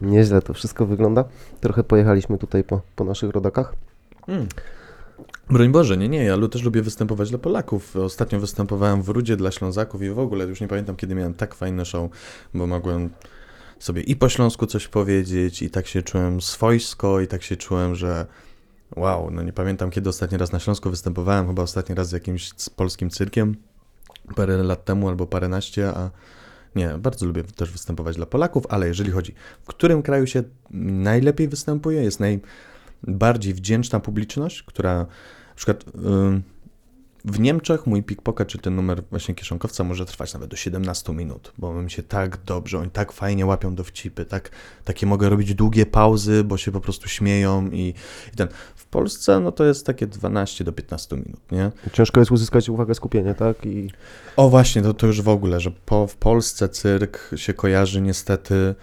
Nieźle 0.01 0.41
to 0.41 0.53
wszystko 0.53 0.85
wygląda. 0.85 1.23
Trochę 1.61 1.83
pojechaliśmy 1.83 2.37
tutaj 2.37 2.63
po, 2.63 2.81
po 2.95 3.03
naszych 3.03 3.29
rodakach. 3.29 3.73
Mm. 4.27 4.47
Broń 5.49 5.69
Boże, 5.69 5.97
nie, 5.97 6.09
nie, 6.09 6.23
ja 6.23 6.47
też 6.47 6.63
lubię 6.63 6.81
występować 6.81 7.29
dla 7.29 7.39
Polaków. 7.39 7.95
Ostatnio 7.95 8.39
występowałem 8.39 9.01
w 9.01 9.09
Rudzie 9.09 9.37
dla 9.37 9.51
Ślązaków 9.51 10.01
i 10.01 10.09
w 10.09 10.19
ogóle 10.19 10.45
już 10.45 10.61
nie 10.61 10.67
pamiętam, 10.67 10.95
kiedy 10.95 11.15
miałem 11.15 11.33
tak 11.33 11.55
fajne 11.55 11.85
show, 11.85 12.11
bo 12.53 12.67
mogłem 12.67 13.09
sobie 13.79 14.01
i 14.01 14.15
po 14.15 14.29
śląsku 14.29 14.65
coś 14.65 14.87
powiedzieć 14.87 15.61
i 15.61 15.69
tak 15.69 15.87
się 15.87 16.03
czułem 16.03 16.41
swojsko 16.41 17.19
i 17.19 17.27
tak 17.27 17.43
się 17.43 17.57
czułem, 17.57 17.95
że 17.95 18.25
wow, 18.95 19.31
no 19.31 19.41
nie 19.41 19.53
pamiętam, 19.53 19.91
kiedy 19.91 20.09
ostatni 20.09 20.37
raz 20.37 20.51
na 20.51 20.59
Śląsku 20.59 20.89
występowałem, 20.89 21.47
chyba 21.47 21.63
ostatni 21.63 21.95
raz 21.95 22.09
z 22.09 22.11
jakimś 22.11 22.51
polskim 22.75 23.09
cyrkiem 23.09 23.55
parę 24.35 24.63
lat 24.63 24.85
temu 24.85 25.09
albo 25.09 25.27
paręnaście, 25.27 25.89
a 25.89 26.11
nie, 26.75 26.89
bardzo 26.89 27.25
lubię 27.25 27.43
też 27.43 27.71
występować 27.71 28.15
dla 28.15 28.25
Polaków, 28.25 28.63
ale 28.69 28.87
jeżeli 28.87 29.11
chodzi, 29.11 29.33
w 29.63 29.67
którym 29.67 30.01
kraju 30.01 30.27
się 30.27 30.43
najlepiej 30.71 31.47
występuje, 31.47 32.03
jest 32.03 32.19
najbardziej 32.19 33.53
wdzięczna 33.53 33.99
publiczność, 33.99 34.63
która 34.63 34.95
na 34.97 35.55
przykład 35.55 35.85
ym, 35.95 36.43
w 37.25 37.39
Niemczech 37.39 37.87
mój 37.87 38.03
pickpocket, 38.03 38.47
czy 38.47 38.57
ten 38.57 38.75
numer 38.75 39.03
właśnie 39.09 39.35
kieszonkowca 39.35 39.83
może 39.83 40.05
trwać 40.05 40.33
nawet 40.33 40.49
do 40.49 40.55
17 40.55 41.13
minut, 41.13 41.53
bo 41.57 41.73
mi 41.73 41.91
się 41.91 42.03
tak 42.03 42.37
dobrze, 42.45 42.79
oni 42.79 42.91
tak 42.91 43.11
fajnie 43.11 43.45
łapią 43.45 43.75
dowcipy, 43.75 44.25
tak, 44.25 44.49
takie 44.85 45.05
mogę 45.05 45.29
robić 45.29 45.55
długie 45.55 45.85
pauzy, 45.85 46.43
bo 46.43 46.57
się 46.57 46.71
po 46.71 46.81
prostu 46.81 47.09
śmieją 47.09 47.69
i, 47.71 47.93
i 48.33 48.35
ten. 48.35 48.47
W 48.75 48.85
Polsce 48.85 49.39
no 49.39 49.51
to 49.51 49.65
jest 49.65 49.85
takie 49.85 50.07
12 50.07 50.63
do 50.63 50.71
15 50.71 51.15
minut, 51.15 51.51
nie? 51.51 51.71
Ciężko 51.93 52.19
jest 52.19 52.31
uzyskać 52.31 52.69
uwagę, 52.69 52.95
skupienie, 52.95 53.33
tak? 53.33 53.65
I 53.65 53.89
O 54.35 54.49
właśnie, 54.49 54.81
to, 54.81 54.93
to 54.93 55.07
już 55.07 55.21
w 55.21 55.29
ogóle, 55.29 55.59
że 55.59 55.71
po, 55.71 56.07
w 56.07 56.15
Polsce 56.15 56.69
cyrk 56.69 57.31
się 57.35 57.53
kojarzy 57.53 58.01
niestety, 58.01 58.75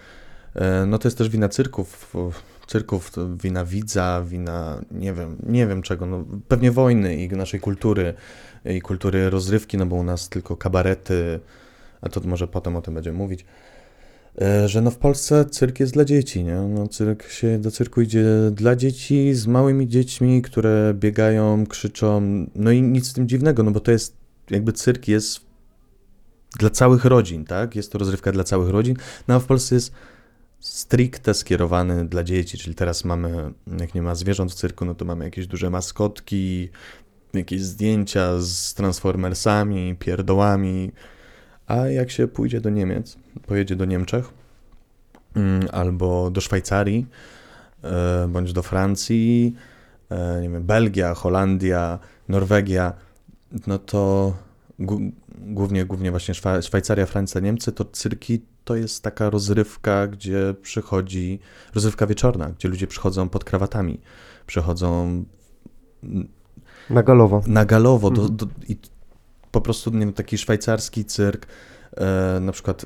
e, 0.55 0.85
no 0.85 0.97
to 0.97 1.07
jest 1.07 1.17
też 1.17 1.29
wina 1.29 1.49
cyrków, 1.49 2.15
cyrków, 2.67 3.11
wina 3.43 3.65
widza, 3.65 4.23
wina 4.27 4.81
nie 4.91 5.13
wiem, 5.13 5.37
nie 5.43 5.67
wiem 5.67 5.81
czego, 5.81 6.05
no 6.05 6.25
pewnie 6.47 6.71
wojny 6.71 7.15
i 7.15 7.29
naszej 7.29 7.59
kultury 7.59 8.13
i 8.65 8.81
kultury 8.81 9.29
rozrywki, 9.29 9.77
no 9.77 9.85
bo 9.85 9.95
u 9.95 10.03
nas 10.03 10.29
tylko 10.29 10.55
kabarety, 10.55 11.39
a 12.01 12.09
to 12.09 12.21
może 12.25 12.47
potem 12.47 12.75
o 12.75 12.81
tym 12.81 12.93
będziemy 12.93 13.17
mówić, 13.17 13.45
e, 14.41 14.69
że 14.69 14.81
no 14.81 14.91
w 14.91 14.97
Polsce 14.97 15.45
cyrk 15.45 15.79
jest 15.79 15.93
dla 15.93 16.05
dzieci, 16.05 16.43
nie? 16.43 16.55
No 16.55 16.87
cyrk 16.87 17.29
się, 17.29 17.59
do 17.59 17.71
cyrku 17.71 18.01
idzie 18.01 18.25
dla 18.51 18.75
dzieci, 18.75 19.33
z 19.33 19.47
małymi 19.47 19.87
dziećmi, 19.87 20.41
które 20.41 20.93
biegają, 20.93 21.65
krzyczą, 21.67 22.21
no 22.55 22.71
i 22.71 22.81
nic 22.81 23.07
z 23.07 23.13
tym 23.13 23.27
dziwnego, 23.27 23.63
no 23.63 23.71
bo 23.71 23.79
to 23.79 23.91
jest, 23.91 24.17
jakby 24.49 24.73
cyrk 24.73 25.07
jest 25.07 25.39
dla 26.59 26.69
całych 26.69 27.05
rodzin, 27.05 27.45
tak? 27.45 27.75
Jest 27.75 27.91
to 27.91 27.97
rozrywka 27.97 28.31
dla 28.31 28.43
całych 28.43 28.69
rodzin, 28.69 28.95
no 29.27 29.35
a 29.35 29.39
w 29.39 29.45
Polsce 29.45 29.75
jest 29.75 29.91
stricte 30.59 31.33
skierowany 31.33 32.05
dla 32.07 32.23
dzieci, 32.23 32.57
czyli 32.57 32.75
teraz 32.75 33.05
mamy, 33.05 33.53
jak 33.79 33.95
nie 33.95 34.01
ma 34.01 34.15
zwierząt 34.15 34.51
w 34.51 34.55
cyrku, 34.55 34.85
no 34.85 34.95
to 34.95 35.05
mamy 35.05 35.25
jakieś 35.25 35.47
duże 35.47 35.69
maskotki, 35.69 36.69
jakieś 37.33 37.61
zdjęcia 37.61 38.39
z 38.39 38.73
Transformersami, 38.73 39.95
pierdołami, 39.99 40.91
a 41.67 41.75
jak 41.75 42.11
się 42.11 42.27
pójdzie 42.27 42.61
do 42.61 42.69
Niemiec, 42.69 43.17
pojedzie 43.47 43.75
do 43.75 43.85
Niemczech 43.85 44.29
mm, 45.35 45.67
albo 45.71 46.31
do 46.31 46.41
Szwajcarii, 46.41 47.05
e, 47.83 48.27
bądź 48.27 48.53
do 48.53 48.63
Francji, 48.63 49.55
e, 50.09 50.41
nie 50.41 50.49
wiem, 50.49 50.63
Belgia, 50.63 51.13
Holandia, 51.13 51.99
Norwegia, 52.29 52.93
no 53.67 53.79
to 53.79 54.33
głównie, 55.39 55.85
głównie 55.85 56.11
właśnie 56.11 56.33
Szwa- 56.33 56.61
Szwajcaria, 56.61 57.05
Francja, 57.05 57.41
Niemcy, 57.41 57.71
to 57.71 57.85
cyrki 57.85 58.41
to 58.67 58.75
jest 58.75 59.03
taka 59.03 59.29
rozrywka, 59.29 60.07
gdzie 60.07 60.55
przychodzi, 60.61 61.39
rozrywka 61.75 62.07
wieczorna, 62.07 62.49
gdzie 62.49 62.67
ludzie 62.67 62.87
przychodzą 62.87 63.29
pod 63.29 63.43
krawatami, 63.43 63.99
przychodzą 64.47 65.23
na 66.89 67.03
galowo. 67.03 67.41
na 67.47 67.65
galowo 67.65 68.09
do, 68.11 68.21
Mhm. 68.21 68.37
do, 68.37 68.47
i 68.69 68.77
po 69.51 69.61
prostu 69.61 69.91
nie 69.91 69.99
wiem, 69.99 70.13
taki 70.13 70.37
szwajcarski 70.37 71.05
cyrk, 71.05 71.47
e, 71.97 72.39
na 72.41 72.51
przykład 72.51 72.85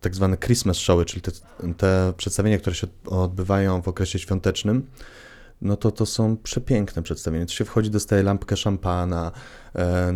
tak 0.00 0.14
zwane 0.14 0.36
Christmas 0.36 0.76
showy, 0.76 1.04
czyli 1.04 1.22
te, 1.22 1.30
te 1.76 2.12
przedstawienia, 2.16 2.58
które 2.58 2.76
się 2.76 2.86
odbywają 3.06 3.82
w 3.82 3.88
okresie 3.88 4.18
świątecznym, 4.18 4.86
no 5.62 5.76
to 5.76 5.90
to 5.90 6.06
są 6.06 6.36
przepiękne 6.36 7.02
przedstawienia. 7.02 7.46
To 7.46 7.52
się 7.52 7.64
wchodzi, 7.64 7.90
dostaje 7.90 8.22
lampkę 8.22 8.56
szampana, 8.56 9.32
e, 9.76 10.14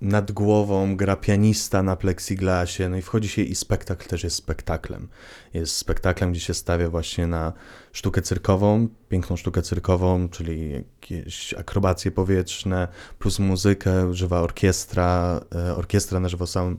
nad 0.00 0.32
głową 0.32 0.96
gra 0.96 1.16
pianista 1.16 1.82
na 1.82 1.96
plexiglasie, 1.96 2.88
no 2.88 2.96
i 2.96 3.02
wchodzi 3.02 3.28
się 3.28 3.42
i 3.42 3.54
spektakl 3.54 4.08
też 4.08 4.24
jest 4.24 4.36
spektaklem. 4.36 5.08
Jest 5.54 5.76
spektaklem, 5.76 6.32
gdzie 6.32 6.40
się 6.40 6.54
stawia 6.54 6.90
właśnie 6.90 7.26
na 7.26 7.52
sztukę 7.92 8.22
cyrkową, 8.22 8.88
piękną 9.08 9.36
sztukę 9.36 9.62
cyrkową, 9.62 10.28
czyli 10.28 10.72
jakieś 10.72 11.54
akrobacje 11.54 12.10
powietrzne, 12.10 12.88
plus 13.18 13.38
muzykę, 13.38 14.14
żywa 14.14 14.40
orkiestra, 14.40 15.40
e, 15.54 15.76
orkiestra 15.76 16.20
na 16.20 16.28
żywo 16.28 16.46
sam 16.46 16.76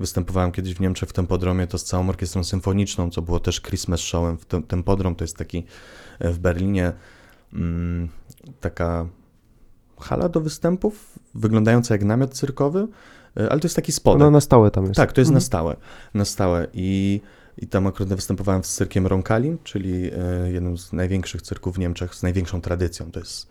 występowałem 0.00 0.52
kiedyś 0.52 0.74
w 0.74 0.80
Niemczech 0.80 1.08
w 1.08 1.12
Tempodromie, 1.12 1.66
to 1.66 1.78
z 1.78 1.84
całą 1.84 2.08
orkiestrą 2.08 2.44
symfoniczną, 2.44 3.10
co 3.10 3.22
było 3.22 3.40
też 3.40 3.60
Christmas 3.62 4.00
Showem. 4.00 4.38
W 4.38 4.46
Tem- 4.46 4.62
Tempodrom 4.62 5.14
to 5.14 5.24
jest 5.24 5.36
taki 5.36 5.64
e, 6.18 6.30
w 6.30 6.38
Berlinie 6.38 6.92
taka 8.60 9.06
hala 10.00 10.28
do 10.28 10.40
występów, 10.40 11.18
wyglądająca 11.34 11.94
jak 11.94 12.04
namiot 12.04 12.34
cyrkowy, 12.34 12.88
e, 13.36 13.50
ale 13.50 13.60
to 13.60 13.66
jest 13.66 13.76
taki 13.76 13.92
spodek. 13.92 14.22
Ona 14.22 14.30
na 14.30 14.40
stałe 14.40 14.70
tam 14.70 14.84
jest. 14.84 14.96
Tak, 14.96 15.12
to 15.12 15.20
jest 15.20 15.30
na 15.30 15.36
Mhm. 15.36 15.46
stałe. 15.46 15.76
Na 16.14 16.24
stałe. 16.24 16.66
I, 16.72 17.20
I 17.58 17.66
tam 17.66 17.86
akurat 17.86 18.08
występowałem 18.14 18.64
z 18.64 18.74
cyrkiem 18.74 19.06
Ronkalim, 19.06 19.58
czyli 19.64 20.10
e, 20.12 20.50
jednym 20.52 20.78
z 20.78 20.92
największych 20.92 21.42
cyrków 21.42 21.74
w 21.76 21.78
Niemczech, 21.78 22.14
z 22.14 22.22
największą 22.22 22.60
tradycją. 22.60 23.10
To 23.10 23.20
jest 23.20 23.48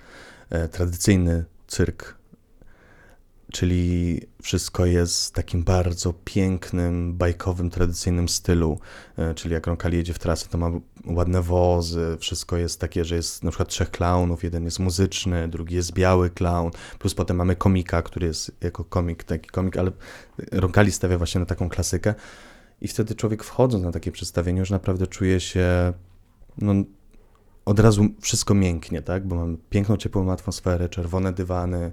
e, 0.49 0.67
tradycyjny 0.67 1.45
cyrk, 1.67 2.15
czyli 3.51 4.21
wszystko 4.47 4.85
jest 4.85 5.27
w 5.27 5.31
takim 5.31 5.63
bardzo 5.63 6.13
pięknym, 6.25 7.13
bajkowym, 7.17 7.69
tradycyjnym 7.69 8.29
stylu. 8.29 8.79
E, 9.17 9.35
czyli 9.35 9.53
jak 9.53 9.67
Ronkali 9.67 9.97
jedzie 9.97 10.13
w 10.13 10.19
trasę, 10.19 10.47
to 10.49 10.57
ma 10.57 10.71
ładne 11.05 11.41
wozy, 11.41 12.17
wszystko 12.19 12.57
jest 12.57 12.79
takie, 12.79 13.05
że 13.05 13.15
jest 13.15 13.43
na 13.43 13.51
przykład 13.51 13.69
trzech 13.69 13.91
klaunów, 13.91 14.43
jeden 14.43 14.65
jest 14.65 14.79
muzyczny, 14.79 15.47
drugi 15.47 15.75
jest 15.75 15.93
biały 15.93 16.29
klaun, 16.29 16.71
plus 16.99 17.13
potem 17.13 17.37
mamy 17.37 17.55
komika, 17.55 18.01
który 18.01 18.27
jest 18.27 18.51
jako 18.61 18.83
komik, 18.83 19.23
taki 19.23 19.49
komik, 19.49 19.77
ale 19.77 19.91
Ronkali 20.51 20.91
stawia 20.91 21.17
właśnie 21.17 21.39
na 21.39 21.45
taką 21.45 21.69
klasykę. 21.69 22.15
I 22.81 22.87
wtedy 22.87 23.15
człowiek 23.15 23.43
wchodząc 23.43 23.83
na 23.83 23.91
takie 23.91 24.11
przedstawienie 24.11 24.59
już 24.59 24.69
naprawdę 24.69 25.07
czuje 25.07 25.39
się, 25.39 25.93
no 26.57 26.73
od 27.65 27.79
razu 27.79 28.07
wszystko 28.21 28.53
mięknie, 28.53 29.01
tak, 29.01 29.27
bo 29.27 29.35
mamy 29.35 29.57
piękną, 29.69 29.97
ciepłą 29.97 30.31
atmosferę, 30.31 30.89
czerwone 30.89 31.33
dywany, 31.33 31.91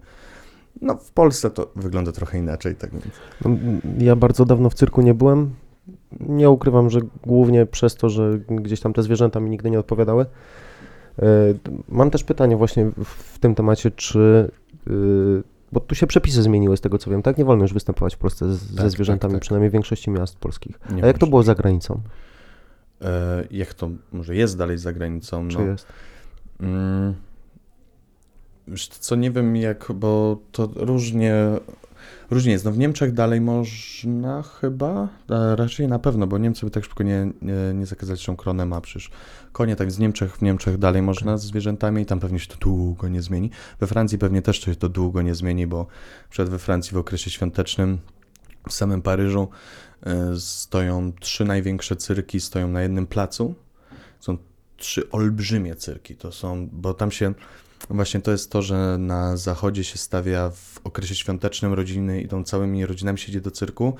no 0.83 0.95
w 0.97 1.11
Polsce 1.11 1.51
to 1.51 1.72
wygląda 1.77 2.12
trochę 2.12 2.39
inaczej, 2.39 2.75
tak 2.75 2.91
więc. 2.93 3.05
No, 3.45 3.51
Ja 3.99 4.16
bardzo 4.16 4.45
dawno 4.45 4.70
w 4.70 4.75
cyrku 4.75 5.03
nie 5.03 5.14
byłem. 5.14 5.51
Nie 6.20 6.51
ukrywam, 6.51 6.91
że 6.91 7.01
głównie 7.22 7.66
przez 7.66 7.95
to, 7.95 8.09
że 8.09 8.39
gdzieś 8.49 8.81
tam 8.81 8.93
te 8.93 9.03
zwierzęta 9.03 9.41
mi 9.41 9.51
nigdy 9.51 9.70
nie 9.70 9.79
odpowiadały. 9.79 10.27
E, 11.18 11.27
Mam 11.89 12.11
też 12.11 12.25
pytanie 12.25 12.57
właśnie 12.57 12.91
w- 13.05 13.39
tym 13.39 13.55
temacie, 13.55 13.91
czy 13.91 14.51
y, 14.91 15.43
Bo 15.72 15.81
tu 15.81 15.95
się 15.95 16.07
przepisy 16.07 16.43
zmieniły 16.43 16.77
z 16.77 16.81
tego 16.81 16.99
co 16.99 17.11
wiem, 17.11 17.22
tak? 17.22 17.39
Nie 17.39 17.45
wolno 17.45 17.64
już 17.64 17.72
występować 17.72 18.14
w 18.14 18.18
Polsce 18.18 18.55
z, 18.55 18.75
Tak, 18.75 18.85
ze 18.85 18.91
zwierzętami, 18.91 19.33
tak, 19.33 19.39
tak. 19.41 19.43
przynajmniej 19.43 19.70
w 19.70 19.72
większości 19.72 20.11
miast 20.11 20.37
polskich. 20.39 20.79
Nie 20.91 21.05
A 21.05 21.07
jak 21.07 21.18
to 21.18 21.27
było 21.27 21.43
za 21.43 21.55
granicą? 21.55 22.01
E, 23.03 23.45
jak 23.51 23.75
to 23.75 23.91
może 24.12 24.35
jest 24.37 24.59
dalej 24.59 24.79
za 24.79 24.93
granicą? 24.93 25.49
Czy 25.49 25.59
No, 25.59 25.64
jest? 25.64 25.87
Mm, 26.61 27.14
co, 29.01 29.17
nie 29.17 29.31
wiem 29.31 29.57
jak, 29.57 29.93
bo 29.95 30.39
to 30.53 30.69
różnie, 30.77 31.35
różnie 32.31 32.53
jest. 32.53 32.65
No 32.65 32.73
w 32.73 32.79
Niemczech 32.79 33.12
dalej 33.12 33.41
można 33.41 34.43
chyba, 34.43 35.09
a 35.29 35.57
raczej 35.57 35.89
na 35.89 35.99
pewno, 35.99 36.27
bo 36.27 36.39
Niemcy 36.39 36.67
by 36.67 36.71
tak 36.71 36.85
szybko 36.85 37.03
nie, 37.03 37.31
nie, 37.43 37.75
nie 37.75 37.87
zakazali, 37.87 38.17
zresztą 38.17 38.37
Kronę 38.37 38.67
ma 38.67 38.81
przecież 38.81 39.11
konie, 39.53 39.77
tak 39.77 39.89
w 39.89 39.99
Niemczech, 39.99 40.37
w 40.37 40.43
Niemczech 40.43 40.79
dalej 40.79 41.03
można 41.03 41.39
z 41.39 41.45
zwierzętami 41.45 42.03
i 42.03 42.07
tam 42.07 42.21
pewnie 42.21 42.39
się 42.39 42.47
to 42.47 42.57
długo 42.57 43.09
nie 43.09 43.23
zmieni. 43.23 43.51
We 43.81 43.87
Francji 43.87 44.19
pewnie 44.19 44.43
też 44.43 44.61
się 44.61 44.75
to 44.75 44.89
długo 44.89 45.23
nie 45.23 45.35
zmieni, 45.35 45.67
bo 45.67 45.87
przed 46.31 46.49
we 46.49 46.59
Francji 46.59 46.95
w 46.95 46.99
okresie 46.99 47.31
świątecznym 47.31 47.99
w 48.69 48.73
samym 48.73 49.03
Paryżu 49.03 49.49
y, 50.35 50.41
stoją 50.41 51.12
trzy 51.21 51.45
największe 51.45 51.97
cyrki, 51.97 52.41
stoją 52.41 52.69
na 52.69 52.83
jednym 52.83 53.07
placu. 53.07 53.55
Są 54.21 54.39
trzy 54.77 55.11
olbrzymie 55.11 55.77
cyrki. 55.77 56.17
To 56.17 56.33
są, 56.33 56.69
bo 56.73 56.95
tam 56.95 57.11
się 57.11 57.35
właśnie 57.91 58.20
to 58.20 58.30
jest 58.30 58.51
to, 58.51 58.62
że 58.62 58.97
na 58.99 59.37
zachodzie 59.37 59.85
się 59.85 59.99
stawia 59.99 60.51
w 60.51 60.80
okresie 60.85 61.14
świątecznym 61.14 61.72
rodziny 61.72 62.22
idą 62.22 62.45
całymi 62.45 62.87
rodzinami 62.87 63.18
się 63.18 63.28
idzie 63.28 63.41
do 63.41 63.51
cyrku. 63.51 63.95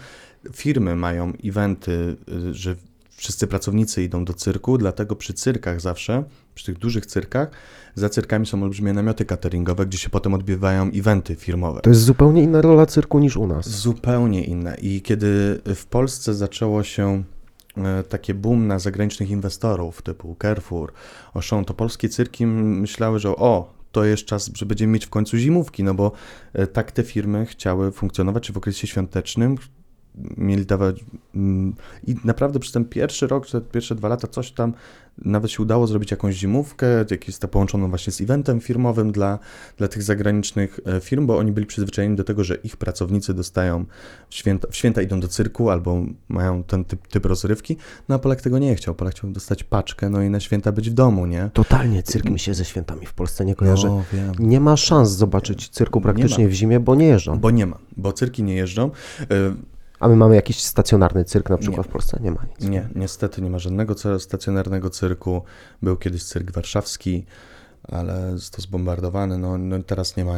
Firmy 0.53 0.97
mają 0.97 1.33
eventy, 1.45 2.17
y, 2.29 2.55
że 2.55 2.77
wszyscy 3.17 3.47
pracownicy 3.47 4.03
idą 4.03 4.25
do 4.25 4.35
cyrku, 4.35 4.79
dlatego 4.79 5.17
przy 5.17 5.35
cyrkach 5.35 5.81
zawsze, 5.81 6.25
przy 6.55 6.67
tych 6.67 6.79
dużych 6.79 7.07
cyrkach, 7.07 7.51
za 7.95 8.09
cyrkami 8.09 8.47
są 8.47 8.63
olbrzymie 8.63 8.93
namioty 8.93 9.25
cateringowe, 9.25 9.87
gdzie 9.87 9.99
się 9.99 10.11
potem 10.11 10.35
odbywają 10.35 10.91
eventy 10.95 11.37
firmowe. 11.37 11.81
To 11.81 11.91
jest 11.91 12.03
zupełnie 12.03 12.43
inna 12.43 12.63
rola 12.63 12.87
cyrku 12.87 13.19
niż 13.19 13.37
u 13.37 13.47
nas. 13.47 13.69
Zupełnie 13.69 14.45
inne. 14.45 14.77
I 14.83 15.03
kiedy 15.03 15.61
w 15.75 15.87
Polsce 15.87 16.35
zaczęło 16.35 16.83
się 16.83 17.25
takie 18.09 18.35
boom 18.35 18.67
na 18.67 18.79
zagranicznych 18.79 19.31
inwestorów 19.31 20.03
typu 20.03 20.37
Carrefour, 20.43 20.93
Auchan, 21.35 21.65
to 21.65 21.75
polskie 21.75 22.09
cyrki 22.09 22.47
myślały, 22.47 23.19
że 23.19 23.29
o, 23.29 23.75
to 23.93 24.05
jest 24.05 24.25
czas, 24.25 24.51
że 24.55 24.67
będziemy 24.67 24.93
mieć 24.93 25.07
w 25.07 25.11
końcu 25.11 25.37
zimówki, 25.37 25.85
no 25.85 25.95
bo 25.95 26.13
e, 26.53 26.67
tak 26.67 26.93
te 26.93 27.03
firmy 27.03 27.47
chciały 27.47 27.93
funkcjonować, 27.93 28.43
czy 28.43 28.53
w 28.53 28.57
okresie 28.57 28.87
świątecznym 28.87 29.57
mieli 30.37 30.67
dawać 30.67 31.05
mm, 31.35 31.75
i 32.07 32.17
naprawdę 32.25 32.59
przez 32.59 32.73
ten 32.73 32.85
pierwszy 32.85 33.27
rok, 33.27 33.51
te 33.51 33.61
pierwsze 33.61 33.95
dwa 33.95 34.09
lata 34.09 34.29
coś 34.29 34.53
tam 34.53 34.73
nawet 35.19 35.51
się 35.51 35.63
udało 35.63 35.87
zrobić 35.87 36.11
jakąś 36.11 36.35
zimówkę, 36.35 36.87
jakieś 37.11 37.39
to 37.39 37.49
połączoną 37.49 37.89
właśnie 37.89 38.13
z 38.13 38.21
eventem 38.21 38.61
firmowym 38.61 39.13
dla, 39.13 39.39
dla 39.77 39.89
tych 39.89 40.03
zagranicznych 40.03 40.81
e, 40.87 41.01
firm, 41.01 41.27
bo 41.27 41.39
oni 41.39 41.53
byli 41.53 41.67
przyzwyczajeni 41.67 42.17
do 42.17 42.25
tego, 42.25 42.45
że 42.45 42.55
ich 42.55 42.77
pracownicy 42.77 43.35
dostają 43.35 43.85
w 44.29 44.35
święta, 44.35 44.69
w 44.71 44.77
święta 44.77 45.03
idą 45.03 45.21
do 45.21 45.29
cyrku 45.29 45.71
albo 45.71 46.03
mają 46.29 46.63
ten 46.63 46.85
typ, 46.85 47.09
typ 47.09 47.27
rozrywki, 47.27 47.77
no 48.09 48.15
a 48.15 48.19
Polak 48.19 48.41
tego 48.41 48.59
nie 48.59 48.75
chciał, 48.75 48.95
Polak 48.95 49.15
chciał 49.15 49.31
dostać 49.31 49.65
paczkę, 49.65 50.11
no 50.11 50.23
i 50.23 50.31
na 50.31 50.41
święta 50.41 50.73
być 50.73 50.91
w 50.91 50.95
domu, 50.95 51.27
nie? 51.27 51.51
Totalnie 51.53 52.03
cyrk 52.03 52.31
mi 52.31 52.39
się 52.39 52.55
ze 52.55 52.65
świętami 52.65 53.07
w 53.07 53.13
Polsce 53.13 53.45
nie 53.45 53.55
kojarzy. 53.55 53.87
No, 53.87 54.05
wiem. 54.13 54.33
Nie 54.39 54.61
ma 54.61 54.77
szans 54.77 55.11
zobaczyć 55.11 55.69
cyrku 55.69 56.01
praktycznie 56.01 56.49
w 56.49 56.53
zimie, 56.53 56.81
bo 56.81 56.95
nie 56.95 57.07
jeżdżą. 57.07 57.39
Bo 57.39 57.51
nie 57.51 57.67
ma, 57.67 57.79
bo 57.97 58.13
cyrki 58.13 58.43
nie 58.43 58.55
jeżdżą. 58.55 58.91
A 60.01 60.09
my 60.09 60.17
mamy 60.17 60.35
jakiś 60.35 60.65
stacjonarny 60.65 61.25
cyrk 61.25 61.51
na 61.51 61.59
przykład 61.59 61.87
Nie. 61.87 61.91
w 61.91 61.93
Polsce? 61.93 62.19
Nie 62.23 62.31
ma 62.31 62.45
nic. 62.51 62.69
Nie, 62.69 62.89
niestety 62.95 63.43
nie 63.43 63.51
ma 63.51 63.59
żadnego 63.59 63.95
stacjonarnego 64.19 64.91
cyrku. 64.91 65.43
Był 65.83 65.97
kiedyś 65.97 66.25
cyrk 66.25 66.51
warszawski, 66.53 67.27
ale 67.83 68.39
został 68.39 68.61
zbombardowany. 68.61 69.39
No, 69.39 69.59
no 69.59 69.83
teraz 69.83 70.17
nie 70.17 70.25
ma, 70.25 70.35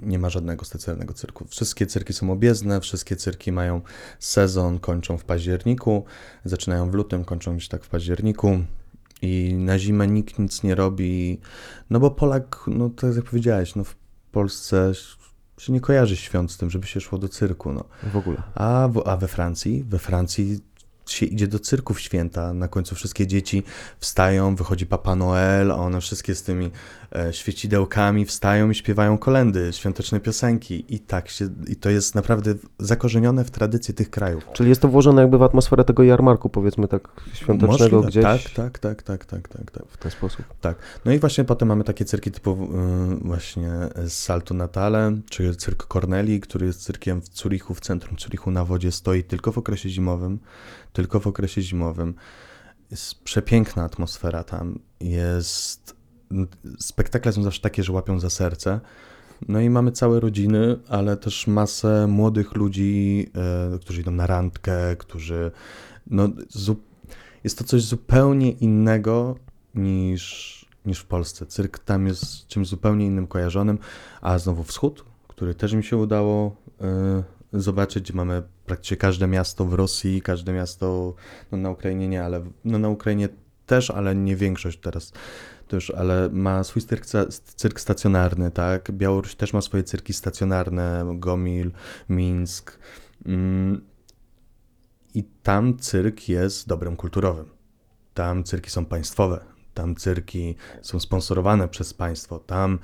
nie 0.00 0.18
ma 0.18 0.30
żadnego 0.30 0.64
stacjonarnego 0.64 1.14
cyrku. 1.14 1.44
Wszystkie 1.48 1.86
cyrki 1.86 2.12
są 2.12 2.32
objezdne, 2.32 2.80
wszystkie 2.80 3.16
cyrki 3.16 3.52
mają 3.52 3.80
sezon, 4.18 4.78
kończą 4.78 5.18
w 5.18 5.24
październiku, 5.24 6.04
zaczynają 6.44 6.90
w 6.90 6.94
lutym, 6.94 7.24
kończą 7.24 7.56
gdzieś 7.56 7.68
tak 7.68 7.84
w 7.84 7.88
październiku. 7.88 8.58
I 9.22 9.54
na 9.54 9.78
zimę 9.78 10.08
nikt 10.08 10.38
nic 10.38 10.62
nie 10.62 10.74
robi, 10.74 11.40
no 11.90 12.00
bo 12.00 12.10
Polak, 12.10 12.64
no 12.66 12.90
tak 12.90 13.16
jak 13.16 13.24
powiedziałeś, 13.24 13.74
no 13.74 13.84
w 13.84 13.94
Polsce 14.32 14.92
się 15.58 15.72
nie 15.72 15.80
kojarzy 15.80 16.16
świąt 16.16 16.52
z 16.52 16.56
tym, 16.56 16.70
żeby 16.70 16.86
się 16.86 17.00
szło 17.00 17.18
do 17.18 17.28
cyrku, 17.28 17.72
no. 17.72 17.84
W 18.12 18.16
ogóle. 18.16 18.42
A, 18.54 18.88
w, 18.88 19.02
a 19.06 19.16
we 19.16 19.28
Francji? 19.28 19.84
We 19.84 19.98
Francji 19.98 20.60
się 21.06 21.26
idzie 21.26 21.46
do 21.46 21.58
cyrku 21.58 21.94
w 21.94 22.00
święta. 22.00 22.54
Na 22.54 22.68
końcu 22.68 22.94
wszystkie 22.94 23.26
dzieci 23.26 23.62
wstają, 23.98 24.56
wychodzi 24.56 24.86
Papa 24.86 25.16
Noel, 25.16 25.72
a 25.72 25.76
one 25.76 26.00
wszystkie 26.00 26.34
z 26.34 26.42
tymi 26.42 26.70
e, 27.16 27.32
świecidełkami 27.32 28.24
wstają 28.24 28.70
i 28.70 28.74
śpiewają 28.74 29.18
kolendy, 29.18 29.72
świąteczne 29.72 30.20
piosenki. 30.20 30.84
I 30.88 31.00
tak 31.00 31.28
się, 31.28 31.48
i 31.68 31.76
to 31.76 31.90
jest 31.90 32.14
naprawdę 32.14 32.54
zakorzenione 32.78 33.44
w 33.44 33.50
tradycji 33.50 33.94
tych 33.94 34.10
krajów. 34.10 34.44
Czyli 34.52 34.68
jest 34.68 34.82
to 34.82 34.88
włożone 34.88 35.22
jakby 35.22 35.38
w 35.38 35.42
atmosferę 35.42 35.84
tego 35.84 36.02
jarmarku, 36.02 36.48
powiedzmy 36.48 36.88
tak 36.88 37.08
świątecznego 37.34 37.96
Możliwe. 37.96 38.08
gdzieś 38.08 38.22
Tak, 38.22 38.40
tak, 38.50 38.78
tak, 38.78 39.02
tak, 39.02 39.24
tak, 39.24 39.48
tak, 39.48 39.70
tak. 39.70 39.82
w 39.88 39.96
ten 39.96 40.10
sposób. 40.10 40.44
Tak. 40.60 40.76
No 41.04 41.12
i 41.12 41.18
właśnie 41.18 41.44
potem 41.44 41.68
mamy 41.68 41.84
takie 41.84 42.04
cyrki 42.04 42.30
typu 42.30 42.52
y, 42.52 43.16
właśnie 43.24 43.70
z 44.04 44.12
Saltu 44.12 44.54
Natale, 44.54 45.12
czy 45.30 45.56
cyrk 45.56 45.86
Corneli, 45.86 46.40
który 46.40 46.66
jest 46.66 46.82
cyrkiem 46.82 47.20
w 47.20 47.28
Zurichu, 47.38 47.74
w 47.74 47.80
centrum 47.80 48.18
Zurichu 48.18 48.50
na 48.50 48.64
wodzie, 48.64 48.92
stoi 48.92 49.24
tylko 49.24 49.52
w 49.52 49.58
okresie 49.58 49.88
zimowym, 49.88 50.38
tylko 50.92 51.20
w 51.20 51.26
okresie 51.26 51.62
zimowym. 51.62 52.14
Jest 52.90 53.14
przepiękna 53.24 53.84
atmosfera 53.84 54.44
tam, 54.44 54.78
jest... 55.00 55.96
Spektakle 56.78 57.32
są 57.32 57.42
zawsze 57.42 57.60
takie, 57.60 57.82
że 57.82 57.92
łapią 57.92 58.20
za 58.20 58.30
serce. 58.30 58.80
No 59.48 59.60
i 59.60 59.70
mamy 59.70 59.92
całe 59.92 60.20
rodziny, 60.20 60.78
ale 60.88 61.16
też 61.16 61.46
masę 61.46 62.06
młodych 62.06 62.54
ludzi, 62.54 63.26
e, 63.74 63.78
którzy 63.78 64.00
idą 64.00 64.10
na 64.10 64.26
randkę, 64.26 64.96
którzy... 64.96 65.50
No. 66.06 66.28
Jest 67.44 67.58
to 67.58 67.64
coś 67.64 67.82
zupełnie 67.82 68.50
innego 68.50 69.36
niż, 69.74 70.66
niż 70.86 70.98
w 70.98 71.04
Polsce. 71.04 71.46
Cyrk 71.46 71.78
tam 71.78 72.06
jest 72.06 72.46
czymś 72.46 72.68
zupełnie 72.68 73.06
innym 73.06 73.26
kojarzonym, 73.26 73.78
a 74.20 74.38
znowu 74.38 74.62
wschód, 74.62 75.04
który 75.28 75.54
też 75.54 75.72
mi 75.72 75.84
się 75.84 75.96
udało 75.96 76.56
y, 77.54 77.60
zobaczyć, 77.60 78.12
mamy 78.12 78.42
praktycznie 78.66 78.96
każde 78.96 79.26
miasto 79.26 79.64
w 79.64 79.74
Rosji, 79.74 80.22
każde 80.22 80.52
miasto 80.52 81.14
no, 81.52 81.58
na 81.58 81.70
Ukrainie 81.70 82.08
nie, 82.08 82.24
ale 82.24 82.44
no, 82.64 82.78
na 82.78 82.88
Ukrainie 82.88 83.28
też, 83.66 83.90
ale 83.90 84.14
nie 84.14 84.36
większość 84.36 84.78
teraz 84.78 85.12
też, 85.68 85.90
ale 85.90 86.28
ma 86.32 86.64
swój 86.64 86.82
cyrk, 86.82 87.06
cyrk 87.56 87.80
stacjonarny, 87.80 88.50
tak? 88.50 88.92
Białoruś 88.92 89.34
też 89.34 89.52
ma 89.52 89.60
swoje 89.60 89.82
cyrki 89.82 90.12
stacjonarne, 90.12 91.04
Gomil, 91.14 91.70
Mińsk. 92.08 92.78
Mm, 93.26 93.84
I 95.14 95.24
tam 95.24 95.78
cyrk 95.78 96.28
jest 96.28 96.68
dobrem 96.68 96.96
kulturowym. 96.96 97.48
Tam 98.14 98.44
cyrki 98.44 98.70
są 98.70 98.84
państwowe, 98.84 99.44
tam 99.74 99.96
cyrki 99.96 100.56
są 100.82 101.00
sponsorowane 101.00 101.68
przez 101.68 101.94
państwo, 101.94 102.38
tam 102.38 102.78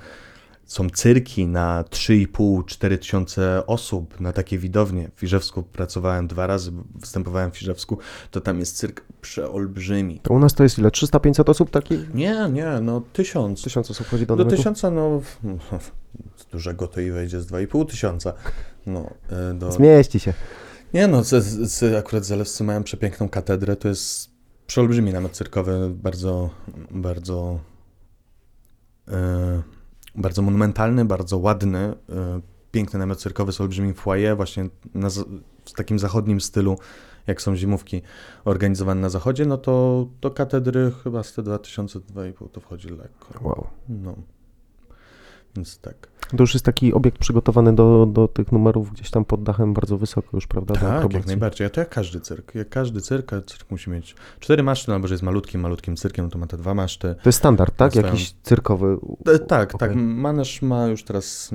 są 0.69 0.91
cyrki 0.91 1.47
na 1.47 1.85
3,5-4 1.91 2.99
tysiące 2.99 3.66
osób, 3.66 4.21
na 4.21 4.33
takie 4.33 4.59
widownie. 4.59 5.11
W 5.16 5.23
Iżewsku 5.23 5.62
pracowałem 5.62 6.27
dwa 6.27 6.47
razy, 6.47 6.73
występowałem 6.95 7.51
w 7.51 7.62
Iżewsku, 7.62 7.99
to 8.31 8.41
tam 8.41 8.59
jest 8.59 8.77
cyrk 8.77 9.05
przeolbrzymi. 9.21 10.21
To 10.21 10.35
u 10.35 10.39
nas 10.39 10.55
to 10.55 10.62
jest 10.62 10.79
ile? 10.79 10.89
300-500 10.89 11.51
osób 11.51 11.71
takich? 11.71 12.14
Nie, 12.14 12.49
nie, 12.53 12.81
no 12.83 13.03
tysiąc. 13.12 13.62
Tysiąc 13.62 13.91
osób 13.91 14.07
chodzi 14.07 14.27
do 14.27 14.37
Do 14.37 14.45
tysiąca, 14.45 14.91
no 14.91 15.21
z 16.37 16.47
dużego 16.47 16.89
to 16.89 17.01
i 17.01 17.11
wejdzie 17.11 17.41
z 17.41 17.47
2,5 17.47 17.87
tysiąca. 17.87 18.33
No, 18.87 19.11
y, 19.51 19.55
do... 19.55 19.73
Zmieści 19.73 20.21
się. 20.21 20.33
Nie 20.95 21.09
no, 21.09 21.25
z, 21.25 21.45
z, 21.71 21.97
akurat 21.97 22.25
Zalewscy 22.25 22.64
mają 22.64 22.83
przepiękną 22.83 23.29
katedrę, 23.29 23.77
to 23.77 23.89
jest 23.89 24.31
przeolbrzymi 24.66 25.12
namiot 25.12 25.33
cyrkowy, 25.33 25.91
bardzo, 25.95 26.51
bardzo, 26.91 27.59
e, 29.09 29.78
bardzo 30.14 30.42
monumentalny, 30.42 31.04
bardzo 31.04 31.38
ładny, 31.38 31.78
e, 31.78 31.94
piękny 32.70 32.98
namiot 32.98 33.18
cyrkowy 33.18 33.52
z 33.52 33.61
olbrzymim 33.61 33.94
foyer, 33.94 34.36
właśnie 34.36 34.68
na, 34.94 35.09
w 35.64 35.72
takim 35.72 35.98
zachodnim 35.98 36.40
stylu, 36.40 36.78
jak 37.26 37.42
są 37.42 37.56
zimówki 37.56 38.02
organizowane 38.44 39.00
na 39.00 39.09
zachodzie, 39.09 39.46
no 39.46 39.59
to 39.59 40.06
do 40.20 40.30
katedry 40.30 40.92
chyba 41.04 41.22
z 41.22 41.32
te 41.32 41.42
2000, 41.42 41.98
2,5 41.98 42.48
to 42.52 42.61
wchodzi 42.61 42.88
lekko. 42.88 43.44
Wow. 43.48 43.66
No, 43.88 44.14
więc 45.57 45.78
tak. 45.78 46.09
To 46.36 46.42
już 46.42 46.55
jest 46.55 46.66
taki 46.66 46.92
obiekt 46.92 47.18
przygotowany 47.18 47.74
do, 47.74 48.07
do 48.07 48.28
tych 48.28 48.53
numerów 48.53 48.92
gdzieś 48.92 49.11
tam 49.11 49.24
pod 49.24 49.42
dachem 49.42 49.74
bardzo 49.74 49.99
wysoko 49.99 50.28
już, 50.32 50.46
prawda? 50.46 50.74
Tak, 50.74 51.12
jak 51.12 51.26
najbardziej. 51.26 51.66
A 51.66 51.70
to 51.70 51.80
jak 51.80 51.88
każdy 51.88 52.20
cyrk. 52.20 52.55
Jak 52.55 52.68
każdy 52.68 53.01
cyrk, 53.01 53.32
a 53.32 53.42
cyrk 53.42 53.70
musi 53.70 53.90
mieć 53.90 54.16
cztery 54.40 54.62
maszty, 54.62 54.88
no 54.88 54.94
albo 54.94 55.09
że 55.09 55.14
jest 55.14 55.22
malutkim, 55.22 55.61
malutkim 55.61 55.96
cyrkiem, 55.96 56.24
no 56.24 56.30
to 56.30 56.38
ma 56.38 56.46
te 56.46 56.57
dwa 56.57 56.74
maszty. 56.74 57.14
To 57.14 57.28
jest 57.28 57.38
standard, 57.38 57.76
tak? 57.76 57.94
Jakiś 57.94 58.34
cyrkowy. 58.42 58.96
E, 59.26 59.38
tak, 59.38 59.78
tak. 59.78 59.94
Manerz 59.94 60.62
ma 60.62 60.86
już 60.86 61.05
teraz, 61.05 61.51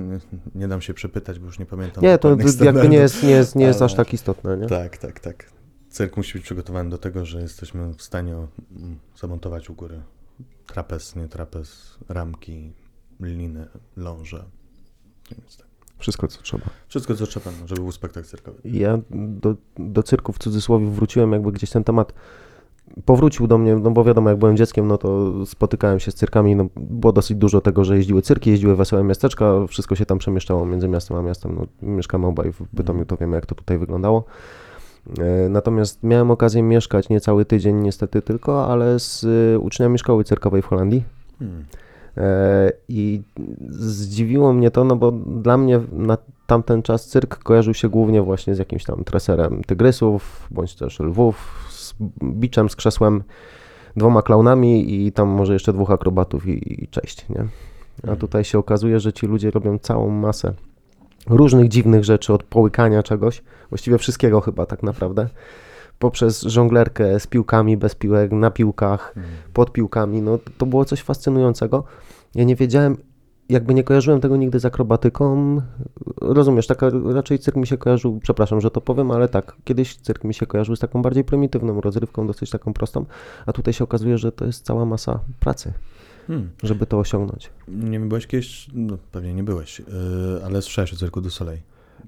nie, 0.56 0.68
dam 0.68 0.82
się 0.82 0.94
przepytać, 0.94 1.40
bo 1.40 1.46
już 1.46 1.60
nie 1.60 1.66
pamiętam. 1.66 2.04
Nie, 2.04 2.18
to 2.18 2.38
jakby 2.64 2.90
nie 2.90 2.98
jest, 2.98 3.24
nie 3.24 3.30
jest, 3.30 3.56
nie 3.56 3.66
jest 3.66 3.82
Ale- 3.82 3.86
aż 3.86 3.94
tak 3.94 4.14
istotne, 4.14 4.58
nie? 4.58 4.68
Tak, 4.68 4.98
tak, 4.98 5.20
tak. 5.20 5.54
Cyrk 5.90 6.18
musi 6.18 6.34
być 6.34 6.44
przygotowany 6.44 6.90
do 6.90 6.98
tego, 6.98 7.26
że 7.26 7.42
jesteśmy 7.42 7.94
w 7.94 8.02
stanie 8.02 8.36
zamontować 9.16 9.70
u 9.70 9.74
góry 9.74 10.02
trapez, 10.68 11.16
nie 11.16 11.28
trapez, 11.28 11.98
ramki, 12.10 12.74
liny, 13.24 13.68
ląże. 13.98 14.44
Więc 15.32 15.58
tak. 15.58 15.68
Wszystko, 15.98 16.28
co 16.28 16.42
trzeba. 16.42 16.66
Wszystko, 16.88 17.16
co 17.16 17.28
trzeba, 17.28 17.52
no, 17.62 17.68
żeby 17.68 17.82
był 17.82 17.92
spektakl 17.92 18.28
cyrkowy. 18.28 18.58
Ja 18.64 19.00
do, 19.12 19.56
do 19.78 20.04
cyrku 20.04 20.34
w 20.34 20.38
cudzysłowie 20.38 20.88
wróciłem, 20.88 21.32
jakby 21.32 21.52
gdzieś 21.52 21.70
ten 21.70 21.84
temat 21.84 22.14
powrócił 23.06 23.48
do 23.48 23.58
mnie, 23.58 23.76
no 23.76 23.92
bo 23.92 24.04
wiadomo, 24.04 24.30
jak 24.30 24.40
byłem 24.40 24.58
dzieckiem, 24.58 24.88
no 24.88 24.98
to 24.98 25.34
spotykałem 25.46 26.00
się 26.00 26.12
z 26.12 26.16
cyrkami, 26.16 26.56
no 26.56 26.66
było 26.76 27.14
dosyć 27.14 27.38
dużo 27.38 27.62
tego, 27.62 27.84
że 27.84 27.98
jeździły 27.98 28.22
cyrki, 28.22 28.50
jeździły 28.50 28.76
wesołe 28.76 29.04
miasteczka, 29.04 29.68
wszystko 29.68 29.96
się 29.96 30.06
tam 30.06 30.18
przemieszczało 30.18 30.66
między 30.66 30.88
miastem 30.88 31.18
a 31.18 31.22
miastem, 31.22 31.56
no 31.56 31.88
mieszkamy 31.88 32.28
obaj 32.28 32.52
w 32.52 32.62
Bytomiu, 32.74 33.06
to 33.06 33.18
wiemy, 33.18 33.36
jak 33.36 33.46
to 33.46 33.56
tutaj 33.56 33.78
wyglądało. 33.78 34.26
E, 35.20 35.50
Natomiast 35.50 36.04
miałem 36.04 36.32
okazję 36.32 36.64
mieszkać 36.64 37.10
nie 37.10 37.22
cały 37.22 37.46
tydzień 37.46 37.76
niestety 37.76 38.22
tylko, 38.22 38.68
ale 38.68 39.00
z 39.00 39.24
y, 39.24 39.60
uczniami 39.60 40.00
szkoły 40.00 40.24
cyrkowej 40.24 40.62
w 40.62 40.66
Holandii. 40.66 41.04
Hmm. 41.40 41.66
E, 42.18 42.72
I 42.90 43.22
zdziwiło 43.70 44.54
mnie 44.54 44.72
to, 44.72 44.84
no 44.84 44.96
bo 44.96 45.12
dla 45.12 45.58
mnie 45.58 45.80
na 45.92 46.18
tamten 46.48 46.82
czas 46.82 47.08
cyrk 47.08 47.38
kojarzył 47.38 47.74
się 47.74 47.90
głównie 47.90 48.22
właśnie 48.22 48.56
z 48.56 48.60
jakimś 48.60 48.84
tam 48.84 49.04
treserem 49.04 49.64
tygrysów, 49.64 50.48
bądź 50.52 50.76
też 50.76 51.00
lwów, 51.00 51.66
z 51.70 51.96
biczem, 52.24 52.70
z 52.70 52.76
krzesłem, 52.76 53.24
dwoma 53.96 54.22
klaunami 54.22 55.06
i 55.06 55.12
tam 55.12 55.28
może 55.28 55.54
jeszcze 55.54 55.74
dwóch 55.74 55.92
akrobatów 55.92 56.48
i, 56.48 56.84
i 56.84 56.88
cześć, 56.88 57.30
nie? 57.30 57.46
A 58.12 58.16
tutaj 58.16 58.44
się 58.44 58.60
okazuje, 58.60 59.00
że 59.00 59.14
ci 59.14 59.28
ludzie 59.28 59.52
robią 59.52 59.80
całą 59.80 60.10
masę 60.10 60.54
różnych 61.30 61.68
dziwnych 61.68 62.04
rzeczy, 62.04 62.34
od 62.34 62.44
połykania 62.44 63.04
czegoś, 63.04 63.44
właściwie 63.70 63.98
wszystkiego 63.98 64.42
chyba 64.42 64.66
tak 64.66 64.84
naprawdę, 64.84 65.30
poprzez 66.04 66.42
żonglerkę 66.42 67.20
z 67.20 67.28
piłkami, 67.28 67.78
bez 67.78 67.96
piłek, 67.96 68.32
na 68.32 68.52
piłkach, 68.52 69.12
Hmm. 69.14 69.32
pod 69.54 69.72
piłkami, 69.72 70.22
no 70.22 70.40
to 70.58 70.66
było 70.66 70.86
coś 70.86 71.02
fascynującego. 71.02 71.84
Ja 72.36 72.44
nie 72.44 72.56
wiedziałem, 72.56 72.98
jakby 73.50 73.74
nie 73.74 73.84
kojarzyłem 73.84 74.22
tego 74.22 74.38
nigdy 74.38 74.60
z 74.60 74.66
akrobatyką. 74.66 75.62
Rozumiesz, 76.22 76.68
taka 76.68 76.90
raczej 77.14 77.40
cyrk 77.40 77.56
mi 77.58 77.68
się 77.68 77.78
kojarzył, 77.78 78.20
przepraszam, 78.20 78.62
że 78.62 78.72
to 78.72 78.82
powiem, 78.82 79.12
ale 79.12 79.28
tak, 79.30 79.56
kiedyś 79.64 79.96
cyrk 79.96 80.24
mi 80.24 80.34
się 80.34 80.46
kojarzył 80.46 80.76
z 80.76 80.80
taką 80.80 81.02
bardziej 81.02 81.24
prymitywną 81.24 81.82
rozrywką, 81.82 82.28
dosyć 82.28 82.50
taką 82.50 82.74
prostą, 82.74 83.06
a 83.46 83.54
tutaj 83.54 83.74
się 83.74 83.84
okazuje, 83.84 84.18
że 84.18 84.32
to 84.32 84.46
jest 84.46 84.66
cała 84.66 84.86
masa 84.86 85.20
pracy, 85.40 85.74
Hmm. 86.28 86.50
żeby 86.64 86.86
to 86.86 87.00
osiągnąć. 87.00 87.50
Nie 87.68 88.00
byłeś 88.00 88.28
kiedyś, 88.28 88.68
no 88.74 88.98
pewnie 89.12 89.34
nie 89.34 89.44
byłeś, 89.44 89.80
yy, 89.80 89.86
ale 90.46 90.62
słyszałeś 90.62 90.94
o 90.94 90.96
cyrku 90.96 91.22
du 91.22 91.30
Soleil. 91.30 91.60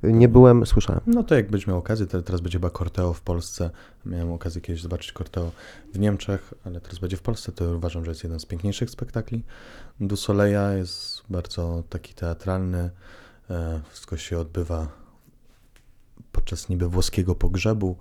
Nie 0.03 0.29
byłem, 0.29 0.65
słyszałem. 0.65 1.01
No 1.07 1.23
to 1.23 1.35
jak 1.35 1.51
będziesz 1.51 1.67
miał 1.67 1.77
okazję, 1.77 2.07
te- 2.07 2.21
teraz 2.23 2.41
będzie 2.41 2.57
chyba 2.57 2.69
Corteo 2.69 3.13
w 3.13 3.21
Polsce. 3.21 3.69
Miałem 4.05 4.31
okazję 4.31 4.61
kiedyś 4.61 4.81
zobaczyć 4.81 5.11
Corteo 5.13 5.51
w 5.93 5.99
Niemczech, 5.99 6.53
ale 6.65 6.81
teraz 6.81 6.99
będzie 6.99 7.17
w 7.17 7.21
Polsce. 7.21 7.51
To 7.51 7.65
uważam, 7.75 8.05
że 8.05 8.11
jest 8.11 8.23
jeden 8.23 8.39
z 8.39 8.45
piękniejszych 8.45 8.89
spektakli. 8.89 9.43
Du 9.99 10.17
Soleila 10.17 10.73
jest 10.73 11.23
bardzo 11.29 11.83
taki 11.89 12.13
teatralny. 12.13 12.89
E, 13.49 13.81
Wszystko 13.89 14.17
się 14.17 14.39
odbywa 14.39 14.87
podczas 16.31 16.69
niby 16.69 16.87
włoskiego 16.89 17.35
pogrzebu. 17.35 17.97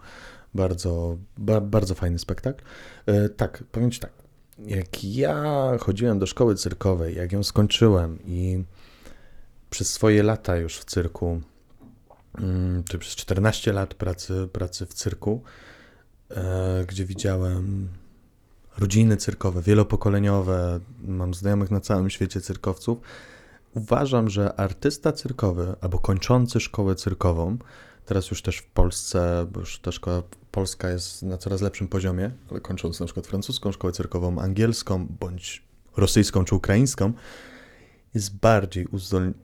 Bardzo, 0.55 1.16
ba, 1.39 1.61
bardzo 1.61 1.95
fajny 1.95 2.18
spektakl. 2.18 2.64
E, 3.07 3.28
Tak, 3.28 3.64
powiem 3.72 3.91
Ci 3.91 4.01
tak. 4.01 4.12
Jak 4.66 5.05
ja 5.05 5.45
chodziłem 5.80 6.18
do 6.18 6.26
szkoły 6.26 6.55
cyrkowej, 6.55 7.16
jak 7.16 7.32
ją 7.32 7.43
skończyłem 7.43 8.18
i 8.24 8.64
przez 9.70 9.93
swoje 9.93 10.22
lata 10.22 10.57
już 10.57 10.78
w 10.78 10.85
cyrku 10.85 11.41
czy 12.89 12.99
przez 12.99 13.16
14 13.16 13.72
lat 13.72 13.95
pracy, 13.95 14.49
pracy 14.53 14.87
w 14.87 14.95
cyrku, 14.95 15.43
e, 16.30 16.85
gdzie 16.89 17.05
widziałem 17.05 17.89
rodziny 18.78 19.16
cyrkowe, 19.16 19.62
wielopokoleniowe, 19.62 20.80
mam 21.05 21.35
znajomych 21.35 21.70
na 21.70 21.80
całym 21.80 22.11
świecie 22.11 22.41
cyrkowców. 22.41 23.01
Uważam, 23.74 24.30
że 24.30 24.55
artysta 24.61 25.12
cyrkowy 25.12 25.74
albo 25.80 25.99
kończący 25.99 26.61
szkołę 26.61 26.95
cyrkową, 26.95 27.59
teraz 28.07 28.30
już 28.30 28.43
też 28.43 28.59
w 28.59 28.66
Polsce, 28.66 29.47
bo 29.53 29.61
już 29.61 29.78
ta 29.78 29.93
szkoła 29.93 30.22
polska 30.51 30.91
jest 30.91 31.22
na 31.22 31.39
coraz 31.39 31.61
lepszym 31.61 31.89
poziomie, 31.89 32.30
ale 32.51 32.61
kończąc 32.61 33.01
na 33.01 33.07
przykład 33.07 33.26
francuską 33.26 33.72
szkołę 33.72 33.93
cyrkową, 33.93 34.39
angielską 34.39 35.07
bądź 35.20 35.62
rosyjską 35.97 36.45
czy 36.45 36.55
ukraińską, 36.55 37.12
jest 38.14 38.37
bardziej 38.37 38.87
uzdolniony 38.87 39.43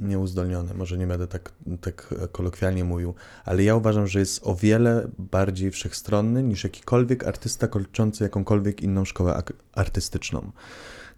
nieuzdolniony, 0.00 0.74
może 0.74 0.98
nie 0.98 1.06
będę 1.06 1.26
tak, 1.26 1.52
tak 1.80 2.14
kolokwialnie 2.32 2.84
mówił, 2.84 3.14
ale 3.44 3.64
ja 3.64 3.74
uważam, 3.74 4.06
że 4.06 4.18
jest 4.18 4.46
o 4.46 4.54
wiele 4.54 5.08
bardziej 5.18 5.70
wszechstronny 5.70 6.42
niż 6.42 6.64
jakikolwiek 6.64 7.26
artysta 7.26 7.68
kończący 7.68 8.24
jakąkolwiek 8.24 8.80
inną 8.80 9.04
szkołę 9.04 9.42
artystyczną. 9.72 10.52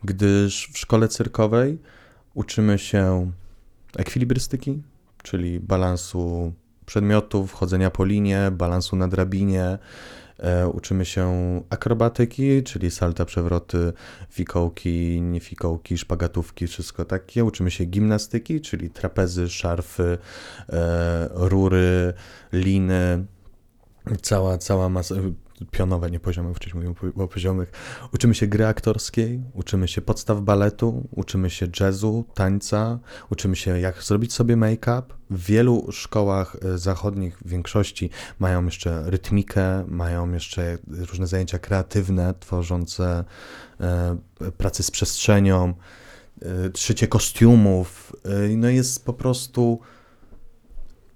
Gdyż 0.04 0.70
w 0.72 0.78
szkole 0.78 1.08
cyrkowej 1.08 1.78
uczymy 2.34 2.78
się 2.78 3.32
ekwilibrystyki, 3.96 4.82
czyli 5.22 5.60
balansu 5.60 6.52
przedmiotów, 6.86 7.52
chodzenia 7.52 7.90
po 7.90 8.04
linie, 8.04 8.50
balansu 8.52 8.96
na 8.96 9.08
drabinie, 9.08 9.78
uczymy 10.72 11.04
się 11.04 11.28
akrobatyki, 11.70 12.62
czyli 12.62 12.90
salta, 12.90 13.24
przewroty, 13.24 13.92
fikołki, 14.30 15.20
nie 15.22 15.40
fikołki, 15.40 15.98
szpagatówki, 15.98 16.66
wszystko 16.66 17.04
takie. 17.04 17.44
Uczymy 17.44 17.70
się 17.70 17.84
gimnastyki, 17.84 18.60
czyli 18.60 18.90
trapezy, 18.90 19.48
szarfy, 19.48 20.18
e, 20.68 21.28
rury, 21.32 22.14
liny, 22.52 23.26
cała, 24.22 24.58
cała 24.58 24.88
masa, 24.88 25.14
pionowe, 25.66 26.10
nie 26.10 26.20
poziome, 26.20 26.54
wcześniej 26.54 26.74
mówiłem 26.74 26.94
po- 27.14 27.24
o 27.24 27.28
poziomych. 27.28 27.72
Uczymy 28.14 28.34
się 28.34 28.46
gry 28.46 28.66
aktorskiej, 28.66 29.42
uczymy 29.54 29.88
się 29.88 30.00
podstaw 30.00 30.40
baletu, 30.40 31.08
uczymy 31.10 31.50
się 31.50 31.66
jazzu, 31.80 32.24
tańca, 32.34 32.98
uczymy 33.30 33.56
się 33.56 33.80
jak 33.80 34.02
zrobić 34.02 34.32
sobie 34.32 34.56
make-up. 34.56 35.02
W 35.30 35.44
wielu 35.44 35.86
szkołach 35.92 36.56
e, 36.64 36.78
zachodnich, 36.78 37.38
w 37.44 37.48
większości, 37.48 38.10
mają 38.38 38.64
jeszcze 38.64 39.10
rytmikę, 39.10 39.84
mają 39.88 40.32
jeszcze 40.32 40.78
różne 40.88 41.26
zajęcia 41.26 41.58
kreatywne, 41.58 42.34
tworzące 42.40 43.24
e, 43.80 44.16
pracę 44.56 44.82
z 44.82 44.90
przestrzenią, 44.90 45.74
e, 46.42 46.46
szycie 46.76 47.08
kostiumów. 47.08 48.16
E, 48.24 48.56
no 48.56 48.68
jest 48.68 49.04
po 49.04 49.12
prostu 49.12 49.80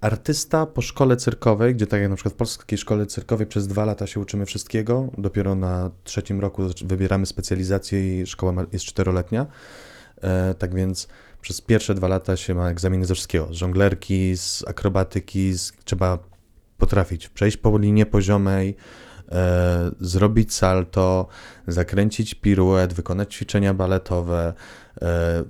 artysta 0.03 0.65
po 0.65 0.81
szkole 0.81 1.17
cyrkowej, 1.17 1.75
gdzie 1.75 1.87
tak 1.87 2.01
jak 2.01 2.09
na 2.09 2.15
przykład 2.15 2.33
w 2.33 2.37
polskiej 2.37 2.77
szkole 2.77 3.05
cyrkowej 3.05 3.47
przez 3.47 3.67
dwa 3.67 3.85
lata 3.85 4.07
się 4.07 4.19
uczymy 4.19 4.45
wszystkiego, 4.45 5.09
dopiero 5.17 5.55
na 5.55 5.91
trzecim 6.03 6.39
roku 6.39 6.63
wybieramy 6.85 7.25
specjalizację 7.25 8.21
i 8.21 8.25
szkoła 8.25 8.53
jest 8.71 8.85
czteroletnia. 8.85 9.45
E, 10.21 10.53
tak 10.53 10.75
więc 10.75 11.07
przez 11.41 11.61
pierwsze 11.61 11.95
dwa 11.95 12.07
lata 12.07 12.37
się 12.37 12.55
ma 12.55 12.69
egzaminy 12.69 13.05
ze 13.05 13.15
wszystkiego, 13.15 13.47
z 13.51 13.55
żonglerki, 13.55 14.37
z 14.37 14.63
akrobatyki, 14.67 15.53
z, 15.53 15.73
trzeba 15.85 16.19
potrafić 16.77 17.29
przejść 17.29 17.57
po 17.57 17.77
linie 17.77 18.05
poziomej, 18.05 18.75
e, 19.31 19.91
zrobić 19.99 20.53
salto, 20.53 21.27
zakręcić 21.67 22.35
piruet, 22.35 22.93
wykonać 22.93 23.35
ćwiczenia 23.35 23.73
baletowe, 23.73 24.53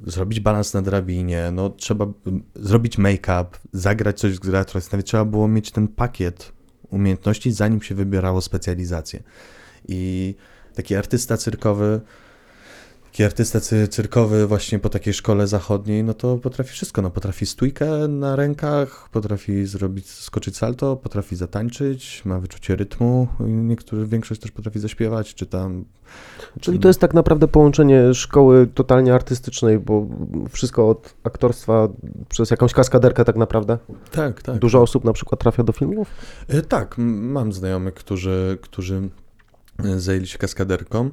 zrobić 0.08 0.40
balans 0.40 0.74
na 0.74 0.82
drabinie, 0.82 1.52
no 1.52 1.70
trzeba 1.70 2.06
zrobić 2.56 2.98
make-up, 2.98 3.46
zagrać 3.74 4.20
coś 4.20 4.36
z 4.36 4.40
nawet 4.92 5.08
trzeba 5.08 5.26
było 5.26 5.48
mieć 5.48 5.72
ten 5.72 5.88
pakiet 5.88 6.52
umiejętności, 6.90 7.52
zanim 7.52 7.82
się 7.82 7.96
wybierało 7.96 8.42
specjalizację. 8.42 9.24
I 9.88 10.36
taki 10.74 10.96
artysta 10.96 11.38
cyrkowy, 11.38 12.02
taki 13.14 13.24
artysta 13.24 13.60
cy- 13.60 13.88
cyrkowy 13.88 14.48
właśnie 14.48 14.80
po 14.80 14.90
takiej 14.90 15.14
szkole 15.14 15.48
zachodniej, 15.48 16.04
no 16.04 16.14
to 16.14 16.38
potrafi 16.38 16.72
wszystko, 16.72 17.02
no 17.02 17.10
potrafi 17.10 17.46
stójkę 17.46 18.08
na 18.08 18.36
rękach, 18.36 19.10
potrafi 19.12 19.66
zrobić, 19.66 20.10
skoczyć 20.10 20.58
salto, 20.58 20.96
potrafi 20.96 21.36
zatańczyć, 21.36 22.22
ma 22.26 22.40
wyczucie 22.40 22.76
rytmu, 22.76 23.28
i 23.40 23.44
niektórzy, 23.44 24.08
większość 24.08 24.42
też 24.42 24.52
potrafi 24.52 24.80
zaśpiewać, 24.80 25.34
czy 25.36 25.46
tam... 25.46 25.86
Czyli 26.62 26.80
to 26.80 26.88
jest 26.88 27.00
tak 27.00 27.14
naprawdę 27.14 27.48
połączenie 27.48 28.14
szkoły 28.14 28.68
totalnie 28.68 29.14
artystycznej, 29.14 29.80
bo 29.80 30.08
wszystko 30.50 30.90
od 30.90 31.14
aktorstwa 31.24 31.88
przez 32.30 32.52
jakąś 32.52 32.74
kaskaderkę 32.74 33.26
tak 33.26 33.36
naprawdę. 33.36 33.78
Tak, 34.12 34.42
tak. 34.42 34.58
Dużo 34.60 34.82
osób 34.82 35.04
na 35.04 35.14
przykład 35.14 35.42
trafia 35.42 35.64
do 35.64 35.74
filmów. 35.74 36.08
E, 36.48 36.62
Tak, 36.62 36.96
mam 36.98 37.54
znajomych, 37.54 37.94
którzy, 37.94 38.58
którzy 38.62 39.10
e, 39.86 40.00
zajęli 40.00 40.28
się 40.28 40.38
kaskaderką. 40.38 41.10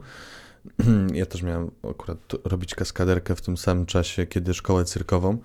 Ja 1.15 1.27
też 1.27 1.43
miałem 1.43 1.71
akurat 1.91 2.19
robić 2.45 2.75
kaskaderkę 2.75 3.37
w 3.37 3.41
tym 3.41 3.57
samym 3.57 3.87
czasie, 3.87 4.27
kiedy 4.27 4.55
szkołę 4.55 4.85
cyrkową. 4.85 5.39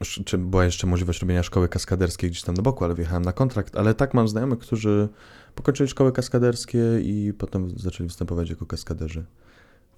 Sz- 0.00 0.24
Czy 0.24 0.38
była 0.38 0.64
jeszcze 0.64 0.86
możliwość 0.86 1.20
robienia 1.20 1.42
szkoły 1.42 1.68
kaskaderskiej 1.68 2.30
gdzieś 2.30 2.42
tam 2.42 2.54
na 2.54 2.62
boku, 2.62 2.84
ale 2.84 2.94
wjechałem 2.94 3.24
na 3.24 3.32
kontrakt. 3.32 3.76
Ale 3.76 3.94
tak, 3.94 4.14
mam 4.14 4.28
znajomych, 4.28 4.58
którzy 4.58 5.08
pokończyli 5.54 5.88
szkoły 5.88 6.12
kaskaderskie 6.12 7.00
i 7.02 7.32
potem 7.38 7.78
zaczęli 7.78 8.08
występować 8.08 8.50
jako 8.50 8.66
kaskaderzy 8.66 9.24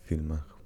w 0.05 0.09
filmach. 0.09 0.60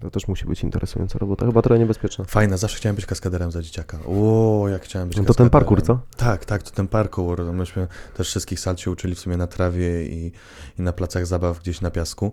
To 0.00 0.10
też 0.10 0.28
musi 0.28 0.44
być 0.46 0.62
interesująca 0.62 1.18
robota, 1.18 1.46
chyba 1.46 1.62
trochę 1.62 1.78
niebezpieczna. 1.78 2.24
Fajna, 2.24 2.56
zawsze 2.56 2.76
chciałem 2.76 2.96
być 2.96 3.06
kaskaderem 3.06 3.50
za 3.52 3.62
dzieciaka. 3.62 3.98
O, 4.06 4.66
jak 4.70 4.82
chciałem 4.82 5.08
być 5.08 5.16
No 5.16 5.22
to 5.22 5.26
ten 5.34 5.48
kaskaderem. 5.48 5.50
parkour, 5.50 5.82
co? 5.82 5.98
Tak, 6.16 6.44
tak, 6.44 6.62
to 6.62 6.70
ten 6.70 6.88
parkour. 6.88 7.44
Myśmy 7.52 7.88
też 8.16 8.28
wszystkich 8.28 8.60
sal 8.60 8.76
się 8.76 8.90
uczyli 8.90 9.14
w 9.14 9.18
sumie 9.18 9.36
na 9.36 9.46
trawie 9.46 10.06
i, 10.06 10.32
i 10.78 10.82
na 10.82 10.92
placach 10.92 11.26
zabaw 11.26 11.60
gdzieś 11.60 11.80
na 11.80 11.90
piasku. 11.90 12.32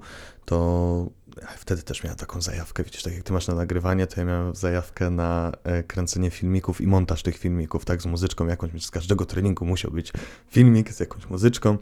To 0.52 1.12
wtedy 1.58 1.82
też 1.82 2.04
miałem 2.04 2.18
taką 2.18 2.42
zajawkę, 2.42 2.84
widzisz, 2.84 3.04
tak 3.04 3.14
jak 3.14 3.24
ty 3.24 3.34
masz 3.34 3.48
na 3.48 3.56
nagrywanie, 3.56 4.08
to 4.08 4.20
ja 4.20 4.26
miałem 4.26 4.56
zajawkę 4.56 5.10
na 5.10 5.52
e, 5.64 5.84
kręcenie 5.84 6.30
filmików 6.30 6.82
i 6.82 6.88
montaż 6.88 7.24
tych 7.24 7.38
filmików, 7.38 7.86
tak, 7.86 8.02
z 8.02 8.06
muzyczką 8.06 8.48
jakąś, 8.48 8.86
z 8.86 8.92
każdego 8.92 9.26
treningu 9.26 9.66
musiał 9.66 9.92
być 9.92 10.14
filmik 10.48 10.94
z 10.94 11.00
jakąś 11.00 11.30
muzyczką, 11.30 11.78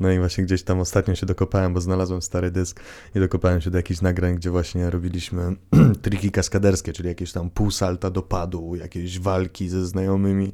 no 0.00 0.10
i 0.10 0.18
właśnie 0.18 0.44
gdzieś 0.44 0.62
tam 0.62 0.80
ostatnio 0.80 1.14
się 1.14 1.26
dokopałem, 1.26 1.74
bo 1.74 1.80
znalazłem 1.80 2.22
stary 2.22 2.50
dysk 2.50 2.80
i 3.14 3.20
dokopałem 3.20 3.60
się 3.60 3.70
do 3.70 3.78
jakichś 3.78 4.00
nagrań, 4.00 4.36
gdzie 4.36 4.50
właśnie 4.50 4.90
robiliśmy 4.90 5.56
triki 6.02 6.30
kaskaderskie, 6.30 6.92
czyli 6.92 7.08
jakieś 7.08 7.32
tam 7.32 7.50
pół 7.50 7.70
salta 7.70 8.10
do 8.10 8.22
padu, 8.22 8.74
jakieś 8.76 9.20
walki 9.20 9.68
ze 9.68 9.86
znajomymi, 9.86 10.52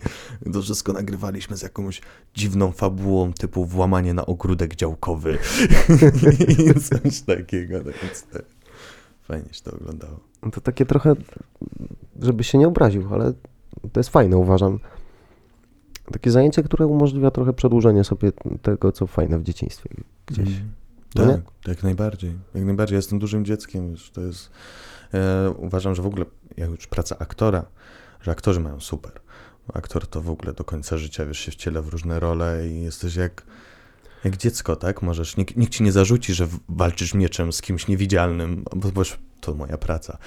to 0.52 0.62
wszystko 0.62 0.92
nagrywaliśmy 0.92 1.56
z 1.56 1.62
jakąś 1.62 2.00
dziwną 2.34 2.72
fabułą, 2.72 3.32
typu 3.32 3.64
włamanie 3.64 4.14
na 4.14 4.26
ogródek 4.26 4.76
działkowy. 4.76 5.38
I 6.59 6.80
coś 6.80 7.20
takiego, 7.20 7.47
tak 7.84 8.03
więc 8.03 8.22
te- 8.22 8.42
fajnie 9.22 9.53
się 9.53 9.62
to 9.62 9.72
oglądało. 9.76 10.20
No 10.42 10.51
To 10.51 10.61
takie 10.61 10.86
trochę, 10.86 11.14
żeby 12.22 12.44
się 12.44 12.59
nie 12.59 12.68
obraził, 12.68 13.14
ale 13.14 13.32
to 13.92 14.01
jest 14.01 14.11
fajne, 14.11 14.36
uważam. 14.36 14.78
Takie 16.12 16.30
zajęcie, 16.30 16.62
które 16.62 16.86
umożliwia 16.86 17.30
trochę 17.30 17.53
przedłużenie 17.53 18.05
sobie 18.05 18.32
tego, 18.62 18.92
co 18.92 19.07
fajne 19.07 19.38
w 19.38 19.42
dzieciństwie 19.42 19.90
gdzieś. 20.26 20.49
No 21.14 21.26
Tak, 21.26 21.36
nie? 21.36 21.42
jak 21.70 21.82
najbardziej. 21.82 22.38
Jak 22.55 22.64
najbardziej. 22.64 22.94
Ja 22.94 22.99
jestem 22.99 23.18
dużym 23.18 23.44
dzieckiem, 23.44 23.90
już 23.90 24.11
to 24.11 24.20
jest. 24.20 24.51
E, 25.14 25.51
uważam, 25.51 25.94
że 25.94 26.03
w 26.03 26.07
ogóle 26.07 26.24
jak 26.57 26.70
już 26.70 26.86
praca 26.86 27.16
aktora, 27.18 27.64
że 28.20 28.30
aktorzy 28.30 28.61
mają 28.61 28.80
super. 28.80 29.12
Aktor 29.74 30.07
to 30.07 30.20
w 30.20 30.30
ogóle 30.30 30.53
do 30.53 30.64
końca 30.64 30.96
życia 30.96 31.26
wiesz, 31.26 31.38
się 31.38 31.53
wciela 31.53 31.82
w 31.82 31.88
różne 31.88 32.20
role 32.20 32.68
i 32.68 32.82
jesteś 32.82 33.16
jak, 33.16 33.42
jak 34.25 34.37
dziecko, 34.37 34.77
tak? 34.77 35.03
Możesz, 35.03 35.37
nikt, 35.37 35.57
nikt 35.57 35.73
ci 35.73 35.83
nie 35.83 35.93
zarzuci, 35.93 36.35
że 36.35 36.49
walczysz 36.69 37.14
mieczem 37.14 37.53
z 37.53 37.62
kimś 37.62 37.89
niewidzialnym, 37.89 38.64
bo, 38.77 38.89
bo 38.93 39.03
to 39.41 39.55
moja 39.55 39.79
praca. 39.79 40.19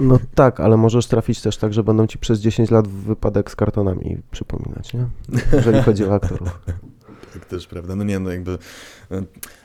No 0.00 0.18
tak, 0.34 0.60
ale 0.60 0.76
możesz 0.76 1.06
trafić 1.06 1.40
też 1.40 1.56
tak, 1.56 1.74
że 1.74 1.82
będą 1.84 2.06
ci 2.06 2.18
przez 2.18 2.40
10 2.40 2.70
lat 2.70 2.88
wypadek 2.88 3.50
z 3.50 3.56
kartonami 3.56 4.18
przypominać, 4.30 4.94
nie? 4.94 5.06
Jeżeli 5.52 5.82
chodzi 5.82 6.04
o 6.04 6.14
aktorów. 6.14 6.48
Tak 7.32 7.44
też, 7.44 7.66
prawda? 7.66 7.96
No 7.96 8.04
nie, 8.04 8.18
no 8.18 8.30
jakby. 8.30 8.58
e, 9.10 9.22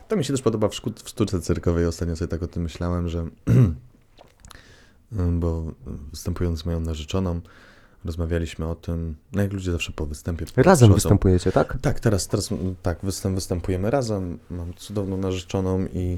To 0.07 0.15
mi 0.15 0.25
się 0.25 0.33
też 0.33 0.41
podoba 0.41 0.67
w, 0.67 0.71
szku- 0.71 1.03
w 1.03 1.09
sztuce 1.09 1.41
cyrkowej. 1.41 1.85
Ostatnio 1.85 2.15
sobie 2.15 2.27
tak 2.27 2.43
o 2.43 2.47
tym 2.47 2.63
myślałem, 2.63 3.09
że. 3.09 3.25
Bo 5.39 5.63
występując 6.11 6.59
z 6.59 6.65
moją 6.65 6.79
narzeczoną, 6.79 7.41
rozmawialiśmy 8.05 8.67
o 8.67 8.75
tym, 8.75 9.15
no 9.31 9.41
jak 9.41 9.53
ludzie 9.53 9.71
zawsze 9.71 9.91
po 9.91 10.05
występie. 10.05 10.45
Razem 10.55 10.73
przychodzą. 10.73 10.93
występujecie, 10.93 11.51
tak? 11.51 11.77
Tak, 11.81 11.99
teraz, 11.99 12.27
teraz 12.27 12.49
tak, 12.81 12.99
występ, 13.03 13.35
występujemy 13.35 13.91
razem. 13.91 14.39
Mam 14.49 14.73
cudowną 14.73 15.17
narzeczoną 15.17 15.85
i, 15.93 16.17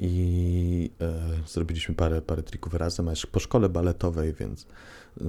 i 0.00 0.90
e, 1.00 1.14
zrobiliśmy 1.46 1.94
parę, 1.94 2.22
parę 2.22 2.42
trików 2.42 2.74
razem, 2.74 3.08
a 3.08 3.10
jeszcze 3.10 3.28
po 3.28 3.40
szkole 3.40 3.68
baletowej, 3.68 4.34
więc 4.34 4.66
e, 5.20 5.24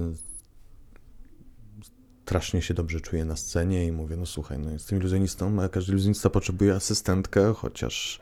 strasznie 2.24 2.62
się 2.62 2.74
dobrze 2.74 3.00
czuję 3.00 3.24
na 3.24 3.36
scenie 3.36 3.86
i 3.86 3.92
mówię, 3.92 4.16
no 4.16 4.26
słuchaj, 4.26 4.58
no 4.58 4.70
jestem 4.70 4.98
iluzjonistą, 4.98 5.62
a 5.62 5.68
każdy 5.68 5.92
iluzjonista 5.92 6.30
potrzebuje 6.30 6.74
asystentkę, 6.74 7.54
chociaż 7.54 8.20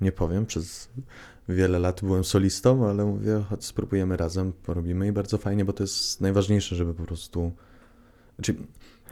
nie 0.00 0.12
powiem, 0.12 0.46
przez 0.46 0.88
wiele 1.48 1.78
lat 1.78 2.00
byłem 2.02 2.24
solistą, 2.24 2.88
ale 2.88 3.04
mówię, 3.04 3.42
chodź 3.50 3.64
spróbujemy 3.64 4.16
razem, 4.16 4.52
porobimy 4.52 5.06
i 5.06 5.12
bardzo 5.12 5.38
fajnie, 5.38 5.64
bo 5.64 5.72
to 5.72 5.82
jest 5.82 6.20
najważniejsze, 6.20 6.76
żeby 6.76 6.94
po 6.94 7.02
prostu... 7.02 7.52
Znaczy, 8.36 8.54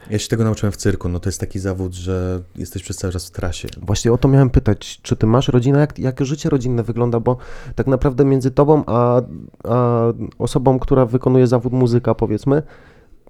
ja 0.09 0.19
się 0.19 0.27
tego 0.27 0.43
nauczyłem 0.43 0.71
w 0.71 0.77
cyrku, 0.77 1.09
no 1.09 1.19
to 1.19 1.29
jest 1.29 1.39
taki 1.39 1.59
zawód, 1.59 1.93
że 1.93 2.43
jesteś 2.55 2.83
przez 2.83 2.97
cały 2.97 3.13
czas 3.13 3.27
w 3.27 3.31
trasie. 3.31 3.67
Właśnie 3.81 4.11
o 4.11 4.17
to 4.17 4.27
miałem 4.27 4.49
pytać, 4.49 4.99
czy 5.01 5.15
ty 5.15 5.27
masz 5.27 5.47
rodzinę, 5.47 5.79
jak, 5.79 5.99
jak 5.99 6.25
życie 6.25 6.49
rodzinne 6.49 6.83
wygląda, 6.83 7.19
bo 7.19 7.37
tak 7.75 7.87
naprawdę 7.87 8.25
między 8.25 8.51
tobą 8.51 8.83
a, 8.85 9.21
a 9.63 10.03
osobą, 10.37 10.79
która 10.79 11.05
wykonuje 11.05 11.47
zawód 11.47 11.73
muzyka, 11.73 12.15
powiedzmy, 12.15 12.63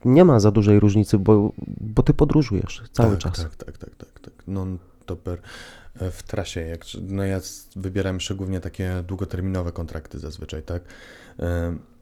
nie 0.06 0.26
ma 0.26 0.40
za 0.40 0.52
dużej 0.52 0.80
różnicy, 0.80 1.18
bo, 1.18 1.52
bo 1.68 2.04
ty 2.04 2.14
podróżujesz 2.14 2.84
cały 2.92 3.12
tak, 3.12 3.20
czas. 3.20 3.42
Tak, 3.42 3.56
tak, 3.56 3.78
tak, 3.78 3.96
tak, 3.96 4.20
tak. 4.20 4.34
Non 4.48 4.78
topper 5.06 5.38
e, 5.38 5.40
w 6.12 6.24
trasie. 6.24 6.62
Jak, 6.62 6.86
no 7.02 7.24
ja 7.24 7.40
wybieram 7.76 8.16
jeszcze 8.16 8.36
głównie 8.36 8.60
takie 8.60 9.04
długoterminowe 9.08 9.72
kontrakty 9.72 10.20
zazwyczaj, 10.20 10.64
tak? 10.64 10.84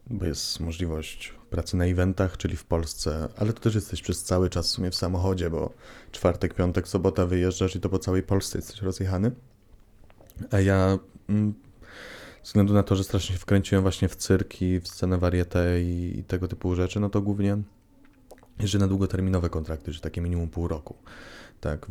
Bo 0.10 0.26
jest 0.26 0.60
możliwość 0.60 1.34
pracy 1.50 1.78
na 1.78 1.86
eventach, 1.86 2.38
czyli 2.38 2.58
w 2.58 2.66
Polsce, 2.66 3.28
ale 3.38 3.54
to 3.54 3.60
też 3.60 3.76
jesteś 3.76 4.02
przez 4.02 4.24
cały 4.24 4.50
czas 4.50 4.68
w 4.68 4.70
sumie 4.70 4.92
w 4.92 4.96
samochodzie, 4.96 5.50
bo 5.50 5.74
czwartek, 6.12 6.54
piątek, 6.54 6.88
sobota 6.88 7.26
wyjeżdżasz 7.26 7.76
i 7.76 7.80
to 7.80 7.90
po 7.90 8.00
całej 8.00 8.24
Polsce 8.24 8.58
jesteś 8.58 8.82
rozjechany. 8.82 9.32
A 10.52 10.60
ja 10.60 11.00
mm, 11.30 11.54
ze 12.44 12.48
względu 12.48 12.74
na 12.74 12.84
to, 12.84 12.96
że 12.96 13.04
strasznie 13.04 13.36
się 13.36 13.40
wkręciłem 13.40 13.82
właśnie 13.82 14.10
w 14.10 14.16
cyrki, 14.16 14.80
w 14.80 14.88
scenę 14.88 15.18
warietę 15.18 15.82
i, 15.82 16.20
i 16.20 16.24
tego 16.24 16.48
typu 16.48 16.76
rzeczy, 16.76 17.00
no 17.00 17.10
to 17.10 17.22
głównie 17.22 17.58
jeżdżę 18.60 18.80
na 18.80 18.88
długoterminowe 18.88 19.50
kontrakty, 19.50 19.94
że 19.94 20.02
takie 20.02 20.22
minimum 20.22 20.50
pół 20.50 20.68
roku. 20.68 20.96
Tak. 21.62 21.88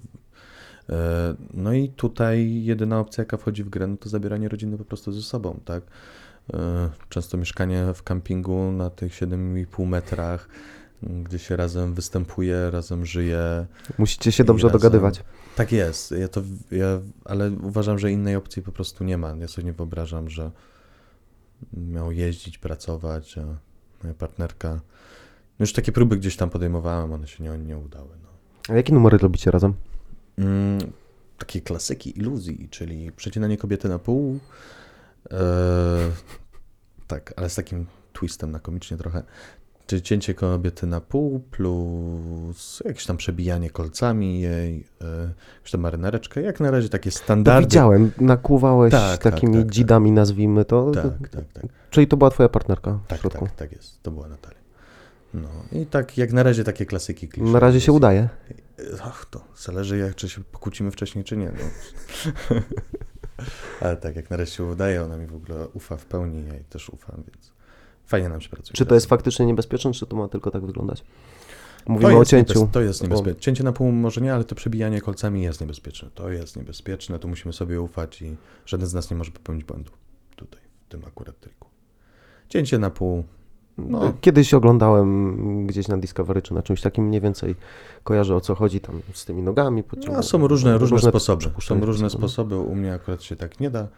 E, 0.91 1.35
No 1.55 1.73
i 1.73 1.89
tutaj 1.89 2.65
jedyna 2.65 3.01
opcja, 3.01 3.23
jaka 3.23 3.37
wchodzi 3.37 3.65
w 3.65 3.69
grę, 3.69 3.87
no 3.87 3.97
to 3.97 4.09
zabieranie 4.09 4.49
rodziny 4.49 4.79
po 4.79 4.85
prostu 4.85 5.13
ze 5.13 5.23
sobą, 5.23 5.61
tak. 5.65 5.83
E, 6.55 6.91
Często 7.09 7.37
mieszkanie 7.37 7.85
w 7.95 8.03
kampingu 8.03 8.73
na 8.73 8.91
tych 8.91 9.13
7,5 9.13 9.87
metrach, 9.87 10.49
gdzie 11.03 11.39
się 11.39 11.57
razem 11.57 11.95
występuje, 11.95 12.71
razem 12.71 13.07
żyje. 13.07 13.67
Musicie 13.99 14.33
się 14.33 14.45
dobrze 14.45 14.69
razem- 14.69 14.73
dogadywać. 14.73 15.25
Tak 15.57 15.73
jest, 15.73 16.11
ja 16.11 16.29
to, 16.29 16.43
ja, 16.71 17.01
ale 17.25 17.51
uważam, 17.51 17.99
że 17.99 18.13
innej 18.13 18.37
opcji 18.37 18.63
po 18.63 18.73
prostu 18.73 19.05
nie 19.05 19.19
ma. 19.19 19.35
Ja 19.41 19.49
sobie 19.49 19.65
nie 19.65 19.73
wyobrażam, 19.73 20.31
że 20.31 20.51
miał 21.73 22.13
jeździć, 22.13 22.59
pracować, 22.59 23.39
a 23.39 23.45
moja 24.03 24.15
partnerka. 24.15 24.69
No 25.59 25.63
już 25.63 25.73
takie 25.73 25.93
próby 25.93 26.17
gdzieś 26.17 26.37
tam 26.37 26.51
podejmowałem, 26.51 27.13
one 27.13 27.27
się 27.29 27.45
nie, 27.45 27.59
nie 27.59 27.79
udały. 27.79 28.09
No. 28.23 28.29
A 28.69 28.77
jakie 28.77 28.93
numery 28.95 29.19
robicie 29.19 29.51
razem? 29.51 29.75
Mm, 30.39 30.79
takie 31.39 31.61
klasyki 31.61 32.19
iluzji, 32.19 32.69
czyli 32.71 33.13
przecinanie 33.13 33.57
kobiety 33.57 33.89
na 33.89 33.99
pół. 33.99 34.39
E, 35.31 35.39
tak, 37.07 37.35
ale 37.37 37.49
z 37.51 37.55
takim 37.55 37.87
twistem 38.13 38.51
na 38.51 38.59
komicznie 38.59 38.97
trochę. 38.97 39.23
Czyli 39.87 40.03
cięcie 40.03 40.35
kobiety 40.35 40.87
na 40.87 41.01
pół 41.01 41.41
plus 41.41 42.83
jakieś 42.85 43.07
tam 43.07 43.17
przebijanie 43.17 43.71
kolcami 43.71 44.41
jej, 44.41 44.87
e, 45.01 45.07
jakąś 45.57 45.71
tam 45.71 45.81
marynareczkę. 45.81 46.43
Jak 46.43 46.61
na 46.61 46.71
razie 46.71 46.89
takie 46.89 47.11
To 47.11 47.17
standardy. 47.19 47.67
widziałem, 47.67 48.11
nakłuwałeś 48.21 48.91
Tak, 48.93 49.23
tak, 49.23 49.33
takimi 49.35 49.55
tak, 49.55 49.63
tak. 49.63 49.71
dzidami, 49.73 50.13
nazwijmy 50.13 50.65
to. 50.65 50.91
Tak, 50.91 51.29
tak, 51.29 51.53
tak. 51.53 51.65
Czyli 51.91 52.07
to 52.07 52.17
była 52.17 52.31
twoja 52.31 52.49
partnerka 52.49 52.93
w 53.05 53.07
Tak, 53.07 53.21
środku. 53.21 53.45
tak, 53.45 53.55
tak 53.57 53.73
jest. 53.73 54.03
To 54.03 54.11
była 54.11 54.29
Natalia. 54.29 54.59
No 55.35 55.49
i 55.73 55.87
tak, 55.87 56.19
jak 56.19 56.33
na 56.33 56.43
razie 56.43 56.65
takie 56.65 56.87
klasyki. 56.87 57.29
klisze. 57.29 57.53
Na 57.53 57.61
razie 57.61 57.81
się 57.81 57.93
udaje. 57.93 58.29
Ach, 59.03 59.27
to 59.31 59.45
zależy 59.57 59.99
jak, 59.99 60.15
czy 60.15 60.29
się 60.29 60.45
pokłócimy 60.45 60.91
wcześniej, 60.91 61.25
czy 61.25 61.37
nie. 61.37 61.53
No. 61.53 62.61
Ale 63.81 63.97
tak, 63.97 64.17
jak 64.17 64.31
na 64.31 64.37
razie 64.37 64.53
się 64.53 64.65
udaje, 64.65 65.03
ona 65.03 65.17
mi 65.17 65.27
w 65.27 65.35
ogóle 65.35 65.69
ufa 65.69 65.97
w 65.97 66.05
pełni, 66.07 66.47
ja 66.47 66.55
jej 66.55 66.65
też 66.65 66.89
ufam, 66.89 67.23
więc 67.27 67.53
fajnie 68.07 68.29
nam 68.29 68.41
się 68.41 68.49
pracuje. 68.49 68.77
Czy 68.77 68.87
to 68.87 68.95
jest 68.95 69.07
faktycznie 69.07 69.47
niebezpieczne, 69.47 69.93
czy 69.93 70.07
to 70.07 70.17
ma 70.17 70.29
tylko 70.29 70.51
tak 70.51 70.67
wyglądać? 70.67 71.05
to 71.85 71.93
Mówimy 71.93 72.13
jest 72.13 72.23
o 72.23 72.25
cięciu. 72.25 72.69
To 72.73 72.81
jest 72.81 73.03
niebezpieczne. 73.03 73.41
Cięcie 73.41 73.65
na 73.65 73.73
pół 73.73 73.93
może 73.93 74.21
nie, 74.21 74.35
ale 74.35 74.45
to 74.45 74.55
przebijanie 74.55 75.01
kolcami 75.01 75.43
jest 75.43 75.61
niebezpieczne. 75.61 76.11
To 76.15 76.31
jest 76.31 76.57
niebezpieczne, 76.57 77.19
to 77.19 77.29
musimy 77.29 77.53
sobie 77.53 77.81
ufać 77.81 78.23
i 78.23 78.37
żaden 78.67 78.89
z 78.89 78.95
nas 78.95 79.11
nie 79.11 79.17
może 79.17 79.31
popełnić 79.31 79.65
błędu 79.65 79.93
tutaj, 80.37 80.61
w 80.87 80.89
tym 80.89 81.05
akurat 81.05 81.41
triku. 81.41 81.69
Cięcie 82.49 82.79
na 82.79 82.91
pół, 82.91 83.25
no. 83.79 84.13
Kiedyś 84.21 84.55
oglądałem 84.55 85.67
gdzieś 85.67 85.89
na 85.89 85.97
Discovery, 85.97 86.43
czy 86.43 86.55
na 86.55 86.63
czymś 86.63 86.81
takim 86.81 87.05
mniej 87.05 87.21
więcej 87.21 87.55
kojarzę 88.05 88.37
o 88.37 88.41
co 88.41 88.55
chodzi 88.55 88.81
tam 88.81 89.01
z 89.13 89.25
tymi 89.25 89.43
nogami. 89.43 89.83
No, 90.07 90.23
są 90.23 90.47
różne, 90.49 90.79
różne 90.79 90.99
sposoby. 90.99 91.51
Są 91.63 91.81
różne 91.81 92.11
sposoby. 92.11 92.33
sposoby. 92.33 92.59
U 92.59 92.75
mnie 92.75 92.95
akurat 92.95 93.23
się 93.23 93.37
tak 93.37 93.61
nie 93.61 93.71
da. 93.71 93.89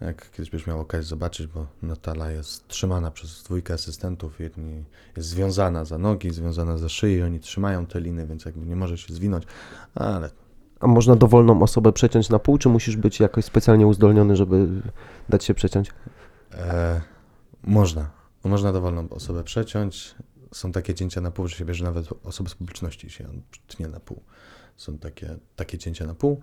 Jak 0.00 0.30
kiedyś 0.30 0.50
byś 0.50 0.66
miał 0.66 0.80
okazję 0.80 1.04
zobaczyć, 1.06 1.46
bo 1.46 1.66
Natala 1.82 2.30
jest 2.30 2.68
trzymana 2.68 3.10
przez 3.10 3.42
dwójkę 3.42 3.74
asystentów. 3.74 4.40
Jedni 4.40 4.84
jest 5.16 5.28
związana 5.28 5.84
za 5.84 5.98
nogi, 5.98 6.30
związana 6.30 6.78
za 6.78 6.88
szyję. 6.88 7.24
Oni 7.26 7.40
trzymają 7.40 7.86
te 7.86 8.00
liny, 8.00 8.26
więc 8.26 8.44
jakby 8.44 8.66
nie 8.66 8.76
może 8.76 8.98
się 8.98 9.14
zwinąć. 9.14 9.44
Ale 9.94 10.30
A 10.80 10.86
można 10.86 11.16
dowolną 11.16 11.62
osobę 11.62 11.92
przeciąć 11.92 12.28
na 12.28 12.38
pół, 12.38 12.58
czy 12.58 12.68
musisz 12.68 12.96
być 12.96 13.20
jakoś 13.20 13.44
specjalnie 13.44 13.86
uzdolniony, 13.86 14.36
żeby 14.36 14.68
dać 15.28 15.44
się 15.44 15.54
przeciąć? 15.54 15.90
e, 16.54 17.00
można. 17.64 18.17
Można 18.44 18.72
dowolną 18.72 19.08
osobę 19.08 19.44
przeciąć. 19.44 20.14
Są 20.52 20.72
takie 20.72 20.94
cięcia 20.94 21.20
na 21.20 21.30
pół, 21.30 21.48
że 21.48 21.56
się 21.56 21.64
bierze 21.64 21.84
nawet 21.84 22.08
osoby 22.24 22.50
z 22.50 22.54
publiczności 22.54 23.10
się 23.10 23.24
tnie 23.66 23.88
na 23.88 24.00
pół. 24.00 24.22
Są 24.76 24.98
takie, 24.98 25.36
takie 25.56 25.78
cięcia 25.78 26.06
na 26.06 26.14
pół. 26.14 26.40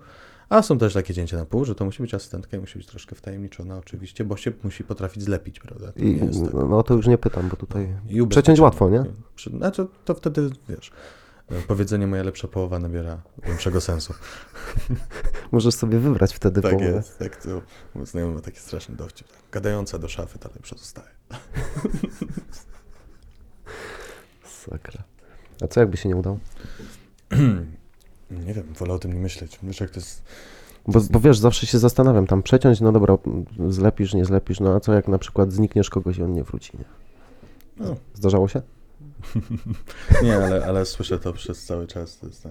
A 0.48 0.62
są 0.62 0.78
też 0.78 0.94
takie 0.94 1.14
cięcia 1.14 1.36
na 1.36 1.44
pół, 1.44 1.64
że 1.64 1.74
to 1.74 1.84
musi 1.84 2.02
być 2.02 2.14
asystentka 2.14 2.56
i 2.56 2.60
musi 2.60 2.78
być 2.78 2.86
troszkę 2.86 3.16
wtajemniczona 3.16 3.78
oczywiście, 3.78 4.24
bo 4.24 4.36
się 4.36 4.52
musi 4.64 4.84
potrafić 4.84 5.22
zlepić, 5.22 5.60
prawda? 5.60 5.92
To 5.92 6.00
I, 6.00 6.20
tak. 6.20 6.28
no 6.68 6.82
to 6.82 6.94
już 6.94 7.06
nie 7.06 7.18
pytam, 7.18 7.48
bo 7.48 7.56
tutaj 7.56 7.96
I 8.08 8.26
przeciąć 8.26 8.60
łatwo, 8.60 8.90
nie? 8.90 9.04
Znaczy 9.58 9.86
to 10.04 10.14
wtedy, 10.14 10.50
wiesz, 10.68 10.90
powiedzenie 11.68 12.06
moja 12.06 12.22
lepsza 12.22 12.48
połowa 12.48 12.78
nabiera 12.78 13.22
większego 13.46 13.80
sensu. 13.80 14.14
Możesz 15.52 15.74
sobie 15.74 15.98
wybrać 15.98 16.34
wtedy 16.34 16.62
Tak 16.62 16.70
połowę. 16.72 16.90
jest, 16.96 17.18
tak 17.18 17.36
to 17.42 17.48
mój 17.94 18.06
znajomy 18.06 18.34
ma 18.34 18.40
taki 18.40 18.58
straszny 18.58 18.96
dowcip. 18.96 19.28
Gadająca 19.52 19.98
do 19.98 20.08
szafy 20.08 20.38
dalej 20.38 20.58
pozostaje. 20.70 21.08
Sakra. 24.44 25.02
A 25.62 25.66
co 25.68 25.80
jakby 25.80 25.96
się 25.96 26.08
nie 26.08 26.16
udał? 26.16 26.38
Nie 28.46 28.54
wiem, 28.54 28.72
wolę 28.78 28.94
o 28.94 28.98
tym 28.98 29.12
nie 29.12 29.20
myśleć. 29.20 29.58
Wiesz, 29.62 29.80
jak 29.80 29.90
to 29.90 30.00
jest... 30.00 30.22
Bo, 30.88 31.00
bo 31.10 31.20
wiesz, 31.20 31.38
zawsze 31.38 31.66
się 31.66 31.78
zastanawiam, 31.78 32.26
tam 32.26 32.42
przeciąć, 32.42 32.80
no 32.80 32.92
dobra, 32.92 33.18
zlepisz, 33.68 34.14
nie 34.14 34.24
zlepisz, 34.24 34.60
no 34.60 34.74
a 34.74 34.80
co 34.80 34.92
jak 34.94 35.08
na 35.08 35.18
przykład 35.18 35.52
znikniesz 35.52 35.90
kogoś 35.90 36.18
i 36.18 36.22
on 36.22 36.32
nie 36.32 36.44
wróci, 36.44 36.72
nie? 36.78 36.84
No, 37.76 37.96
Zdarzało 38.14 38.48
się? 38.48 38.62
nie, 40.22 40.36
ale, 40.36 40.66
ale 40.66 40.84
słyszę 40.84 41.18
to 41.18 41.32
przez 41.32 41.64
cały 41.64 41.86
czas. 41.86 42.18
To 42.18 42.26
jest, 42.26 42.44
no. 42.44 42.50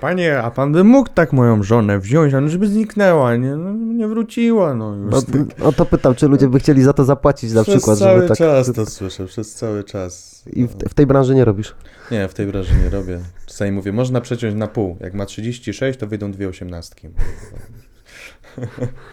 Panie, 0.00 0.42
a 0.42 0.50
pan 0.50 0.72
by 0.72 0.84
mógł 0.84 1.10
tak 1.14 1.32
moją 1.32 1.62
żonę 1.62 1.98
wziąć, 1.98 2.34
a 2.34 2.40
no 2.40 2.48
żeby 2.48 2.66
zniknęła, 2.66 3.36
nie, 3.36 3.56
no, 3.56 3.72
nie 3.72 4.08
wróciła, 4.08 4.74
no 4.74 4.94
już. 4.94 5.12
No, 5.58 5.66
o 5.66 5.72
to 5.72 5.86
pytam, 5.86 6.14
czy 6.14 6.28
ludzie 6.28 6.48
by 6.48 6.58
chcieli 6.58 6.82
za 6.82 6.92
to 6.92 7.04
zapłacić 7.04 7.52
na 7.52 7.62
przez 7.62 7.74
przykład, 7.74 7.98
cały 7.98 8.16
żeby 8.16 8.28
tak... 8.28 8.38
czas 8.38 8.72
to 8.72 8.86
słyszę, 8.86 9.26
przez 9.26 9.54
cały 9.54 9.84
czas. 9.84 10.44
I 10.52 10.66
w, 10.66 10.74
w 10.74 10.94
tej 10.94 11.06
branży 11.06 11.34
nie 11.34 11.44
robisz. 11.44 11.74
Nie, 12.10 12.28
w 12.28 12.34
tej 12.34 12.46
branży 12.46 12.74
nie 12.84 12.90
robię. 12.90 13.20
Czasami 13.46 13.72
mówię, 13.72 13.92
można 13.92 14.20
przeciąć 14.20 14.54
na 14.54 14.66
pół. 14.66 14.96
Jak 15.00 15.14
ma 15.14 15.26
36, 15.26 15.98
to 15.98 16.06
wyjdą 16.06 16.32
dwie 16.32 16.48
osiemnastki. 16.48 17.08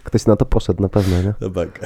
Ktoś 0.03 0.25
na 0.25 0.35
to 0.35 0.45
poszedł 0.45 0.81
na 0.81 0.89
pewno, 0.89 1.21
nie? 1.21 1.33
To 1.39 1.49
bak. 1.49 1.79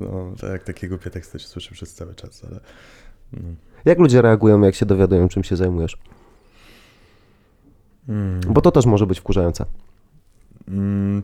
No, 0.00 0.32
tak, 0.40 0.64
takie 0.64 0.88
głupie 0.88 1.10
teksty 1.10 1.38
się 1.38 1.48
słyszę 1.48 1.74
przez 1.74 1.94
cały 1.94 2.14
czas, 2.14 2.44
ale... 2.44 2.60
No. 3.32 3.40
Jak 3.84 3.98
ludzie 3.98 4.22
reagują, 4.22 4.60
jak 4.60 4.74
się 4.74 4.86
dowiadują, 4.86 5.28
czym 5.28 5.44
się 5.44 5.56
zajmujesz? 5.56 5.96
Mm. 8.08 8.40
Bo 8.48 8.60
to 8.60 8.70
też 8.70 8.86
może 8.86 9.06
być 9.06 9.20
wkurzające. 9.20 9.64
Mm. 10.68 11.22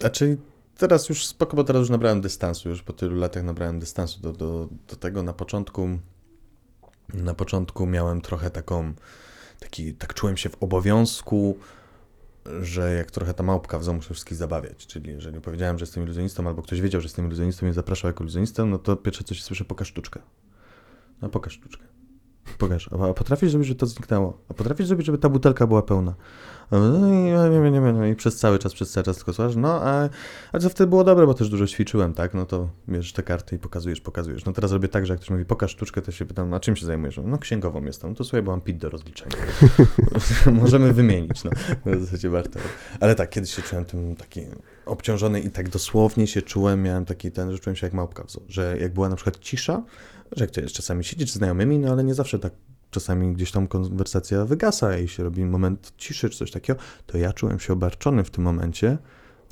Znaczy, 0.00 0.36
teraz 0.78 1.08
już 1.08 1.26
spoko, 1.26 1.56
bo 1.56 1.64
teraz 1.64 1.80
już 1.80 1.90
nabrałem 1.90 2.20
dystansu, 2.20 2.68
już 2.68 2.82
po 2.82 2.92
tylu 2.92 3.16
latach 3.16 3.42
nabrałem 3.42 3.78
dystansu 3.78 4.20
do, 4.20 4.32
do, 4.32 4.68
do 4.88 4.96
tego. 4.96 5.22
Na 5.22 5.32
początku, 5.32 5.88
na 7.14 7.34
początku 7.34 7.86
miałem 7.86 8.20
trochę 8.20 8.50
taką, 8.50 8.92
taki, 9.60 9.94
tak 9.94 10.14
czułem 10.14 10.36
się 10.36 10.48
w 10.48 10.62
obowiązku, 10.62 11.58
że 12.62 12.94
jak 12.94 13.10
trochę 13.10 13.34
ta 13.34 13.42
małpka 13.42 13.78
w 13.78 13.84
domu 13.84 13.96
muszę 13.96 14.14
wszystkich 14.14 14.38
zabawiać, 14.38 14.86
czyli 14.86 15.10
jeżeli 15.10 15.40
powiedziałem, 15.40 15.78
że 15.78 15.82
jestem 15.82 16.02
iluzjonistą, 16.02 16.48
albo 16.48 16.62
ktoś 16.62 16.80
wiedział, 16.80 17.00
że 17.00 17.04
jestem 17.04 17.26
iluzjonistą 17.26 17.66
i 17.66 17.72
zapraszał 17.72 18.08
jako 18.08 18.24
iluzjonistę, 18.24 18.64
no 18.64 18.78
to 18.78 18.96
pierwsze 18.96 19.24
co 19.24 19.34
się 19.34 19.42
słyszę, 19.42 19.64
pokaż 19.64 19.88
sztuczkę. 19.88 20.20
No 21.22 21.28
pokaż 21.28 21.52
sztuczkę. 21.52 21.95
Pokaż. 22.58 22.90
A 22.92 23.14
potrafisz 23.14 23.50
zrobić, 23.50 23.68
żeby 23.68 23.80
to 23.80 23.86
zniknęło? 23.86 24.38
A 24.48 24.54
potrafisz 24.54 24.86
zrobić, 24.86 25.06
żeby 25.06 25.18
ta 25.18 25.28
butelka 25.28 25.66
była 25.66 25.82
pełna? 25.82 26.14
My, 26.70 26.78
No 26.78 27.08
i, 27.08 27.50
nie, 27.50 27.70
nie, 27.70 27.80
nie, 27.80 27.92
nie, 27.92 28.10
i 28.10 28.14
przez 28.14 28.36
cały 28.36 28.58
czas, 28.58 28.74
przez 28.74 28.90
cały 28.90 29.04
czas 29.04 29.16
tylko 29.16 29.32
słuchasz, 29.32 29.56
no 29.56 29.80
a, 29.82 30.08
a 30.52 30.58
co 30.58 30.68
wtedy 30.68 30.88
było 30.88 31.04
dobre, 31.04 31.26
bo 31.26 31.34
też 31.34 31.48
dużo 31.48 31.66
ćwiczyłem, 31.66 32.14
tak? 32.14 32.34
No 32.34 32.46
to 32.46 32.68
bierzesz 32.88 33.12
te 33.12 33.22
karty 33.22 33.56
i 33.56 33.58
pokazujesz, 33.58 34.00
pokazujesz. 34.00 34.44
No 34.44 34.52
teraz 34.52 34.72
robię 34.72 34.88
tak, 34.88 35.06
że 35.06 35.12
jak 35.12 35.20
ktoś 35.20 35.30
mówi, 35.30 35.44
pokaż 35.44 35.70
sztuczkę, 35.70 36.02
to 36.02 36.12
się 36.12 36.24
pytam, 36.24 36.54
a 36.54 36.60
czym 36.60 36.76
się 36.76 36.86
zajmujesz? 36.86 37.20
No 37.24 37.38
księgową 37.38 37.84
jestem, 37.84 38.10
no 38.10 38.16
to 38.16 38.24
słuchaj, 38.24 38.42
bo 38.42 38.50
mam 38.50 38.60
PIT 38.60 38.78
do 38.78 38.90
rozliczenia. 38.90 39.36
Możemy 40.62 40.92
wymienić, 40.92 41.44
no. 41.44 41.50
W 41.86 42.04
zasadzie 42.04 42.30
warto. 42.30 42.58
Ale 43.00 43.14
tak, 43.14 43.30
kiedyś 43.30 43.54
się 43.54 43.62
czułem 43.62 43.84
tym 43.84 44.16
taki 44.16 44.40
obciążony 44.86 45.40
i 45.40 45.50
tak 45.50 45.68
dosłownie 45.68 46.26
się 46.26 46.42
czułem, 46.42 46.82
miałem 46.82 47.04
taki 47.04 47.30
ten, 47.32 47.52
że 47.52 47.58
czułem 47.58 47.76
się 47.76 47.86
jak 47.86 47.94
małpka 47.94 48.24
że 48.48 48.76
jak 48.80 48.94
była 48.94 49.08
na 49.08 49.16
przykład 49.16 49.38
cisza, 49.38 49.82
że 50.32 50.44
jak 50.44 50.50
to 50.50 50.60
czasami 50.62 51.04
siedzieć 51.04 51.30
z 51.32 51.34
znajomymi, 51.34 51.78
no 51.78 51.92
ale 51.92 52.04
nie 52.04 52.14
zawsze 52.14 52.38
tak 52.38 52.52
czasami 52.90 53.32
gdzieś 53.34 53.52
tam 53.52 53.66
konwersacja 53.68 54.44
wygasa 54.44 54.98
i 54.98 55.08
się 55.08 55.22
robi 55.22 55.44
moment 55.44 55.92
ciszy 55.96 56.30
czy 56.30 56.38
coś 56.38 56.50
takiego, 56.50 56.78
to 57.06 57.18
ja 57.18 57.32
czułem 57.32 57.58
się 57.58 57.72
obarczony 57.72 58.24
w 58.24 58.30
tym 58.30 58.44
momencie, 58.44 58.98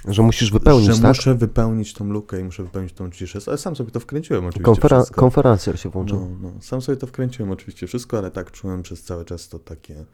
Że 0.09 0.23
musisz 0.23 0.51
wypełnić, 0.51 0.87
że 0.87 1.03
tak? 1.03 1.03
muszę 1.17 1.35
wypełnić 1.35 1.95
tą 1.95 2.05
lukę 2.05 2.41
i 2.41 2.45
muszę 2.45 2.63
wypełnić 2.63 2.93
tą 2.93 3.11
ciszę. 3.11 3.39
Ale 3.47 3.59
sam 3.59 3.77
sobie 3.77 3.91
to 3.91 4.01
wkręciłem 4.01 4.47
oczywiście 4.47 4.73
Konfera- 4.73 4.99
wszystko. 4.99 5.21
konferencjer 5.21 5.79
się 5.81 5.89
włączył. 5.89 6.21
No, 6.21 6.51
no, 6.55 6.63
sam 6.63 6.83
sobie 6.83 6.97
to 6.97 7.07
wkręciłem 7.07 7.51
oczywiście 7.51 7.87
wszystko, 7.87 8.19
ale 8.19 8.31
tak 8.31 8.51
czułem 8.51 8.83
przez 8.83 9.03
cały 9.03 9.25
czas 9.25 9.49
to 9.49 9.59
takie, 9.59 10.05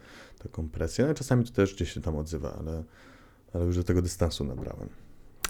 taką 0.43 0.69
presję. 0.69 1.05
No, 1.05 1.11
i 1.13 1.15
czasami 1.15 1.45
to 1.45 1.53
też 1.53 1.75
gdzieś 1.75 1.93
się 1.93 2.01
tam 2.01 2.17
odzywa, 2.17 2.57
ale, 2.59 2.85
ale 3.55 3.65
już 3.65 3.77
do 3.77 3.85
tego 3.85 4.03
dystansu 4.03 4.45
nabrałem. 4.45 4.89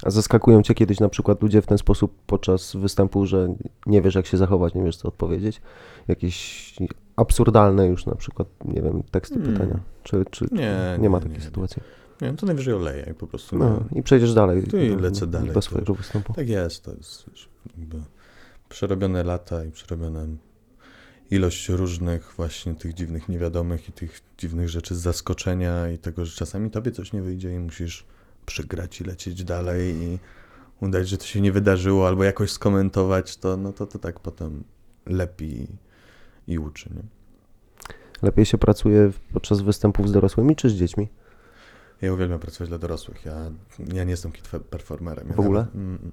A 0.02 0.10
zaskakują 0.10 0.62
cię 0.62 0.74
kiedyś 0.74 1.00
na 1.00 1.08
przykład 1.08 1.42
ludzie 1.42 1.62
w 1.62 1.66
ten 1.66 1.78
sposób 1.78 2.14
podczas 2.26 2.76
występu, 2.76 3.26
że 3.26 3.54
nie 3.86 4.02
wiesz 4.02 4.14
jak 4.14 4.26
się 4.26 4.36
zachować, 4.36 4.74
nie 4.74 4.82
wiesz 4.82 4.96
co 4.96 5.08
odpowiedzieć? 5.08 5.60
Jakieś 6.08 6.74
absurdalne 7.16 7.86
już 7.86 8.06
na 8.06 8.14
przykład, 8.14 8.48
nie 8.64 8.82
wiem, 8.82 9.02
teksty 9.10 9.34
Hmm. 9.34 9.52
pytania. 9.52 9.80
Czy, 10.02 10.24
czy 10.30 10.46
Nie, 10.52 10.98
nie, 11.00 11.10
ma 11.10 11.18
nie, 11.18 11.22
takiej 11.22 11.38
nie. 11.38 11.44
sytuacji? 11.44 11.82
Nie 12.20 12.26
wiem, 12.28 12.36
to 12.36 12.46
najwyżej 12.46 12.74
oleję 12.74 13.08
i 13.10 13.14
po 13.14 13.26
prostu 13.26 13.58
No 13.58 13.80
nie, 13.92 14.00
i 14.00 14.02
przejdziesz 14.02 14.34
dalej. 14.34 14.62
To 14.62 14.76
i 14.76 14.96
lecę 14.96 15.20
do- 15.20 15.26
dalej, 15.26 15.48
Do 15.48 15.54
to- 15.54 15.62
swojego 15.62 15.94
występu. 15.94 16.32
Tak 16.32 16.48
jest, 16.48 16.84
to 16.84 16.92
jest 16.94 17.24
przerobione 18.68 19.24
lata 19.24 19.64
i 19.64 19.70
przerobione 19.70 20.26
ilość 21.30 21.68
różnych 21.68 22.32
właśnie 22.36 22.74
tych 22.74 22.94
dziwnych 22.94 23.28
niewiadomych 23.28 23.88
i 23.88 23.92
tych 23.92 24.20
dziwnych 24.38 24.68
rzeczy 24.68 24.94
z 24.94 24.98
zaskoczenia 24.98 25.88
i 25.90 25.98
tego, 25.98 26.24
że 26.24 26.36
czasami 26.36 26.70
tobie 26.70 26.90
coś 26.92 27.12
nie 27.12 27.22
wyjdzie 27.22 27.54
i 27.54 27.58
musisz 27.58 28.06
przygrać 28.50 29.00
i 29.00 29.04
lecieć 29.04 29.44
dalej 29.44 29.94
i 29.94 30.18
udać, 30.80 31.08
że 31.08 31.18
to 31.18 31.24
się 31.24 31.40
nie 31.40 31.52
wydarzyło 31.52 32.08
albo 32.08 32.24
jakoś 32.24 32.50
skomentować, 32.50 33.36
to 33.36 33.56
no 33.56 33.72
to, 33.72 33.86
to 33.86 33.98
tak 33.98 34.20
potem 34.20 34.64
lepi 35.06 35.66
i 36.46 36.58
uczy, 36.58 36.90
nie? 36.94 37.02
Lepiej 38.22 38.44
się 38.44 38.58
pracuje 38.58 39.10
podczas 39.32 39.60
występów 39.60 40.08
z 40.08 40.12
dorosłymi 40.12 40.56
czy 40.56 40.70
z 40.70 40.74
dziećmi? 40.74 41.08
Ja 42.02 42.12
uwielbiam 42.12 42.40
pracować 42.40 42.68
dla 42.68 42.78
dorosłych. 42.78 43.24
Ja, 43.24 43.50
ja 43.94 44.04
nie 44.04 44.10
jestem 44.10 44.32
kid 44.32 44.48
performerem. 44.48 45.32
W 45.32 45.40
ogóle? 45.40 45.66
Mm, 45.74 45.88
mm. 45.88 46.12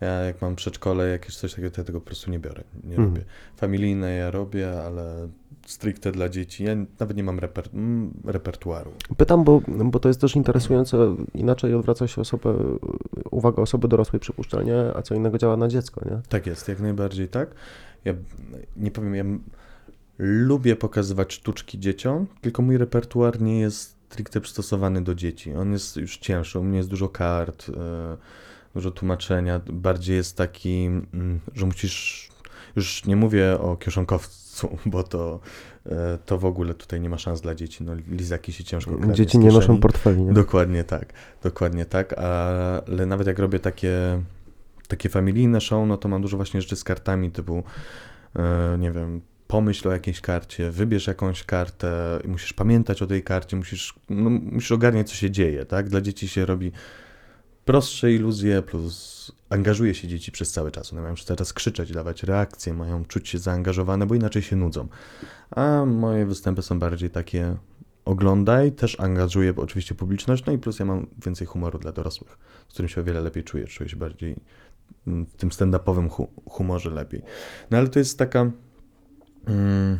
Ja 0.00 0.08
jak 0.08 0.42
mam 0.42 0.56
przedszkole, 0.56 1.08
jakieś 1.08 1.36
coś 1.36 1.50
takiego, 1.54 1.70
to 1.70 1.80
ja 1.80 1.84
tego 1.84 2.00
po 2.00 2.06
prostu 2.06 2.30
nie 2.30 2.38
biorę. 2.38 2.64
Nie 2.84 2.90
Mhm. 2.90 3.08
robię. 3.08 3.24
Familijne 3.56 4.14
ja 4.14 4.30
robię, 4.30 4.82
ale 4.82 5.28
stricte 5.66 6.12
dla 6.12 6.28
dzieci. 6.28 6.64
Ja 6.64 6.76
nawet 7.00 7.16
nie 7.16 7.22
mam 7.24 7.38
reper, 7.38 7.68
mm, 7.74 8.10
repertuaru. 8.24 8.92
Pytam, 9.16 9.44
bo, 9.44 9.60
bo 9.84 9.98
to 9.98 10.08
jest 10.08 10.20
też 10.20 10.36
interesujące, 10.36 11.16
inaczej 11.34 11.74
odwraca 11.74 12.06
się 12.08 12.20
osobę, 12.20 12.54
uwaga 13.30 13.62
osoby 13.62 13.88
dorosłej 13.88 14.20
przypuszczalnie, 14.20 14.74
a 14.94 15.02
co 15.02 15.14
innego 15.14 15.38
działa 15.38 15.56
na 15.56 15.68
dziecko, 15.68 16.00
nie? 16.10 16.20
Tak 16.28 16.46
jest, 16.46 16.68
jak 16.68 16.80
najbardziej 16.80 17.28
tak. 17.28 17.50
Ja 18.04 18.14
nie 18.76 18.90
powiem, 18.90 19.14
ja 19.14 19.24
lubię 20.18 20.76
pokazywać 20.76 21.32
sztuczki 21.32 21.78
dzieciom, 21.78 22.26
tylko 22.40 22.62
mój 22.62 22.78
repertuar 22.78 23.40
nie 23.40 23.60
jest 23.60 23.98
stricte 24.10 24.40
przystosowany 24.40 25.04
do 25.04 25.14
dzieci. 25.14 25.54
On 25.54 25.72
jest 25.72 25.96
już 25.96 26.18
cięższy, 26.18 26.58
u 26.58 26.64
mnie 26.64 26.76
jest 26.76 26.88
dużo 26.88 27.08
kart, 27.08 27.66
e, 27.68 28.16
dużo 28.78 28.90
tłumaczenia, 28.90 29.60
bardziej 29.66 30.16
jest 30.16 30.36
taki, 30.36 30.84
mm, 30.86 31.40
że 31.54 31.66
musisz, 31.66 32.28
już 32.76 33.04
nie 33.04 33.16
mówię 33.16 33.60
o 33.60 33.76
kieszonkowcu, 33.76 34.78
bo 34.86 35.02
to, 35.02 35.40
e, 35.86 36.18
to 36.26 36.38
w 36.38 36.44
ogóle 36.44 36.74
tutaj 36.74 37.00
nie 37.00 37.08
ma 37.08 37.18
szans 37.18 37.40
dla 37.40 37.54
dzieci, 37.54 37.84
no 37.84 37.92
lizaki 38.10 38.52
się 38.52 38.64
ciężko 38.64 38.92
Dzieci 39.12 39.38
nie 39.38 39.52
noszą 39.52 39.80
portfeli, 39.80 40.22
nie? 40.22 40.32
Dokładnie 40.32 40.84
tak, 40.84 41.12
dokładnie 41.42 41.84
tak, 41.84 42.18
ale 42.18 43.06
nawet 43.06 43.26
jak 43.26 43.38
robię 43.38 43.58
takie, 43.58 44.22
takie 44.88 45.08
familijne 45.08 45.60
show, 45.60 45.88
no 45.88 45.96
to 45.96 46.08
mam 46.08 46.22
dużo 46.22 46.36
właśnie 46.36 46.60
rzeczy 46.60 46.76
z 46.76 46.84
kartami 46.84 47.30
typu, 47.30 47.62
e, 48.36 48.76
nie 48.78 48.92
wiem, 48.92 49.20
pomyśl 49.46 49.88
o 49.88 49.92
jakiejś 49.92 50.20
karcie, 50.20 50.70
wybierz 50.70 51.06
jakąś 51.06 51.44
kartę, 51.44 52.18
musisz 52.28 52.52
pamiętać 52.52 53.02
o 53.02 53.06
tej 53.06 53.22
karcie, 53.22 53.56
musisz, 53.56 53.94
no, 54.10 54.30
musisz 54.30 54.72
ogarniać, 54.72 55.08
co 55.08 55.14
się 55.14 55.30
dzieje, 55.30 55.64
tak? 55.64 55.88
Dla 55.88 56.00
dzieci 56.00 56.28
się 56.28 56.46
robi 56.46 56.72
prostsze 57.68 58.12
iluzje, 58.12 58.62
plus 58.62 59.32
angażuje 59.50 59.94
się 59.94 60.08
dzieci 60.08 60.32
przez 60.32 60.52
cały 60.52 60.70
czas. 60.70 60.92
One 60.92 61.02
mają 61.02 61.14
przez 61.14 61.26
cały 61.26 61.36
czas 61.36 61.52
krzyczeć, 61.52 61.92
dawać 61.92 62.22
reakcje, 62.22 62.74
mają 62.74 63.04
czuć 63.04 63.28
się 63.28 63.38
zaangażowane, 63.38 64.06
bo 64.06 64.14
inaczej 64.14 64.42
się 64.42 64.56
nudzą. 64.56 64.88
A 65.50 65.84
moje 65.84 66.26
występy 66.26 66.62
są 66.62 66.78
bardziej 66.78 67.10
takie 67.10 67.56
oglądaj, 68.04 68.72
też 68.72 69.00
angażuję 69.00 69.54
oczywiście 69.56 69.94
publiczność, 69.94 70.44
no 70.44 70.52
i 70.52 70.58
plus 70.58 70.78
ja 70.78 70.84
mam 70.84 71.06
więcej 71.24 71.46
humoru 71.46 71.78
dla 71.78 71.92
dorosłych, 71.92 72.38
z 72.68 72.72
którym 72.72 72.88
się 72.88 73.00
o 73.00 73.04
wiele 73.04 73.20
lepiej 73.20 73.44
czuję, 73.44 73.66
czuję 73.66 73.90
się 73.90 73.96
bardziej 73.96 74.36
mm, 75.06 75.26
w 75.26 75.36
tym 75.36 75.48
stand-upowym 75.48 76.08
hu- 76.08 76.30
humorze 76.50 76.90
lepiej. 76.90 77.22
No 77.70 77.78
ale 77.78 77.88
to 77.88 77.98
jest 77.98 78.18
taka... 78.18 78.50
Mm, 79.46 79.98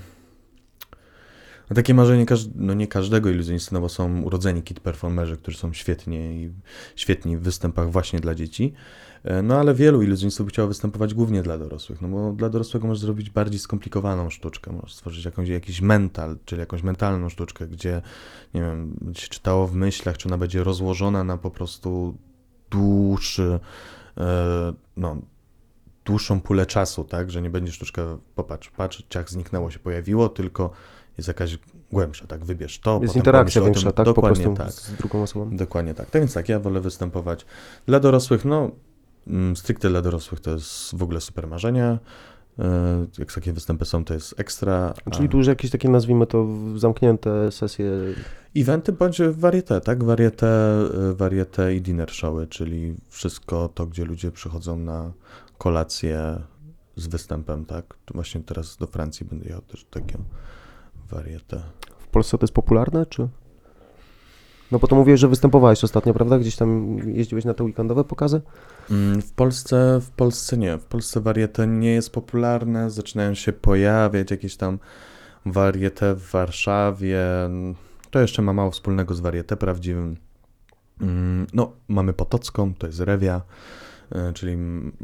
no 1.71 1.75
takie 1.77 1.95
marzenie, 1.95 2.27
każ- 2.27 2.49
no 2.55 2.75
nie 2.75 2.87
każdego 2.87 3.31
iluzjonisty, 3.31 3.75
no 3.75 3.81
bo 3.81 3.89
są 3.89 4.23
urodzeni 4.23 4.62
kid 4.62 4.81
performerzy, 4.81 5.37
którzy 5.37 5.59
są 5.59 5.73
świetnie 5.73 6.33
i 6.43 6.51
świetni 6.97 7.37
w 7.37 7.41
występach 7.41 7.91
właśnie 7.91 8.21
dla 8.21 8.35
dzieci. 8.35 8.73
E, 9.25 9.43
No 9.43 9.59
ale 9.61 9.75
wielu 9.75 10.03
iluzjonistów 10.03 10.49
chciało 10.49 10.69
występować 10.69 11.14
głównie 11.14 11.43
dla 11.43 11.59
dorosłych, 11.59 12.01
no 12.03 12.09
bo 12.09 12.33
dla 12.33 12.49
dorosłego 12.49 12.87
możesz 12.87 13.01
zrobić 13.01 13.31
bardziej 13.31 13.59
skomplikowaną 13.61 14.31
sztuczkę, 14.31 14.73
możesz 14.73 14.95
stworzyć 14.95 15.25
jakąś, 15.25 15.49
jakiś 15.49 15.81
mental, 15.81 16.39
czyli 16.45 16.61
jakąś 16.61 16.83
mentalną 16.83 17.29
sztuczkę, 17.29 17.66
gdzie, 17.66 18.03
nie 18.55 18.61
wiem, 18.61 18.95
będzie 19.01 19.21
się 19.23 19.29
czytało 19.29 19.66
w 19.66 19.75
myślach, 19.75 20.16
czy 20.19 20.29
ona 20.29 20.39
będzie 20.39 20.64
rozłożona 20.64 21.25
na 21.25 21.39
po 21.39 21.51
prostu 21.51 22.16
dłuższy, 22.71 23.61
e, 24.19 24.73
no, 24.97 25.16
dłuższą 26.05 26.41
pulę 26.41 26.66
czasu, 26.66 27.05
tak, 27.05 27.31
że 27.31 27.43
nie 27.43 27.51
będziesz 27.51 27.79
troszkę, 27.79 28.19
popatrz, 28.35 28.71
patrz, 28.71 29.03
ciach 29.09 29.31
zniknęło 29.31 29.71
się, 29.71 29.79
pojawiło, 29.79 30.29
tylko 30.29 30.71
jest 31.19 31.29
jakaś 31.29 31.59
głębsza, 31.93 32.27
tak, 32.27 32.45
wybierz 32.45 32.79
to. 32.79 33.01
Jest 33.03 33.16
interakcja 33.16 33.62
większa, 33.62 33.93
tak? 33.93 34.07
Po 34.07 34.12
Dokładnie 34.12 34.45
prostu 34.45 34.64
tak. 34.64 34.73
z 34.73 34.93
drugą 34.93 35.23
osobą. 35.23 35.57
Dokładnie 35.57 35.95
tak. 35.95 36.11
Tak 36.11 36.23
więc 36.23 36.35
tak, 36.35 36.49
ja 36.49 36.61
wolę 36.61 36.81
występować. 36.81 37.47
Dla 37.87 38.01
dorosłych, 38.01 38.45
no, 38.45 38.71
mm, 39.27 39.57
stricte 39.57 39.89
dla 39.89 40.03
dorosłych 40.03 40.41
to 40.41 40.51
jest 40.51 40.95
w 40.95 41.03
ogóle 41.03 41.21
super 41.21 41.49
marzenie. 41.49 41.99
E, 42.59 43.07
Jak 43.19 43.33
takie 43.33 43.53
występy 43.53 43.85
są, 43.85 44.05
to 44.05 44.14
jest 44.14 44.41
ekstra. 44.41 44.95
Czyli 45.11 45.29
tu 45.29 45.39
już 45.39 45.47
jakieś 45.47 45.71
takie, 45.71 45.89
nazwijmy 45.89 46.27
to, 46.27 46.47
zamknięte 46.77 47.53
sesje. 47.53 47.91
Eventy 48.57 48.93
bądź 48.93 49.21
varieté, 49.31 49.81
tak? 49.81 50.05
Varieté, 50.05 50.47
e, 51.11 51.14
varieté 51.14 51.75
i 51.75 51.81
dinner 51.83 52.11
showy, 52.11 52.47
czyli 52.47 52.97
wszystko 53.09 53.69
to, 53.75 53.87
gdzie 53.87 54.05
ludzie 54.05 54.31
przychodzą 54.31 54.77
na 54.77 55.12
kolację 55.59 56.41
z 56.97 57.07
występem, 57.07 57.64
tak? 57.64 57.95
Tu 58.05 58.14
Właśnie 58.14 58.41
teraz 58.41 58.77
do 58.77 58.87
Francji 58.87 59.27
będę 59.27 59.47
jechał 59.47 59.62
też 59.62 59.87
takie 59.91 60.19
W 61.99 62.07
Polsce 62.07 62.39
to 62.39 62.45
jest 62.45 62.55
popularne, 62.55 63.07
czy? 63.07 63.29
No 64.73 64.79
bo 64.79 64.87
to 64.87 64.97
mówiłeś, 64.97 65.21
że 65.21 65.29
występowałeś 65.29 65.85
ostatnio, 65.85 66.15
prawda? 66.15 66.39
Gdzieś 66.39 66.57
tam 66.57 66.99
jeździłeś 67.15 67.45
na 67.45 67.55
te 67.55 67.65
weekendowe 67.65 68.05
pokazy? 68.05 68.41
Mm, 68.91 69.23
W 69.23 69.33
Polsce, 69.33 70.01
w 70.03 70.11
Polsce 70.11 70.57
nie. 70.59 70.79
W 70.79 70.85
Polsce 70.85 71.21
warietę 71.21 71.67
nie 71.67 71.93
jest 71.93 72.13
popularne. 72.13 72.91
Zaczynają 72.91 73.35
się 73.35 73.53
pojawiać 73.53 74.31
jakieś 74.31 74.57
tam 74.57 74.79
warietę 75.47 76.15
w 76.15 76.31
Warszawie. 76.31 77.21
To 78.11 78.21
jeszcze 78.21 78.43
ma 78.43 78.53
mało 78.53 78.71
wspólnego 78.71 79.15
z 79.15 79.21
warietę 79.21 79.57
prawdziwym. 79.57 80.17
Mm, 81.01 81.47
No, 81.55 81.73
mamy 81.89 82.13
Potocką, 82.13 82.75
to 82.75 82.87
jest 82.87 83.01
rewia, 83.01 83.43
e, 84.13 84.33
czyli 84.33 84.57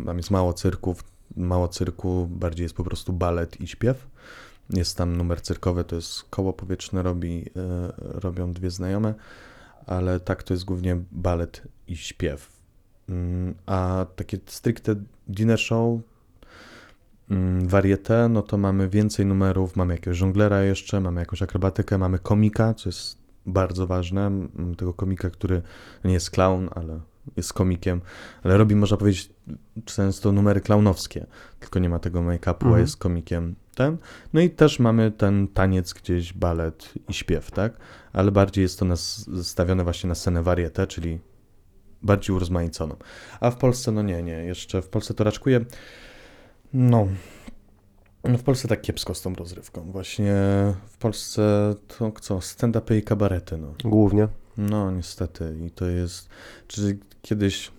tam 0.07 0.17
jest 0.17 0.31
mało 0.31 0.53
cyrków. 0.53 1.05
Mało 1.37 1.69
cyrku, 1.69 2.27
bardziej 2.31 2.65
jest 2.65 2.75
po 2.77 2.85
prostu 2.85 3.13
balet 3.13 3.61
i 3.61 3.67
śpiew. 3.67 4.07
Jest 4.71 4.97
tam 4.97 5.17
numer 5.17 5.41
cyrkowy, 5.43 5.85
to 5.85 5.97
jest 5.97 6.23
koło 6.23 6.53
powietrzne, 6.53 7.03
robi, 7.03 7.45
e, 7.57 7.93
robią 7.99 8.53
dwie 8.53 8.71
znajome, 8.71 9.15
ale 9.87 10.21
tak 10.21 10.43
to 10.43 10.55
jest 10.55 10.65
głównie 10.65 10.97
balet 11.13 11.63
i 11.89 11.97
śpiew. 11.97 12.53
Mm, 13.09 13.55
A 13.67 14.07
takie 14.17 14.39
stricte 14.47 14.95
dinner 15.29 15.59
show, 15.61 16.01
mm, 17.31 17.69
varieté, 17.69 18.29
no 18.29 18.43
to 18.43 18.59
mamy 18.59 18.89
więcej 18.89 19.27
numerów, 19.27 19.77
mamy 19.77 19.95
jakiegoś 19.95 20.19
żonglera 20.19 20.63
jeszcze, 20.63 21.01
mamy 21.01 21.21
jakąś 21.21 21.43
akrobatykę, 21.43 21.99
mamy 21.99 22.19
komika, 22.19 22.75
co 22.75 22.89
jest 22.89 23.19
bardzo 23.47 23.87
ważne, 23.87 24.27
mm, 24.27 24.75
tego 24.75 24.95
komika, 24.95 25.31
który 25.31 25.63
nie 26.05 26.13
jest 26.13 26.31
clown, 26.31 26.69
ale 26.75 27.01
jest 27.37 27.53
komikiem, 27.53 28.01
ale 28.43 28.59
robi, 28.59 28.77
można 28.77 28.97
powiedzieć, 28.97 29.31
często 29.85 30.33
numery 30.33 30.61
klaunowskie, 30.61 31.27
tylko 31.61 31.79
nie 31.79 31.89
ma 31.89 31.99
tego 31.99 32.21
make-upu, 32.23 32.65
a 32.65 32.67
Mhm. 32.67 32.81
jest 32.81 32.97
komikiem 32.97 33.55
ten. 33.75 33.97
No 34.33 34.41
i 34.41 34.51
też 34.51 34.79
mamy 34.79 35.11
ten 35.11 35.49
taniec 35.49 35.93
gdzieś, 35.93 36.33
balet 36.33 36.93
i 37.09 37.15
śpiew, 37.15 37.51
tak? 37.51 37.77
Ale 38.13 38.31
bardziej 38.31 38.63
jest 38.63 38.79
to 38.79 38.85
nas 38.85 39.31
stawione 39.43 39.85
właśnie 39.85 40.09
na 40.09 40.15
scenę 40.15 40.43
varieté, 40.43 40.87
czyli 40.87 41.19
bardziej 42.03 42.37
urozmaiconą. 42.37 42.97
A 43.41 43.51
w 43.51 43.57
Polsce, 43.57 43.93
no 43.93 44.03
nie, 44.03 44.23
nie, 44.23 44.45
jeszcze 44.45 44.83
w 44.83 44.89
Polsce 44.89 45.15
to 45.15 45.25
raczkuje. 45.25 45.65
No, 46.73 47.09
no 48.25 48.39
w 48.39 48.43
Polsce 48.43 48.69
tak 48.69 48.81
kiepsko 48.81 49.15
z 49.15 49.23
tą 49.23 49.35
rozrywką. 49.35 49.93
Właśnie 49.93 50.35
w 50.87 50.97
Polsce 50.99 51.75
to 51.99 52.13
co, 52.21 52.39
stand-upy 52.39 52.97
i 52.97 53.03
kabarety, 53.03 53.59
no. 53.59 53.75
Głównie. 53.85 54.29
No, 54.57 54.91
niestety. 54.91 55.57
I 55.67 55.71
to 55.71 55.87
jest. 55.87 56.29
Czy 56.69 56.99
kiedyś 57.23 57.73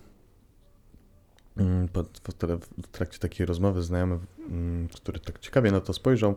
w 1.56 2.28
tra- 2.38 2.58
w 2.82 2.88
trakcie 2.88 3.18
takiej 3.18 3.46
rozmowy 3.46 3.82
znajomy, 3.82 4.18
mm, 4.48 4.88
który 4.88 5.20
tak 5.20 5.38
ciekawie 5.38 5.70
na 5.72 5.80
to 5.80 5.92
spojrzał, 5.92 6.36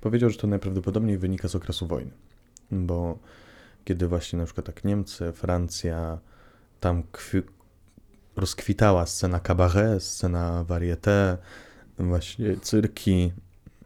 powiedział, 0.00 0.30
że 0.30 0.38
to 0.38 0.46
najprawdopodobniej 0.46 1.18
wynika 1.18 1.48
z 1.48 1.54
okresu 1.54 1.86
wojny. 1.86 2.10
Bo 2.70 3.18
kiedy 3.84 4.06
właśnie 4.08 4.38
na 4.38 4.44
przykład 4.44 4.66
tak 4.66 4.84
Niemcy, 4.84 5.32
Francja, 5.32 6.18
tam 6.80 7.02
kwi- 7.12 7.42
rozkwitała 8.36 9.06
scena 9.06 9.40
cabaret, 9.40 10.02
scena 10.02 10.64
varieté, 10.64 11.38
właśnie 11.98 12.56
cyrki, 12.56 13.32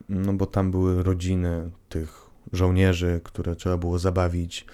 no 0.08 0.32
bo 0.32 0.46
tam 0.46 0.70
były 0.70 1.02
rodziny 1.02 1.70
tych 1.88 2.24
żołnierzy, 2.52 3.20
które 3.24 3.56
trzeba 3.56 3.76
było 3.76 3.98
zabawić 3.98 4.66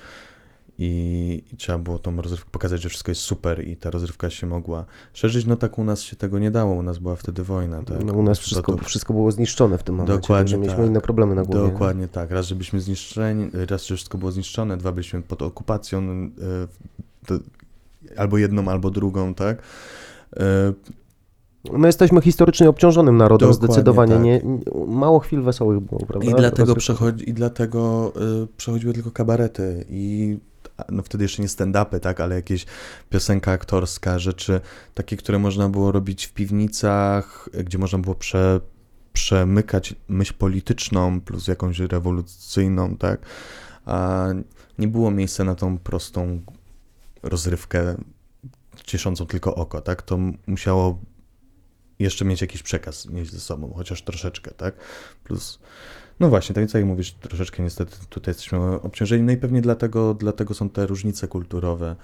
i, 0.83 1.43
i 1.53 1.57
trzeba 1.57 1.79
było 1.79 1.99
tą 1.99 2.17
rozrywkę 2.17 2.51
pokazać, 2.51 2.83
że 2.83 2.89
wszystko 2.89 3.11
jest 3.11 3.21
super 3.21 3.69
i 3.69 3.77
ta 3.77 3.91
rozrywka 3.91 4.31
się 4.31 4.47
mogła 4.47 4.85
szerzyć. 5.13 5.47
No 5.47 5.57
tak 5.57 5.79
u 5.79 5.85
nas 5.85 6.03
się 6.03 6.17
tego 6.17 6.39
nie 6.39 6.51
dało, 6.51 6.75
u 6.75 6.83
nas 6.83 6.99
była 6.99 7.17
wtedy 7.17 7.45
wojna. 7.45 7.83
Tak? 7.83 8.05
No, 8.05 8.13
u 8.13 8.23
nas 8.23 8.39
wszystko, 8.39 8.77
to- 8.77 8.85
wszystko 8.85 9.13
było 9.13 9.33
zniszczone 9.33 9.79
w 9.79 9.83
tym 9.83 9.95
momencie. 9.95 10.21
Dokładnie 10.21 10.43
Także 10.45 10.59
mieliśmy 10.59 10.79
tak. 10.79 10.87
inne 10.87 11.01
problemy 11.01 11.35
na 11.35 11.43
głowie. 11.45 11.73
Dokładnie 11.73 12.09
tak. 12.09 12.31
Raz, 12.31 12.47
żebyśmy 12.47 12.81
zniszczeni, 12.81 13.51
raz, 13.71 13.87
że 13.87 13.97
wszystko 13.97 14.19
było 14.19 14.33
zniszczone, 14.33 14.77
dwa, 14.77 14.93
byliśmy 14.93 15.23
pod 15.23 15.43
okupacją, 15.43 16.01
e, 16.03 16.31
to, 17.27 17.35
albo 18.17 18.39
jedną, 18.39 18.69
albo 18.69 18.91
drugą, 18.91 19.35
tak? 19.35 19.63
E, 20.37 20.73
My 21.73 21.89
jesteśmy 21.89 22.21
historycznie 22.21 22.69
obciążonym 22.69 23.17
narodem 23.17 23.49
Dokładnie 23.51 23.67
zdecydowanie. 23.75 24.13
tak. 24.15 24.23
Nie, 24.25 24.43
mało 24.87 25.19
chwil 25.19 25.43
wesołych 25.43 25.81
było, 25.81 26.07
prawda? 26.07 26.31
I 26.31 26.35
dlatego, 26.35 26.75
przechodzi, 26.75 27.31
i 27.31 27.33
dlatego 27.35 28.13
y, 28.43 28.47
przechodziły 28.57 28.93
tylko 28.93 29.11
kabarety 29.11 29.85
i 29.89 30.39
no 30.89 31.03
wtedy 31.03 31.25
jeszcze 31.25 31.43
nie 31.43 31.49
stand-upy, 31.49 32.01
tak, 32.01 32.21
ale 32.21 32.35
jakieś 32.35 32.67
piosenka 33.11 33.53
aktorska, 33.53 34.19
rzeczy 34.19 34.61
takie, 34.95 35.17
które 35.17 35.39
można 35.39 35.69
było 35.69 35.93
robić 35.93 36.27
w 36.27 36.33
piwnicach, 36.33 37.49
gdzie 37.65 37.79
można 37.79 37.99
było 37.99 38.15
prze, 38.15 38.61
przemykać 39.13 39.95
myśl 40.09 40.35
polityczną 40.35 41.21
plus 41.21 41.49
jakąś 41.49 41.79
rewolucyjną, 41.79 42.97
tak, 42.97 43.21
a 43.85 44.27
nie 44.79 44.89
było 44.89 45.11
miejsca 45.11 45.45
na 45.45 45.55
tą 45.55 45.79
prostą 45.79 46.41
rozrywkę 47.23 47.97
cieszącą 48.85 49.27
tylko 49.27 49.55
oko, 49.55 49.81
tak, 49.81 50.03
to 50.03 50.19
musiało 50.47 50.99
jeszcze 51.99 52.25
mieć 52.25 52.41
jakiś 52.41 52.63
przekaz 52.63 53.07
mieć 53.07 53.31
ze 53.31 53.41
sobą, 53.41 53.73
chociaż 53.77 54.03
troszeczkę, 54.03 54.51
tak, 54.51 54.75
plus 55.25 55.59
no 56.21 56.29
właśnie, 56.29 56.55
tak 56.55 56.75
jak 56.75 56.85
mówisz, 56.85 57.13
troszeczkę 57.13 57.63
niestety 57.63 57.97
tutaj 58.09 58.31
jesteśmy 58.31 58.59
obciążeni, 58.83 59.23
no 59.23 59.33
i 59.33 59.37
pewnie 59.37 59.61
dlatego, 59.61 60.15
dlatego 60.15 60.55
są 60.55 60.71
te 60.71 60.87
różnice 60.87 61.29
kulturowe, 61.29 61.97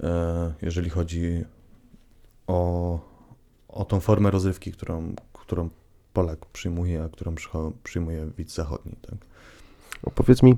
e, 0.00 0.52
jeżeli 0.62 0.90
chodzi 0.90 1.44
o, 2.46 2.98
o 3.68 3.84
tą 3.84 4.00
formę 4.00 4.30
rozrywki, 4.30 4.72
którą, 4.72 5.14
którą 5.32 5.68
Polak 6.12 6.46
przyjmuje, 6.46 7.02
a 7.02 7.08
którą 7.08 7.34
przyjmuje 7.84 8.30
widz 8.38 8.54
zachodni, 8.54 8.92
tak. 9.02 9.18
O, 10.02 10.10
Powiedz 10.10 10.42
mi, 10.42 10.56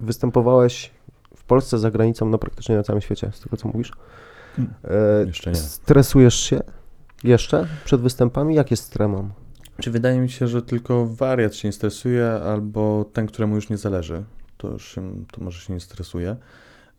występowałeś 0.00 0.90
w 1.36 1.44
Polsce, 1.44 1.78
za 1.78 1.90
granicą, 1.90 2.28
no 2.28 2.38
praktycznie 2.38 2.76
na 2.76 2.82
całym 2.82 3.02
świecie, 3.02 3.30
z 3.34 3.40
tego 3.40 3.56
co 3.56 3.68
mówisz. 3.68 3.92
Hmm. 4.56 4.74
E, 4.84 5.26
Jeszcze 5.26 5.50
nie. 5.50 5.56
Stresujesz 5.56 6.40
się 6.40 6.60
jeszcze 7.24 7.66
przed 7.84 8.00
występami? 8.00 8.54
Jak 8.54 8.70
jest 8.70 8.84
z 8.84 8.88
tremą? 8.88 9.30
Czy 9.80 9.90
wydaje 9.90 10.20
mi 10.20 10.30
się, 10.30 10.48
że 10.48 10.62
tylko 10.62 11.06
wariat 11.06 11.54
się 11.54 11.68
nie 11.68 11.72
stresuje, 11.72 12.30
albo 12.32 13.04
ten, 13.12 13.26
któremu 13.26 13.54
już 13.54 13.68
nie 13.68 13.76
zależy, 13.76 14.24
to, 14.56 14.68
już 14.68 14.94
się, 14.94 15.24
to 15.32 15.44
może 15.44 15.60
się 15.60 15.72
nie 15.72 15.80
stresuje. 15.80 16.36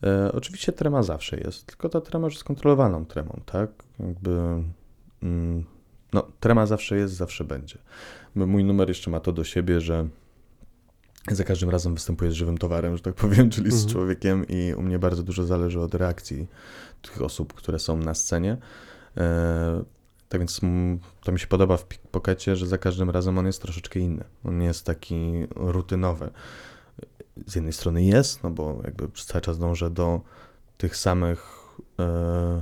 E, 0.04 0.32
oczywiście 0.32 0.72
trema 0.72 1.04
zawsze 1.04 1.38
jest, 1.38 1.66
tylko 1.66 1.90
ta 1.90 2.02
trema 2.02 2.28
już 2.28 2.34
jest 2.34 2.44
kontrolowaną 2.44 3.06
tremą, 3.06 3.42
tak? 3.46 3.70
Jakby, 4.00 4.32
mm, 5.24 5.66
no, 6.14 6.28
trema 6.40 6.66
zawsze 6.66 6.98
jest, 6.98 7.14
zawsze 7.14 7.44
będzie. 7.44 7.78
Mój 8.36 8.64
numer 8.64 8.88
jeszcze 8.88 9.12
ma 9.12 9.20
to 9.20 9.32
do 9.32 9.44
siebie, 9.44 9.82
że 9.82 10.08
za 11.32 11.44
każdym 11.44 11.70
razem 11.70 11.94
występuję 11.94 12.32
z 12.32 12.34
żywym 12.34 12.58
towarem, 12.58 12.98
że 12.98 13.04
tak 13.04 13.14
powiem, 13.16 13.50
czyli 13.50 13.72
z 13.72 13.74
Mhm. 13.74 13.92
człowiekiem 13.92 14.46
i 14.48 14.74
u 14.74 14.82
mnie 14.82 15.00
bardzo 15.00 15.24
dużo 15.24 15.44
zależy 15.44 15.80
od 15.80 15.96
reakcji 15.96 16.48
tych 17.02 17.22
osób, 17.22 17.54
które 17.54 17.80
są 17.80 17.98
na 17.98 18.14
scenie. 18.14 18.58
E, 19.18 19.84
tak 20.32 20.40
więc 20.40 20.62
to 21.22 21.32
mi 21.32 21.40
się 21.40 21.48
podoba 21.48 21.78
w 21.78 21.88
Pickpockecie, 21.88 22.56
że 22.56 22.68
za 22.68 22.78
każdym 22.78 23.10
razem 23.10 23.38
on 23.38 23.46
jest 23.46 23.62
troszeczkę 23.62 24.00
inny. 24.00 24.24
On 24.44 24.58
nie 24.58 24.66
jest 24.66 24.86
taki 24.86 25.48
rutynowy. 25.56 26.30
Z 27.48 27.56
jednej 27.56 27.74
strony 27.74 28.04
jest, 28.04 28.44
no 28.44 28.50
bo 28.50 28.82
jakby 28.84 29.10
przez 29.10 29.26
cały 29.26 29.42
czas 29.42 29.60
dążę 29.60 29.90
do 29.90 30.22
tych 30.78 30.98
samych 30.98 31.70
e, 32.00 32.62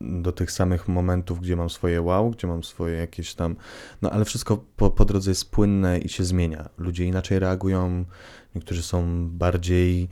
do 0.00 0.32
tych 0.32 0.52
samych 0.52 0.88
momentów, 0.88 1.40
gdzie 1.40 1.56
mam 1.56 1.70
swoje 1.70 2.02
wow, 2.02 2.30
gdzie 2.30 2.46
mam 2.46 2.64
swoje 2.64 2.96
jakieś 2.96 3.34
tam, 3.34 3.56
no 4.02 4.10
ale 4.10 4.24
wszystko 4.24 4.64
po, 4.76 4.90
po 4.90 5.04
drodze 5.04 5.30
jest 5.30 5.50
płynne 5.50 5.98
i 5.98 6.08
się 6.08 6.24
zmienia. 6.24 6.68
Ludzie 6.78 7.04
inaczej 7.04 7.38
reagują, 7.38 8.04
niektórzy 8.54 8.82
są 8.82 9.28
bardziej 9.28 10.08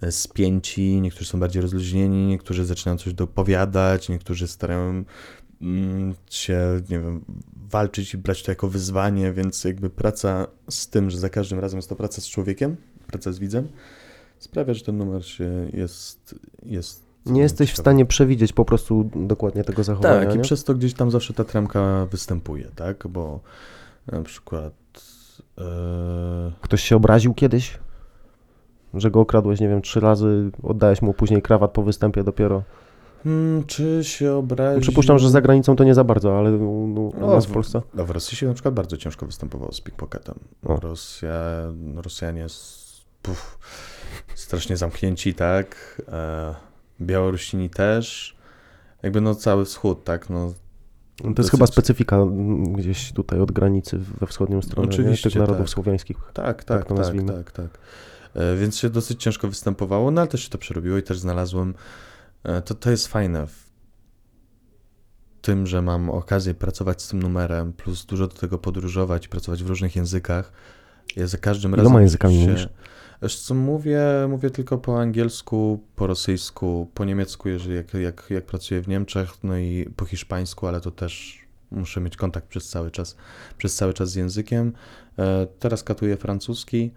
e, 0.00 0.12
spięci, 0.12 1.00
niektórzy 1.00 1.30
są 1.30 1.40
bardziej 1.40 1.62
rozluźnieni, 1.62 2.26
niektórzy 2.26 2.64
zaczynają 2.64 2.98
coś 2.98 3.14
dopowiadać, 3.14 4.08
niektórzy 4.08 4.48
starają 4.48 5.04
się, 6.30 6.60
nie 6.90 6.98
wiem, 6.98 7.24
walczyć 7.70 8.14
i 8.14 8.18
brać 8.18 8.42
to 8.42 8.50
jako 8.52 8.68
wyzwanie, 8.68 9.32
więc 9.32 9.64
jakby 9.64 9.90
praca 9.90 10.46
z 10.70 10.88
tym, 10.88 11.10
że 11.10 11.18
za 11.18 11.28
każdym 11.28 11.58
razem 11.58 11.78
jest 11.78 11.88
to 11.88 11.96
praca 11.96 12.20
z 12.22 12.26
człowiekiem, 12.28 12.76
praca 13.06 13.32
z 13.32 13.38
widzem, 13.38 13.68
sprawia, 14.38 14.74
że 14.74 14.84
ten 14.84 14.96
numer 14.98 15.24
się 15.26 15.50
jest, 15.72 16.34
jest 16.62 17.02
Nie 17.26 17.40
jesteś 17.40 17.68
w 17.68 17.72
ciekawe. 17.72 17.82
stanie 17.82 18.06
przewidzieć 18.06 18.52
po 18.52 18.64
prostu 18.64 19.10
dokładnie 19.16 19.64
tego 19.64 19.84
zachowania, 19.84 20.20
Tak, 20.26 20.34
i 20.34 20.36
nie? 20.36 20.42
przez 20.44 20.64
to 20.64 20.74
gdzieś 20.74 20.94
tam 20.94 21.10
zawsze 21.10 21.34
ta 21.34 21.44
tremka 21.44 22.06
występuje, 22.06 22.64
tak? 22.76 23.08
Bo 23.08 23.40
na 24.12 24.22
przykład. 24.22 24.72
e, 25.58 26.52
Ktoś 26.60 26.82
się 26.82 26.96
obraził 26.96 27.34
kiedyś? 27.34 27.78
Że 28.94 29.10
go 29.10 29.20
okradłeś, 29.20 29.60
nie 29.60 29.68
wiem, 29.68 29.82
trzy 29.82 30.00
razy, 30.00 30.50
oddałeś 30.62 31.02
mu 31.02 31.14
później 31.14 31.42
krawat 31.42 31.70
po 31.70 31.82
występie 31.82 32.24
dopiero. 32.24 32.62
Hmm, 33.24 33.64
czy 33.64 34.00
się 34.02 34.32
obraził? 34.32 34.80
Przypuszczam, 34.80 35.18
że 35.18 35.30
za 35.30 35.40
granicą 35.40 35.76
to 35.76 35.84
nie 35.84 35.94
za 35.94 36.04
bardzo, 36.04 36.38
ale 36.38 36.50
u, 36.50 36.84
u, 36.84 37.08
u 37.08 37.24
O, 37.24 37.34
nas 37.34 37.46
w 37.46 37.52
Polsce. 37.52 37.82
No, 37.94 38.04
w 38.04 38.10
Rosji 38.10 38.36
się 38.36 38.46
na 38.46 38.54
przykład 38.54 38.74
bardzo 38.74 38.96
ciężko 38.96 39.26
występowało 39.26 39.72
z 39.72 39.80
pickpocketem. 39.80 40.34
O. 40.64 40.80
Rosja, 40.80 41.32
Rosjanie 41.94 42.46
puf, 43.22 43.58
strasznie 44.34 44.76
zamknięci, 44.76 45.34
tak? 45.34 46.02
E, 46.08 46.54
Białorusini 47.00 47.70
też. 47.70 48.36
Jakby 49.02 49.20
no 49.20 49.34
cały 49.34 49.64
wschód, 49.64 50.04
tak? 50.04 50.30
No, 50.30 50.52
To 51.22 51.42
jest 51.42 51.50
chyba 51.50 51.66
specyfika 51.66 52.18
gdzieś 52.72 53.12
tutaj 53.12 53.40
od 53.40 53.52
granicy 53.52 53.98
we 53.98 54.26
wschodnią 54.26 54.62
stronę, 54.62 54.88
Oczywiście, 54.88 55.30
tych 55.30 55.38
narodów 55.38 55.66
tak. 55.66 55.68
słowiańskich. 55.68 56.16
Tak, 56.32 56.64
Tak 56.64 56.84
tak, 56.84 56.98
tak, 56.98 57.16
tak, 57.26 57.52
tak. 57.52 57.78
E, 58.34 58.56
Więc 58.56 58.76
się 58.76 58.90
dosyć 58.90 59.22
ciężko 59.22 59.48
występowało, 59.48 60.10
no 60.10 60.20
ale 60.20 60.28
też 60.28 60.42
się 60.42 60.50
to 60.50 60.58
przerobiło 60.58 60.98
i 60.98 61.02
też 61.02 61.18
znalazłem. 61.18 61.74
E, 62.44 62.62
To, 62.62 62.74
to 62.74 62.90
jest 62.90 63.06
fajne 63.08 63.46
w 63.46 63.68
tym, 65.42 65.66
że 65.66 65.82
mam 65.82 66.10
okazję 66.10 66.54
pracować 66.54 67.02
z 67.02 67.08
tym 67.08 67.22
numerem, 67.22 67.72
plus 67.72 68.06
dużo 68.06 68.26
do 68.28 68.34
tego 68.34 68.58
podróżować 68.58 69.26
i 69.26 69.28
pracować 69.28 69.62
w 69.62 69.66
różnych 69.68 69.96
językach. 69.96 70.52
Ja 71.16 71.26
za 71.26 71.38
każdym 71.38 71.72
Iloma 71.72 71.88
razem. 71.88 72.02
językami 72.02 72.34
się... 72.34 72.40
mówisz? 72.50 72.68
Co, 73.42 73.54
mówię, 73.54 74.00
mówię 74.28 74.50
tylko 74.50 74.78
po 74.78 75.00
angielsku, 75.00 75.84
po 75.96 76.06
rosyjsku, 76.06 76.90
po 76.94 77.04
niemiecku, 77.04 77.48
jeżeli 77.48 77.74
jak, 77.74 77.94
jak, 77.94 78.26
jak 78.30 78.46
pracuję 78.46 78.80
w 78.80 78.88
Niemczech, 78.88 79.30
no 79.44 79.58
i 79.58 79.90
po 79.96 80.04
hiszpańsku, 80.04 80.66
ale 80.66 80.80
to 80.80 80.90
też 80.90 81.38
muszę 81.70 82.00
mieć 82.00 82.16
kontakt 82.16 82.48
przez 82.48 82.68
cały 82.68 82.90
czas, 82.90 83.16
przez 83.58 83.74
cały 83.74 83.94
czas 83.94 84.10
z 84.10 84.14
językiem. 84.14 84.72
E, 85.18 85.46
teraz 85.58 85.84
katuję 85.84 86.16
francuski, 86.16 86.92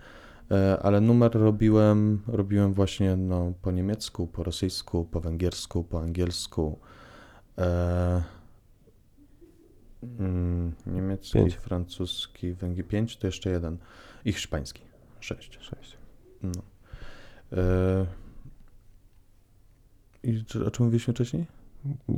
ale 0.81 1.01
numer 1.01 1.31
robiłem, 1.33 2.21
robiłem 2.27 2.73
właśnie 2.73 3.15
no, 3.15 3.53
po 3.61 3.71
niemiecku, 3.71 4.27
po 4.27 4.43
rosyjsku, 4.43 5.05
po 5.05 5.21
węgiersku, 5.21 5.83
po 5.83 6.01
angielsku. 6.01 6.79
E, 7.57 8.23
mm, 10.19 10.73
niemiecki, 10.87 11.33
Pięć. 11.33 11.55
francuski, 11.55 12.53
węgier, 12.53 12.87
pięć, 12.87 13.17
to 13.17 13.27
jeszcze 13.27 13.49
jeden. 13.49 13.77
I 14.25 14.33
hiszpański, 14.33 14.81
sześć. 15.19 15.59
Sześć. 15.61 15.97
No. 16.43 16.61
E... 17.53 18.05
I 20.23 20.43
o 20.65 20.71
czym 20.71 20.85
mówiliśmy 20.85 21.13
wcześniej? 21.13 21.45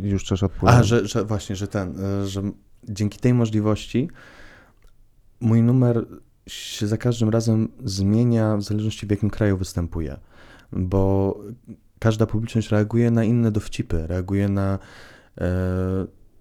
Już 0.02 0.26
też 0.28 0.44
odpłynął. 0.44 0.80
A, 0.80 0.84
że, 0.84 1.08
że 1.08 1.26
właśnie, 1.26 1.56
że 1.56 1.68
ten, 1.68 2.00
e, 2.00 2.28
że 2.28 2.42
dzięki 2.90 3.20
tej 3.20 3.34
możliwości 3.34 4.10
mój 5.40 5.64
numer 5.64 6.06
się 6.48 6.88
za 6.88 6.98
każdym 6.98 7.30
razem 7.30 7.70
zmienia 7.84 8.58
w 8.58 8.62
zależności 8.62 9.08
w 9.08 9.10
jakim 9.10 9.30
kraju 9.30 9.58
występuje, 9.58 10.20
bo 10.72 11.38
każda 12.00 12.26
publiczność 12.26 12.72
reaguje 12.72 13.12
na 13.12 13.24
inne 13.24 13.52
dowcipy, 13.52 14.08
reaguje 14.08 14.50
na, 14.50 14.80
e, 15.42 15.50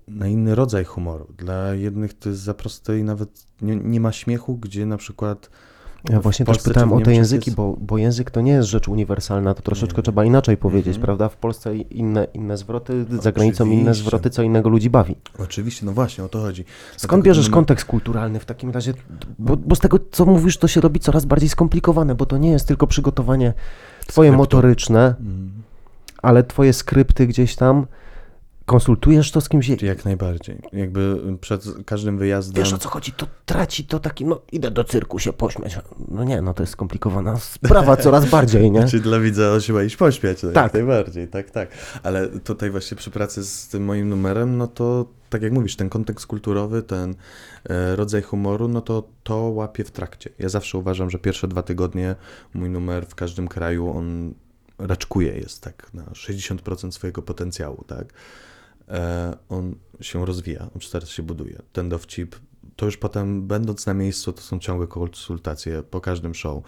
na 0.08 0.28
inny 0.28 0.54
rodzaj 0.54 0.84
humoru. 0.84 1.34
Dla 1.38 1.74
jednych 1.74 2.14
to 2.14 2.28
jest 2.28 2.40
za 2.40 2.54
proste 2.54 2.98
i 2.98 3.04
nawet 3.04 3.46
nie, 3.62 3.76
nie 3.76 4.00
ma 4.00 4.12
śmiechu, 4.12 4.56
gdzie 4.56 4.86
na 4.86 4.96
przykład 4.96 5.50
Ja 6.10 6.20
właśnie 6.20 6.46
też 6.46 6.58
pytałem 6.58 6.92
o 6.92 7.00
te 7.00 7.14
języki, 7.14 7.50
jest- 7.50 7.56
bo, 7.56 7.76
bo 7.80 7.98
język 7.98 8.30
to 8.30 8.40
nie 8.40 8.52
jest 8.52 8.68
rzecz 8.68 8.88
uniwersalna, 8.88 9.54
to 9.54 9.62
troszeczkę 9.62 9.96
Nie. 9.96 10.02
trzeba 10.02 10.24
inaczej 10.24 10.56
powiedzieć, 10.56 10.96
Mhm. 10.96 11.02
prawda? 11.04 11.28
W 11.28 11.36
Polsce 11.36 11.76
inne, 11.76 12.26
inne 12.34 12.56
zwroty, 12.56 13.04
za 13.22 13.32
granicą 13.32 13.66
inne 13.66 13.74
Oczywiście. 13.82 14.04
zwroty, 14.04 14.30
co 14.30 14.42
innego 14.42 14.68
ludzi 14.68 14.90
bawi. 14.90 15.16
Oczywiście, 15.38 15.86
no 15.86 15.92
właśnie, 15.92 16.24
o 16.24 16.28
to 16.28 16.40
chodzi. 16.40 16.64
Skąd 16.96 17.24
bierzesz 17.24 17.46
numer- 17.48 17.52
kontekst 17.54 17.84
kulturalny 17.86 18.40
w 18.40 18.44
takim 18.44 18.70
razie? 18.70 18.94
Bo, 19.38 19.56
bo 19.56 19.76
z 19.76 19.78
tego, 19.80 19.98
co 20.10 20.26
mówisz, 20.26 20.56
to 20.58 20.68
się 20.68 20.80
robi 20.80 21.00
coraz 21.00 21.24
bardziej 21.24 21.48
skomplikowane, 21.48 22.14
bo 22.14 22.26
to 22.26 22.38
nie 22.38 22.50
jest 22.50 22.68
tylko 22.68 22.86
przygotowanie 22.86 23.52
twoje 24.06 24.28
Skryptu. 24.30 24.38
motoryczne, 24.38 25.14
Mm. 25.20 25.50
ale 26.22 26.42
twoje 26.44 26.72
skrypty 26.72 27.26
gdzieś 27.26 27.56
tam, 27.56 27.86
konsultujesz 28.72 29.30
to 29.30 29.40
z 29.40 29.48
kimś. 29.48 29.68
Jak 29.68 30.04
najbardziej. 30.04 30.58
Jakby 30.72 31.16
przed 31.40 31.64
każdym 31.86 32.18
wyjazdem. 32.18 32.64
Wiesz 32.64 32.72
o 32.72 32.78
co 32.78 32.88
chodzi? 32.88 33.12
To 33.12 33.26
traci 33.46 33.84
to 33.84 34.00
taki, 34.00 34.24
no 34.24 34.40
idę 34.52 34.70
do 34.70 34.84
cyrku 34.84 35.18
się 35.18 35.32
pośmiać. 35.32 35.78
No 36.08 36.24
nie, 36.24 36.42
no 36.42 36.54
to 36.54 36.62
jest 36.62 36.72
skomplikowana 36.72 37.38
sprawa 37.38 37.96
coraz 37.96 38.30
bardziej, 38.30 38.70
nie? 38.70 38.84
Czy 38.90 39.00
dla 39.00 39.20
widza 39.20 39.50
osiła 39.50 39.82
iść 39.82 39.96
pośmiać, 39.96 40.40
Tak. 40.40 40.54
jak 40.54 40.74
najbardziej, 40.74 41.28
tak, 41.28 41.50
tak. 41.50 41.68
Ale 42.02 42.28
tutaj 42.28 42.70
właśnie 42.70 42.96
przy 42.96 43.10
pracy 43.10 43.44
z 43.44 43.68
tym 43.68 43.84
moim 43.84 44.08
numerem, 44.08 44.56
no 44.56 44.66
to 44.66 45.06
tak 45.30 45.42
jak 45.42 45.52
mówisz, 45.52 45.76
ten 45.76 45.88
kontekst 45.88 46.26
kulturowy, 46.26 46.82
ten 46.82 47.14
e, 47.68 47.96
rodzaj 47.96 48.22
humoru, 48.22 48.68
no 48.68 48.80
to 48.80 49.08
to 49.22 49.36
łapię 49.36 49.84
w 49.84 49.90
trakcie. 49.90 50.30
Ja 50.38 50.48
zawsze 50.48 50.78
uważam, 50.78 51.10
że 51.10 51.18
pierwsze 51.18 51.48
dwa 51.48 51.62
tygodnie 51.62 52.14
mój 52.54 52.70
numer 52.70 53.06
w 53.06 53.14
każdym 53.14 53.48
kraju, 53.48 53.96
on 53.96 54.34
raczkuje, 54.78 55.36
jest 55.36 55.62
tak 55.62 55.94
na 55.94 56.04
60% 56.04 56.92
swojego 56.92 57.22
potencjału, 57.22 57.84
tak. 57.86 58.06
E, 58.92 59.36
on 59.48 59.74
się 60.00 60.26
rozwija, 60.26 60.62
on 60.74 60.80
teraz 60.92 61.08
się 61.08 61.22
buduje. 61.22 61.62
Ten 61.72 61.88
dowcip, 61.88 62.36
to 62.76 62.86
już 62.86 62.96
potem 62.96 63.46
będąc 63.46 63.86
na 63.86 63.94
miejscu, 63.94 64.32
to 64.32 64.40
są 64.42 64.58
ciągłe 64.58 64.86
konsultacje 64.86 65.82
po 65.82 66.00
każdym 66.00 66.34
show 66.34 66.62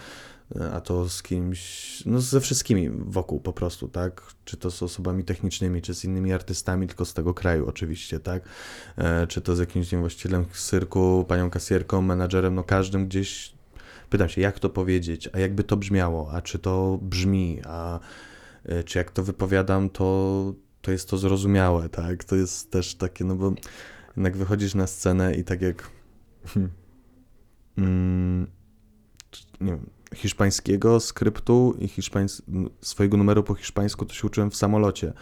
a 0.73 0.81
to 0.81 1.09
z 1.09 1.23
kimś, 1.23 2.03
no 2.07 2.21
ze 2.21 2.41
wszystkimi 2.41 2.91
wokół 2.91 3.41
po 3.41 3.53
prostu, 3.53 3.89
tak? 3.89 4.23
Czy 4.45 4.57
to 4.57 4.71
z 4.71 4.83
osobami 4.83 5.25
technicznymi, 5.25 5.83
czy 5.83 5.95
z 5.95 6.05
innymi 6.05 6.33
artystami, 6.33 6.87
tylko 6.87 7.05
z 7.05 7.15
tego 7.15 7.35
kraju 7.35 7.69
oczywiście, 7.69 8.21
tak? 8.21 8.43
E, 8.97 9.27
czy 9.27 9.41
to 9.41 9.57
z 9.57 9.59
jakimś 9.59 9.93
nie 9.93 9.99
właścicielem 9.99 10.47
cyrku, 10.53 11.25
panią 11.29 11.51
kasjerką, 11.51 12.03
menadżerem, 12.03 12.55
no 12.55 12.65
każdym 12.65 13.09
gdzieś 13.09 13.55
pytam 14.11 14.29
się, 14.29 14.41
jak 14.41 14.59
to 14.59 14.71
powiedzieć, 14.71 15.29
a 15.33 15.39
jakby 15.39 15.65
to 15.65 15.77
brzmiało, 15.77 16.33
a 16.33 16.43
czy 16.43 16.59
to 16.59 16.99
brzmi, 17.03 17.61
a 17.67 18.01
e, 18.65 18.85
czy 18.85 18.99
jak 18.99 19.11
to 19.11 19.23
wypowiadam, 19.23 19.91
to, 19.91 20.55
to 20.85 20.93
jest 20.93 21.09
to 21.09 21.19
zrozumiałe, 21.19 21.89
tak? 21.89 22.25
To 22.25 22.37
jest 22.37 22.71
też 22.71 22.95
takie, 22.95 23.25
no 23.25 23.35
bo 23.35 23.53
jednak 24.17 24.37
wychodzisz 24.37 24.75
na 24.75 24.87
scenę 24.87 25.35
i 25.35 25.45
tak 25.45 25.63
jak 25.63 25.91
hmm, 26.47 26.73
mm, 27.79 28.47
nie 29.61 29.73
wiem, 29.73 29.91
hiszpańskiego 30.15 31.01
skryptu 31.01 31.77
i 31.79 31.89
hiszpańs... 31.89 32.43
swojego 32.81 33.17
numeru 33.17 33.43
po 33.43 33.55
hiszpańsku 33.55 34.05
to 34.05 34.15
się 34.15 34.27
uczyłem 34.27 34.51
w 34.51 34.57
samolocie. 34.57 35.13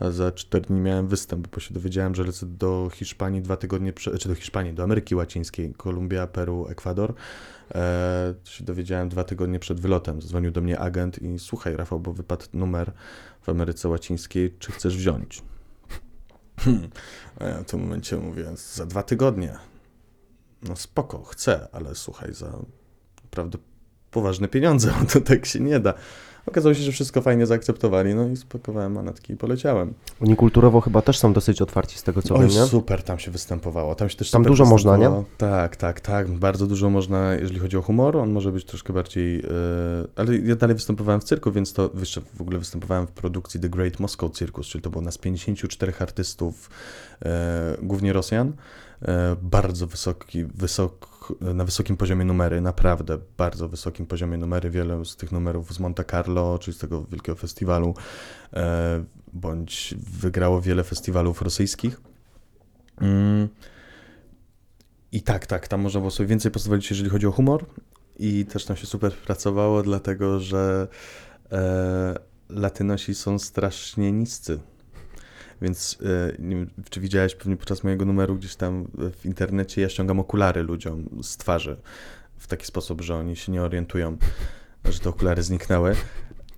A 0.00 0.10
za 0.10 0.32
cztery 0.32 0.64
dni 0.64 0.80
miałem 0.80 1.08
występ, 1.08 1.48
bo 1.48 1.60
się 1.60 1.74
dowiedziałem, 1.74 2.14
że 2.14 2.24
lecę 2.24 2.46
do 2.46 2.90
Hiszpanii 2.94 3.42
dwa 3.42 3.56
tygodnie, 3.56 3.92
czy 3.92 4.28
do 4.28 4.34
Hiszpanii, 4.34 4.74
do 4.74 4.82
Ameryki 4.82 5.14
Łacińskiej, 5.14 5.74
Kolumbia, 5.74 6.26
Peru, 6.26 6.66
Ekwador. 6.68 7.14
E, 7.74 8.34
się 8.44 8.64
dowiedziałem 8.64 9.08
dwa 9.08 9.24
tygodnie 9.24 9.58
przed 9.58 9.80
wylotem. 9.80 10.22
Zadzwonił 10.22 10.50
do 10.50 10.60
mnie 10.60 10.78
agent 10.78 11.22
i 11.22 11.38
słuchaj 11.38 11.76
Rafał, 11.76 12.00
bo 12.00 12.12
wypadł 12.12 12.44
numer 12.52 12.92
w 13.42 13.48
Ameryce 13.48 13.88
Łacińskiej, 13.88 14.56
czy 14.58 14.72
chcesz 14.72 14.96
wziąć? 14.96 15.42
A 17.40 17.44
ja 17.44 17.62
w 17.62 17.64
tym 17.64 17.80
momencie 17.80 18.16
mówię, 18.16 18.44
za 18.56 18.86
dwa 18.86 19.02
tygodnie. 19.02 19.58
No 20.62 20.76
spoko, 20.76 21.22
chcę, 21.22 21.68
ale 21.72 21.94
słuchaj, 21.94 22.34
za 22.34 22.58
naprawdę 23.24 23.58
poważne 24.10 24.48
pieniądze, 24.48 24.94
to 25.12 25.20
tak 25.20 25.46
się 25.46 25.60
nie 25.60 25.80
da. 25.80 25.94
Okazało 26.46 26.74
się, 26.74 26.82
że 26.82 26.92
wszystko 26.92 27.22
fajnie 27.22 27.46
zaakceptowali, 27.46 28.14
no 28.14 28.28
i 28.28 28.36
spakowałem 28.36 28.92
manatki 28.92 29.32
i 29.32 29.36
poleciałem. 29.36 29.94
Oni 30.20 30.36
kulturowo 30.36 30.80
chyba 30.80 31.02
też 31.02 31.18
są 31.18 31.32
dosyć 31.32 31.62
otwarci 31.62 31.98
z 31.98 32.02
tego, 32.02 32.22
co 32.22 32.34
Oj, 32.34 32.40
wiem, 32.40 32.50
nie? 32.50 32.66
super 32.66 33.02
tam 33.02 33.18
się 33.18 33.30
występowało. 33.30 33.94
Tam 33.94 34.08
się 34.08 34.16
też 34.16 34.30
Tam 34.30 34.42
dużo 34.42 34.64
można, 34.64 34.96
nie? 34.96 35.10
Tak, 35.38 35.76
tak, 35.76 36.00
tak. 36.00 36.30
Bardzo 36.30 36.66
dużo 36.66 36.90
można, 36.90 37.34
jeżeli 37.34 37.60
chodzi 37.60 37.76
o 37.76 37.82
humor, 37.82 38.16
on 38.16 38.32
może 38.32 38.52
być 38.52 38.64
troszkę 38.64 38.92
bardziej... 38.92 39.36
Yy, 39.36 39.42
ale 40.16 40.38
ja 40.38 40.56
dalej 40.56 40.74
występowałem 40.74 41.20
w 41.20 41.24
cyrku, 41.24 41.52
więc 41.52 41.72
to 41.72 41.90
jeszcze 41.98 42.20
w 42.34 42.40
ogóle 42.40 42.58
występowałem 42.58 43.06
w 43.06 43.10
produkcji 43.10 43.60
The 43.60 43.68
Great 43.68 44.00
Moscow 44.00 44.32
Circus, 44.32 44.66
czyli 44.66 44.82
to 44.82 44.90
było 44.90 45.02
nas 45.02 45.18
54 45.18 45.92
artystów, 46.00 46.70
yy, 47.24 47.30
głównie 47.82 48.12
Rosjan. 48.12 48.52
Yy, 49.02 49.08
bardzo 49.42 49.86
wysoki, 49.86 50.44
wysok, 50.44 51.08
na 51.40 51.64
wysokim 51.64 51.96
poziomie 51.96 52.24
numery, 52.24 52.60
naprawdę 52.60 53.18
bardzo 53.36 53.68
wysokim 53.68 54.06
poziomie 54.06 54.36
numery. 54.38 54.70
Wiele 54.70 55.04
z 55.04 55.16
tych 55.16 55.32
numerów 55.32 55.74
z 55.74 55.80
Monte 55.80 56.04
Carlo, 56.04 56.58
czyli 56.58 56.76
z 56.76 56.80
tego 56.80 57.04
wielkiego 57.04 57.36
festiwalu, 57.36 57.94
yy, 58.52 58.60
bądź 59.32 59.94
wygrało 60.20 60.60
wiele 60.60 60.84
festiwalów 60.84 61.42
rosyjskich. 61.42 62.00
Mm. 63.00 63.48
I 65.12 65.22
tak, 65.22 65.46
tak, 65.46 65.68
tam 65.68 65.80
można 65.80 66.00
było 66.00 66.10
sobie 66.10 66.26
więcej 66.26 66.50
pozwolić, 66.50 66.90
jeżeli 66.90 67.10
chodzi 67.10 67.26
o 67.26 67.32
humor. 67.32 67.64
I 68.18 68.44
też 68.44 68.64
tam 68.64 68.76
się 68.76 68.86
super 68.86 69.12
pracowało, 69.12 69.82
dlatego 69.82 70.40
że 70.40 70.88
e, 71.52 72.14
Latynosi 72.48 73.14
są 73.14 73.38
strasznie 73.38 74.12
niscy. 74.12 74.60
Więc 75.64 75.98
e, 76.02 76.42
nie 76.42 76.56
wiem, 76.56 76.70
czy 76.90 77.00
widziałeś 77.00 77.34
pewnie 77.34 77.56
podczas 77.56 77.84
mojego 77.84 78.04
numeru 78.04 78.36
gdzieś 78.36 78.56
tam 78.56 78.88
w 79.20 79.26
internecie, 79.26 79.82
ja 79.82 79.88
ściągam 79.88 80.20
okulary 80.20 80.62
ludziom 80.62 81.08
z 81.22 81.36
twarzy 81.36 81.76
w 82.38 82.46
taki 82.46 82.66
sposób, 82.66 83.00
że 83.00 83.16
oni 83.16 83.36
się 83.36 83.52
nie 83.52 83.62
orientują, 83.62 84.16
że 84.84 85.00
te 85.00 85.08
okulary 85.08 85.42
zniknęły. 85.42 85.96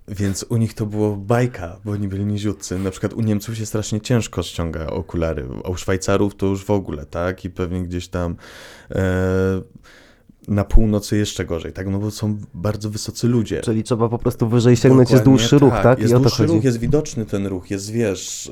Więc 0.07 0.45
u 0.49 0.57
nich 0.57 0.73
to 0.73 0.85
było 0.85 1.15
bajka, 1.15 1.79
bo 1.85 1.91
oni 1.91 2.07
byli 2.07 2.25
niziutcy. 2.25 2.79
Na 2.79 2.91
przykład 2.91 3.13
u 3.13 3.21
Niemców 3.21 3.57
się 3.57 3.65
strasznie 3.65 4.01
ciężko 4.01 4.43
ściąga 4.43 4.87
okulary, 4.87 5.47
a 5.63 5.69
u 5.69 5.75
Szwajcarów 5.75 6.35
to 6.35 6.45
już 6.45 6.65
w 6.65 6.71
ogóle, 6.71 7.05
tak? 7.05 7.45
I 7.45 7.49
pewnie 7.49 7.83
gdzieś 7.83 8.07
tam 8.07 8.35
e, 8.91 9.61
na 10.47 10.63
północy 10.63 11.17
jeszcze 11.17 11.45
gorzej, 11.45 11.73
tak? 11.73 11.87
No 11.89 11.99
bo 11.99 12.11
są 12.11 12.37
bardzo 12.53 12.89
wysocy 12.89 13.27
ludzie. 13.27 13.61
Czyli 13.61 13.83
trzeba 13.83 14.09
po 14.09 14.17
prostu 14.19 14.47
wyżej 14.49 14.75
sięgnąć, 14.75 15.09
jest 15.11 15.23
Dokładnie 15.23 15.39
dłuższy 15.39 15.59
ruch, 15.59 15.73
tak? 15.83 15.99
Jest 15.99 16.13
I 16.13 16.17
dłuższy 16.17 16.45
ruch, 16.45 16.63
jest 16.63 16.79
widoczny 16.79 17.25
ten 17.25 17.47
ruch, 17.47 17.71
jest, 17.71 17.91
wiesz, 17.91 18.51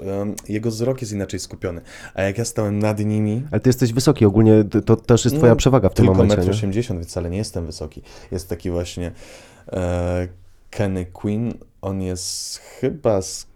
jego 0.50 0.70
wzrok 0.72 1.02
jest 1.02 1.14
inaczej 1.14 1.40
skupiony. 1.40 1.82
A 2.14 2.22
jak 2.22 2.38
ja 2.38 2.46
stałem 2.46 2.80
nad 2.80 3.00
nimi, 3.00 3.44
Ale 3.52 3.62
ty 3.62 3.70
jesteś 3.70 3.94
wysoki, 3.94 4.26
ogólnie 4.26 4.64
to- 4.86 4.96
też 4.96 5.26
jest 5.26 5.38
twoja 5.38 5.52
No, 5.52 5.56
przewaga 5.56 5.90
w 5.90 5.94
tym 5.94 6.06
tylko 6.06 6.24
momencie, 6.24 6.52
1,80 6.52 6.74
nie? 6.74 6.80
m, 6.90 6.98
więc 6.98 7.08
wcale 7.08 7.30
nie 7.30 7.38
jestem 7.38 7.66
wysoki. 7.66 8.02
Jest 8.32 8.50
taki 8.50 8.70
właśnie 8.72 9.12
e, 9.72 10.28
Kenny 10.70 11.06
Quinn, 11.06 11.54
on 11.82 12.02
jest 12.02 12.58
chyba 12.58 13.22
z, 13.22 13.48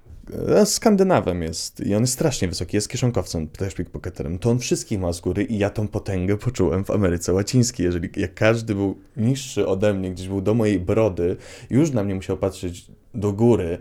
Skandynawem 0.65 1.41
jest 1.41 1.79
i 1.79 1.95
on 1.95 2.01
jest 2.01 2.13
strasznie 2.13 2.47
wysoki, 2.47 2.77
jest 2.77 2.89
kieszonkowcem, 2.89 3.47
też 3.47 3.73
pickpocketerem. 3.73 4.39
To 4.39 4.49
on 4.49 4.59
wszystkich 4.59 4.99
ma 4.99 5.13
z 5.13 5.19
góry 5.19 5.43
i 5.43 5.57
ja 5.57 5.69
tą 5.69 5.87
potęgę 5.87 6.37
poczułem 6.37 6.85
w 6.85 6.91
Ameryce 6.91 7.33
Łacińskiej. 7.33 7.85
Jeżeli 7.85 8.09
jak 8.17 8.33
każdy 8.33 8.75
był 8.75 8.97
niższy 9.17 9.67
ode 9.67 9.93
mnie, 9.93 10.11
gdzieś 10.11 10.27
był 10.27 10.41
do 10.41 10.53
mojej 10.53 10.79
brody, 10.79 11.37
już 11.69 11.91
na 11.91 12.03
mnie 12.03 12.15
musiał 12.15 12.37
patrzeć 12.37 12.91
do 13.13 13.33
góry, 13.33 13.77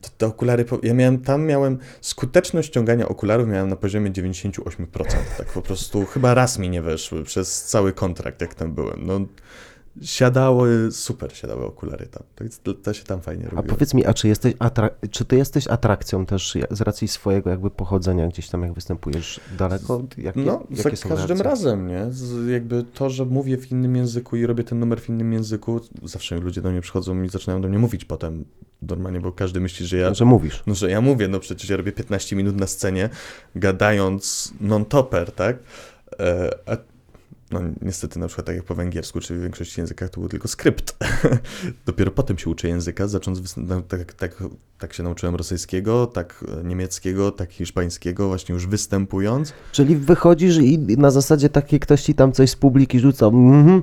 to 0.00 0.08
te 0.18 0.26
okulary, 0.26 0.64
ja 0.82 0.94
miałem, 0.94 1.18
tam 1.18 1.46
miałem, 1.46 1.78
skuteczność 2.00 2.68
ściągania 2.68 3.08
okularów 3.08 3.48
miałem 3.48 3.68
na 3.68 3.76
poziomie 3.76 4.10
98%, 4.10 4.72
tak 5.38 5.46
po 5.46 5.62
prostu, 5.62 6.04
chyba 6.04 6.34
raz 6.34 6.58
mi 6.58 6.70
nie 6.70 6.82
weszły 6.82 7.24
przez 7.24 7.64
cały 7.64 7.92
kontrakt, 7.92 8.40
jak 8.40 8.54
tam 8.54 8.74
byłem, 8.74 9.06
no, 9.06 9.20
siadały, 10.02 10.88
super 10.92 11.36
siadały 11.36 11.66
okulary 11.66 12.06
tam, 12.06 12.22
to, 12.62 12.74
to, 12.74 12.92
się 12.92 13.04
tam 13.04 13.20
fajnie 13.20 13.46
A 13.46 13.50
robiło. 13.50 13.74
powiedz 13.74 13.94
mi, 13.94 14.06
a 14.06 14.14
czy, 14.14 14.28
jesteś 14.28 14.54
czy 15.10 15.24
ty 15.24 15.36
jesteś 15.36 15.68
atrakcją 15.68 16.26
też 16.26 16.56
z 16.70 16.80
racji 16.80 17.08
swojego 17.08 17.50
jakby 17.50 17.70
pochodzenia 17.70 18.28
gdzieś 18.28 18.48
tam, 18.48 18.62
jak 18.62 18.72
występujesz 18.72 19.40
daleko? 19.58 20.02
Jakie, 20.18 20.40
No, 20.40 20.62
jakie 20.70 20.96
za 20.96 21.08
każdym 21.08 21.16
reakcje? 21.40 21.42
razem, 21.42 21.88
nie? 21.88 22.06
Z, 22.10 22.48
jakby 22.50 22.84
to, 22.94 23.10
że 23.10 23.24
mówię 23.24 23.56
w 23.58 23.70
innym 23.72 23.96
języku 23.96 24.36
i 24.36 24.46
robię 24.46 24.64
ten 24.64 24.78
numer 24.78 25.00
w 25.00 25.08
innym 25.08 25.32
języku, 25.32 25.80
zawsze 26.02 26.36
ludzie 26.40 26.62
do 26.62 26.70
mnie 26.70 26.80
przychodzą 26.80 27.22
i 27.22 27.28
zaczynają 27.28 27.60
do 27.62 27.68
mnie 27.68 27.78
mówić 27.78 28.04
potem, 28.04 28.44
normalnie, 28.82 29.20
bo 29.20 29.32
każdy 29.32 29.60
myśli, 29.60 29.86
że 29.86 29.96
ja... 29.96 30.14
Że 30.14 30.24
mówisz. 30.24 30.62
No, 30.66 30.74
że 30.74 30.90
ja 30.90 31.00
mówię, 31.00 31.28
no 31.28 31.40
przecież 31.40 31.70
ja 31.70 31.76
robię 31.76 31.92
15 31.92 32.36
minut 32.36 32.56
na 32.56 32.66
scenie, 32.66 33.08
gadając 33.56 34.52
non-topper, 34.60 35.32
tak? 35.32 35.56
E, 36.20 36.50
a 36.66 36.76
no 37.52 37.60
niestety 37.82 38.18
na 38.18 38.26
przykład 38.26 38.46
tak 38.46 38.56
jak 38.56 38.64
po 38.64 38.74
węgiersku, 38.74 39.20
czy 39.20 39.34
w 39.34 39.42
większości 39.42 39.80
językach 39.80 40.10
to 40.10 40.20
był 40.20 40.28
tylko 40.28 40.48
skrypt. 40.48 40.96
Dopiero 41.86 42.10
potem 42.10 42.38
się 42.38 42.50
uczę 42.50 42.68
języka, 42.68 43.08
zacząc, 43.08 43.56
no, 43.56 43.82
tak, 43.82 44.12
tak, 44.12 44.44
tak 44.78 44.92
się 44.92 45.02
nauczyłem 45.02 45.34
rosyjskiego, 45.34 46.06
tak 46.06 46.44
e, 46.60 46.64
niemieckiego, 46.64 47.30
tak 47.30 47.52
hiszpańskiego, 47.52 48.28
właśnie 48.28 48.52
już 48.52 48.66
występując. 48.66 49.52
Czyli 49.72 49.96
wychodzisz 49.96 50.56
i 50.56 50.78
na 50.78 51.10
zasadzie 51.10 51.48
takiej 51.48 51.80
ktoś 51.80 52.02
ci 52.02 52.14
tam 52.14 52.32
coś 52.32 52.50
z 52.50 52.56
publiki 52.56 53.00
rzuca, 53.00 53.26
mhm, 53.26 53.82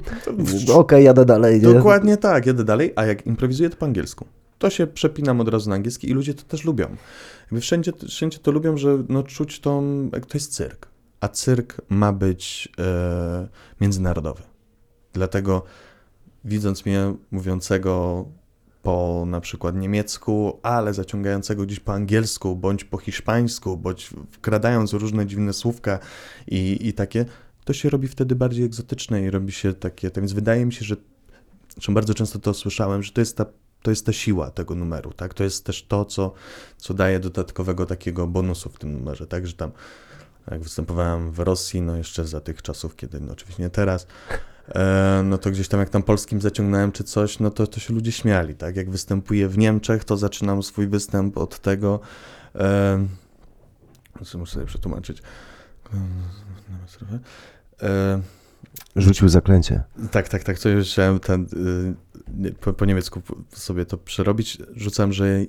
okej, 0.73 1.03
jadę 1.03 1.25
dalej. 1.25 1.61
nie? 1.61 1.73
Dokładnie 1.73 2.17
tak, 2.17 2.45
jedę 2.45 2.63
dalej, 2.63 2.93
a 2.95 3.05
jak 3.05 3.25
improwizuję, 3.25 3.69
to 3.69 3.77
po 3.77 3.85
angielsku. 3.85 4.25
To 4.59 4.69
się 4.69 4.87
przepinam 4.87 5.41
od 5.41 5.49
razu 5.49 5.69
na 5.69 5.75
angielski 5.75 6.09
i 6.09 6.13
ludzie 6.13 6.33
to 6.33 6.43
też 6.43 6.65
lubią. 6.65 6.95
Jakby 7.41 7.61
wszędzie, 7.61 7.91
wszędzie 8.07 8.39
to 8.39 8.51
lubią, 8.51 8.77
że 8.77 9.03
no, 9.09 9.23
czuć 9.23 9.59
tą, 9.59 10.03
jak 10.13 10.25
to 10.25 10.37
jest 10.37 10.53
cyrk. 10.53 10.88
A 11.21 11.27
cyrk 11.27 11.81
ma 11.89 12.13
być 12.13 12.69
e, 12.79 13.47
międzynarodowy. 13.81 14.43
Dlatego 15.13 15.63
widząc 16.45 16.85
mnie 16.85 17.13
mówiącego 17.31 18.25
po 18.81 19.23
na 19.27 19.41
przykład 19.41 19.75
niemiecku, 19.75 20.59
ale 20.63 20.93
zaciągającego 20.93 21.65
gdzieś 21.65 21.79
po 21.79 21.93
angielsku, 21.93 22.55
bądź 22.55 22.83
po 22.83 22.97
hiszpańsku, 22.97 23.77
bądź 23.77 24.09
wkradając 24.31 24.93
różne 24.93 25.25
dziwne 25.25 25.53
słówka 25.53 25.99
i, 26.47 26.87
i 26.87 26.93
takie, 26.93 27.25
to 27.65 27.73
się 27.73 27.89
robi 27.89 28.07
wtedy 28.07 28.35
bardziej 28.35 28.65
egzotyczne 28.65 29.21
i 29.21 29.29
robi 29.29 29.51
się 29.51 29.73
takie, 29.73 30.11
to 30.11 30.21
więc 30.21 30.33
wydaje 30.33 30.65
mi 30.65 30.73
się, 30.73 30.85
że 30.85 30.95
zresztą 31.73 31.93
bardzo 31.93 32.13
często 32.13 32.39
to 32.39 32.53
słyszałem, 32.53 33.03
że 33.03 33.11
to 33.11 33.21
jest 33.21 33.37
ta, 33.37 33.45
to 33.81 33.91
jest 33.91 34.05
ta 34.05 34.13
siła 34.13 34.51
tego 34.51 34.75
numeru, 34.75 35.13
tak? 35.13 35.33
To 35.33 35.43
jest 35.43 35.65
też 35.65 35.83
to, 35.83 36.05
co, 36.05 36.33
co 36.77 36.93
daje 36.93 37.19
dodatkowego 37.19 37.85
takiego 37.85 38.27
bonusu 38.27 38.69
w 38.69 38.79
tym 38.79 38.93
numerze, 38.93 39.27
tak? 39.27 39.47
Że 39.47 39.53
tam 39.53 39.71
jak 40.51 40.61
występowałem 40.61 41.31
w 41.31 41.39
Rosji, 41.39 41.81
no 41.81 41.95
jeszcze 41.95 42.27
za 42.27 42.41
tych 42.41 42.61
czasów, 42.61 42.95
kiedy, 42.95 43.19
no 43.19 43.31
oczywiście 43.33 43.63
nie 43.63 43.69
teraz, 43.69 44.07
e, 44.67 45.21
no 45.25 45.37
to 45.37 45.51
gdzieś 45.51 45.67
tam 45.67 45.79
jak 45.79 45.89
tam 45.89 46.03
polskim 46.03 46.41
zaciągnąłem 46.41 46.91
czy 46.91 47.03
coś, 47.03 47.39
no 47.39 47.49
to, 47.51 47.67
to 47.67 47.79
się 47.79 47.93
ludzie 47.93 48.11
śmiali, 48.11 48.55
tak? 48.55 48.75
Jak 48.75 48.89
występuję 48.89 49.47
w 49.47 49.57
Niemczech, 49.57 50.03
to 50.03 50.17
zaczynam 50.17 50.63
swój 50.63 50.87
występ 50.87 51.37
od 51.37 51.59
tego, 51.59 51.99
e, 52.55 53.05
muszę 54.19 54.45
sobie 54.53 54.65
przetłumaczyć, 54.65 55.21
e, 57.83 58.21
Rzucił 58.95 59.29
zaklęcie. 59.29 59.83
tak, 60.11 60.29
tak, 60.29 60.43
tak. 60.43 60.57
Chciałem 60.83 61.19
ten, 61.19 61.47
nie- 62.33 62.51
po, 62.51 62.73
po 62.73 62.85
niemiecku 62.85 63.21
sobie 63.49 63.85
to 63.85 63.97
przerobić. 63.97 64.57
Rzucam, 64.75 65.13
że 65.13 65.39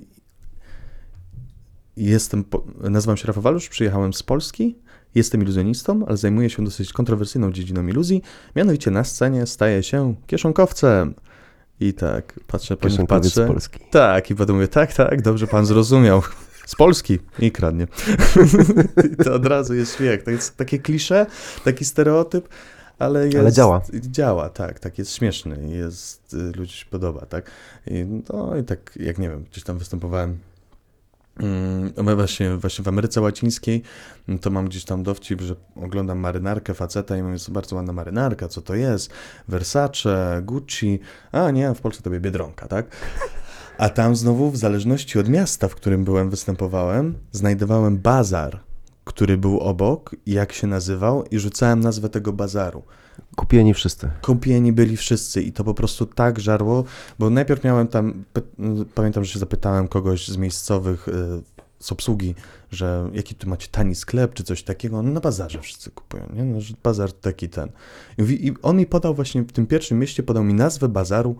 jestem, 2.09 2.45
nazywam 2.79 3.17
się 3.17 3.27
Rafał 3.27 3.43
Walusz, 3.43 3.69
przyjechałem 3.69 4.13
z 4.13 4.23
Polski, 4.23 4.75
jestem 5.15 5.41
iluzjonistą, 5.41 6.05
ale 6.07 6.17
zajmuję 6.17 6.49
się 6.49 6.65
dosyć 6.65 6.93
kontrowersyjną 6.93 7.51
dziedziną 7.51 7.87
iluzji. 7.87 8.21
Mianowicie 8.55 8.91
na 8.91 9.03
scenie 9.03 9.47
staję 9.47 9.83
się 9.83 10.15
kieszonkowcem. 10.27 11.13
I 11.79 11.93
tak, 11.93 12.39
patrzę 12.47 12.77
po 12.77 12.87
nich, 12.87 12.93
Kieszonkowiec 12.93 13.25
z 13.25 13.35
patrzę. 13.35 13.47
Polski. 13.47 13.79
Tak, 13.91 14.31
i 14.31 14.35
potem 14.35 14.55
mówię, 14.55 14.67
tak, 14.67 14.93
tak, 14.93 15.21
dobrze 15.21 15.47
pan 15.47 15.65
zrozumiał. 15.65 16.21
Z 16.65 16.75
Polski 16.75 17.19
i 17.39 17.51
kradnie. 17.51 17.87
I 19.13 19.23
to 19.23 19.33
od 19.33 19.45
razu 19.45 19.75
jest 19.75 19.95
śmiech. 19.97 20.23
To 20.23 20.31
jest 20.31 20.57
takie 20.57 20.79
klisze, 20.79 21.25
taki 21.63 21.85
stereotyp, 21.85 22.49
ale 22.99 23.25
jest... 23.25 23.37
Ale 23.37 23.51
działa. 23.51 23.81
Działa, 23.93 24.49
tak, 24.49 24.79
tak, 24.79 24.97
jest 24.97 25.15
śmieszny, 25.15 25.67
jest, 25.69 26.33
y, 26.33 26.37
ludziom 26.37 26.67
się 26.67 26.85
podoba, 26.85 27.25
tak. 27.25 27.51
I, 27.87 28.05
no 28.33 28.57
i 28.57 28.63
tak, 28.63 28.91
jak 28.99 29.17
nie 29.17 29.29
wiem, 29.29 29.43
gdzieś 29.51 29.63
tam 29.63 29.77
występowałem 29.77 30.37
mm, 31.41 31.93
no 31.97 32.15
właśnie, 32.15 32.57
właśnie 32.57 32.83
w 32.83 32.87
Ameryce 32.87 33.21
Łacińskiej, 33.21 33.81
mm, 34.27 34.39
to 34.39 34.49
mam 34.49 34.65
gdzieś 34.65 34.85
tam 34.85 35.03
dowcip, 35.03 35.41
że 35.41 35.55
oglądam 35.75 36.19
marynarkę 36.19 36.73
faceta 36.73 37.17
i 37.17 37.21
mówię, 37.21 37.33
jest 37.33 37.51
bardzo 37.51 37.75
ładna 37.75 37.93
marynarka, 37.93 38.47
co 38.47 38.61
to 38.61 38.75
jest? 38.75 39.11
Versace, 39.47 40.41
Gucci, 40.45 40.99
a 41.31 41.51
nie, 41.51 41.73
w 41.73 41.81
Polsce 41.81 42.03
to 42.03 42.09
będzie 42.09 42.21
Biedronka, 42.21 42.67
tak? 42.67 42.85
A 43.77 43.89
tam 43.89 44.15
znowu, 44.15 44.51
w 44.51 44.57
zależności 44.57 45.19
od 45.19 45.29
miasta, 45.29 45.67
w 45.67 45.75
którym 45.75 46.03
byłem, 46.03 46.29
występowałem, 46.29 47.15
znajdowałem 47.31 47.97
bazar, 47.97 48.59
który 49.03 49.37
był 49.37 49.59
obok, 49.59 50.15
jak 50.25 50.53
się 50.53 50.67
nazywał, 50.67 51.23
i 51.31 51.39
rzucałem 51.39 51.79
nazwę 51.79 52.09
tego 52.09 52.33
bazaru. 52.33 52.83
Kupieni 53.35 53.73
wszyscy. 53.73 54.09
Kupieni 54.21 54.73
byli 54.73 54.97
wszyscy 54.97 55.41
i 55.41 55.51
to 55.51 55.63
po 55.63 55.73
prostu 55.73 56.05
tak 56.05 56.39
żarło, 56.39 56.83
bo 57.19 57.29
najpierw 57.29 57.63
miałem 57.63 57.87
tam, 57.87 58.23
pamiętam, 58.95 59.23
że 59.23 59.33
się 59.33 59.39
zapytałem 59.39 59.87
kogoś 59.87 60.27
z 60.27 60.37
miejscowych, 60.37 61.07
y, 61.07 61.11
z 61.79 61.91
obsługi, 61.91 62.35
że 62.71 63.09
jaki 63.13 63.35
tu 63.35 63.49
macie 63.49 63.67
tani 63.71 63.95
sklep, 63.95 64.33
czy 64.33 64.43
coś 64.43 64.63
takiego, 64.63 65.01
no 65.01 65.11
na 65.11 65.19
bazarze 65.19 65.59
wszyscy 65.61 65.91
kupują, 65.91 66.29
nie? 66.33 66.43
No, 66.43 66.61
że 66.61 66.73
bazar 66.83 67.13
taki 67.13 67.49
ten. 67.49 67.69
I, 68.17 68.53
on 68.61 68.77
mi 68.77 68.85
podał 68.85 69.15
właśnie 69.15 69.41
w 69.41 69.51
tym 69.51 69.67
pierwszym 69.67 69.99
mieście, 69.99 70.23
podał 70.23 70.43
mi 70.43 70.53
nazwę 70.53 70.89
bazaru 70.89 71.35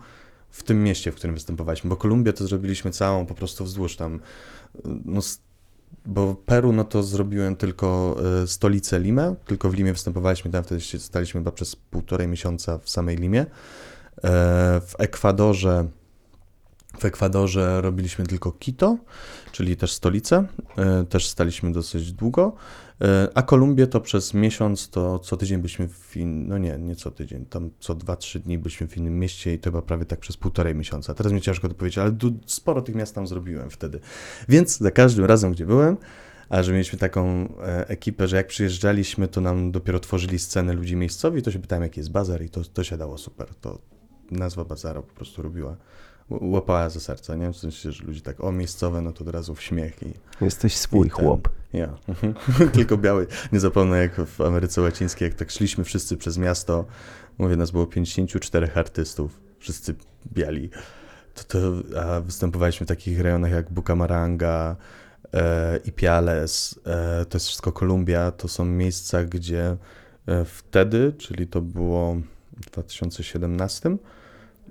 w 0.50 0.62
tym 0.62 0.84
mieście, 0.84 1.12
w 1.12 1.14
którym 1.14 1.34
występowaliśmy, 1.34 1.90
bo 1.90 1.96
Kolumbię 1.96 2.32
to 2.32 2.46
zrobiliśmy 2.46 2.90
całą 2.90 3.26
po 3.26 3.34
prostu 3.34 3.64
wzdłuż 3.64 3.96
tam, 3.96 4.14
y, 4.14 4.20
no 5.04 5.20
bo 6.06 6.34
Peru, 6.34 6.72
no 6.72 6.84
to 6.84 7.02
zrobiłem 7.02 7.56
tylko 7.56 8.16
y, 8.42 8.46
stolicę 8.46 9.00
Limę, 9.00 9.34
tylko 9.46 9.70
w 9.70 9.74
Limie 9.74 9.92
występowaliśmy, 9.92 10.50
tam 10.50 10.64
wtedy 10.64 10.80
się 10.80 10.98
staliśmy 10.98 11.40
chyba 11.40 11.52
przez 11.52 11.76
półtorej 11.76 12.28
miesiąca 12.28 12.78
w 12.78 12.90
samej 12.90 13.16
Limie. 13.16 13.40
E, 13.40 13.46
w 14.86 14.94
Ekwadorze 14.98 15.88
w 16.98 17.04
Ekwadorze 17.04 17.80
robiliśmy 17.80 18.26
tylko 18.26 18.52
Quito, 18.52 18.96
czyli 19.52 19.76
też 19.76 19.92
stolicę, 19.92 20.46
e, 20.76 21.04
też 21.04 21.28
staliśmy 21.28 21.72
dosyć 21.72 22.12
długo, 22.12 22.52
e, 22.52 22.91
a 23.34 23.42
Kolumbię 23.42 23.86
to 23.86 24.00
przez 24.00 24.34
miesiąc, 24.34 24.90
to 24.90 25.18
co 25.18 25.36
tydzień 25.36 25.58
byliśmy 25.58 25.88
w 25.88 26.16
in... 26.16 26.48
no 26.48 26.58
nie, 26.58 26.78
nie 26.78 26.96
co 26.96 27.10
tydzień, 27.10 27.46
tam 27.46 27.70
co 27.78 27.94
dwa, 27.94 28.16
trzy 28.16 28.40
dni 28.40 28.58
byliśmy 28.58 28.88
w 28.88 28.96
innym 28.96 29.18
mieście 29.18 29.54
i 29.54 29.58
to 29.58 29.70
chyba 29.70 29.82
prawie 29.82 30.04
tak 30.04 30.20
przez 30.20 30.36
półtorej 30.36 30.74
miesiąca. 30.74 31.14
Teraz 31.14 31.32
mi 31.32 31.40
ciężko 31.40 31.68
to 31.68 31.74
powiedzieć, 31.74 31.98
ale 31.98 32.12
sporo 32.46 32.82
tych 32.82 32.94
miast 32.94 33.14
tam 33.14 33.26
zrobiłem 33.26 33.70
wtedy. 33.70 34.00
Więc 34.48 34.78
za 34.78 34.90
każdym 34.90 35.24
razem, 35.24 35.52
gdzie 35.52 35.66
byłem, 35.66 35.96
a 36.48 36.62
że 36.62 36.72
mieliśmy 36.72 36.98
taką 36.98 37.48
e, 37.62 37.88
ekipę, 37.88 38.28
że 38.28 38.36
jak 38.36 38.46
przyjeżdżaliśmy, 38.46 39.28
to 39.28 39.40
nam 39.40 39.72
dopiero 39.72 40.00
tworzyli 40.00 40.38
scenę 40.38 40.72
ludzi 40.72 40.96
miejscowi, 40.96 41.42
to 41.42 41.50
się 41.50 41.58
pytałem, 41.58 41.82
jaki 41.82 42.00
jest 42.00 42.10
bazar 42.10 42.42
i 42.42 42.50
to, 42.50 42.60
to 42.64 42.84
się 42.84 42.96
dało 42.96 43.18
super. 43.18 43.54
To 43.60 43.78
nazwa 44.30 44.64
bazara 44.64 45.02
po 45.02 45.14
prostu 45.14 45.42
robiła, 45.42 45.76
łapała 46.40 46.88
za 46.88 47.00
serce, 47.00 47.38
nie? 47.38 47.52
W 47.52 47.56
sensie, 47.56 47.92
że 47.92 48.04
ludzie 48.04 48.20
tak, 48.20 48.44
o 48.44 48.52
miejscowe, 48.52 49.00
no 49.00 49.12
to 49.12 49.24
od 49.24 49.30
razu 49.30 49.54
w 49.54 49.62
śmiech 49.62 50.02
i... 50.02 50.12
Jesteś 50.44 50.76
swój 50.76 51.06
i 51.06 51.10
ten- 51.10 51.24
chłop. 51.24 51.48
Ja, 51.72 51.88
mhm. 52.08 52.34
tylko 52.72 52.98
biały. 52.98 53.26
Nie 53.52 53.60
zapomnę, 53.60 53.98
jak 53.98 54.14
w 54.26 54.40
Ameryce 54.40 54.80
Łacińskiej, 54.80 55.28
jak 55.28 55.34
tak 55.34 55.50
szliśmy 55.50 55.84
wszyscy 55.84 56.16
przez 56.16 56.38
miasto, 56.38 56.84
mówię, 57.38 57.56
nas 57.56 57.70
było 57.70 57.86
54 57.86 58.70
artystów, 58.74 59.40
wszyscy 59.58 59.94
biali. 60.32 60.70
to, 61.34 61.44
to, 61.44 61.58
a 62.00 62.20
występowaliśmy 62.20 62.86
w 62.86 62.88
takich 62.88 63.20
rejonach 63.20 63.50
jak 63.50 63.70
Bucamaranga, 63.70 64.76
e, 65.34 65.78
Ipiales, 65.84 66.80
e, 66.86 67.24
to 67.24 67.36
jest 67.36 67.46
wszystko 67.46 67.72
Kolumbia, 67.72 68.30
to 68.30 68.48
są 68.48 68.64
miejsca, 68.64 69.24
gdzie 69.24 69.76
e, 70.26 70.44
wtedy, 70.44 71.12
czyli 71.18 71.46
to 71.46 71.60
było 71.60 72.16
w 72.56 72.70
2017, 72.70 73.96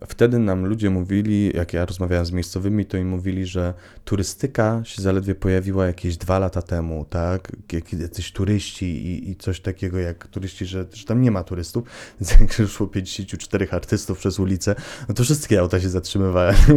wtedy 0.07 0.39
nam 0.39 0.65
ludzie 0.65 0.89
mówili, 0.89 1.51
jak 1.55 1.73
ja 1.73 1.85
rozmawiałem 1.85 2.25
z 2.25 2.31
miejscowymi, 2.31 2.85
to 2.85 2.97
im 2.97 3.09
mówili, 3.09 3.45
że 3.45 3.73
turystyka 4.05 4.81
się 4.83 5.01
zaledwie 5.01 5.35
pojawiła 5.35 5.85
jakieś 5.85 6.17
dwa 6.17 6.39
lata 6.39 6.61
temu, 6.61 7.05
tak? 7.09 7.51
Jacyś 7.99 8.31
turyści 8.31 8.85
i, 8.85 9.29
i 9.29 9.35
coś 9.35 9.59
takiego 9.59 9.99
jak 9.99 10.27
turyści, 10.27 10.65
że, 10.65 10.85
że 10.93 11.05
tam 11.05 11.21
nie 11.21 11.31
ma 11.31 11.43
turystów, 11.43 11.83
więc 12.21 12.41
jak 12.41 12.69
szło 12.69 12.87
54 12.87 13.67
artystów 13.71 14.17
przez 14.17 14.39
ulicę, 14.39 14.75
no 15.09 15.15
to 15.15 15.23
wszystkie 15.23 15.59
auta 15.59 15.79
się 15.79 15.89
zatrzymywały. 15.89 16.53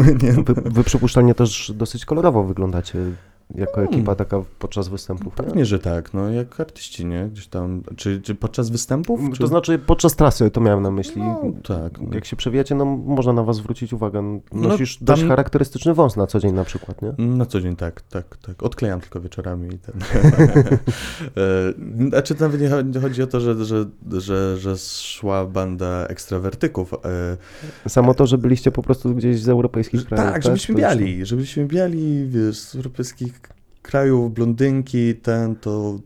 Wy, 0.45 0.55
wy 0.65 0.85
przypuszczalnie 0.85 1.35
też 1.35 1.73
dosyć 1.75 2.05
kolorowo 2.05 2.45
wyglądacie 2.45 2.99
jako 3.55 3.75
Hmm. 3.75 3.95
ekipa 3.95 4.15
taka 4.15 4.43
podczas 4.59 4.89
występów. 4.89 5.39
nie? 5.39 5.45
Pewnie, 5.45 5.65
że 5.67 5.79
tak, 5.79 6.15
no 6.15 6.31
jak 6.31 6.61
artyści, 6.61 7.07
nie? 7.07 7.29
Gdzieś 7.33 7.47
tam, 7.47 7.83
czy, 7.97 8.21
czy 8.23 8.35
podczas 8.35 8.71
występów? 8.71 9.21
Czy... 9.33 9.39
To 9.39 9.47
znaczy 9.47 9.79
podczas 9.79 10.17
trasy 10.17 10.51
to 10.51 10.61
miałem 10.61 10.83
na 10.83 10.91
myśli. 10.91 11.23
no, 11.23 11.43
tak. 11.69 12.01
no. 12.01 12.15
Jak 12.15 12.25
się 12.25 12.37
przewijacie, 12.37 12.75
no 12.75 12.85
można 12.85 13.33
na 13.33 13.43
was 13.43 13.57
zwrócić 13.57 13.93
uwagę. 13.93 14.41
Nosisz 14.53 14.97
tam- 14.97 15.07
dość 15.07 15.25
charakterystyczny 15.25 15.95
wąs 15.95 16.17
na 16.17 16.27
co 16.27 16.41
dzień 16.41 16.53
na 16.53 16.65
przykład, 16.65 17.03
nie? 17.03 17.27
Na 17.27 17.47
co 17.47 17.61
dzień 17.61 17.77
tak, 17.77 18.01
tak, 18.03 18.37
tak. 18.37 18.63
Odklejam 18.63 19.01
tylko 19.01 19.21
wieczorami 19.21 19.75
i 19.75 19.79
ten. 19.79 19.95
E, 21.37 22.09
Znaczy 22.09 22.35
nawet 22.41 22.61
nie 22.61 22.69
chodzi- 22.69 23.19
nie 23.19 23.25
o 23.25 23.27
to, 23.27 23.41
że, 23.41 23.65
że, 23.65 23.85
że, 24.13 24.57
że 24.59 24.77
szła 24.79 25.47
banda 25.47 26.07
ekstrawertyków. 26.09 26.95
e, 27.85 27.89
Samo 27.89 28.15
to, 28.15 28.27
że 28.27 28.39
byliście 28.39 28.71
po 28.73 28.83
prostu 28.83 29.15
gdzieś 29.15 29.41
z 29.43 29.49
europejskich 29.49 30.05
krajów. 30.07 30.33
Tak, 30.33 30.43
żebyśmy 30.43 30.75
To 30.75 30.81
już- 30.81 30.89
biali, 30.91 31.27
żebyśmy 31.27 31.65
biali, 31.67 32.27
wiesz, 32.29 32.59
z 32.59 32.77
europejskich 32.77 33.34
krajów, 33.85 34.35
blondynki, 34.35 35.15
ten, 35.15 35.57
to, 35.57 35.99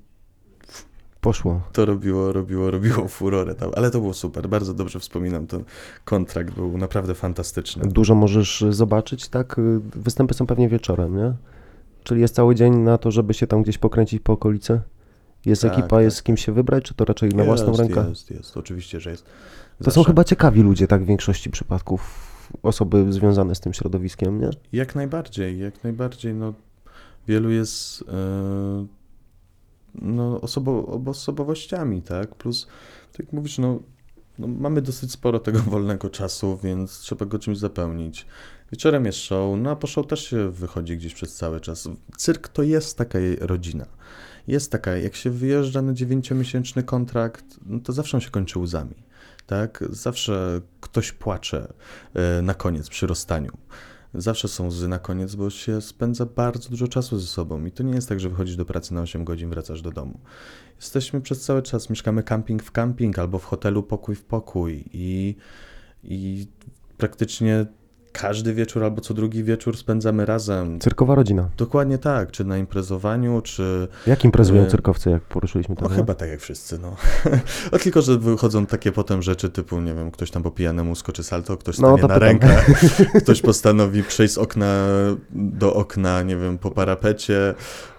Poszło. 1.21 1.61
to 1.73 1.85
robiło, 1.85 2.33
robiło, 2.33 2.71
robiło 2.71 3.09
furorę 3.09 3.55
tam, 3.55 3.71
ale 3.77 3.91
to 3.91 4.01
było 4.01 4.15
super, 4.15 4.49
bardzo 4.49 4.75
dobrze 4.75 5.01
wspominam, 5.01 5.47
ten 5.47 5.65
kontrakt 6.05 6.55
był 6.55 6.79
naprawdę 6.79 7.15
fantastyczny. 7.15 7.87
Dużo 7.89 8.15
możesz 8.15 8.65
zobaczyć, 8.71 9.29
tak? 9.29 9.57
Występy 9.95 10.35
są 10.35 10.47
pewnie 10.47 10.69
wieczorem, 10.69 11.17
nie? 11.17 11.33
Czyli 12.05 12.21
jest 12.21 12.35
cały 12.35 12.55
dzień 12.55 12.77
na 12.77 12.99
to, 12.99 13.11
żeby 13.11 13.35
się 13.35 13.47
tam 13.47 13.63
gdzieś 13.63 13.79
pokręcić 13.79 14.23
po 14.23 14.33
okolicy? 14.33 14.81
Jest 15.47 15.63
Tak, 15.63 15.73
ekipa, 15.73 15.89
tak. 15.89 16.03
jest 16.03 16.17
z 16.17 16.23
kim 16.23 16.37
się 16.37 16.53
wybrać, 16.53 16.85
czy 16.85 16.95
to 16.95 17.05
raczej 17.05 17.31
na 17.31 17.45
własną 17.45 17.69
jest, 17.69 17.81
rękę? 17.81 18.07
Jest, 18.09 18.31
jest, 18.31 18.57
oczywiście, 18.57 19.01
że 19.01 19.11
jest. 19.11 19.25
To 19.79 19.85
są 19.85 19.91
Zawsze. 19.91 20.05
chyba 20.11 20.25
ciekawi 20.25 20.63
ludzie, 20.63 20.87
tak? 20.87 21.03
W 21.03 21.07
większości 21.07 21.51
przypadków 21.51 22.01
osoby 22.63 23.13
związane 23.13 23.55
z 23.55 23.61
tym 23.61 23.73
środowiskiem, 23.75 24.41
nie? 24.41 24.51
Jak 24.73 24.95
najbardziej, 24.95 25.59
jak 25.59 25.85
najbardziej, 25.85 26.35
no 26.35 26.53
wielu 27.29 27.51
jest 27.51 28.05
e, 28.09 28.87
no, 29.95 30.41
osobo, 30.41 31.01
osobowościami, 31.07 32.03
tak, 32.03 32.35
plus, 32.35 32.67
tak 33.13 33.19
jak 33.27 33.33
mówisz, 33.33 33.59
no, 33.59 33.81
no 34.39 34.47
mamy 34.47 34.83
dosyć 34.83 35.13
sporo 35.13 35.39
tego 35.39 35.59
wolnego 35.75 36.11
czasu, 36.11 36.59
więc 36.65 36.99
trzeba 36.99 37.27
go 37.27 37.39
czymś 37.39 37.59
zapełnić. 37.59 38.27
Wieczorem 38.73 39.07
jest 39.07 39.19
show, 39.19 39.59
no 39.59 39.71
a 39.71 39.77
po 39.77 39.87
show 39.87 40.07
też 40.07 40.29
się 40.31 40.51
wychodzi 40.51 40.97
gdzieś 40.97 41.15
przez 41.15 41.35
cały 41.35 41.61
czas. 41.61 41.89
Cyrk 42.17 42.49
to 42.49 42.63
jest 42.63 42.99
taka 42.99 43.19
rodzina. 43.41 43.87
Jest 44.47 44.73
taka, 44.73 44.97
jak 44.97 45.17
się 45.17 45.31
wyjeżdża 45.31 45.83
na 45.83 45.93
dziewięciomiesięczny 45.93 46.83
kontrakt, 46.83 47.45
no 47.67 47.81
to 47.81 47.93
zawsze 47.93 48.17
on 48.17 48.21
się 48.21 48.31
kończy 48.31 48.59
łzami. 48.59 48.95
Tak? 49.47 49.85
Zawsze 49.91 50.61
ktoś 50.81 51.13
płacze 51.13 51.73
e, 52.15 52.43
na 52.43 52.55
koniec 52.55 52.89
przy 52.89 53.07
rozstaniu. 53.07 53.53
Zawsze 54.21 54.49
są 54.49 54.67
łzy 54.67 54.89
na 54.89 54.99
koniec, 54.99 55.35
bo 55.35 55.51
się 55.51 55.81
spędza 55.81 56.27
bardzo 56.27 56.71
dużo 56.71 56.89
czasu 56.89 57.19
ze 57.19 57.27
sobą. 57.27 57.65
I 57.65 57.73
to 57.73 57.83
nie 57.83 57.95
jest 57.95 58.09
tak, 58.09 58.21
że 58.21 58.29
wychodzisz 58.29 58.57
do 58.57 58.65
pracy 58.65 58.95
na 58.95 59.01
8 59.01 59.25
godzin, 59.25 59.51
wracasz 59.51 59.83
do 59.83 59.91
domu. 59.91 60.21
Jesteśmy 60.77 61.21
przez 61.21 61.45
cały 61.45 61.63
czas, 61.63 61.91
mieszkamy 61.91 62.23
camping 62.23 62.63
w 62.63 62.73
camping 62.73 63.19
albo 63.19 63.39
w 63.39 63.45
hotelu 63.45 63.83
pokój 63.83 64.15
w 64.15 64.25
pokój. 64.25 64.85
I, 64.93 65.37
i 66.05 66.47
praktycznie 66.97 67.67
każdy 68.13 68.55
wieczór 68.55 68.85
albo 68.85 69.01
co 69.01 69.15
drugi 69.15 69.45
wieczór 69.45 69.77
spędzamy 69.77 70.27
razem. 70.27 70.81
Cyrkowa 70.81 71.15
rodzina. 71.15 71.49
Dokładnie 71.57 71.99
tak, 71.99 72.31
czy 72.31 72.45
na 72.45 72.59
imprezowaniu, 72.59 73.41
czy 73.41 73.89
Jak 74.07 74.25
imprezują 74.25 74.63
E, 74.63 74.67
cyrkowcy, 74.67 75.11
jak 75.11 75.23
poruszyliśmy 75.23 75.77
to? 75.77 75.83
no 75.83 75.89
chyba 75.89 76.15
tak 76.15 76.29
jak 76.29 76.41
wszyscy, 76.41 76.79
no. 76.79 76.97
o 77.73 77.79
tylko, 77.79 78.03
że 78.03 78.19
wychodzą 78.19 78.67
takie 78.67 78.93
potem 78.93 79.23
rzeczy 79.23 79.51
typu, 79.51 79.81
nie 79.81 79.95
wiem, 79.95 80.11
ktoś 80.11 80.31
tam 80.31 80.43
po 80.43 80.51
pijanemu 80.51 80.95
skoczy 80.95 81.23
salto, 81.25 81.57
ktoś 81.57 81.79
No, 81.79 81.89
stanie 81.89 82.03
to 82.03 82.09
na 82.09 82.15
pytam. 82.15 82.29
rękach, 82.29 82.67
ktoś 83.23 83.41
postanowi 83.43 84.03
przejść 84.03 84.35
z 84.35 84.39
okna 84.39 84.87
do 85.31 85.75
okna, 85.75 86.23
nie 86.23 86.37
wiem, 86.37 86.59
po 86.59 86.71
parapecie, 86.71 87.55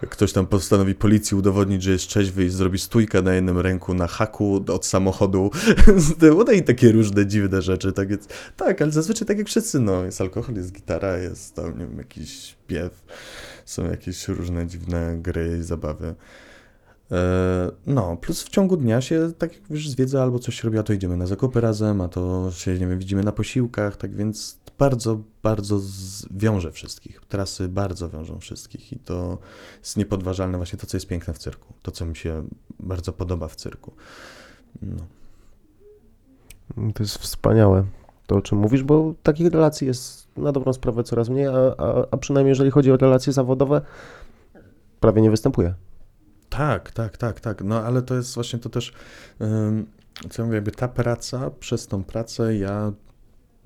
ktoś 0.09 0.33
tam 0.33 0.47
postanowi 0.47 0.95
policji 0.95 1.37
udowodnić, 1.37 1.83
że 1.83 1.91
jest 1.91 2.07
trzeźwy 2.07 2.45
i 2.45 2.49
zrobi 2.49 2.79
stójkę 2.79 3.21
na 3.21 3.33
jednym 3.33 3.59
ręku 3.59 3.93
na 3.93 4.07
haku 4.07 4.63
od 4.73 4.85
samochodu. 4.85 5.51
no 6.45 6.51
i 6.51 6.63
takie 6.63 6.91
różne 6.91 7.25
dziwne 7.25 7.61
rzeczy, 7.61 7.91
tak 7.93 8.07
więc, 8.07 8.27
tak, 8.57 8.81
ale 8.81 8.91
zazwyczaj 8.91 9.27
tak 9.27 9.37
jak 9.37 9.47
wszyscy, 9.47 9.79
no, 9.79 9.98
jest 10.05 10.21
alkohol, 10.21 10.55
jest 10.55 10.71
gitara, 10.71 11.17
jest 11.17 11.55
tam, 11.55 11.79
nie 11.79 11.85
wiem, 11.85 11.97
jakiś 11.97 12.43
śpiew, 12.43 13.03
są 13.65 13.85
jakieś 13.85 14.27
różne 14.27 14.67
dziwne 14.67 15.17
gry 15.17 15.57
i 15.59 15.63
zabawy. 15.63 16.15
E, 17.11 17.71
No, 17.85 18.17
plus 18.17 18.43
w 18.43 18.49
ciągu 18.49 18.77
dnia 18.77 19.01
się, 19.01 19.31
tak 19.37 19.53
jak 19.53 19.69
już 19.69 19.89
zwiedza 19.89 20.23
albo 20.23 20.39
coś 20.39 20.63
robi, 20.63 20.77
a 20.77 20.83
to 20.83 20.93
idziemy 20.93 21.17
na 21.17 21.27
zakupy 21.27 21.61
razem, 21.61 22.01
a 22.01 22.07
to 22.07 22.51
się, 22.51 22.73
nie 22.73 22.87
wiem, 22.87 22.99
widzimy 22.99 23.23
na 23.23 23.31
posiłkach, 23.31 23.97
tak 23.97 24.15
więc 24.15 24.59
bardzo, 24.79 25.21
bardzo 25.43 25.79
wiąże 26.31 26.71
wszystkich. 26.71 27.21
Trasy 27.27 27.67
bardzo 27.67 28.09
wiążą 28.09 28.39
wszystkich 28.39 28.93
i 28.93 28.99
to 28.99 29.37
jest 29.79 29.97
niepodważalne 29.97 30.57
właśnie 30.57 30.79
to, 30.79 30.87
co 30.87 30.97
jest 30.97 31.07
piękne 31.07 31.33
w 31.33 31.37
cyrku. 31.37 31.73
To, 31.81 31.91
co 31.91 32.05
mi 32.05 32.15
się 32.15 32.47
bardzo 32.79 33.13
podoba 33.13 33.47
w 33.47 33.55
cyrku. 33.55 33.93
No. 34.81 35.05
To 36.93 37.03
jest 37.03 37.17
wspaniałe, 37.17 37.85
to 38.29 38.35
o 38.35 38.41
czym 38.41 38.57
mówisz, 38.57 38.83
bo 38.83 39.13
takich 39.23 39.51
relacji 39.51 39.87
jest 39.87 40.27
na 40.37 40.51
dobrą 40.51 40.73
sprawę 40.73 41.03
coraz 41.03 41.29
mniej, 41.29 41.47
a, 41.47 41.51
a, 41.77 42.05
a 42.11 42.17
przynajmniej 42.17 42.51
jeżeli 42.51 42.71
chodzi 42.71 42.91
o 42.91 42.97
relacje 42.97 43.33
zawodowe, 43.33 43.81
prawie 44.99 45.21
nie 45.21 45.31
występuje. 45.31 45.73
Tak, 46.49 46.91
tak, 46.91 47.17
tak, 47.17 47.39
tak. 47.39 47.63
No 47.63 47.81
ale 47.83 48.01
to 48.01 48.15
jest 48.15 48.35
właśnie 48.35 48.59
to 48.59 48.69
też, 48.69 48.93
ym, 49.41 49.85
co 50.29 50.41
ja 50.41 50.45
mówię, 50.45 50.55
jakby 50.55 50.71
ta 50.71 50.87
praca, 50.87 51.51
przez 51.59 51.87
tą 51.87 52.03
pracę 52.03 52.57
ja 52.57 52.91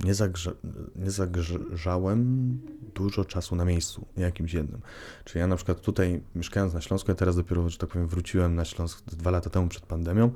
nie, 0.03 0.13
zagrze, 0.13 0.51
nie 0.95 1.11
zagrzałem 1.11 2.59
dużo 2.95 3.25
czasu 3.25 3.55
na 3.55 3.65
miejscu 3.65 4.05
jakimś 4.17 4.53
jednym. 4.53 4.81
Czyli 5.25 5.39
ja 5.39 5.47
na 5.47 5.55
przykład 5.55 5.81
tutaj 5.81 6.21
mieszkając 6.35 6.73
na 6.73 6.81
Śląsku, 6.81 7.11
ja 7.11 7.15
teraz 7.15 7.35
dopiero, 7.35 7.69
że 7.69 7.77
tak 7.77 7.89
powiem, 7.89 8.07
wróciłem 8.07 8.55
na 8.55 8.65
Śląsk 8.65 9.03
dwa 9.05 9.31
lata 9.31 9.49
temu 9.49 9.67
przed 9.67 9.85
pandemią, 9.85 10.31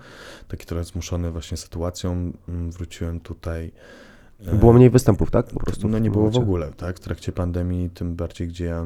taki 0.47 0.65
trochę 0.65 0.83
zmuszony 0.83 1.31
właśnie 1.31 1.57
sytuacją, 1.57 2.33
ym, 2.49 2.71
wróciłem 2.71 3.19
tutaj. 3.19 3.71
E, 4.45 4.55
Było 4.55 4.73
mniej 4.73 4.89
występów, 4.89 5.31
tak? 5.31 5.45
Po 5.45 5.59
prostu 5.59 5.88
no 5.88 5.99
nie 5.99 6.11
było 6.11 6.31
w 6.31 6.38
ogóle, 6.38 6.72
tak? 6.73 6.97
W 6.97 6.99
trakcie 6.99 7.31
pandemii, 7.31 7.89
tym 7.89 8.15
bardziej, 8.15 8.47
gdzie 8.47 8.65
ja 8.65 8.85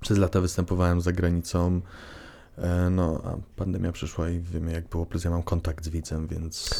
przez 0.00 0.18
lata 0.18 0.40
występowałem 0.40 1.00
za 1.00 1.12
granicą. 1.12 1.80
E, 2.58 2.90
No, 2.90 3.20
a 3.24 3.36
pandemia 3.56 3.92
przyszła 3.92 4.30
i 4.30 4.40
wiemy 4.40 4.72
jak 4.72 4.88
było, 4.88 5.06
plus 5.06 5.24
ja 5.24 5.30
mam 5.30 5.42
kontakt 5.42 5.84
z 5.84 5.88
widzem, 5.88 6.26
więc 6.26 6.70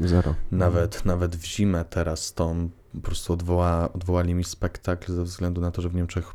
Zero. 0.00 0.34
nawet, 0.52 1.04
nawet 1.04 1.36
w 1.36 1.44
zimę 1.46 1.84
teraz 1.84 2.34
to 2.34 2.54
po 2.94 3.00
prostu 3.00 3.32
odwoła, 3.32 3.92
odwołali 3.92 4.34
mi 4.34 4.44
spektakl 4.44 5.12
ze 5.12 5.24
względu 5.24 5.60
na 5.60 5.70
to, 5.70 5.82
że 5.82 5.88
w 5.88 5.94
Niemczech 5.94 6.34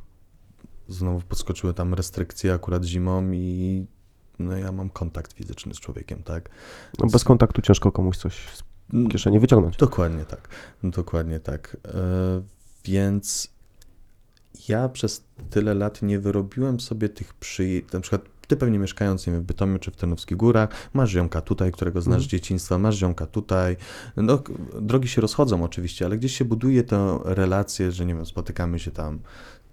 znowu 0.87 1.21
podskoczyły 1.21 1.73
tam 1.73 1.93
restrykcje 1.93 2.53
akurat 2.53 2.83
zimą 2.83 3.31
i 3.31 3.85
no 4.39 4.57
ja 4.57 4.71
mam 4.71 4.89
kontakt 4.89 5.33
fizyczny 5.33 5.73
z 5.73 5.79
człowiekiem, 5.79 6.23
tak? 6.23 6.49
No 6.99 7.07
bez 7.07 7.23
kontaktu 7.23 7.61
ciężko 7.61 7.91
komuś 7.91 8.17
coś 8.17 8.47
kieszeni 9.11 9.39
wyciągnąć. 9.39 9.77
Dokładnie 9.77 10.25
tak. 10.25 10.49
Dokładnie 10.83 11.39
tak. 11.39 11.77
E, 11.87 12.41
więc 12.85 13.53
ja 14.69 14.89
przez 14.89 15.23
tyle 15.49 15.73
lat 15.73 16.01
nie 16.01 16.19
wyrobiłem 16.19 16.79
sobie 16.79 17.09
tych 17.09 17.33
przyjęć. 17.33 17.91
Na 17.91 17.99
przykład 17.99 18.21
ty 18.47 18.57
pewnie 18.57 18.79
mieszkając 18.79 19.27
nie 19.27 19.33
wiem, 19.33 19.41
w 19.41 19.45
Bytomiu 19.45 19.79
czy 19.79 19.91
w 19.91 19.95
Tarnowskich 19.95 20.37
Górach, 20.37 20.69
masz 20.93 21.09
ziomka 21.09 21.41
tutaj, 21.41 21.71
którego 21.71 22.01
znasz 22.01 22.21
z 22.21 22.25
Mhm. 22.25 22.29
dzieciństwa, 22.29 22.77
masz 22.77 22.95
ziomka 22.95 23.25
tutaj. 23.25 23.77
No, 24.17 24.43
drogi 24.81 25.07
się 25.07 25.21
rozchodzą 25.21 25.63
oczywiście, 25.63 26.05
ale 26.05 26.17
gdzieś 26.17 26.37
się 26.37 26.45
buduje 26.45 26.83
tę 26.83 27.19
relację, 27.23 27.91
że 27.91 28.05
nie 28.05 28.15
wiem, 28.15 28.25
spotykamy 28.25 28.79
się 28.79 28.91
tam 28.91 29.19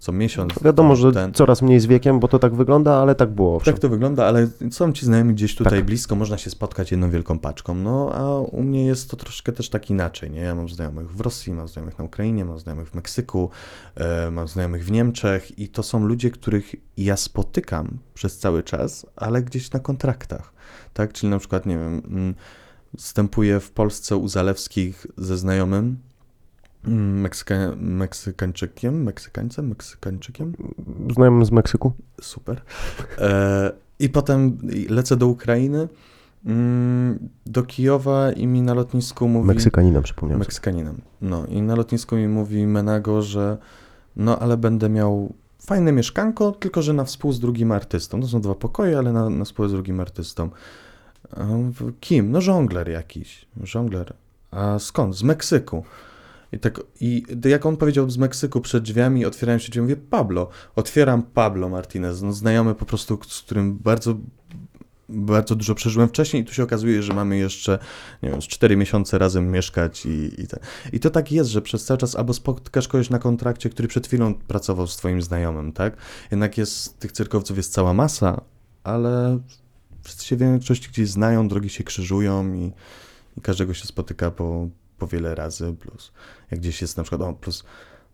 co 0.01 0.11
miesiąc. 0.11 0.53
Wiadomo, 0.63 0.89
tam 0.89 0.97
że 1.01 1.11
ten- 1.11 1.33
coraz 1.33 1.61
mniej 1.61 1.79
z 1.79 1.85
wiekiem, 1.85 2.19
bo 2.19 2.27
to 2.27 2.39
tak 2.39 2.55
wygląda, 2.55 2.93
ale 2.93 3.15
tak 3.15 3.29
było. 3.29 3.55
owszem. 3.55 3.73
tak 3.73 3.81
to 3.81 3.89
wygląda, 3.89 4.25
ale 4.25 4.47
są 4.71 4.91
ci 4.93 5.05
znajomi 5.05 5.33
gdzieś 5.33 5.55
tutaj 5.55 5.79
Tak. 5.79 5.85
blisko, 5.85 6.15
można 6.15 6.37
się 6.37 6.49
spotkać 6.49 6.91
jedną 6.91 7.09
wielką 7.09 7.39
paczką. 7.39 7.75
No 7.75 8.11
a 8.13 8.39
u 8.39 8.63
mnie 8.63 8.85
jest 8.85 9.09
to 9.11 9.17
troszkę 9.17 9.51
też 9.51 9.69
tak 9.69 9.89
inaczej, 9.89 10.31
nie? 10.31 10.39
Ja 10.39 10.55
mam 10.55 10.69
znajomych 10.69 11.11
w 11.11 11.21
Rosji, 11.21 11.53
mam 11.53 11.67
znajomych 11.67 11.97
na 11.99 12.03
Ukrainie, 12.05 12.45
mam 12.45 12.59
znajomych 12.59 12.89
w 12.89 12.95
Meksyku, 12.95 13.49
e, 13.95 14.31
mam 14.31 14.47
znajomych 14.47 14.85
w 14.85 14.91
Niemczech 14.91 15.59
i 15.59 15.67
to 15.69 15.83
są 15.83 16.05
ludzie, 16.05 16.31
których 16.31 16.75
ja 16.97 17.17
spotykam 17.17 17.97
przez 18.13 18.37
cały 18.37 18.63
czas, 18.63 19.05
ale 19.15 19.41
gdzieś 19.43 19.71
na 19.71 19.79
kontraktach, 19.79 20.53
tak? 20.93 21.13
Czyli 21.13 21.29
na 21.29 21.39
przykład, 21.39 21.65
nie 21.65 21.77
wiem, 21.77 22.01
mm, 22.07 22.35
występuję 22.93 23.59
w 23.59 23.71
Polsce 23.71 24.17
u 24.17 24.27
Zalewskich 24.27 25.07
ze 25.17 25.37
znajomym, 25.37 25.97
Meksyka, 26.83 27.55
Meksykańczykiem, 27.77 29.03
Meksykańcem, 29.03 29.67
Meksykańczykiem. 29.67 30.53
Znajomym 31.13 31.45
z 31.45 31.51
Meksyku? 31.51 31.93
Super. 32.21 32.61
E, 33.17 33.71
I 33.99 34.09
potem 34.09 34.57
lecę 34.89 35.17
do 35.17 35.27
Ukrainy, 35.27 35.87
mm, 36.45 37.29
do 37.45 37.63
Kijowa 37.63 38.31
i 38.31 38.47
mi 38.47 38.61
na 38.61 38.73
lotnisku 38.73 39.27
mówi... 39.27 39.47
Meksykaninem, 39.47 40.03
przypomniałem. 40.03 40.39
Meksykaninem. 40.39 41.01
No 41.21 41.45
i 41.45 41.61
na 41.61 41.75
lotnisku 41.75 42.15
mi 42.15 42.27
mówi 42.27 42.67
Menago, 42.67 43.21
że 43.21 43.57
no 44.15 44.39
ale 44.39 44.57
będę 44.57 44.89
miał 44.89 45.33
fajne 45.61 45.91
mieszkanko, 45.91 46.51
tylko 46.51 46.81
że 46.81 46.93
na 46.93 47.03
współ 47.03 47.31
z 47.31 47.39
drugim 47.39 47.71
artystą. 47.71 48.21
To 48.21 48.27
są 48.27 48.41
dwa 48.41 48.55
pokoje, 48.55 48.97
ale 48.97 49.13
na, 49.13 49.29
na 49.29 49.45
współ 49.45 49.67
z 49.67 49.71
drugim 49.71 49.99
artystą. 49.99 50.49
Kim? 51.99 52.31
No 52.31 52.41
żongler 52.41 52.89
jakiś. 52.89 53.45
Żongler. 53.63 54.13
A 54.51 54.79
skąd? 54.79 55.15
Z 55.15 55.23
Meksyku. 55.23 55.83
I 56.53 56.59
tak, 56.59 56.81
i 57.01 57.23
jak 57.45 57.65
on 57.65 57.77
powiedział 57.77 58.09
z 58.09 58.17
Meksyku 58.17 58.61
przed 58.61 58.83
drzwiami, 58.83 59.25
otwierałem 59.25 59.59
się 59.59 59.69
drzwi, 59.69 59.81
mówię, 59.81 59.95
Pablo. 59.95 60.49
Otwieram 60.75 61.23
Pablo 61.23 61.69
Martinez, 61.69 62.21
no 62.21 62.33
znajomy 62.33 62.75
po 62.75 62.85
prostu, 62.85 63.19
z 63.27 63.41
którym 63.41 63.77
bardzo 63.77 64.15
bardzo 65.11 65.55
dużo 65.55 65.75
przeżyłem 65.75 66.09
wcześniej 66.09 66.43
i 66.43 66.45
tu 66.45 66.53
się 66.53 66.63
okazuje, 66.63 67.03
że 67.03 67.13
mamy 67.13 67.37
jeszcze, 67.37 67.79
nie 68.23 68.29
wiem, 68.29 68.41
z 68.41 68.47
4 68.47 68.77
miesiące 68.77 69.17
razem 69.17 69.51
mieszkać 69.51 70.05
i, 70.05 70.41
i, 70.41 70.47
te. 70.47 70.59
I 70.93 70.99
to 70.99 71.09
tak 71.09 71.31
jest, 71.31 71.49
że 71.49 71.61
przez 71.61 71.85
cały 71.85 71.97
czas 71.97 72.15
albo 72.15 72.33
spotkasz 72.33 72.87
kogoś 72.87 73.09
na 73.09 73.19
kontrakcie, 73.19 73.69
który 73.69 73.87
przed 73.87 74.07
chwilą 74.07 74.33
pracował 74.33 74.87
z 74.87 74.97
twoim 74.97 75.21
znajomym, 75.21 75.73
tak? 75.73 75.97
Jednak 76.31 76.57
jest, 76.57 76.99
tych 76.99 77.11
cyrkowców 77.11 77.57
jest 77.57 77.73
cała 77.73 77.93
masa, 77.93 78.41
ale 78.83 79.39
wszyscy 80.03 80.25
się 80.25 80.35
w 80.35 80.39
większości 80.39 80.89
gdzieś 80.89 81.09
znają, 81.09 81.47
drogi 81.47 81.69
się 81.69 81.83
krzyżują 81.83 82.53
i, 82.53 82.71
i 83.37 83.41
każdego 83.41 83.73
się 83.73 83.85
spotyka 83.85 84.31
po, 84.31 84.67
po 85.01 85.07
wiele 85.07 85.35
razy, 85.35 85.73
plus 85.79 86.11
jak 86.51 86.59
gdzieś 86.59 86.81
jest 86.81 86.97
na 86.97 87.03
przykład, 87.03 87.21
o, 87.21 87.33
plus 87.33 87.63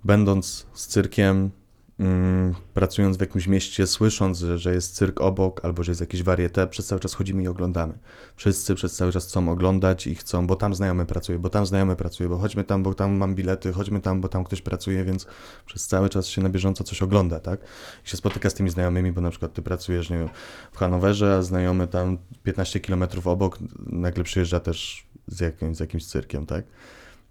będąc 0.03 0.65
z 0.73 0.87
cyrkiem, 0.87 1.51
mm, 1.99 2.55
pracując 2.73 3.17
w 3.17 3.21
jakimś 3.21 3.47
mieście, 3.47 3.87
słysząc, 3.87 4.39
że, 4.39 4.57
że 4.57 4.73
jest 4.73 4.95
cyrk 4.95 5.21
obok 5.21 5.65
albo 5.65 5.83
że 5.83 5.91
jest 5.91 6.01
jakieś 6.01 6.23
warietę, 6.23 6.67
przez 6.67 6.87
cały 6.87 7.01
czas 7.01 7.13
chodzimy 7.13 7.43
i 7.43 7.47
oglądamy. 7.47 7.93
Wszyscy 8.35 8.75
przez 8.75 8.95
cały 8.95 9.11
czas 9.11 9.27
chcą 9.27 9.49
oglądać 9.49 10.07
i 10.07 10.15
chcą, 10.15 10.47
bo 10.47 10.55
tam 10.55 10.75
znajomy 10.75 11.05
pracuje, 11.05 11.39
bo 11.39 11.49
tam 11.49 11.65
znajomy 11.65 11.95
pracuje, 11.95 12.29
bo 12.29 12.37
chodźmy 12.37 12.63
tam, 12.63 12.83
bo 12.83 12.93
tam 12.93 13.17
mam 13.17 13.35
bilety, 13.35 13.73
chodźmy 13.73 13.99
tam, 13.99 14.21
bo 14.21 14.27
tam 14.29 14.43
ktoś 14.43 14.61
pracuje, 14.61 15.03
więc 15.03 15.27
przez 15.65 15.87
cały 15.87 16.09
czas 16.09 16.27
się 16.27 16.41
na 16.41 16.49
bieżąco 16.49 16.83
coś 16.83 17.01
ogląda, 17.01 17.39
tak? 17.39 17.59
I 18.05 18.09
się 18.09 18.17
spotyka 18.17 18.49
z 18.49 18.53
tymi 18.53 18.69
znajomymi, 18.69 19.11
bo 19.11 19.21
na 19.21 19.29
przykład 19.29 19.53
ty 19.53 19.61
pracujesz, 19.61 20.09
nie 20.09 20.17
wiem, 20.17 20.29
w 20.71 20.77
Hanowerze, 20.77 21.35
a 21.35 21.41
znajomy 21.41 21.87
tam 21.87 22.17
15 22.43 22.79
kilometrów 22.79 23.27
obok 23.27 23.59
nagle 23.85 24.23
przyjeżdża 24.23 24.59
też 24.59 25.06
z 25.27 25.39
jakimś, 25.39 25.77
z 25.77 25.79
jakimś 25.79 26.05
cyrkiem, 26.05 26.45
tak? 26.45 26.65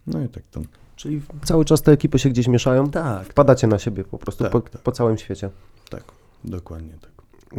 No 0.06 0.22
i 0.22 0.28
tak 0.28 0.42
to. 0.50 0.60
Czyli 0.96 1.22
cały 1.44 1.64
czas 1.64 1.82
te 1.82 1.92
ekipy 1.92 2.18
się 2.18 2.28
gdzieś 2.30 2.48
mieszają? 2.48 2.90
Tak, 2.90 3.26
Wpadacie 3.28 3.66
na 3.66 3.78
siebie 3.78 4.04
po 4.04 4.18
prostu 4.18 4.44
Tak, 4.44 4.52
po, 4.52 4.60
tak. 4.60 4.82
po 4.82 4.92
całym 4.92 5.18
świecie. 5.18 5.50
tak, 5.90 6.04
dokładnie 6.44 6.92
tak. 7.00 7.10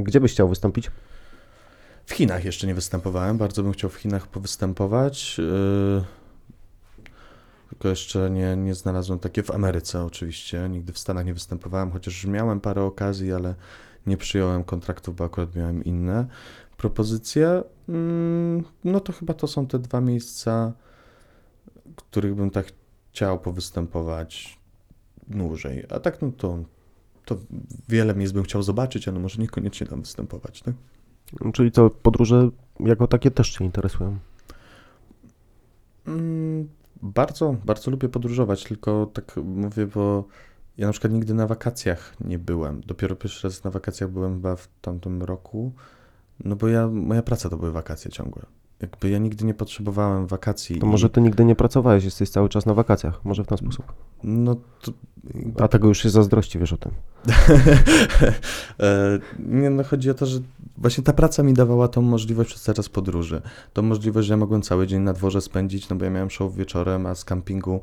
Gdzie 0.03 0.19
byś 0.21 0.31
chciał 0.31 0.49
wystąpić? 0.49 0.91
W 2.05 2.13
Chinach 2.13 2.45
jeszcze 2.45 2.67
nie 2.67 2.75
występowałem, 2.75 3.37
bardzo 3.37 3.63
bym 3.63 3.71
chciał 3.73 3.89
w 3.89 3.95
Chinach 3.95 4.27
powystępować. 4.27 5.37
Yy, 5.37 6.03
tylko 7.69 7.89
jeszcze 7.89 8.29
nie, 8.29 8.55
nie 8.55 8.75
znalazłem 8.75 9.19
takie 9.19 9.43
w 9.43 9.51
Ameryce 9.51 10.03
oczywiście. 10.03 10.69
Nigdy 10.69 10.93
w 10.93 10.99
Stanach 10.99 11.25
nie 11.25 11.33
występowałem, 11.33 11.91
chociaż 11.91 12.25
miałem 12.25 12.59
parę 12.59 12.83
okazji, 12.83 13.33
ale 13.33 13.55
nie 14.07 14.17
przyjąłem 14.17 14.63
kontraktów, 14.63 15.15
bo 15.15 15.23
akurat 15.25 15.55
miałem 15.55 15.83
inne 15.83 16.25
propozycje. 16.77 17.63
Mm, 17.89 18.63
No 18.83 18.99
to 18.99 19.13
chyba 19.13 19.33
to 19.33 19.47
są 19.47 19.67
te 19.67 19.79
dwa 19.79 20.01
miejsca, 20.01 20.73
których 21.95 22.35
bym 22.35 22.49
tak 22.49 22.73
chciał 23.11 23.39
powystępować 23.39 24.59
dłużej. 25.27 25.85
A 25.89 25.99
tak 25.99 26.21
no 26.21 26.31
to, 26.37 26.57
to 27.25 27.37
wiele 27.89 28.15
miejsc 28.15 28.33
bym 28.33 28.43
chciał 28.43 28.63
zobaczyć, 28.63 29.07
ale 29.07 29.19
może 29.19 29.41
niekoniecznie 29.41 29.87
tam 29.87 30.01
występować, 30.01 30.61
tak? 30.61 30.73
Czyli 31.53 31.71
to 31.71 31.89
podróże 31.89 32.49
jako 32.79 33.07
takie 33.07 33.31
też 33.31 33.49
Cię 33.51 33.65
interesują? 33.65 34.17
Mm, 36.07 36.67
Bardzo, 37.01 37.55
bardzo 37.65 37.91
lubię 37.91 38.09
podróżować, 38.09 38.63
tylko 38.63 39.05
tak 39.13 39.35
mówię, 39.37 39.85
bo 39.87 40.25
ja 40.77 40.85
na 40.87 40.91
przykład 40.91 41.13
nigdy 41.13 41.33
na 41.33 41.47
wakacjach 41.47 42.15
nie 42.21 42.39
byłem. 42.39 42.81
Dopiero 42.81 43.15
pierwszy 43.15 43.47
raz 43.47 43.63
na 43.63 43.71
wakacjach 43.71 44.09
byłem 44.09 44.33
chyba 44.33 44.55
w 44.55 44.67
tamtym 44.81 45.23
roku, 45.23 45.71
no 46.45 46.55
bo 46.55 46.67
ja, 46.67 46.87
moja 46.87 47.21
praca 47.21 47.49
to 47.49 47.57
były 47.57 47.71
wakacje 47.71 48.11
ciągłe. 48.11 48.45
Jakby 48.81 49.09
ja 49.09 49.17
nigdy 49.17 49.45
nie 49.45 49.53
potrzebowałem 49.53 50.27
wakacji. 50.27 50.79
To 50.79 50.85
może 50.85 51.09
Ty 51.09 51.21
nigdy 51.21 51.45
nie 51.45 51.55
pracowałeś, 51.55 52.03
jesteś 52.03 52.29
cały 52.29 52.49
czas 52.49 52.65
na 52.65 52.73
wakacjach. 52.73 53.25
Może 53.25 53.43
w 53.43 53.47
ten 53.47 53.57
sposób. 53.57 53.93
No 54.23 54.55
to... 54.81 54.91
A 55.59 55.67
tego 55.67 55.87
już 55.87 56.03
się 56.03 56.09
zazdrości, 56.09 56.59
wiesz 56.59 56.73
o 56.73 56.77
tym. 56.77 56.91
E, 58.79 59.19
nie, 59.39 59.69
no 59.69 59.83
chodzi 59.83 60.09
o 60.09 60.13
to, 60.13 60.25
że 60.25 60.39
właśnie 60.77 61.03
ta 61.03 61.13
praca 61.13 61.43
mi 61.43 61.53
dawała 61.53 61.87
tą 61.87 62.01
możliwość 62.01 62.49
przez 62.49 62.61
cały 62.61 62.75
czas 62.75 62.89
podróży. 62.89 63.41
Tą 63.73 63.81
możliwość, 63.81 64.27
że 64.27 64.33
ja 64.33 64.37
mogłem 64.37 64.61
cały 64.61 64.87
dzień 64.87 65.01
na 65.01 65.13
dworze 65.13 65.41
spędzić, 65.41 65.89
no 65.89 65.95
bo 65.95 66.05
ja 66.05 66.11
miałem 66.11 66.29
show 66.29 66.55
wieczorem, 66.55 67.05
a 67.05 67.15
z 67.15 67.25
campingu 67.25 67.81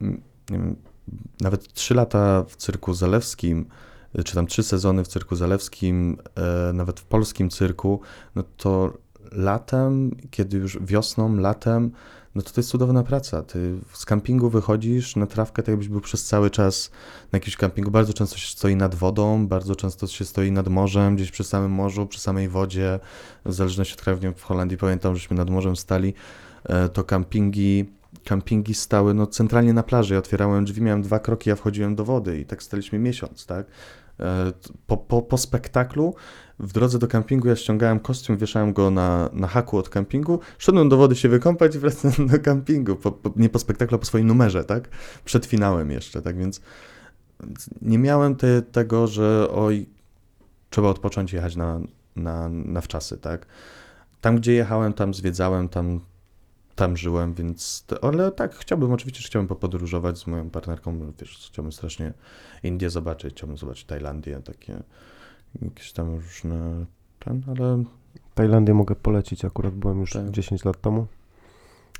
mm, 0.00 0.20
nie 0.50 0.58
wiem, 0.58 0.76
nawet 1.40 1.72
trzy 1.72 1.94
lata 1.94 2.44
w 2.48 2.56
cyrku 2.56 2.94
zalewskim, 2.94 3.66
czy 4.24 4.34
tam 4.34 4.46
trzy 4.46 4.62
sezony 4.62 5.04
w 5.04 5.08
cyrku 5.08 5.36
zalewskim, 5.36 6.18
e, 6.34 6.72
nawet 6.72 7.00
w 7.00 7.04
polskim 7.04 7.50
cyrku, 7.50 8.00
no 8.34 8.42
to 8.56 8.92
latem, 9.32 10.16
kiedy 10.30 10.56
już 10.56 10.78
wiosną, 10.80 11.36
latem, 11.36 11.90
no 12.34 12.42
to 12.42 12.50
to 12.50 12.60
jest 12.60 12.70
cudowna 12.70 13.02
praca. 13.02 13.42
Ty 13.42 13.78
z 13.92 14.04
campingu 14.04 14.50
wychodzisz 14.50 15.16
na 15.16 15.26
trawkę, 15.26 15.62
tak 15.62 15.68
jakbyś 15.68 15.88
był 15.88 16.00
przez 16.00 16.24
cały 16.24 16.50
czas 16.50 16.90
na 17.32 17.36
jakimś 17.36 17.56
campingu. 17.56 17.90
Bardzo 17.90 18.12
często 18.12 18.38
się 18.38 18.48
stoi 18.48 18.76
nad 18.76 18.94
wodą, 18.94 19.46
bardzo 19.46 19.76
często 19.76 20.06
się 20.06 20.24
stoi 20.24 20.52
nad 20.52 20.68
morzem, 20.68 21.16
gdzieś 21.16 21.30
przy 21.30 21.44
samym 21.44 21.70
morzu, 21.70 22.06
przy 22.06 22.20
samej 22.20 22.48
wodzie. 22.48 23.00
W 23.44 23.52
zależności 23.52 23.94
od 23.94 24.00
kraju, 24.00 24.18
w 24.36 24.42
Holandii 24.42 24.78
pamiętam, 24.78 25.14
żeśmy 25.16 25.36
nad 25.36 25.50
morzem 25.50 25.76
stali, 25.76 26.14
e, 26.64 26.88
to 26.88 27.04
campingi, 27.04 27.97
campingi 28.28 28.74
stały 28.74 29.14
no, 29.14 29.26
centralnie 29.26 29.72
na 29.72 29.82
plaży. 29.82 30.14
Ja 30.14 30.18
otwierałem 30.18 30.64
drzwi, 30.64 30.82
miałem 30.82 31.02
dwa 31.02 31.18
kroki, 31.18 31.50
ja 31.50 31.56
wchodziłem 31.56 31.94
do 31.96 32.04
wody 32.04 32.40
i 32.40 32.46
tak 32.46 32.62
staliśmy 32.62 32.98
miesiąc, 32.98 33.46
tak? 33.46 33.66
E, 34.20 34.52
Po, 34.86 34.96
po, 34.96 35.22
po 35.22 35.38
spektaklu 35.38 36.14
w 36.58 36.72
drodze 36.72 36.98
do 36.98 37.08
kampingu 37.08 37.48
ja 37.48 37.56
ściągałem 37.56 38.00
kostium, 38.00 38.36
wieszałem 38.36 38.72
go 38.72 38.90
na, 38.90 39.30
na 39.32 39.46
haku 39.46 39.78
od 39.78 39.88
kampingu, 39.88 40.40
szedłem 40.58 40.88
do 40.88 40.96
wody 40.96 41.16
się 41.16 41.28
wykąpać 41.28 41.74
i 41.74 41.78
wracałem 41.78 42.26
do 42.32 42.40
kampingu. 42.40 42.96
Po, 42.96 43.12
po, 43.12 43.30
nie 43.36 43.48
po 43.48 43.58
spektaklu, 43.58 43.94
a 43.94 43.98
po 43.98 44.06
swoim 44.06 44.26
numerze, 44.26 44.64
tak? 44.64 44.88
Przed 45.24 45.46
finałem 45.46 45.90
jeszcze, 45.90 46.22
tak 46.22 46.36
więc 46.36 46.60
nie 47.82 47.98
miałem 47.98 48.36
te, 48.36 48.62
tego, 48.62 49.06
że 49.06 49.48
oj, 49.50 49.86
trzeba 50.70 50.88
odpocząć 50.88 51.32
jechać 51.32 51.56
na, 51.56 51.80
na, 52.16 52.48
na 52.48 52.80
wczasy, 52.80 53.18
tak? 53.18 53.46
Tam, 54.20 54.36
gdzie 54.36 54.52
jechałem, 54.52 54.92
tam 54.92 55.14
zwiedzałem, 55.14 55.68
tam, 55.68 56.00
tam 56.78 56.96
żyłem, 56.96 57.34
więc, 57.34 57.84
to, 57.86 58.04
ale 58.04 58.32
tak, 58.32 58.54
chciałbym, 58.54 58.92
oczywiście, 58.92 59.22
że 59.22 59.26
chciałbym 59.28 59.48
popodróżować 59.48 60.18
z 60.18 60.26
moją 60.26 60.50
partnerką, 60.50 61.12
wiesz, 61.20 61.48
chciałbym 61.52 61.72
strasznie 61.72 62.12
Indię 62.62 62.90
zobaczyć, 62.90 63.34
chciałbym 63.34 63.56
zobaczyć 63.56 63.84
Tajlandię, 63.84 64.40
takie 64.44 64.82
jakieś 65.62 65.92
tam 65.92 66.14
różne, 66.14 66.86
ten, 67.18 67.42
ale 67.48 67.84
Tajlandię 68.34 68.74
mogę 68.74 68.94
polecić, 68.94 69.44
akurat 69.44 69.74
byłem 69.74 70.00
już 70.00 70.12
Tak. 70.12 70.30
10 70.30 70.64
lat 70.64 70.80
temu. 70.80 71.06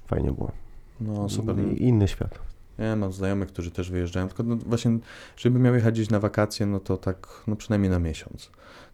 Fajnie 0.06 0.32
było. 0.32 0.52
no 1.00 1.28
super. 1.28 1.58
I- 1.58 1.82
Inny 1.82 2.08
świat. 2.08 2.38
Ja 2.78 2.96
mam 2.96 3.12
znajomych, 3.12 3.48
którzy 3.48 3.70
też 3.70 3.90
wyjeżdżają, 3.90 4.28
tylko 4.28 4.42
no 4.42 4.56
właśnie, 4.56 4.98
żeby 5.36 5.58
miał 5.58 5.74
jechać 5.74 5.94
gdzieś 5.94 6.10
na 6.10 6.20
wakacje, 6.20 6.66
no 6.66 6.80
to 6.80 6.96
tak, 6.96 7.42
no 7.46 7.56
przynajmniej 7.56 7.90
na 7.90 7.98
miesiąc. 7.98 8.50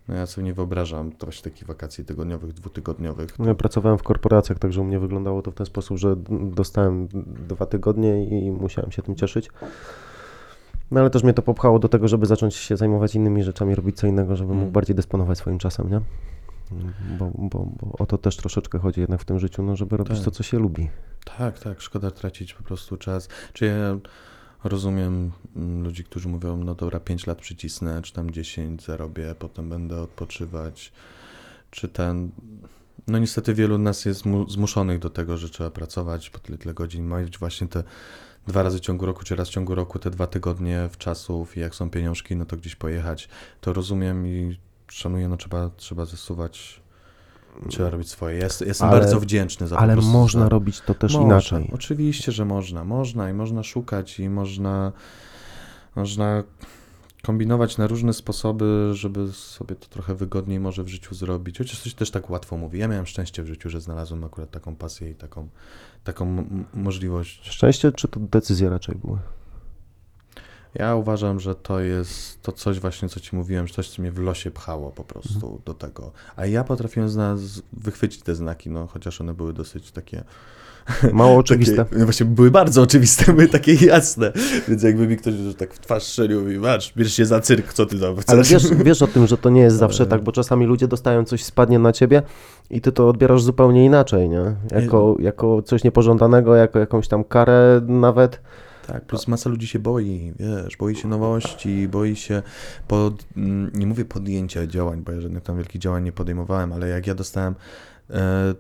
No 0.09 0.15
ja 0.15 0.27
sobie 0.27 0.45
nie 0.45 0.55
wyobrażam 0.55 1.13
to 1.13 1.27
właśnie 1.27 1.51
takich 1.51 1.67
wakacji 1.69 2.05
tygodniowych, 2.05 2.53
dwutygodniowych. 2.53 3.39
No 3.39 3.47
Ja 3.47 3.55
pracowałem 3.55 3.99
w 3.99 4.03
korporacjach, 4.03 4.59
także 4.59 4.81
u 4.81 4.85
mnie 4.85 4.99
wyglądało 4.99 5.43
to 5.43 5.51
w 5.51 5.55
ten 5.55 5.67
sposób, 5.67 5.99
że 5.99 6.17
dostałem 6.41 7.09
dwa 7.49 7.67
tygodnie 7.67 8.25
i 8.25 8.51
musiałem 8.51 8.91
się 8.93 9.03
tym 9.03 9.15
cieszyć. 9.15 9.51
No 10.91 11.01
ale 11.01 11.11
też 11.11 11.23
mnie 11.23 11.33
to 11.35 11.43
popchało 11.43 11.79
do 11.79 11.89
tego, 11.89 12.09
żeby 12.09 12.27
zacząć 12.27 12.55
się 12.55 12.77
zajmować 12.77 13.15
innymi 13.15 13.43
rzeczami, 13.43 13.75
robić 13.75 13.97
co 13.97 14.07
innego, 14.07 14.37
żebym 14.37 14.53
mógł 14.55 14.63
Mm. 14.63 14.73
bardziej 14.73 14.97
dysponować 14.97 15.39
swoim 15.39 15.59
czasem, 15.59 15.91
nie? 15.91 16.01
Bo, 17.19 17.31
bo, 17.35 17.67
bo 17.81 17.93
o 17.99 18.07
to 18.07 18.19
też 18.19 18.37
troszeczkę 18.37 18.79
chodzi 18.79 19.01
jednak 19.01 19.21
w 19.21 19.25
tym 19.25 19.39
życiu, 19.39 19.63
no, 19.63 19.77
żeby 19.77 19.97
robić 19.97 20.17
Tak. 20.17 20.25
to, 20.25 20.31
co 20.31 20.43
się 20.43 20.59
lubi. 20.59 20.91
Tak, 21.39 21.59
tak, 21.59 21.81
szkoda 21.81 22.11
tracić 22.11 22.55
po 22.55 22.63
prostu 22.63 22.97
czas. 22.97 23.29
Czy 23.53 23.65
ja 23.67 23.97
rozumiem 24.65 25.33
mm, 25.57 25.85
ludzi, 25.85 26.05
którzy 26.05 26.29
mówią, 26.29 26.57
no 26.57 26.75
dobra, 26.75 27.01
5 27.01 27.27
lat 27.27 27.39
przycisnę, 27.39 28.03
czy 28.03 28.13
tam 28.13 28.31
10 28.31 28.83
zarobię, 28.83 29.35
potem 29.39 29.69
będę 29.69 30.01
odpoczywać, 30.01 30.93
czy 31.71 31.89
ten... 31.89 32.31
No 33.07 33.19
niestety 33.19 33.55
wielu 33.55 33.79
nas 33.79 34.05
jest 34.05 34.27
mu- 34.27 34.51
zmuszonych 34.51 34.99
do 34.99 35.11
tego, 35.11 35.37
że 35.37 35.49
trzeba 35.49 35.71
pracować 35.71 36.31
po 36.31 36.39
tyle, 36.39 36.59
tyle 36.59 36.75
godzin, 36.75 37.09
mieć 37.09 37.39
właśnie 37.39 37.69
te 37.69 37.85
dwa 38.47 38.63
razy 38.63 38.79
w 38.79 38.81
ciągu 38.81 39.07
roku, 39.07 39.25
czy 39.25 39.37
raz 39.37 39.49
w 39.49 39.53
ciągu 39.53 39.75
roku, 39.75 39.99
te 39.99 40.11
dwa 40.11 40.27
tygodnie 40.27 40.89
w 40.93 40.99
czasów 40.99 41.57
i 41.57 41.61
jak 41.61 41.75
są 41.75 41.91
pieniążki, 41.91 42.37
no 42.37 42.45
to 42.45 42.57
gdzieś 42.57 42.77
pojechać. 42.77 43.29
To 43.61 43.73
rozumiem 43.73 44.27
i 44.27 44.59
szanuję, 44.89 45.29
no 45.29 45.37
trzeba, 45.37 45.71
trzeba 45.77 46.05
zasuwać 46.05 46.84
Trzeba 47.69 47.91
robić 47.91 48.09
swoje. 48.11 48.39
Ja 48.39 48.45
jestem 48.45 48.89
Ale- 48.89 49.01
bardzo 49.01 49.21
wdzięczny 49.21 49.69
za 49.69 49.77
po 49.77 49.83
Ale 49.83 49.97
można 49.97 50.43
za... 50.43 50.49
robić 50.49 50.81
to 50.81 50.95
też 50.95 51.13
można. 51.13 51.27
inaczej. 51.27 51.71
Oczywiście, 51.75 52.33
że 52.33 52.45
można. 52.45 52.85
Można 52.85 53.31
i 53.31 53.33
można 53.33 53.63
szukać 53.63 54.21
i 54.21 54.29
można, 54.29 54.93
można 55.97 56.43
kombinować 57.23 57.79
na 57.79 57.87
różne 57.87 58.13
sposoby, 58.13 58.91
żeby 58.93 59.33
sobie 59.33 59.75
to 59.75 59.87
trochę 59.89 60.15
wygodniej 60.15 60.61
może 60.61 60.85
w 60.85 60.89
życiu 60.89 61.15
zrobić. 61.15 61.59
Chociaż 61.59 61.81
coś 61.83 61.95
też 61.95 62.11
tak 62.11 62.31
łatwo 62.31 62.57
mówi. 62.57 62.79
Ja 62.79 62.89
miałem 62.89 63.07
szczęście 63.07 63.43
w 63.43 63.47
życiu, 63.47 63.71
że 63.71 63.81
znalazłem 63.81 64.25
akurat 64.25 64.51
taką 64.51 64.77
pasję 64.77 65.11
i 65.11 65.15
taką, 65.15 65.49
taką 66.05 66.45
możliwość. 66.75 67.49
Szczęście 67.51 67.93
czy 67.93 68.09
to 68.09 68.21
decyzje 68.21 68.71
raczej 68.71 68.95
były? 68.95 69.19
Ja 70.75 70.95
uważam, 70.95 71.41
że 71.41 71.55
to 71.55 71.81
jest 71.81 72.43
to 72.43 72.53
coś 72.53 72.81
właśnie, 72.81 73.09
co 73.09 73.21
ci 73.21 73.37
mówiłem, 73.37 73.67
że 73.69 73.75
coś, 73.75 73.89
co 73.89 74.03
mnie 74.03 74.11
w 74.13 74.19
losie 74.19 74.51
pchało 74.51 74.91
po 74.91 75.05
prostu 75.05 75.35
Mhm. 75.47 75.63
do 75.65 75.75
tego. 75.75 76.13
A 76.37 76.47
ja 76.47 76.65
potrafiłem 76.65 77.09
zna- 77.09 77.37
z- 77.37 77.63
wychwycić 77.73 78.23
te 78.23 78.35
znaki, 78.35 78.71
no 78.71 78.87
chociaż 78.87 79.21
one 79.21 79.35
były 79.35 79.53
dosyć 79.53 79.91
takie 79.91 80.25
Mało 81.13 81.37
oczywiste. 81.39 81.77
Takie, 81.85 81.97
no 81.97 82.05
właśnie 82.05 82.27
były 82.27 82.51
bardzo 82.51 82.83
oczywiste, 82.83 83.25
były 83.33 83.49
takie 83.49 83.75
jasne. 83.75 84.33
Więc 84.69 84.83
jakby 84.83 85.07
mi 85.07 85.17
ktoś 85.17 85.35
tak 85.59 85.75
w 85.75 85.79
twarz 85.79 86.03
strzelił 86.03 86.51
i 86.51 86.59
masz, 86.59 86.93
bierz 86.97 87.13
się 87.15 87.27
za 87.27 87.41
cyrk, 87.41 87.73
co 87.73 87.87
ty 87.87 88.01
tam 88.01 88.17
chcesz? 88.17 88.29
Ale 88.35 88.43
wiesz, 88.43 88.63
wiesz 88.85 89.03
o 89.03 89.07
tym, 89.07 89.27
że 89.27 89.39
to 89.39 89.51
nie 89.51 89.61
jest 89.61 89.77
zawsze 89.87 90.03
Ale- 90.03 90.11
tak, 90.11 90.23
bo 90.23 90.33
czasami 90.33 90.67
ludzie 90.67 90.89
dostają 90.89 91.25
coś, 91.25 91.45
spadnie 91.45 91.79
na 91.79 91.93
ciebie 91.93 92.23
i 92.71 92.81
ty 92.81 92.93
to 92.93 93.09
odbierasz 93.09 93.43
zupełnie 93.43 93.85
inaczej, 93.85 94.29
nie? 94.29 94.55
Jako, 94.71 95.17
jako 95.19 95.63
coś 95.63 95.85
niepożądanego, 95.85 96.55
jako 96.55 96.79
jakąś 96.79 97.09
tam 97.09 97.25
karę 97.25 97.81
nawet. 97.87 98.41
Tak, 98.87 99.05
plus 99.07 99.29
masa 99.29 99.51
ludzi 99.51 99.67
się 99.67 99.79
boi, 99.79 100.33
wiesz, 100.39 100.77
boi 100.77 100.97
się 100.97 101.09
nowości, 101.09 101.89
boi 101.89 102.17
się, 102.17 102.43
pod, 102.89 103.27
mm, 103.37 103.71
nie 103.75 103.87
mówię 103.87 104.05
podjęcia 104.05 104.67
działań, 104.67 105.03
bo 105.03 105.13
ja 105.13 105.21
żadnych 105.21 105.43
tam 105.43 105.57
wielkich 105.57 105.81
działań 105.81 106.05
nie 106.05 106.13
podejmowałem, 106.13 106.73
ale 106.73 106.89
jak 106.89 107.07
ja 107.07 107.15
dostałem, 107.15 107.55
e, 108.11 108.55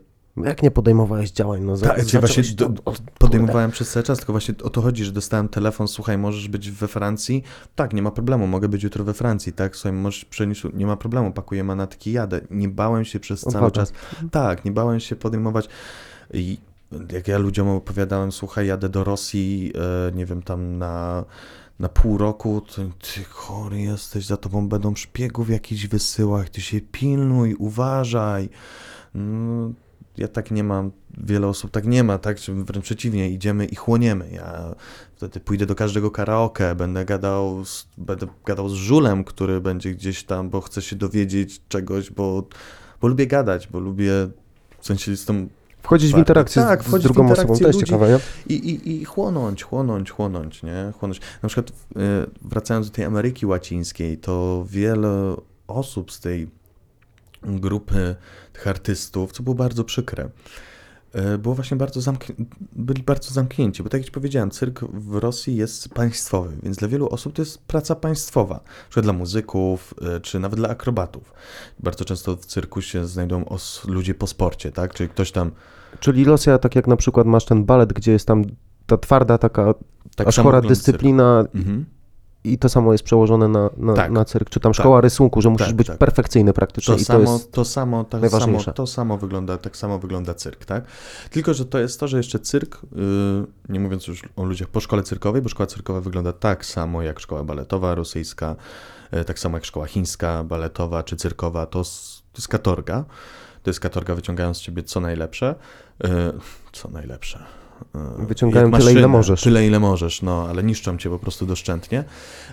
Jak 0.44 0.62
nie 0.62 0.70
podejmowałeś 0.70 1.30
działań? 1.30 1.62
No, 1.62 1.76
tak, 1.76 1.96
czy 1.98 2.04
zacząłeś 2.04 2.34
właśnie 2.34 2.56
do, 2.56 2.66
o, 2.84 2.94
podejmowałem 3.18 3.70
przez 3.70 3.90
cały 3.90 4.04
czas, 4.04 4.18
tylko 4.18 4.32
właśnie 4.32 4.54
o 4.62 4.70
to 4.70 4.80
chodzi, 4.82 5.04
że 5.04 5.12
dostałem 5.12 5.48
telefon, 5.48 5.88
słuchaj, 5.88 6.18
możesz 6.18 6.48
być 6.48 6.70
we 6.70 6.88
Francji? 6.88 7.42
Tak, 7.74 7.92
nie 7.92 8.02
ma 8.02 8.10
problemu, 8.10 8.46
mogę 8.46 8.68
być 8.68 8.82
jutro 8.82 9.04
we 9.04 9.14
Francji, 9.14 9.52
tak, 9.52 9.76
słuchaj, 9.76 9.92
możesz 9.92 10.24
przenieść, 10.24 10.62
nie 10.74 10.86
ma 10.86 10.96
problemu, 10.96 11.32
pakuję 11.32 11.64
manatki, 11.64 12.12
jadę. 12.12 12.40
Nie 12.50 12.68
bałem 12.68 13.04
się 13.04 13.20
przez 13.20 13.40
cały 13.40 13.54
Odwaga. 13.66 13.70
czas, 13.70 13.92
tak, 14.30 14.64
nie 14.64 14.70
bałem 14.72 15.00
się 15.00 15.16
podejmować 15.16 15.68
i 16.32 16.58
jak 17.12 17.28
ja 17.28 17.38
ludziom 17.38 17.68
opowiadałem, 17.68 18.32
słuchaj, 18.32 18.66
jadę 18.66 18.88
do 18.88 19.04
Rosji, 19.04 19.72
e, 20.08 20.12
nie 20.12 20.26
wiem, 20.26 20.42
tam 20.42 20.78
na, 20.78 21.24
na 21.78 21.88
pół 21.88 22.18
roku, 22.18 22.60
to 22.60 22.82
ty 22.82 23.24
chory 23.24 23.80
jesteś, 23.80 24.26
za 24.26 24.36
tobą 24.36 24.68
będą 24.68 24.94
szpiegów 24.94 25.50
jakichś 25.50 25.86
wysyłać, 25.86 26.50
ty 26.50 26.60
się 26.60 26.80
pilnuj, 26.80 27.54
uważaj. 27.54 28.48
No, 29.14 29.72
ja 30.16 30.28
tak 30.28 30.50
nie 30.50 30.64
mam, 30.64 30.92
wiele 31.18 31.46
osób 31.46 31.70
tak 31.70 31.86
nie 31.86 32.04
ma, 32.04 32.18
tak, 32.18 32.38
wręcz 32.48 32.84
przeciwnie, 32.84 33.30
idziemy 33.30 33.66
i 33.66 33.74
chłoniemy. 33.74 34.28
Ja 34.32 34.74
wtedy 35.16 35.40
pójdę 35.40 35.66
do 35.66 35.74
każdego 35.74 36.10
karaoke, 36.10 36.74
będę 36.74 37.04
gadał 37.04 37.64
z, 37.64 37.88
będę 37.98 38.26
gadał 38.44 38.68
z 38.68 38.72
żulem, 38.72 39.24
który 39.24 39.60
będzie 39.60 39.90
gdzieś 39.90 40.24
tam, 40.24 40.50
bo 40.50 40.60
chcę 40.60 40.82
się 40.82 40.96
dowiedzieć 40.96 41.60
czegoś, 41.68 42.10
bo, 42.10 42.48
bo 43.00 43.08
lubię 43.08 43.26
gadać, 43.26 43.66
bo 43.66 43.78
lubię, 43.78 44.12
w 44.80 44.86
sensie 44.86 45.12
tą 45.26 45.48
Wchodzić 45.84 46.14
w 46.14 46.18
interakcję 46.18 46.62
tak, 46.62 46.84
z, 46.84 46.86
z 46.86 47.02
drugą 47.02 47.32
osobą, 47.32 47.58
to 47.58 47.66
jest 47.66 47.80
ciekawe, 47.80 48.08
nie? 48.08 48.18
I, 48.54 48.70
i, 48.70 49.00
I 49.00 49.04
chłonąć, 49.04 49.62
chłonąć, 49.62 50.10
chłonąć, 50.10 50.62
nie? 50.62 50.92
Chłonąć. 50.98 51.20
Na 51.42 51.48
przykład 51.48 51.68
y, 51.68 51.72
wracając 52.42 52.90
do 52.90 52.96
tej 52.96 53.04
Ameryki 53.04 53.46
Łacińskiej, 53.46 54.18
to 54.18 54.64
wiele 54.68 55.36
osób 55.66 56.12
z 56.12 56.20
tej 56.20 56.48
grupy 57.42 58.14
tych 58.52 58.68
artystów, 58.68 59.32
co 59.32 59.42
było 59.42 59.54
bardzo 59.54 59.84
przykre, 59.84 60.28
było 61.38 61.54
właśnie 61.54 61.76
bardzo 61.76 62.00
zamknięci, 62.00 62.46
byli 62.72 63.02
bardzo 63.02 63.34
zamknięci, 63.34 63.82
bo 63.82 63.88
tak 63.88 64.00
jak 64.00 64.06
ci 64.06 64.12
powiedziałem, 64.12 64.50
cyrk 64.50 64.80
w 64.80 65.14
Rosji 65.14 65.56
jest 65.56 65.88
państwowy, 65.88 66.56
więc 66.62 66.76
dla 66.76 66.88
wielu 66.88 67.08
osób 67.08 67.32
to 67.32 67.42
jest 67.42 67.58
praca 67.58 67.94
państwowa, 67.94 68.60
przykład 68.88 69.04
dla 69.06 69.12
muzyków, 69.12 69.94
y, 70.16 70.20
czy 70.20 70.38
nawet 70.40 70.58
dla 70.58 70.68
akrobatów. 70.68 71.32
Bardzo 71.80 72.04
często 72.04 72.36
w 72.36 72.46
cyrku 72.46 72.80
się 72.82 73.06
znajdują 73.06 73.48
os- 73.48 73.84
ludzie 73.88 74.14
po 74.14 74.26
sporcie, 74.26 74.72
tak? 74.72 74.94
Czyli 74.94 75.08
ktoś 75.08 75.32
tam 75.32 75.50
Czyli 76.00 76.24
Rosja, 76.24 76.58
tak 76.58 76.74
jak 76.76 76.86
na 76.86 76.96
przykład 76.96 77.26
masz 77.26 77.44
ten 77.44 77.64
balet, 77.64 77.92
gdzie 77.92 78.12
jest 78.12 78.26
tam 78.26 78.44
ta 78.86 78.96
twarda 78.98 79.38
taka 79.38 79.74
tak 80.16 80.28
aż 80.28 80.36
chora 80.44 80.58
dyscyplina 80.68 81.44
Mhm. 81.54 81.84
I 82.44 82.58
to 82.58 82.68
samo 82.68 82.92
jest 82.92 83.04
przełożone 83.04 83.48
na, 83.48 83.70
na, 83.76 83.94
Tak. 83.94 84.10
na 84.10 84.24
cyrk, 84.24 84.50
czy 84.50 84.60
tam 84.60 84.74
szkoła 84.74 85.00
rysunku, 85.00 85.42
że 85.42 85.50
musisz 85.50 85.66
Tak, 85.66 85.76
być 85.76 85.86
tak. 85.86 85.98
perfekcyjny 85.98 86.52
praktycznie 86.52 86.94
To, 86.94 87.00
i 87.00 87.04
samo, 87.04 87.24
to 87.24 87.32
jest... 87.32 87.52
to 87.52 87.64
samo, 87.64 88.04
tak 88.04 88.30
samo, 88.30 88.62
to 88.62 88.86
samo 88.86 89.18
wygląda, 89.18 89.58
tak 89.58 89.76
samo 89.76 89.98
wygląda 89.98 90.34
cyrk, 90.34 90.64
tak? 90.64 90.84
Tylko, 91.30 91.54
że 91.54 91.64
to 91.64 91.78
jest 91.78 92.00
to, 92.00 92.08
że 92.08 92.16
jeszcze 92.16 92.38
cyrk, 92.38 92.80
yy, 92.92 93.46
nie 93.68 93.80
mówiąc 93.80 94.06
już 94.06 94.22
o 94.36 94.44
ludziach 94.44 94.68
po 94.68 94.80
szkole 94.80 95.02
cyrkowej, 95.02 95.42
bo 95.42 95.48
szkoła 95.48 95.66
cyrkowa 95.66 96.00
wygląda 96.00 96.32
tak 96.32 96.66
samo 96.66 97.02
jak 97.02 97.20
szkoła 97.20 97.44
baletowa 97.44 97.94
rosyjska, 97.94 98.56
yy, 99.12 99.24
tak 99.24 99.38
samo 99.38 99.56
jak 99.56 99.64
szkoła 99.64 99.86
chińska, 99.86 100.44
baletowa 100.44 101.02
czy 101.02 101.16
cyrkowa, 101.16 101.66
to, 101.66 101.82
to 102.32 102.38
jest 102.38 102.48
katorga. 102.48 103.04
To 103.62 103.70
jest 103.70 103.80
katorga 103.80 104.14
wyciągając 104.14 104.56
z 104.56 104.60
ciebie 104.60 104.82
co 104.82 105.00
najlepsze. 105.00 105.54
Yy, 106.04 106.10
co 106.72 106.88
najlepsze. 106.88 107.44
Yy, 108.18 108.26
Wyciągają 108.26 108.72
tyle, 108.72 108.92
ile 108.92 109.08
możesz. 109.08 109.42
Tyle, 109.42 109.66
ile 109.66 109.80
możesz, 109.80 110.22
no, 110.22 110.48
ale 110.48 110.62
niszczą 110.62 110.98
cię 110.98 111.10
po 111.10 111.18
prostu 111.18 111.46
doszczętnie. 111.46 112.04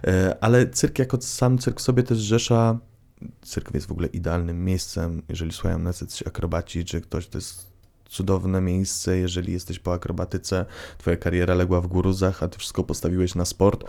Yy, 0.03 0.39
ale 0.39 0.67
cyrk 0.67 0.99
jako 0.99 1.21
sam 1.21 1.57
cyrk 1.57 1.81
sobie 1.81 2.03
też 2.03 2.17
zrzesza 2.17 2.77
cyrk 3.41 3.73
jest 3.73 3.87
w 3.87 3.91
ogóle 3.91 4.07
idealnym 4.07 4.65
miejscem, 4.65 5.21
jeżeli 5.29 5.51
słuchają 5.51 5.79
nas 5.79 6.01
jacyś 6.01 6.27
akrobaci, 6.27 6.85
czy 6.85 7.01
ktoś, 7.01 7.27
to 7.27 7.37
jest 7.37 7.71
cudowne 8.05 8.61
miejsce, 8.61 9.17
jeżeli 9.17 9.53
jesteś 9.53 9.79
po 9.79 9.93
akrobatyce, 9.93 10.65
twoja 10.97 11.17
kariera 11.17 11.55
legła 11.55 11.81
w 11.81 11.87
góruzach, 11.87 12.43
a 12.43 12.47
ty 12.47 12.57
wszystko 12.57 12.83
postawiłeś 12.83 13.35
na 13.35 13.45
sport, 13.45 13.83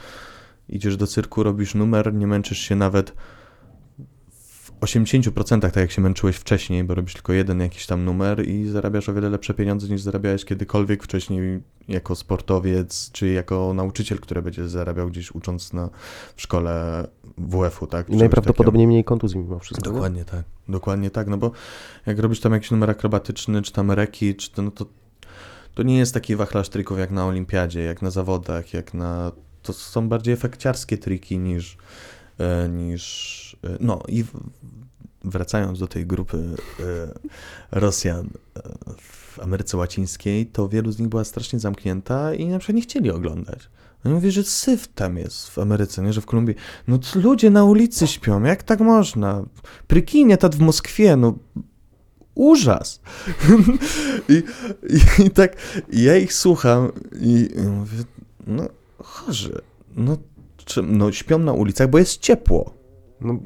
idziesz 0.68 0.96
do 0.96 1.06
cyrku, 1.06 1.42
robisz 1.42 1.74
numer, 1.74 2.14
nie 2.14 2.26
męczysz 2.26 2.58
się 2.58 2.76
nawet 2.76 3.12
80% 4.82 5.60
tak 5.60 5.76
jak 5.76 5.90
się 5.90 6.02
męczyłeś 6.02 6.36
wcześniej, 6.36 6.84
bo 6.84 6.94
robisz 6.94 7.14
tylko 7.14 7.32
jeden 7.32 7.60
jakiś 7.60 7.86
tam 7.86 8.04
numer 8.04 8.48
i 8.48 8.68
zarabiasz 8.68 9.08
o 9.08 9.14
wiele 9.14 9.30
lepsze 9.30 9.54
pieniądze 9.54 9.88
niż 9.88 10.00
zarabiałeś 10.00 10.44
kiedykolwiek 10.44 11.02
wcześniej 11.02 11.62
jako 11.88 12.14
sportowiec, 12.14 13.10
czy 13.12 13.28
jako 13.28 13.74
nauczyciel, 13.74 14.18
który 14.18 14.42
będzie 14.42 14.68
zarabiał 14.68 15.08
gdzieś 15.08 15.32
ucząc 15.32 15.72
na, 15.72 15.90
w 16.36 16.42
szkole 16.42 17.06
WF-u, 17.38 17.86
tak? 17.86 18.06
I 18.06 18.06
Czegoś 18.06 18.20
najprawdopodobniej 18.20 18.86
mniej 18.86 19.04
kontuzji 19.04 19.38
mimo 19.38 19.58
wszystko. 19.58 19.88
nie? 19.88 19.94
Dokładnie 19.94 20.24
tak, 20.24 20.44
dokładnie 20.68 21.10
tak, 21.10 21.28
no 21.28 21.36
bo 21.36 21.50
jak 22.06 22.18
robisz 22.18 22.40
tam 22.40 22.52
jakiś 22.52 22.70
numer 22.70 22.90
akrobatyczny, 22.90 23.62
czy 23.62 23.72
tam 23.72 23.90
reki, 23.90 24.34
czy 24.34 24.50
to, 24.50 24.62
no 24.62 24.70
to, 24.70 24.86
to 25.74 25.82
nie 25.82 25.98
jest 25.98 26.14
taki 26.14 26.36
wachlarz 26.36 26.68
trików 26.68 26.98
jak 26.98 27.10
na 27.10 27.26
olimpiadzie, 27.26 27.82
jak 27.82 28.02
na 28.02 28.10
zawodach, 28.10 28.74
jak 28.74 28.94
na... 28.94 29.32
To 29.62 29.72
są 29.72 30.08
bardziej 30.08 30.34
efekciarskie 30.34 30.98
triki 30.98 31.38
niż... 31.38 31.76
E, 32.42 32.68
niż. 32.68 33.56
E, 33.64 33.76
no 33.80 34.02
i 34.08 34.24
wracając 35.24 35.78
do 35.78 35.86
tej 35.86 36.06
grupy 36.06 36.38
e, 36.80 36.82
Rosjan 37.70 38.30
w 39.00 39.38
Ameryce 39.40 39.76
Łacińskiej, 39.76 40.46
to 40.46 40.68
wielu 40.68 40.92
z 40.92 40.98
nich 40.98 41.08
była 41.08 41.24
strasznie 41.24 41.58
zamknięta 41.58 42.34
i 42.34 42.46
na 42.46 42.58
przykład 42.58 42.76
nie 42.76 42.82
chcieli 42.82 43.10
oglądać. 43.10 43.68
Oni 44.04 44.14
mówią, 44.14 44.30
że 44.30 44.44
syf 44.44 44.88
tam 44.88 45.16
jest 45.16 45.48
w 45.48 45.58
Ameryce, 45.58 46.02
nie, 46.02 46.12
że 46.12 46.20
w 46.20 46.26
Kolumbii. 46.26 46.54
No 46.88 46.98
ludzie 47.14 47.50
na 47.50 47.64
ulicy 47.64 48.06
śpią, 48.06 48.42
jak 48.42 48.62
tak 48.62 48.80
można? 48.80 49.44
Prykinie 49.86 50.36
tat 50.36 50.56
w 50.56 50.60
Moskwie, 50.60 51.16
no 51.16 51.34
Urzas! 52.34 53.00
I, 54.28 54.42
i, 55.22 55.26
I, 55.26 55.30
tak 55.30 55.56
ja 55.92 56.16
ich 56.16 56.32
słucham 56.32 56.92
i 57.20 57.48
mówię, 57.68 58.04
no 58.46 58.68
chorzy, 58.98 59.60
no 59.96 60.16
no 60.82 61.12
śpią 61.12 61.38
na 61.38 61.52
ulicach, 61.52 61.90
bo 61.90 61.98
jest 61.98 62.20
ciepło. 62.20 62.74
No, 63.20 63.38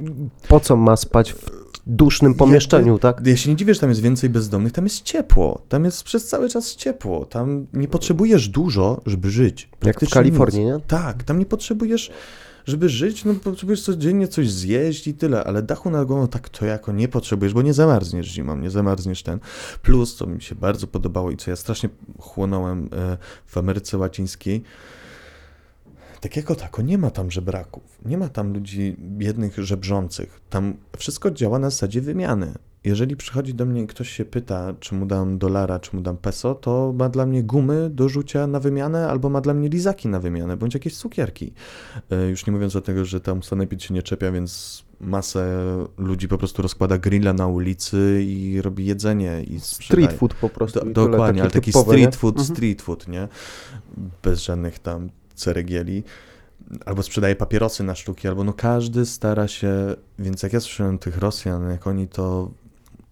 po 0.48 0.60
co 0.60 0.76
ma 0.76 0.96
spać 0.96 1.32
w 1.32 1.50
dusznym 1.86 2.34
pomieszczeniu, 2.34 2.98
tak? 2.98 3.26
Ja 3.26 3.36
się 3.36 3.50
nie 3.50 3.56
dziwię, 3.56 3.74
że 3.74 3.80
tam 3.80 3.88
jest 3.88 4.02
więcej 4.02 4.30
bezdomnych, 4.30 4.72
tam 4.72 4.84
jest 4.84 5.02
ciepło, 5.02 5.62
tam 5.68 5.84
jest 5.84 6.02
przez 6.02 6.28
cały 6.28 6.48
czas 6.48 6.76
ciepło, 6.76 7.24
tam 7.26 7.66
nie 7.72 7.88
potrzebujesz 7.88 8.48
dużo, 8.48 9.00
żeby 9.06 9.30
żyć. 9.30 9.68
Jak 9.84 10.00
w 10.00 10.10
Kalifornii, 10.10 10.64
nie? 10.64 10.78
Tak, 10.86 11.22
tam 11.22 11.38
nie 11.38 11.46
potrzebujesz, 11.46 12.10
żeby 12.66 12.88
żyć, 12.88 13.24
no 13.24 13.34
potrzebujesz 13.34 13.82
codziennie 13.82 14.28
coś 14.28 14.50
zjeść 14.50 15.06
i 15.06 15.14
tyle, 15.14 15.44
ale 15.44 15.62
dachu 15.62 15.90
nad 15.90 16.06
głową 16.06 16.28
tak 16.28 16.48
to 16.48 16.66
jako 16.66 16.92
nie 16.92 17.08
potrzebujesz, 17.08 17.54
bo 17.54 17.62
nie 17.62 17.74
zamarzniesz 17.74 18.26
zimą, 18.26 18.56
nie 18.56 18.70
zamarzniesz 18.70 19.22
ten. 19.22 19.38
Plus, 19.82 20.16
co 20.16 20.26
mi 20.26 20.42
się 20.42 20.54
bardzo 20.54 20.86
podobało 20.86 21.30
i 21.30 21.36
co 21.36 21.50
ja 21.50 21.56
strasznie 21.56 21.88
chłonąłem 22.18 22.88
e, 22.92 23.16
w 23.46 23.58
Ameryce 23.58 23.98
Łacińskiej, 23.98 24.62
tak 26.20 26.36
jako 26.36 26.54
tako, 26.54 26.82
nie 26.82 26.98
ma 26.98 27.10
tam 27.10 27.30
żebraków, 27.30 27.98
nie 28.04 28.18
ma 28.18 28.28
tam 28.28 28.52
ludzi 28.52 28.96
biednych, 28.98 29.58
żebrzących. 29.58 30.40
Tam 30.50 30.74
wszystko 30.98 31.30
działa 31.30 31.58
na 31.58 31.70
zasadzie 31.70 32.00
wymiany. 32.00 32.52
jeżeli 32.84 33.16
przychodzi 33.16 33.54
do 33.54 33.64
mnie 33.66 33.82
i 33.82 33.86
ktoś 33.86 34.10
się 34.10 34.24
pyta, 34.24 34.74
czy 34.80 34.94
mu 34.94 35.06
dam 35.06 35.38
dolara, 35.38 35.78
czy 35.78 35.96
mu 35.96 36.02
dam 36.02 36.16
peso, 36.16 36.54
to 36.54 36.94
ma 36.98 37.08
dla 37.08 37.26
mnie 37.26 37.42
gumy 37.42 37.90
do 37.90 38.08
rzucia 38.08 38.46
na 38.46 38.60
wymianę, 38.60 39.08
albo 39.08 39.28
ma 39.30 39.40
dla 39.40 39.54
mnie 39.54 39.68
lizaki 39.68 40.08
na 40.08 40.20
wymianę, 40.20 40.56
bądź 40.56 40.74
jakieś 40.74 40.96
cukierki. 40.96 41.52
E, 42.10 42.28
Już 42.28 42.46
nie 42.46 42.52
mówiąc 42.52 42.76
o 42.76 42.80
tego, 42.80 43.04
że 43.04 43.20
tam 43.20 43.42
sanepid 43.42 43.82
się 43.82 43.94
nie 43.94 44.02
czepia, 44.02 44.32
więc 44.32 44.84
masę 45.00 45.46
ludzi 45.98 46.28
po 46.28 46.38
prostu 46.38 46.62
rozkłada 46.62 46.98
grilla 46.98 47.32
na 47.32 47.46
ulicy 47.46 48.22
i 48.26 48.60
robi 48.62 48.86
jedzenie 48.86 49.42
i 49.42 49.60
sprzedaje. 49.60 50.06
Street 50.06 50.20
food 50.20 50.34
po 50.34 50.48
prostu. 50.48 50.80
Do, 50.80 51.08
dokładnie, 51.08 51.42
ale 51.42 51.50
taki 51.50 51.72
street 51.72 52.12
nie? 52.12 52.12
food, 52.12 52.38
Mhm. 52.38 52.56
street 52.56 52.82
food, 52.82 53.08
nie? 53.08 53.28
Bez 54.22 54.42
żadnych 54.42 54.78
tam 54.78 55.10
ceregieli. 55.36 56.02
Albo 56.86 57.02
sprzedaje 57.02 57.36
papierosy 57.36 57.84
na 57.84 57.94
sztuki, 57.94 58.28
albo 58.28 58.44
no 58.44 58.52
każdy 58.52 59.06
stara 59.06 59.48
się, 59.48 59.94
więc 60.18 60.42
jak 60.42 60.52
ja 60.52 60.60
słyszałem 60.60 60.98
tych 60.98 61.18
Rosjan, 61.18 61.70
jak 61.70 61.86
oni 61.86 62.08
to 62.08 62.50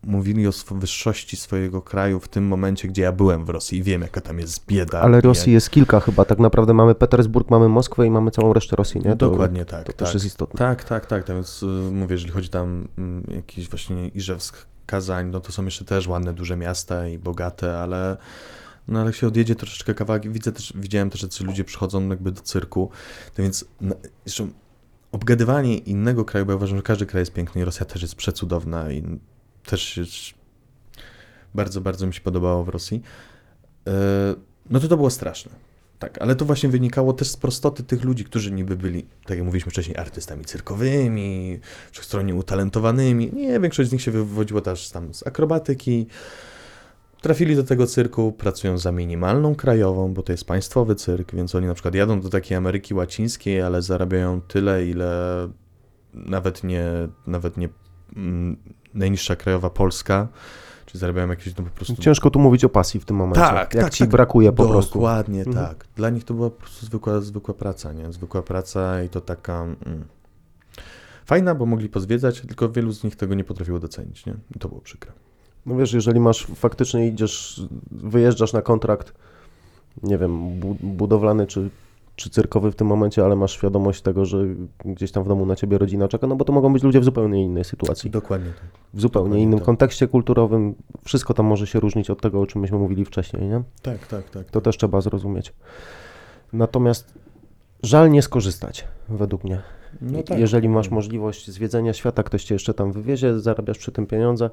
mówili 0.06 0.46
o 0.46 0.50
wyższości 0.70 1.36
swojego 1.36 1.82
kraju 1.82 2.20
w 2.20 2.28
tym 2.28 2.46
momencie, 2.46 2.88
gdzie 2.88 3.02
ja 3.02 3.12
byłem 3.12 3.44
w 3.44 3.48
Rosji 3.48 3.78
i 3.78 3.82
wiem, 3.82 4.02
jaka 4.02 4.20
tam 4.20 4.38
jest 4.38 4.66
bieda. 4.66 5.00
Ale 5.00 5.20
Rosji 5.20 5.52
jak- 5.52 5.54
jest 5.54 5.70
kilka 5.70 6.00
chyba. 6.00 6.24
Tak 6.24 6.38
naprawdę 6.38 6.74
mamy 6.74 6.94
Petersburg, 6.94 7.50
mamy 7.50 7.68
Moskwę 7.68 8.06
i 8.06 8.10
mamy 8.10 8.30
całą 8.30 8.52
resztę 8.52 8.76
Rosji, 8.76 9.00
nie? 9.00 9.10
To- 9.10 9.30
Dokładnie 9.30 9.64
tak. 9.64 9.80
To 9.80 9.92
tak. 9.92 9.96
też 9.96 10.14
jest 10.14 10.26
istotne. 10.26 10.58
Tak, 10.58 10.84
tak, 10.84 11.06
tak. 11.06 11.24
tak. 11.24 11.36
Więc 11.36 11.62
y, 11.62 11.66
mówię, 11.92 12.14
jeżeli 12.14 12.32
chodzi 12.32 12.48
tam 12.48 12.88
mm, 12.98 13.24
jakiś 13.36 13.68
właśnie 13.68 14.08
Iżewsk, 14.08 14.66
Kazań, 14.86 15.30
no 15.30 15.40
to 15.40 15.52
są 15.52 15.64
jeszcze 15.64 15.84
też 15.84 16.06
ładne, 16.06 16.32
duże 16.32 16.56
miasta 16.56 17.08
i 17.08 17.18
bogate, 17.18 17.78
ale 17.78 18.16
no 18.88 19.00
ale 19.00 19.08
jak 19.08 19.16
się 19.16 19.26
odjedzie 19.26 19.54
troszeczkę 19.54 19.94
kawałek, 19.94 20.32
widzę 20.32 20.52
też, 20.52 20.72
widziałem 20.76 21.10
też, 21.10 21.20
że 21.20 21.44
ludzie 21.44 21.64
przychodzą 21.64 22.08
jakby 22.08 22.32
do 22.32 22.42
cyrku, 22.42 22.90
to 23.34 23.42
więc 23.42 23.64
no, 23.80 23.94
jeszcze 24.26 24.48
obgadywanie 25.12 25.78
innego 25.78 26.24
kraju, 26.24 26.46
bo 26.46 26.52
ja 26.52 26.56
uważam, 26.56 26.76
że 26.76 26.82
każdy 26.82 27.06
kraj 27.06 27.22
jest 27.22 27.32
piękny 27.32 27.60
i 27.60 27.64
Rosja 27.64 27.86
też 27.86 28.02
jest 28.02 28.14
przecudowna 28.14 28.92
i 28.92 29.18
też 29.66 29.96
jest 29.96 30.14
bardzo, 31.54 31.80
bardzo 31.80 32.06
mi 32.06 32.14
się 32.14 32.20
podobało 32.20 32.64
w 32.64 32.68
Rosji. 32.68 33.02
E, 33.86 34.34
No 34.70 34.80
to 34.80 34.88
to 34.88 34.96
było 34.96 35.10
straszne. 35.10 35.52
Tak, 35.98 36.22
ale 36.22 36.36
to 36.36 36.44
właśnie 36.44 36.68
wynikało 36.68 37.12
też 37.12 37.28
z 37.28 37.36
prostoty 37.36 37.82
tych 37.82 38.04
ludzi, 38.04 38.24
którzy 38.24 38.52
niby 38.52 38.76
byli, 38.76 39.06
tak 39.26 39.36
jak 39.38 39.46
mówiliśmy 39.46 39.70
wcześniej, 39.70 39.96
artystami 39.96 40.44
cyrkowymi, 40.44 41.60
wszechstronnie 41.92 42.34
utalentowanymi. 42.34 43.30
Nie, 43.32 43.60
większość 43.60 43.90
z 43.90 43.92
nich 43.92 44.02
się 44.02 44.10
wywodziła 44.10 44.60
też 44.60 44.90
tam 44.90 45.14
z 45.14 45.26
akrobatyki. 45.26 46.06
Trafili 47.24 47.56
do 47.56 47.64
tego 47.64 47.86
cyrku, 47.86 48.32
pracują 48.32 48.78
za 48.78 48.92
minimalną 48.92 49.54
krajową, 49.54 50.14
bo 50.14 50.22
to 50.22 50.32
jest 50.32 50.44
państwowy 50.44 50.94
cyrk, 50.94 51.34
więc 51.34 51.54
oni 51.54 51.66
na 51.66 51.74
przykład 51.74 51.94
jadą 51.94 52.20
do 52.20 52.28
takiej 52.28 52.56
Ameryki 52.56 52.94
Łacińskiej, 52.94 53.62
ale 53.62 53.82
zarabiają 53.82 54.40
tyle, 54.40 54.86
ile 54.86 55.08
nawet 56.14 56.64
nie, 56.64 56.84
nawet 57.26 57.56
nie 57.56 57.68
mm, 58.16 58.56
najniższa 58.94 59.36
krajowa 59.36 59.70
Polska, 59.70 60.28
czy 60.86 60.98
zarabiają 60.98 61.28
jakieś 61.28 61.56
no 61.56 61.64
po 61.64 61.70
prostu 61.70 61.96
Ciężko 61.96 62.30
tu 62.30 62.38
mówić 62.38 62.64
o 62.64 62.68
pasji 62.68 63.00
w 63.00 63.04
tym 63.04 63.16
momencie. 63.16 63.40
Tak, 63.40 63.74
Jak 63.74 63.84
tak, 63.84 63.92
ci 63.92 64.04
tak. 64.04 64.10
brakuje 64.10 64.52
po 64.52 64.68
prostu. 64.68 64.94
Dokładnie 64.94 65.42
Mhm. 65.42 65.66
tak. 65.66 65.86
Dla 65.96 66.10
nich 66.10 66.24
to 66.24 66.34
była 66.34 66.50
po 66.50 66.60
prostu 66.60 66.86
zwykła, 66.86 67.20
zwykła 67.20 67.54
praca, 67.54 67.92
nie? 67.92 68.12
Zwykła 68.12 68.42
praca 68.42 69.02
i 69.02 69.08
to 69.08 69.20
taka 69.20 69.62
mm, 69.62 70.04
fajna, 71.26 71.54
bo 71.54 71.66
mogli 71.66 71.88
pozwiedzać, 71.88 72.40
tylko 72.40 72.68
wielu 72.68 72.92
z 72.92 73.04
nich 73.04 73.16
tego 73.16 73.34
nie 73.34 73.44
potrafiło 73.44 73.78
docenić, 73.78 74.26
nie? 74.26 74.34
I 74.56 74.58
to 74.58 74.68
było 74.68 74.80
przykre. 74.80 75.12
No 75.66 75.76
wiesz, 75.76 75.92
jeżeli 75.92 76.20
masz 76.20 76.46
faktycznie 76.46 77.08
idziesz, 77.08 77.62
wyjeżdżasz 77.90 78.52
na 78.52 78.62
kontrakt, 78.62 79.12
nie 80.02 80.18
wiem, 80.18 80.60
bu 80.60 80.76
budowlany 80.80 81.46
czy, 81.46 81.70
czy 82.16 82.30
cyrkowy 82.30 82.72
w 82.72 82.76
tym 82.76 82.86
momencie, 82.86 83.24
ale 83.24 83.36
masz 83.36 83.52
świadomość 83.52 84.02
tego, 84.02 84.24
że 84.24 84.38
gdzieś 84.84 85.12
tam 85.12 85.24
w 85.24 85.28
domu 85.28 85.46
na 85.46 85.56
ciebie 85.56 85.78
rodzina 85.78 86.08
czeka, 86.08 86.26
no 86.26 86.36
bo 86.36 86.44
to 86.44 86.52
mogą 86.52 86.72
być 86.72 86.82
ludzie 86.82 87.00
w 87.00 87.04
zupełnie 87.04 87.44
innej 87.44 87.64
sytuacji, 87.64 88.10
Dokładnie 88.10 88.50
tak. 88.50 88.64
w 88.94 89.00
zupełnie 89.00 89.24
dokładnie 89.24 89.42
innym 89.42 89.58
tak. 89.58 89.66
kontekście 89.66 90.08
kulturowym. 90.08 90.74
Wszystko 91.04 91.34
tam 91.34 91.46
może 91.46 91.66
się 91.66 91.80
różnić 91.80 92.10
od 92.10 92.20
tego, 92.20 92.40
o 92.40 92.46
czym 92.46 92.60
myśmy 92.60 92.78
mówili 92.78 93.04
wcześniej, 93.04 93.48
nie? 93.48 93.62
Tak, 93.82 94.06
tak, 94.06 94.30
tak. 94.30 94.50
To 94.50 94.60
też 94.60 94.76
trzeba 94.76 95.00
zrozumieć. 95.00 95.52
Natomiast 96.52 97.14
żal 97.82 98.10
nie 98.10 98.22
skorzystać, 98.22 98.84
według 99.08 99.44
mnie. 99.44 99.62
No 100.00 100.22
tak. 100.22 100.38
Jeżeli 100.38 100.68
masz 100.68 100.90
możliwość 100.90 101.50
zwiedzenia 101.50 101.92
świata, 101.92 102.22
ktoś 102.22 102.44
cię 102.44 102.54
jeszcze 102.54 102.74
tam 102.74 102.92
wywiezie, 102.92 103.40
zarabiasz 103.40 103.78
przy 103.78 103.92
tym 103.92 104.06
pieniądze. 104.06 104.50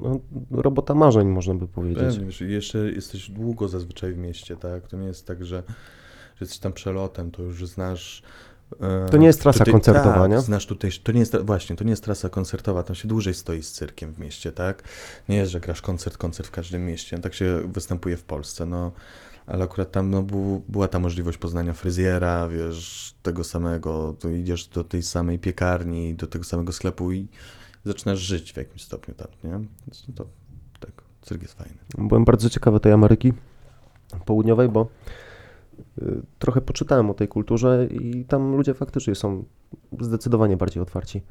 No, 0.00 0.20
robota 0.50 0.94
marzeń, 0.94 1.28
można 1.28 1.54
by 1.54 1.68
powiedzieć. 1.68 2.04
Pewnie, 2.04 2.26
wiesz, 2.26 2.40
jeszcze 2.40 2.78
jesteś 2.78 3.30
długo 3.30 3.68
zazwyczaj 3.68 4.12
w 4.12 4.18
mieście, 4.18 4.56
tak? 4.56 4.88
To 4.88 4.96
nie 4.96 5.06
jest 5.06 5.26
tak, 5.26 5.44
że, 5.44 5.62
że 6.36 6.40
jesteś 6.40 6.58
tam 6.58 6.72
przelotem, 6.72 7.30
to 7.30 7.42
już 7.42 7.66
znasz. 7.66 8.22
e, 8.80 9.06
To 9.10 9.16
nie 9.16 9.26
jest 9.26 9.40
trasa 9.42 9.64
koncertowa, 9.64 10.20
tak, 10.20 10.30
nie? 10.30 10.40
Znasz 10.40 10.66
tutaj, 10.66 10.90
to 11.02 11.12
nie 11.12 11.20
jest, 11.20 11.36
właśnie, 11.36 11.76
to 11.76 11.84
nie 11.84 11.90
jest 11.90 12.04
trasa 12.04 12.28
koncertowa, 12.28 12.82
tam 12.82 12.96
się 12.96 13.08
dłużej 13.08 13.34
stoi 13.34 13.62
z 13.62 13.72
cyrkiem 13.72 14.12
w 14.12 14.18
mieście, 14.18 14.52
tak? 14.52 14.82
Nie 15.28 15.36
jest, 15.36 15.52
że 15.52 15.60
grasz 15.60 15.82
koncert, 15.82 16.16
koncert 16.16 16.48
w 16.48 16.52
każdym 16.52 16.86
mieście, 16.86 17.18
tak 17.18 17.34
się 17.34 17.60
występuje 17.72 18.16
w 18.16 18.22
Polsce, 18.24 18.66
no. 18.66 18.92
Ale 19.46 19.64
akurat 19.64 19.90
tam 19.92 20.10
no, 20.10 20.22
bu, 20.22 20.62
była 20.68 20.88
ta 20.88 20.98
możliwość 20.98 21.38
poznania 21.38 21.72
fryzjera, 21.72 22.48
wiesz, 22.48 23.14
tego 23.22 23.44
samego, 23.44 24.14
to 24.18 24.28
idziesz 24.28 24.66
do 24.66 24.84
tej 24.84 25.02
samej 25.02 25.38
piekarni, 25.38 26.14
do 26.14 26.26
tego 26.26 26.44
samego 26.44 26.72
sklepu 26.72 27.12
i 27.12 27.28
zaczynasz 27.84 28.18
żyć 28.18 28.52
w 28.52 28.56
jakimś 28.56 28.82
stopniu 28.82 29.14
tam, 29.14 29.28
nie? 29.44 29.50
Więc 29.50 30.08
no 30.08 30.14
to 30.14 30.26
tak, 30.80 31.02
cyrk 31.22 31.42
jest 31.42 31.54
fajny. 31.54 31.78
Byłem 31.98 32.24
bardzo 32.24 32.50
ciekawy 32.50 32.80
tej 32.80 32.92
Ameryki 32.92 33.32
Południowej, 34.24 34.68
bo 34.68 34.88
y, 35.98 36.22
trochę 36.38 36.60
poczytałem 36.60 37.10
o 37.10 37.14
tej 37.14 37.28
kulturze 37.28 37.86
i 37.86 38.24
tam 38.24 38.56
ludzie 38.56 38.74
faktycznie 38.74 39.14
są 39.14 39.44
zdecydowanie 40.00 40.56
bardziej 40.56 40.82
otwarci 40.82 41.22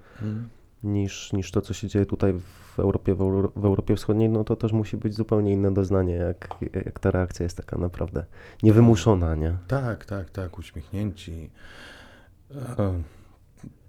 niż, 0.84 1.34
niż 1.34 1.52
to, 1.52 1.62
co 1.62 1.74
się 1.74 1.88
dzieje 1.88 2.06
tutaj 2.06 2.34
w 2.34 2.80
Europie, 2.80 3.16
w, 3.16 3.22
Euro, 3.22 3.52
w 3.56 3.66
Europie 3.66 3.96
Wschodniej. 3.96 4.30
No 4.30 4.44
to 4.44 4.56
też 4.56 4.72
musi 4.72 4.98
być 4.98 5.16
zupełnie 5.16 5.54
inne 5.54 5.74
doznanie, 5.74 6.14
jak, 6.14 6.56
jak 6.86 7.00
ta 7.00 7.12
reakcja 7.12 7.44
jest 7.44 7.58
taka 7.58 7.78
naprawdę 7.78 8.26
niewymuszona, 8.64 9.36
nie? 9.36 9.58
Tak, 9.68 10.06
tak, 10.06 10.30
tak, 10.30 10.60
uśmiechnięci. 10.60 11.50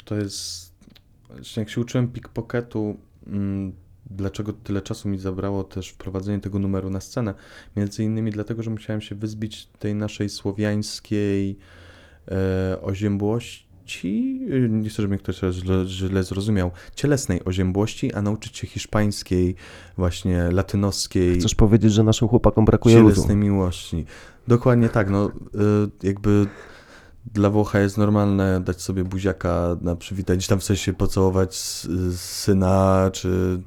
To 0.04 0.14
jest. 0.14 0.69
Właśnie 1.34 1.60
Jak 1.60 1.70
się 1.70 1.80
uczyłem 1.80 2.08
pickpocketu, 2.08 2.96
mm, 3.26 3.72
dlaczego 4.10 4.52
tyle 4.52 4.82
czasu 4.82 5.08
mi 5.08 5.18
zabrało 5.18 5.64
też 5.64 5.88
wprowadzenie 5.88 6.40
tego 6.40 6.58
numeru 6.58 6.90
na 6.90 7.00
scenę? 7.00 7.34
Między 7.76 8.04
innymi 8.04 8.30
dlatego, 8.30 8.62
że 8.62 8.70
musiałem 8.70 9.00
się 9.00 9.14
wyzbić 9.14 9.66
tej 9.66 9.94
naszej 9.94 10.28
słowiańskiej 10.28 11.58
e, 12.28 12.82
oziębłości. 12.82 14.40
e, 14.50 14.68
Nie 14.68 14.88
chcę, 14.88 15.02
żeby 15.02 15.08
mnie 15.08 15.18
ktoś 15.18 15.40
źle, 15.50 15.84
źle 15.86 16.22
zrozumiał. 16.22 16.70
Cielesnej 16.94 17.44
oziębłości, 17.44 18.12
a 18.14 18.22
nauczyć 18.22 18.56
się 18.58 18.66
hiszpańskiej, 18.66 19.54
właśnie 19.96 20.50
latynoskiej 20.52 21.38
Chcesz 21.38 21.54
powiedzieć, 21.54 21.92
że 21.92 22.02
naszym 22.02 22.28
chłopakom 22.28 22.64
brakuje 22.64 22.98
luzu? 22.98 23.14
cielesnej 23.14 23.36
miłości. 23.36 24.04
Dokładnie 24.48 24.88
tak, 24.88 25.10
no 25.10 25.26
y, 25.28 25.30
jakby 26.06 26.46
dla 27.34 27.50
Włocha 27.50 27.80
jest 27.80 27.98
normalne 27.98 28.60
dać 28.60 28.82
sobie 28.82 29.04
buziaka 29.04 29.76
na 29.80 29.96
przywitanie, 29.96 30.36
gdzieś 30.36 30.48
tam 30.48 30.60
w 30.60 30.64
sensie 30.64 30.92
pocałować 30.92 31.54
syna, 32.16 33.10
czy 33.12 33.60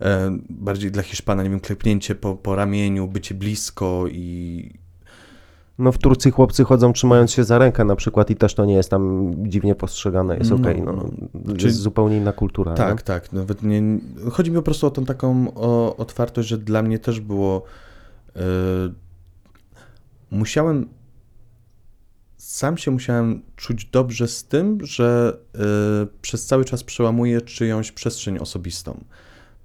e, 0.00 0.38
bardziej 0.50 0.90
dla 0.90 1.02
Hiszpana, 1.02 1.42
nie 1.42 1.50
wiem, 1.50 1.60
klepnięcie 1.60 2.14
po, 2.14 2.34
po 2.34 2.56
ramieniu, 2.56 3.08
bycie 3.08 3.34
blisko 3.34 4.04
i 4.10 4.70
No 5.78 5.92
w 5.92 5.98
Turcji 5.98 6.30
chłopcy 6.30 6.64
chodzą 6.64 6.92
trzymając 6.92 7.30
się 7.32 7.44
za 7.44 7.58
rękę 7.58 7.84
na 7.84 7.96
przykład 7.96 8.30
i 8.30 8.36
też 8.36 8.54
to 8.54 8.64
nie 8.64 8.74
jest 8.74 8.90
tam 8.90 9.34
dziwnie 9.48 9.74
postrzegane, 9.74 10.36
jest 10.36 10.50
No, 10.50 10.56
okej, 10.56 10.82
no, 10.82 10.92
no. 10.92 11.04
jest 11.44 11.56
Czyli- 11.60 11.72
zupełnie 11.72 12.16
inna 12.16 12.32
kultura. 12.32 12.74
Tak, 12.74 12.96
nie? 12.96 13.02
tak. 13.02 13.32
Nawet 13.32 13.62
nie, 13.62 13.82
chodzi 14.32 14.50
mi 14.50 14.56
po 14.56 14.62
prostu 14.62 14.86
o 14.86 14.90
tą 14.90 15.04
taką 15.04 15.54
o, 15.54 15.96
otwartość, 15.96 16.48
że 16.48 16.58
dla 16.58 16.82
mnie 16.82 16.98
też 16.98 17.20
było. 17.20 17.62
e, 18.36 18.40
musiałem. 20.30 20.88
Sam 22.46 22.78
się 22.78 22.90
musiałem 22.90 23.42
czuć 23.56 23.84
dobrze 23.84 24.28
z 24.28 24.44
tym, 24.44 24.78
że 24.86 25.38
e, 25.54 25.58
przez 26.22 26.46
cały 26.46 26.64
czas 26.64 26.84
przełamuję 26.84 27.40
czyjąś 27.40 27.92
przestrzeń 27.92 28.38
osobistą. 28.38 29.04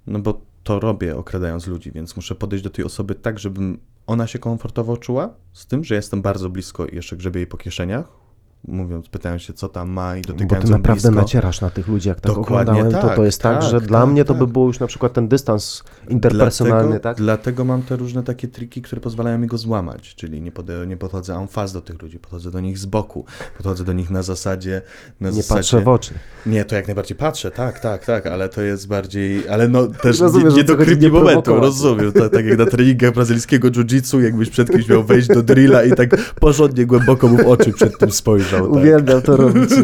No 0.06 0.18
bo 0.18 0.40
to 0.64 0.80
robię, 0.80 1.16
okradając 1.16 1.66
ludzi, 1.66 1.92
więc 1.92 2.16
muszę 2.16 2.34
podejść 2.34 2.64
do 2.64 2.70
tej 2.70 2.84
osoby 2.84 3.14
tak, 3.14 3.38
żebym 3.38 3.78
ona 4.06 4.26
się 4.26 4.38
komfortowo 4.38 4.96
czuła 4.96 5.34
z 5.52 5.66
tym, 5.66 5.84
że 5.84 5.94
jestem 5.94 6.22
bardzo 6.22 6.50
blisko 6.50 6.86
i 6.86 6.94
jeszcze 6.94 7.16
grzebię 7.16 7.40
jej 7.40 7.46
po 7.46 7.56
kieszeniach. 7.56 8.21
Mówiąc, 8.68 9.08
pytając 9.08 9.42
się, 9.42 9.52
co 9.52 9.68
tam 9.68 9.90
ma 9.90 10.16
i 10.16 10.22
Bo 10.22 10.32
dotykając 10.32 10.66
ty 10.66 10.72
naprawdę 10.72 11.08
blisko. 11.08 11.22
nacierasz 11.22 11.60
na 11.60 11.70
tych 11.70 11.88
ludzi, 11.88 12.08
jak 12.08 12.20
tak 12.20 12.34
Dokładnie 12.34 12.72
oglądałem, 12.72 12.92
to 13.02 13.08
to 13.08 13.16
tak, 13.16 13.24
jest 13.24 13.42
tak, 13.42 13.60
tak, 13.60 13.70
że 13.70 13.80
dla 13.80 14.00
tak, 14.00 14.10
mnie 14.10 14.24
to 14.24 14.34
by 14.34 14.40
tak. 14.40 14.48
było 14.52 14.66
już 14.66 14.80
na 14.80 14.86
przykład 14.86 15.12
ten 15.12 15.28
dystans 15.28 15.84
interpersonalny, 16.08 16.82
dlatego, 16.82 17.02
tak? 17.02 17.16
Dlatego 17.16 17.64
mam 17.64 17.82
te 17.82 17.96
różne 17.96 18.22
takie 18.22 18.48
triki, 18.48 18.82
które 18.82 19.00
pozwalają 19.00 19.38
mi 19.38 19.46
go 19.46 19.58
złamać, 19.58 20.14
czyli 20.14 20.42
nie, 20.42 20.52
pode, 20.52 20.86
nie 20.86 20.96
podchodzę 20.96 21.34
en 21.34 21.48
face 21.48 21.74
do 21.74 21.80
tych 21.80 22.02
ludzi, 22.02 22.18
podchodzę 22.18 22.50
do 22.50 22.60
nich 22.60 22.78
z 22.78 22.86
boku, 22.86 23.24
podchodzę 23.56 23.84
do 23.84 23.92
nich 23.92 24.10
na 24.10 24.22
zasadzie... 24.22 24.82
Na 25.20 25.28
Nie 25.28 25.34
zasadzie, 25.34 25.58
patrzę 25.58 25.80
w 25.80 25.88
oczy. 25.88 26.14
Nie, 26.46 26.64
to 26.64 26.74
jak 26.74 26.86
najbardziej 26.86 27.16
patrzę, 27.16 27.50
tak, 27.50 27.80
tak, 27.80 28.04
tak, 28.04 28.26
ale 28.26 28.48
to 28.48 28.62
jest 28.62 28.88
bardziej, 28.88 29.48
ale 29.48 29.68
no 29.68 29.86
też 29.86 30.20
Rozumiem, 30.20 30.48
nie, 30.48 30.54
nie 30.54 30.64
do 30.64 30.76
creepy 30.76 31.10
momentu, 31.10 31.56
rozumiem, 31.56 32.12
tak, 32.12 32.32
tak 32.32 32.46
jak 32.46 32.58
na 32.58 32.66
treningach 32.66 33.14
brazylijskiego 33.14 33.70
jiu-jitsu, 33.70 34.20
jakbyś 34.20 34.50
przed 34.50 34.70
kimś 34.70 34.88
miał 34.88 35.04
wejść 35.04 35.28
do 35.28 35.42
drilla 35.42 35.82
i 35.84 35.92
tak 35.92 36.34
porządnie 36.34 36.86
głęboko 36.86 37.28
mu 37.28 37.36
w 37.36 37.46
oczy 37.46 37.72
przed 37.72 37.98
tym 37.98 38.10
spojrzeć. 38.10 38.51
Uważał. 38.52 38.72
Tak. 38.72 38.82
Uwielbiam 38.82 39.22
to 39.22 39.36
robić. 39.36 39.70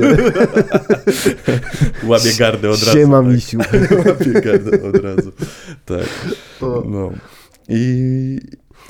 Łapie 2.08 2.32
gardę 2.38 2.70
od 2.70 2.82
razu. 2.82 2.98
Siema, 2.98 3.22
tak. 3.22 3.32
misiu. 3.32 3.58
Łapie 4.06 4.32
gardę 4.32 4.82
od 4.82 4.96
razu. 4.96 5.32
Tak. 5.84 6.08
No. 6.86 7.10
I, 7.68 8.38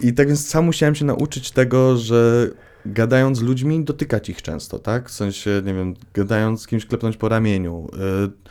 I 0.01 0.15
tak 0.15 0.27
więc 0.27 0.49
sam 0.49 0.65
musiałem 0.65 0.95
się 0.95 1.05
nauczyć 1.05 1.51
tego, 1.51 1.97
że 1.97 2.51
gadając 2.87 3.39
z 3.39 3.43
ludźmi, 3.43 3.85
dotykać 3.85 4.29
ich 4.29 4.43
często, 4.43 4.79
tak? 4.79 5.09
W 5.09 5.13
sensie, 5.13 5.63
nie 5.65 5.75
wiem, 5.75 5.95
gadając 6.15 6.63
z 6.63 6.67
kimś, 6.67 6.87
klepnąć 6.87 7.17
po 7.17 7.29
ramieniu. 7.29 7.89
y, 8.27 8.49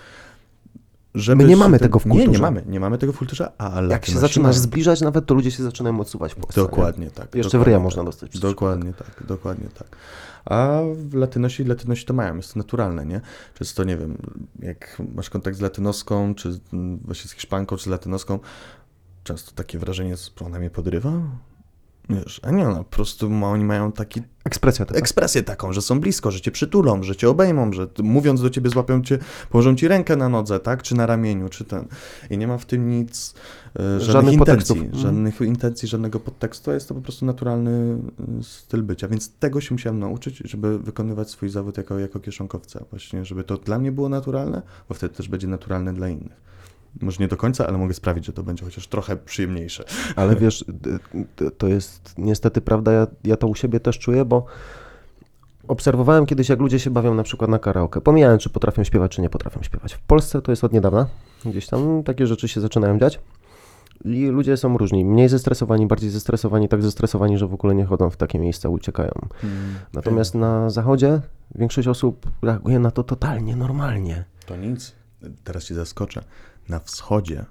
Żeby 1.15 1.43
My 1.43 1.49
nie 1.49 1.57
mamy 1.57 1.79
tego 1.79 1.99
w 1.99 2.05
Nie, 2.05 2.11
nie 2.11 2.17
kulturze. 2.19 2.41
mamy. 2.41 2.63
Nie 2.67 2.79
mamy 2.79 2.97
tego 2.97 3.13
w 3.13 3.17
kulturze, 3.17 3.51
ale 3.57 3.89
Jak 3.93 4.05
się 4.05 4.19
zaczynasz 4.19 4.57
zbliżać 4.57 5.01
nawet, 5.01 5.25
to 5.25 5.33
ludzie 5.33 5.51
się 5.51 5.63
zaczynają 5.63 5.99
odsuwać 5.99 6.33
w 6.33 6.35
Polsce. 6.35 6.61
nie? 6.61 6.67
Dokładnie 6.67 7.11
tak. 7.11 7.35
Jeszcze 7.35 7.49
w 7.49 7.51
dokładnie 7.51 7.65
ryja 7.65 7.77
tak. 7.77 7.83
można 7.83 8.03
dostać. 8.03 8.39
Dokładnie 8.39 8.93
tak, 8.93 9.23
dokładnie 9.27 9.67
tak. 9.79 9.87
A 10.45 10.79
w 10.95 11.13
latynosi, 11.13 11.63
latynosi 11.63 12.05
to 12.05 12.13
mają, 12.13 12.35
jest 12.35 12.53
to 12.53 12.59
naturalne, 12.59 13.05
nie? 13.05 13.21
Często, 13.53 13.83
nie 13.83 13.97
wiem, 13.97 14.17
jak 14.59 15.01
masz 15.15 15.29
kontakt 15.29 15.57
z 15.57 15.61
latynoską, 15.61 16.35
czy 16.35 16.59
właśnie 17.05 17.29
z 17.29 17.33
hiszpanką, 17.33 17.77
czy 17.77 17.83
z 17.83 17.87
latynoską, 17.87 18.39
często 19.23 19.51
takie 19.55 19.79
wrażenie 19.79 20.15
że 20.17 20.45
ona 20.45 20.59
mnie 20.59 20.69
podrywa? 20.69 21.11
Wiesz, 22.09 22.41
a 22.43 22.51
nie, 22.51 22.65
no, 22.65 22.75
po 22.75 22.83
prostu 22.83 23.29
ma, 23.29 23.47
oni 23.47 23.65
mają 23.65 23.91
taki, 23.91 24.21
Ekspresja 24.45 24.85
taka. 24.85 24.99
ekspresję 24.99 25.43
taką, 25.43 25.73
że 25.73 25.81
są 25.81 25.99
blisko, 25.99 26.31
że 26.31 26.41
cię 26.41 26.51
przytulą, 26.51 27.03
że 27.03 27.15
cię 27.15 27.29
obejmą, 27.29 27.73
że 27.73 27.87
mówiąc 28.03 28.41
do 28.41 28.49
ciebie 28.49 28.69
złapią 28.69 29.01
cię, 29.01 29.19
położą 29.49 29.75
ci 29.75 29.87
rękę 29.87 30.15
na 30.15 30.29
nodze, 30.29 30.59
tak, 30.59 30.83
czy 30.83 30.95
na 30.95 31.05
ramieniu, 31.05 31.49
czy 31.49 31.65
ten. 31.65 31.87
I 32.29 32.37
nie 32.37 32.47
ma 32.47 32.57
w 32.57 32.65
tym 32.65 32.89
nic, 32.89 33.33
e, 33.79 33.99
żadnych, 33.99 34.01
Żadnych 34.01 34.33
intencji, 34.33 34.75
podtekstów. 34.75 34.77
Mhm. 34.77 35.01
żadnych 35.01 35.41
intencji, 35.41 35.87
żadnego 35.87 36.19
podtekstu, 36.19 36.71
jest 36.71 36.87
to 36.87 36.95
po 36.95 37.01
prostu 37.01 37.25
naturalny 37.25 37.97
e, 38.39 38.43
styl 38.43 38.83
bycia, 38.83 39.07
więc 39.07 39.33
tego 39.33 39.61
się 39.61 39.75
musiałem 39.75 39.99
nauczyć, 39.99 40.37
żeby 40.45 40.79
wykonywać 40.79 41.29
swój 41.29 41.49
zawód 41.49 41.77
jako, 41.77 41.99
jako 41.99 42.19
kieszonkowca, 42.19 42.85
właśnie, 42.89 43.25
żeby 43.25 43.43
to 43.43 43.57
dla 43.57 43.79
mnie 43.79 43.91
było 43.91 44.09
naturalne, 44.09 44.61
bo 44.89 44.95
wtedy 44.95 45.15
też 45.15 45.27
będzie 45.27 45.47
naturalne 45.47 45.93
dla 45.93 46.09
innych. 46.09 46.47
Może 47.01 47.17
nie 47.19 47.27
do 47.27 47.37
końca, 47.37 47.67
ale 47.67 47.77
mogę 47.77 47.93
sprawić, 47.93 48.25
że 48.25 48.33
to 48.33 48.43
będzie 48.43 48.65
chociaż 48.65 48.87
trochę 48.87 49.15
przyjemniejsze. 49.17 49.83
Ale 50.15 50.35
wiesz, 50.35 50.65
to 51.57 51.67
jest 51.67 52.13
niestety 52.17 52.61
prawda, 52.61 52.91
ja, 52.91 53.07
ja 53.23 53.37
to 53.37 53.47
u 53.47 53.55
siebie 53.55 53.79
też 53.79 53.99
czuję, 53.99 54.25
bo 54.25 54.45
obserwowałem 55.67 56.25
kiedyś, 56.25 56.49
jak 56.49 56.59
ludzie 56.59 56.79
się 56.79 56.89
bawią 56.89 57.13
na 57.13 57.23
przykład 57.23 57.49
na 57.49 57.59
karaoke. 57.59 58.01
Pomijałem, 58.01 58.39
czy 58.39 58.49
potrafią 58.49 58.83
śpiewać, 58.83 59.11
czy 59.11 59.21
nie 59.21 59.29
potrafią 59.29 59.63
śpiewać. 59.63 59.93
W 59.93 59.99
Polsce 59.99 60.41
to 60.41 60.51
jest 60.51 60.63
od 60.63 60.73
niedawna. 60.73 61.07
Gdzieś 61.45 61.67
tam 61.67 62.03
takie 62.03 62.27
rzeczy 62.27 62.47
się 62.47 62.61
zaczynają 62.61 62.99
dziać. 62.99 63.19
I 64.05 64.25
ludzie 64.25 64.57
są 64.57 64.77
różni. 64.77 65.05
Mniej 65.05 65.29
zestresowani, 65.29 65.87
bardziej 65.87 66.09
zestresowani, 66.09 66.69
tak 66.69 66.81
zestresowani, 66.81 67.37
że 67.37 67.47
w 67.47 67.53
ogóle 67.53 67.75
nie 67.75 67.85
chodzą 67.85 68.09
w 68.09 68.17
takie 68.17 68.39
miejsca, 68.39 68.69
uciekają. 68.69 69.11
Natomiast 69.93 70.35
na 70.35 70.69
zachodzie 70.69 71.21
większość 71.55 71.87
osób 71.87 72.31
reaguje 72.41 72.79
na 72.79 72.91
to 72.91 73.03
totalnie 73.03 73.55
normalnie. 73.55 74.23
To 74.45 74.55
nic. 74.55 74.95
Teraz 75.43 75.65
cię 75.65 75.75
zaskoczę. 75.75 76.23
Na 76.69 76.79
wschodzie 76.79 77.45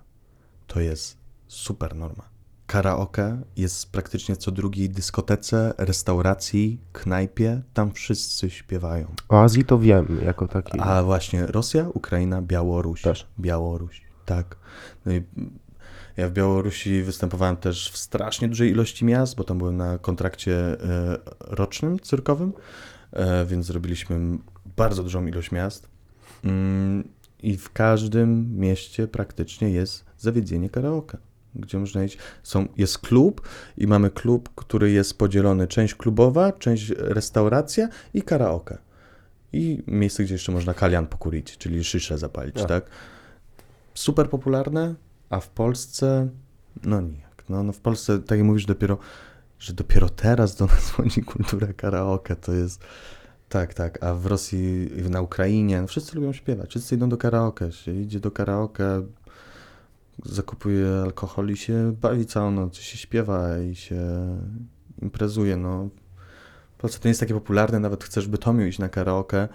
to 0.66 0.80
jest 0.80 1.18
super 1.46 1.96
norma. 1.96 2.28
Karaoke 2.66 3.42
jest 3.56 3.92
praktycznie 3.92 4.36
co 4.36 4.50
drugiej 4.50 4.90
dyskotece, 4.90 5.74
restauracji, 5.78 6.80
knajpie. 6.92 7.62
Tam 7.74 7.92
wszyscy 7.92 8.50
śpiewają. 8.50 9.14
O 9.28 9.42
Azji 9.42 9.64
to 9.64 9.78
wiem, 9.78 10.20
jako 10.24 10.48
taki. 10.48 10.80
A 10.80 11.02
właśnie 11.02 11.46
Rosja, 11.46 11.88
Ukraina, 11.94 12.42
Białoruś. 12.42 13.02
Też. 13.02 13.26
Białoruś, 13.40 14.02
tak. 14.24 14.56
No 15.06 15.12
ja 16.16 16.28
w 16.28 16.32
Białorusi 16.32 17.02
występowałem 17.02 17.56
też 17.56 17.90
w 17.90 17.96
strasznie 17.96 18.48
dużej 18.48 18.70
ilości 18.70 19.04
miast, 19.04 19.36
bo 19.36 19.44
tam 19.44 19.58
byłem 19.58 19.76
na 19.76 19.98
kontrakcie 19.98 20.56
e, 20.56 21.18
rocznym, 21.40 22.00
cyrkowym, 22.00 22.52
e, 23.12 23.46
więc 23.46 23.66
zrobiliśmy 23.66 24.38
bardzo 24.76 25.02
dużą 25.02 25.26
ilość 25.26 25.52
miast. 25.52 25.88
I 27.46 27.56
w 27.56 27.72
każdym 27.72 28.58
mieście 28.58 29.08
praktycznie 29.08 29.70
jest 29.70 30.04
zawiedzenie 30.18 30.70
karaoke, 30.70 31.18
gdzie 31.54 31.78
można 31.78 32.04
iść. 32.04 32.18
Są, 32.42 32.68
jest 32.76 32.98
klub 32.98 33.48
i 33.76 33.86
mamy 33.86 34.10
klub, 34.10 34.50
który 34.54 34.90
jest 34.90 35.18
podzielony 35.18 35.66
część 35.66 35.94
klubowa, 35.94 36.52
część 36.52 36.90
restauracja 36.90 37.88
i 38.14 38.22
karaoke. 38.22 38.78
I 39.52 39.82
miejsce, 39.86 40.24
gdzie 40.24 40.34
jeszcze 40.34 40.52
można 40.52 40.74
kalian 40.74 41.06
pokurić, 41.06 41.58
czyli 41.58 41.84
szyszę 41.84 42.18
zapalić, 42.18 42.58
A. 42.58 42.64
tak? 42.64 42.90
Super 43.94 44.30
popularne, 44.30 44.94
a 45.30 45.40
w 45.40 45.48
Polsce, 45.48 46.28
no 46.84 47.00
nijak. 47.00 47.44
No, 47.48 47.62
no 47.62 47.72
w 47.72 47.80
Polsce, 47.80 48.18
tak 48.18 48.38
jak 48.38 48.46
mówisz, 48.46 48.66
dopiero, 48.66 48.98
że 49.58 49.72
dopiero 49.72 50.08
teraz 50.08 50.56
do 50.56 50.66
nas 50.66 50.80
wchodzi 50.90 51.22
kultura 51.22 51.72
karaoke, 51.72 52.36
to 52.36 52.52
jest... 52.52 52.84
Tak, 53.48 53.74
tak, 53.74 54.04
a 54.04 54.14
w 54.14 54.26
Rosji, 54.26 54.90
na 55.10 55.20
Ukrainie, 55.20 55.80
no 55.80 55.86
wszyscy 55.86 56.16
lubią 56.16 56.32
śpiewać, 56.32 56.70
wszyscy 56.70 56.94
idą 56.94 57.08
do 57.08 57.16
karaoke, 57.16 57.72
się 57.72 57.92
idzie 57.92 58.20
do 58.20 58.30
karaoke, 58.30 59.02
zakupuje 60.24 60.88
alkohol 61.02 61.50
i 61.50 61.56
się 61.56 61.96
bawi 62.00 62.26
całą 62.26 62.50
noc, 62.50 62.76
się 62.76 62.98
śpiewa 62.98 63.58
i 63.58 63.74
się 63.74 64.00
imprezuje, 65.02 65.56
no. 65.56 65.88
W 66.76 66.80
Polsce 66.80 66.98
to 66.98 67.08
nie 67.08 67.10
jest 67.10 67.20
takie 67.20 67.34
popularne, 67.34 67.80
nawet 67.80 68.04
chcesz 68.04 68.28
Bytomiu 68.28 68.66
iść 68.66 68.78
na 68.78 68.88
karaoke, 68.88 69.48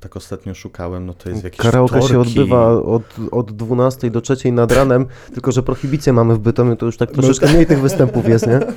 tak 0.00 0.16
ostatnio 0.16 0.54
szukałem, 0.54 1.06
no 1.06 1.14
to 1.14 1.28
jest 1.28 1.40
w 1.40 1.44
jakieś 1.44 1.60
Karaoke 1.60 2.02
się 2.02 2.08
wtorki. 2.08 2.30
odbywa 2.40 2.72
od, 2.82 3.02
od 3.30 3.52
12 3.52 4.10
do 4.10 4.20
3 4.20 4.52
nad 4.52 4.72
ranem, 4.72 5.06
tylko 5.34 5.52
że 5.52 5.62
prohibicję 5.62 6.12
mamy 6.12 6.34
w 6.34 6.38
Bytomiu, 6.38 6.76
to 6.76 6.86
już 6.86 6.96
tak 6.96 7.08
No 7.16 7.22
troszeczkę 7.22 7.52
mniej 7.52 7.66
tych 7.66 7.80
występów 7.80 8.28
jest, 8.28 8.46
nie? 8.46 8.60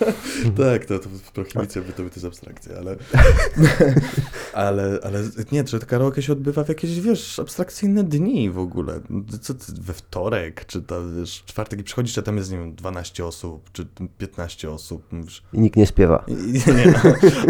Tak, 0.65 0.85
to, 0.85 0.99
to 0.99 1.09
prohibicja 1.33 1.81
by 1.81 1.93
to, 1.93 2.03
by 2.03 2.09
to 2.09 2.15
jest 2.15 2.25
abstrakcja, 2.25 2.75
ale, 2.77 2.95
ale, 4.53 4.99
ale 5.03 5.23
nie, 5.51 5.67
że 5.67 5.79
to 5.79 5.85
karaoke 5.85 6.21
się 6.21 6.33
odbywa 6.33 6.63
w 6.63 6.69
jakieś, 6.69 6.99
wiesz, 7.01 7.39
abstrakcyjne 7.39 8.03
dni 8.03 8.49
w 8.51 8.59
ogóle. 8.59 8.99
Co 9.41 9.53
ty, 9.53 9.65
we 9.81 9.93
wtorek, 9.93 10.65
czy 10.65 10.81
tam, 10.81 11.15
wiesz, 11.19 11.39
w 11.39 11.45
czwartek 11.45 11.79
i 11.79 11.83
przychodzisz, 11.83 12.17
a 12.17 12.21
tam 12.21 12.37
jest, 12.37 12.51
nie 12.51 12.57
wiem, 12.57 12.75
12 12.75 13.25
osób, 13.25 13.69
czy 13.73 13.87
15 14.17 14.69
osób, 14.71 15.03
mówisz, 15.11 15.43
I 15.53 15.59
nikt 15.59 15.75
nie 15.77 15.85
śpiewa. 15.87 16.23
I- 16.27 16.33
Nie, 16.75 16.93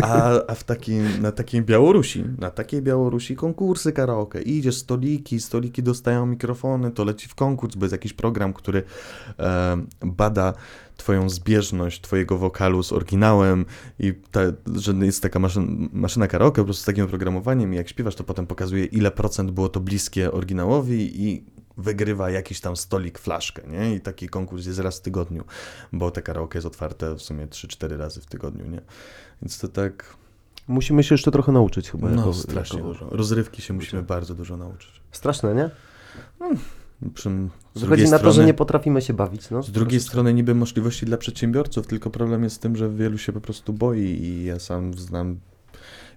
a, 0.02 0.32
a 0.48 0.56
w 0.56 0.64
takim, 0.64 1.22
na 1.22 1.32
takiej 1.32 1.62
Białorusi, 1.62 2.24
na 2.40 2.52
takiej 2.52 2.82
Białorusi 2.82 3.15
konkursy 3.36 3.92
karaoke. 3.92 4.42
Idziesz 4.42 4.78
stoliki, 4.78 5.40
stoliki 5.40 5.84
dostają 5.84 6.26
mikrofony, 6.26 6.92
to 6.92 7.04
leci 7.04 7.28
w 7.28 7.36
konkurs, 7.36 7.76
bo 7.76 7.86
jest 7.86 7.92
jakiś 7.92 8.14
program, 8.14 8.54
który 8.54 8.84
e, 9.40 9.78
bada 10.02 10.54
twoją 10.98 11.30
zbieżność 11.30 12.02
twojego 12.02 12.38
wokalu 12.38 12.84
z 12.84 12.92
oryginałem 12.92 13.66
i 14.00 14.14
ta, 14.32 14.42
że 14.76 14.94
jest 14.94 15.22
taka 15.22 15.40
maszyn, 15.40 15.90
maszyna 15.94 16.28
karaoke 16.28 16.62
po 16.62 16.66
prostu 16.66 16.84
z 16.84 16.86
takim 16.86 17.06
oprogramowaniem 17.06 17.74
i 17.74 17.78
jak 17.78 17.90
śpiewasz, 17.90 18.16
to 18.16 18.24
potem 18.24 18.48
pokazuje 18.48 18.86
ile 18.86 19.12
procent 19.12 19.52
było 19.52 19.70
to 19.70 19.80
bliskie 19.80 20.32
oryginałowi 20.32 21.24
i 21.24 21.44
wygrywa 21.78 22.30
jakiś 22.30 22.60
tam 22.60 22.76
stolik 22.76 23.20
flaszkę, 23.20 23.62
nie? 23.68 23.96
I 23.96 24.02
taki 24.02 24.30
konkurs 24.30 24.66
jest 24.66 24.80
raz 24.80 24.98
w 24.98 25.02
tygodniu, 25.02 25.44
bo 25.94 26.12
te 26.12 26.22
karaoke 26.22 26.58
jest 26.58 26.68
otwarte 26.68 27.16
w 27.16 27.22
sumie 27.22 27.48
3-4 27.48 27.98
razy 27.98 28.22
w 28.22 28.26
tygodniu, 28.26 28.66
nie? 28.66 28.82
Więc 29.42 29.60
to 29.60 29.68
tak, 29.68 30.18
Musimy 30.68 31.04
się 31.04 31.16
jeszcze 31.16 31.32
trochę 31.32 31.52
nauczyć 31.52 31.92
chyba. 31.92 32.10
no 32.10 32.16
jako, 32.18 32.34
strasznie 32.34 32.78
jako... 32.80 32.90
dużo. 32.94 33.10
Rozrywki 33.10 33.62
się 33.62 33.74
musimy 33.74 34.04
bardzo 34.04 34.36
dużo 34.36 34.58
nauczyć. 34.58 35.02
Straszne, 35.12 35.56
nie? 35.56 35.70
Przy, 37.14 37.30
z 37.30 37.80
Wychodzi 37.80 37.86
drugiej 37.86 38.10
na 38.10 38.20
to, 38.20 38.26
że 38.26 38.32
strony- 38.32 38.48
nie 38.48 38.54
potrafimy 38.54 39.02
się 39.02 39.14
bawić, 39.14 39.50
no. 39.50 39.64
Z 39.64 39.72
drugiej 39.72 40.00
strony 40.00 40.34
niby 40.34 40.56
możliwości 40.56 41.06
dla 41.06 41.18
przedsiębiorców, 41.18 41.88
tylko 41.88 42.10
problem 42.10 42.44
jest 42.44 42.56
z 42.56 42.60
tym, 42.60 42.76
że 42.76 42.90
wielu 42.90 43.18
się 43.18 43.34
po 43.34 43.42
prostu 43.42 43.74
boi 43.74 44.00
i 44.02 44.46
ja 44.46 44.60
sam 44.60 44.94
znam 44.94 45.40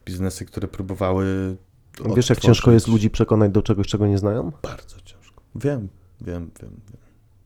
biznesy, 0.06 0.44
które 0.44 0.68
próbowały 0.68 1.24
Wiesz, 1.24 2.06
jak 2.06 2.08
odtworzyć. 2.10 2.42
ciężko 2.42 2.70
jest 2.72 2.88
ludzi 2.88 3.10
przekonać 3.10 3.52
do 3.52 3.62
czegoś, 3.62 3.86
czego 3.86 4.06
nie 4.06 4.18
znają? 4.18 4.52
Bardzo 4.62 4.96
ciężko. 5.04 5.42
Wiem, 5.54 5.88
wiem, 6.20 6.50
wiem, 6.62 6.70
wiem. 6.90 6.98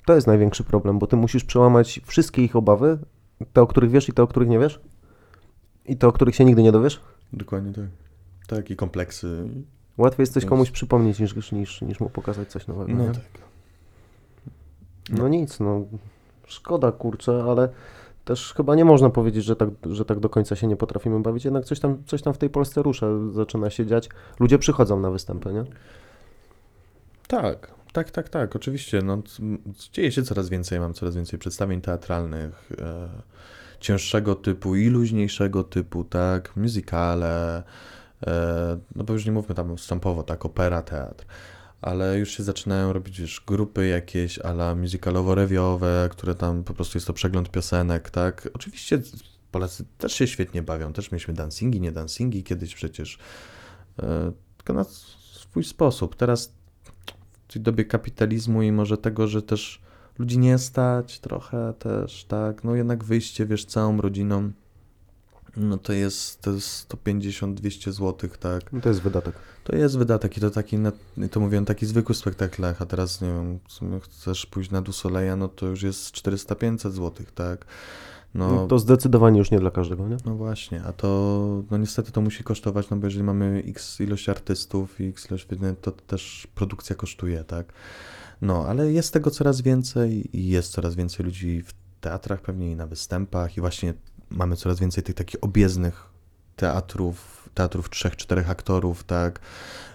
To 0.07 0.15
jest 0.15 0.27
największy 0.27 0.65
problem, 0.65 0.99
bo 0.99 1.07
ty 1.07 1.17
musisz 1.17 1.45
przełamać 1.45 2.01
wszystkie 2.07 2.43
ich 2.45 2.57
obawy, 2.57 2.99
te, 3.53 3.63
o 3.63 3.67
których 3.67 3.91
wiesz 3.91 4.09
i 4.09 4.13
te, 4.13 4.23
o 4.23 4.27
których 4.27 4.49
nie 4.49 4.59
wiesz. 4.59 4.81
I 5.87 5.97
te, 5.97 6.07
o 6.07 6.13
których 6.13 6.35
się 6.35 6.45
nigdy 6.45 6.63
nie 6.63 6.73
dowiesz. 6.73 7.01
Dokładnie 7.33 7.73
tak. 7.73 7.85
Tak, 8.47 8.71
i 8.71 8.77
kompleksy. 8.77 9.49
Łatwiej 9.99 10.23
jest 10.23 10.33
coś 10.33 10.45
komuś 10.45 10.71
przypomnieć, 10.71 11.19
niż, 11.19 11.53
niż, 11.53 11.83
niż 11.83 12.01
mu 12.01 12.11
pokazać 12.11 12.49
coś 12.49 12.67
nowego. 12.67 12.93
No 12.93 13.05
nie? 13.05 13.13
tak. 13.13 13.25
No 15.11 15.29
nic, 15.29 15.61
no 15.61 15.85
szkoda 16.47 16.93
kurczę, 16.93 17.45
ale 17.49 17.69
też 18.25 18.55
chyba 18.55 18.75
nie 18.75 18.85
można 18.85 19.11
powiedzieć, 19.11 19.45
że 19.45 19.57
tak, 19.57 19.69
że 19.91 20.05
tak 20.05 20.21
do 20.21 20.29
końca 20.29 20.57
się 20.57 20.67
nie 20.67 20.77
potrafimy 20.77 21.21
bawić, 21.21 21.45
jednak 21.45 21.65
coś 21.65 21.81
tam, 21.81 22.03
coś 22.07 22.23
tam 22.23 22.35
w 22.35 22.39
tej 22.39 22.51
Polsce 22.51 22.83
rusza, 22.83 23.07
zaczyna 23.33 23.71
się 23.71 23.87
dziać. 23.87 24.09
Ludzie 24.41 24.59
przychodzą 24.59 25.01
na 25.01 25.11
występy, 25.11 25.53
nie? 25.53 25.65
Tak, 27.29 27.75
tak, 27.93 28.11
tak, 28.11 28.29
tak, 28.29 28.57
oczywiście. 28.57 29.03
No, 29.03 29.23
dzieje 29.93 30.13
się 30.13 30.23
coraz 30.23 30.49
więcej, 30.49 30.81
mam 30.81 30.95
coraz 30.95 31.17
więcej 31.17 31.39
przedstawień 31.39 31.81
teatralnych, 31.81 32.71
e, 32.79 33.09
cięższego 33.83 34.35
typu 34.35 34.77
i 34.77 34.89
luźniejszego 34.89 35.65
typu, 35.65 36.05
tak, 36.05 36.57
musicale, 36.57 37.63
e, 38.27 38.79
no 38.97 39.05
bo 39.05 39.13
już 39.13 39.27
nie 39.27 39.33
mówmy 39.33 39.55
tam 39.55 39.77
wstępowo, 39.77 40.23
tak, 40.23 40.45
opera, 40.47 40.83
teatr, 40.83 41.25
ale 41.81 42.19
już 42.19 42.31
się 42.31 42.43
zaczynają 42.43 42.93
robić 42.93 43.19
już 43.19 43.45
grupy 43.47 43.87
jakieś 43.87 44.39
ala 44.39 44.75
musicalowo-rewiowe, 44.75 46.09
które 46.11 46.35
tam 46.35 46.65
po 46.65 46.75
prostu 46.75 46.99
jest 46.99 47.07
to 47.07 47.13
przegląd 47.13 47.51
piosenek, 47.51 48.11
tak. 48.11 48.49
Oczywiście 48.55 49.03
Polacy 49.51 49.85
też 49.99 50.13
się 50.13 50.27
świetnie 50.27 50.63
bawią, 50.63 50.93
też 50.93 51.13
mieliśmy 51.13 51.35
dancingi, 51.35 51.81
nie 51.81 51.93
dancingi 51.93 52.45
kiedyś 52.45 52.75
przecież, 52.75 53.19
e, 54.03 54.33
tylko 54.57 54.73
na 54.73 54.85
swój 54.85 55.65
sposób. 55.65 56.17
Teraz 56.17 56.53
w 57.49 57.53
tej 57.53 57.63
dobie 57.63 57.85
kapitalizmu 57.85 58.63
i 58.63 58.73
może 58.73 58.99
tego, 58.99 59.29
że 59.29 59.43
też 59.43 59.83
ludzi 60.19 60.39
nie 60.39 60.59
stać 60.59 61.21
trochę 61.21 61.75
też, 61.79 62.25
tak, 62.25 62.65
no 62.65 62.75
jednak 62.75 63.05
wyjście, 63.05 63.47
wiesz, 63.47 63.65
całą 63.65 64.01
rodziną, 64.01 64.53
no 65.57 65.79
to 65.79 65.93
jest, 65.93 66.41
to 66.41 66.51
jest 66.51 66.89
150-200 66.95 67.93
zł, 67.93 68.31
tak. 68.41 68.73
No 68.73 68.81
to 68.81 68.89
jest 68.89 69.01
wydatek. 69.03 69.35
To 69.65 69.77
jest 69.77 69.99
wydatek 69.99 70.37
i 70.37 70.41
to 70.41 70.51
taki, 70.51 70.79
na, 70.79 70.93
to 71.31 71.41
mówiłem, 71.41 71.65
taki 71.65 71.87
zwykły 71.87 72.15
spektakl, 72.15 72.65
a 72.65 72.87
teraz 72.87 73.21
nie 73.21 73.29
wiem, 73.29 73.59
w 73.69 73.73
sumie 73.73 74.01
chcesz 74.01 74.47
pójść 74.47 74.71
na 74.71 74.83
Dusoleja, 74.83 75.37
no 75.37 75.49
to 75.49 75.67
już 75.67 75.83
jest 75.83 76.15
400-500 76.15 76.91
zł, 76.91 77.27
tak. 77.35 77.67
No, 78.35 78.55
No, 78.55 78.67
to 78.67 78.79
zdecydowanie 78.79 79.39
już 79.39 79.51
nie 79.51 79.61
dla 79.61 79.71
każdego, 79.71 80.09
nie? 80.09 80.17
no 80.27 80.35
właśnie, 80.35 80.83
a 80.83 80.93
to, 80.93 81.63
no 81.71 81.79
niestety 81.79 82.13
to 82.13 82.21
musi 82.21 82.45
kosztować, 82.45 82.91
no 82.91 82.97
bo 82.97 83.07
jeżeli 83.07 83.25
mamy 83.25 83.63
x 83.67 84.01
ilość 84.01 84.29
artystów 84.29 85.01
i 85.01 85.05
x 85.05 85.31
ilość, 85.31 85.47
to 85.83 85.91
też 85.91 86.49
produkcja 86.55 86.97
kosztuje, 86.97 87.45
tak. 87.45 87.73
No, 88.43 88.67
ale 88.67 88.93
jest 88.93 89.13
tego 89.13 89.31
coraz 89.31 89.61
więcej 89.61 90.37
i 90.37 90.49
jest 90.49 90.73
coraz 90.73 90.95
więcej 90.95 91.27
ludzi 91.27 91.63
w 91.63 91.73
teatrach 92.01 92.41
pewnie 92.41 92.71
i 92.71 92.77
na 92.77 92.87
występach 92.87 93.57
i 93.57 93.61
właśnie 93.61 93.95
mamy 94.31 94.57
coraz 94.57 94.81
więcej 94.81 95.05
tych 95.05 95.15
takich 95.15 95.45
obiezdnych 95.45 96.11
teatrów, 96.57 97.42
teatrów 97.55 97.91
trzech, 97.91 98.17
czterech 98.17 98.51
aktorów, 98.51 99.05
tak, 99.05 99.41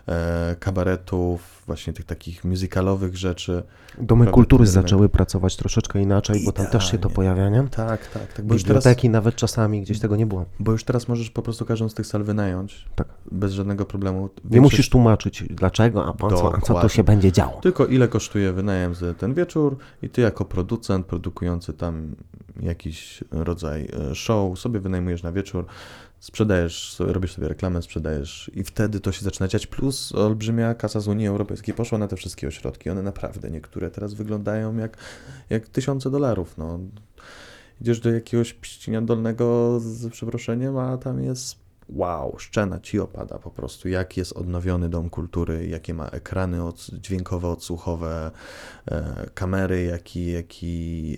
e, 0.07 0.55
kabaretów, 0.59 1.63
właśnie 1.65 1.93
tych 1.93 2.05
takich 2.05 2.45
musicalowych 2.45 3.17
rzeczy. 3.17 3.63
Domy 4.01 4.27
kultury 4.27 4.65
ten 4.65 4.73
zaczęły 4.73 5.09
pracować 5.09 5.55
troszeczkę 5.55 6.01
inaczej, 6.01 6.41
bo 6.45 6.51
tam 6.51 6.67
też 6.67 6.83
się 6.85 6.91
to 6.91 6.95
Idealnie. 6.97 7.15
pojawia, 7.15 7.49
nie? 7.49 7.67
Tak, 7.69 8.07
tak, 8.07 8.33
tak, 8.33 8.45
bo 8.45 8.53
już 8.53 8.63
teraz, 8.63 8.83
Biblioteki 8.83 9.09
nawet 9.09 9.35
czasami 9.35 9.81
gdzieś 9.81 9.99
tego 9.99 10.15
nie 10.15 10.25
było. 10.25 10.45
bo 10.59 10.71
już 10.71 10.83
teraz 10.83 11.07
możesz 11.07 11.29
po 11.31 11.41
prostu 11.41 11.65
każdą 11.65 11.89
z 11.89 11.93
tych 11.93 12.07
sal 12.07 12.23
wynająć. 12.23 12.85
Tak. 12.95 13.07
Bez 13.31 13.53
żadnego 13.53 13.85
problemu. 13.85 14.21
Nie 14.21 14.29
Większość- 14.43 14.61
musisz 14.61 14.89
tłumaczyć 14.89 15.43
dlaczego, 15.49 16.05
a 16.05 16.13
po 16.13 16.29
co, 16.29 16.55
a 16.55 16.61
co 16.61 16.81
tu 16.81 16.89
się 16.89 17.03
będzie 17.03 17.31
działo. 17.31 17.59
Tylko 17.61 17.85
ile 17.85 18.07
kosztuje 18.07 18.53
wynajem 18.53 18.95
za 18.95 19.13
ten 19.13 19.33
wieczór 19.33 19.77
i 20.01 20.09
ty 20.09 20.21
jako 20.21 20.45
producent 20.45 21.05
produkujący 21.05 21.73
tam 21.73 22.15
jakiś 22.59 23.23
rodzaj 23.31 23.89
e, 24.11 24.15
show 24.15 24.59
sobie 24.59 24.79
wynajmujesz 24.79 25.23
na 25.23 25.31
wieczór, 25.31 25.65
sprzedajesz, 26.19 26.95
robisz 26.99 27.33
sobie 27.33 27.47
reklamę, 27.47 27.81
sprzedajesz 27.81 28.51
i 28.53 28.63
wtedy 28.63 28.99
to 28.99 29.11
się 29.11 29.21
zaczyna 29.21 29.47
dziać. 29.47 29.67
Plus 29.67 30.15
olbrzymia 30.15 30.73
kasa 30.73 30.99
z 30.99 31.07
Unii 31.07 31.27
Europejskiej 31.27 31.73
poszła 31.73 31.97
na 31.97 32.07
te 32.07 32.15
wszystkie 32.15 32.47
ośrodki. 32.47 32.89
One 32.89 33.03
naprawdę, 33.03 33.49
niektóre 33.51 33.91
teraz 33.91 34.13
wyglądają 34.13 34.77
jak, 34.77 34.97
jak 35.49 35.67
tysiące 35.67 36.11
dolarów. 36.11 36.57
No. 36.57 36.79
Idziesz 37.81 37.99
do 37.99 38.11
jakiegoś 38.11 38.53
pścinia 38.53 39.01
dolnego 39.01 39.79
z 39.79 40.11
przeproszeniem, 40.11 40.77
a 40.77 40.97
tam 40.97 41.23
jest 41.23 41.67
wow, 41.89 42.35
szczena 42.39 42.79
ci 42.79 42.99
opada 42.99 43.39
po 43.39 43.51
prostu, 43.51 43.89
jak 43.89 44.17
jest 44.17 44.33
odnowiony 44.33 44.89
dom 44.89 45.09
kultury, 45.09 45.67
jakie 45.67 45.93
ma 45.93 46.07
ekrany 46.07 46.63
od, 46.63 46.87
dźwiękowe, 46.93 47.47
odsłuchowe, 47.47 48.31
e, 48.85 49.29
kamery, 49.33 49.83
jaki, 49.83 50.31
jaki, 50.31 51.17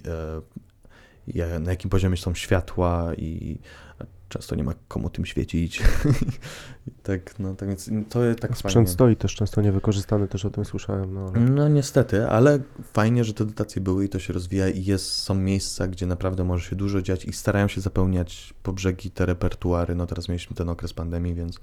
e, 1.36 1.60
na 1.60 1.72
jakim 1.72 1.90
poziomie 1.90 2.18
są 2.18 2.34
światła 2.34 3.14
i 3.18 3.60
często 4.30 4.56
nie 4.56 4.64
ma 4.64 4.74
komu 4.88 5.10
tym 5.10 5.26
świecić. 5.26 5.82
Tak, 7.04 7.40
no, 7.40 7.56
tak 7.56 7.70
więc 7.70 7.90
to 8.10 8.24
jest 8.24 8.40
tak 8.40 8.58
Sprzęt 8.58 8.74
fajnie. 8.74 8.88
stoi 8.88 9.16
też 9.16 9.36
często 9.36 9.62
niewykorzystany, 9.62 10.28
też 10.28 10.46
o 10.46 10.50
tym 10.50 10.66
słyszałem. 10.66 11.14
No, 11.14 11.32
ale... 11.36 11.40
No 11.40 11.68
niestety, 11.70 12.28
ale 12.30 12.60
fajnie, 12.94 13.24
że 13.24 13.34
te 13.34 13.46
dotacje 13.46 13.82
były 13.82 14.06
i 14.06 14.10
to 14.10 14.20
się 14.20 14.34
rozwija 14.34 14.70
i 14.70 14.84
jest, 14.84 15.06
są 15.12 15.36
miejsca, 15.36 15.88
gdzie 15.88 16.06
naprawdę 16.06 16.44
może 16.44 16.70
się 16.70 16.76
dużo 16.76 17.02
dziać 17.02 17.26
i 17.26 17.34
starają 17.34 17.68
się 17.68 17.82
zapełniać 17.82 18.54
po 18.64 18.74
brzegi 18.74 19.12
te 19.12 19.26
repertuary. 19.26 19.96
No 19.96 20.06
teraz 20.06 20.30
mieliśmy 20.30 20.56
ten 20.56 20.70
okres 20.70 20.94
pandemii, 20.94 21.34
więc 21.34 21.60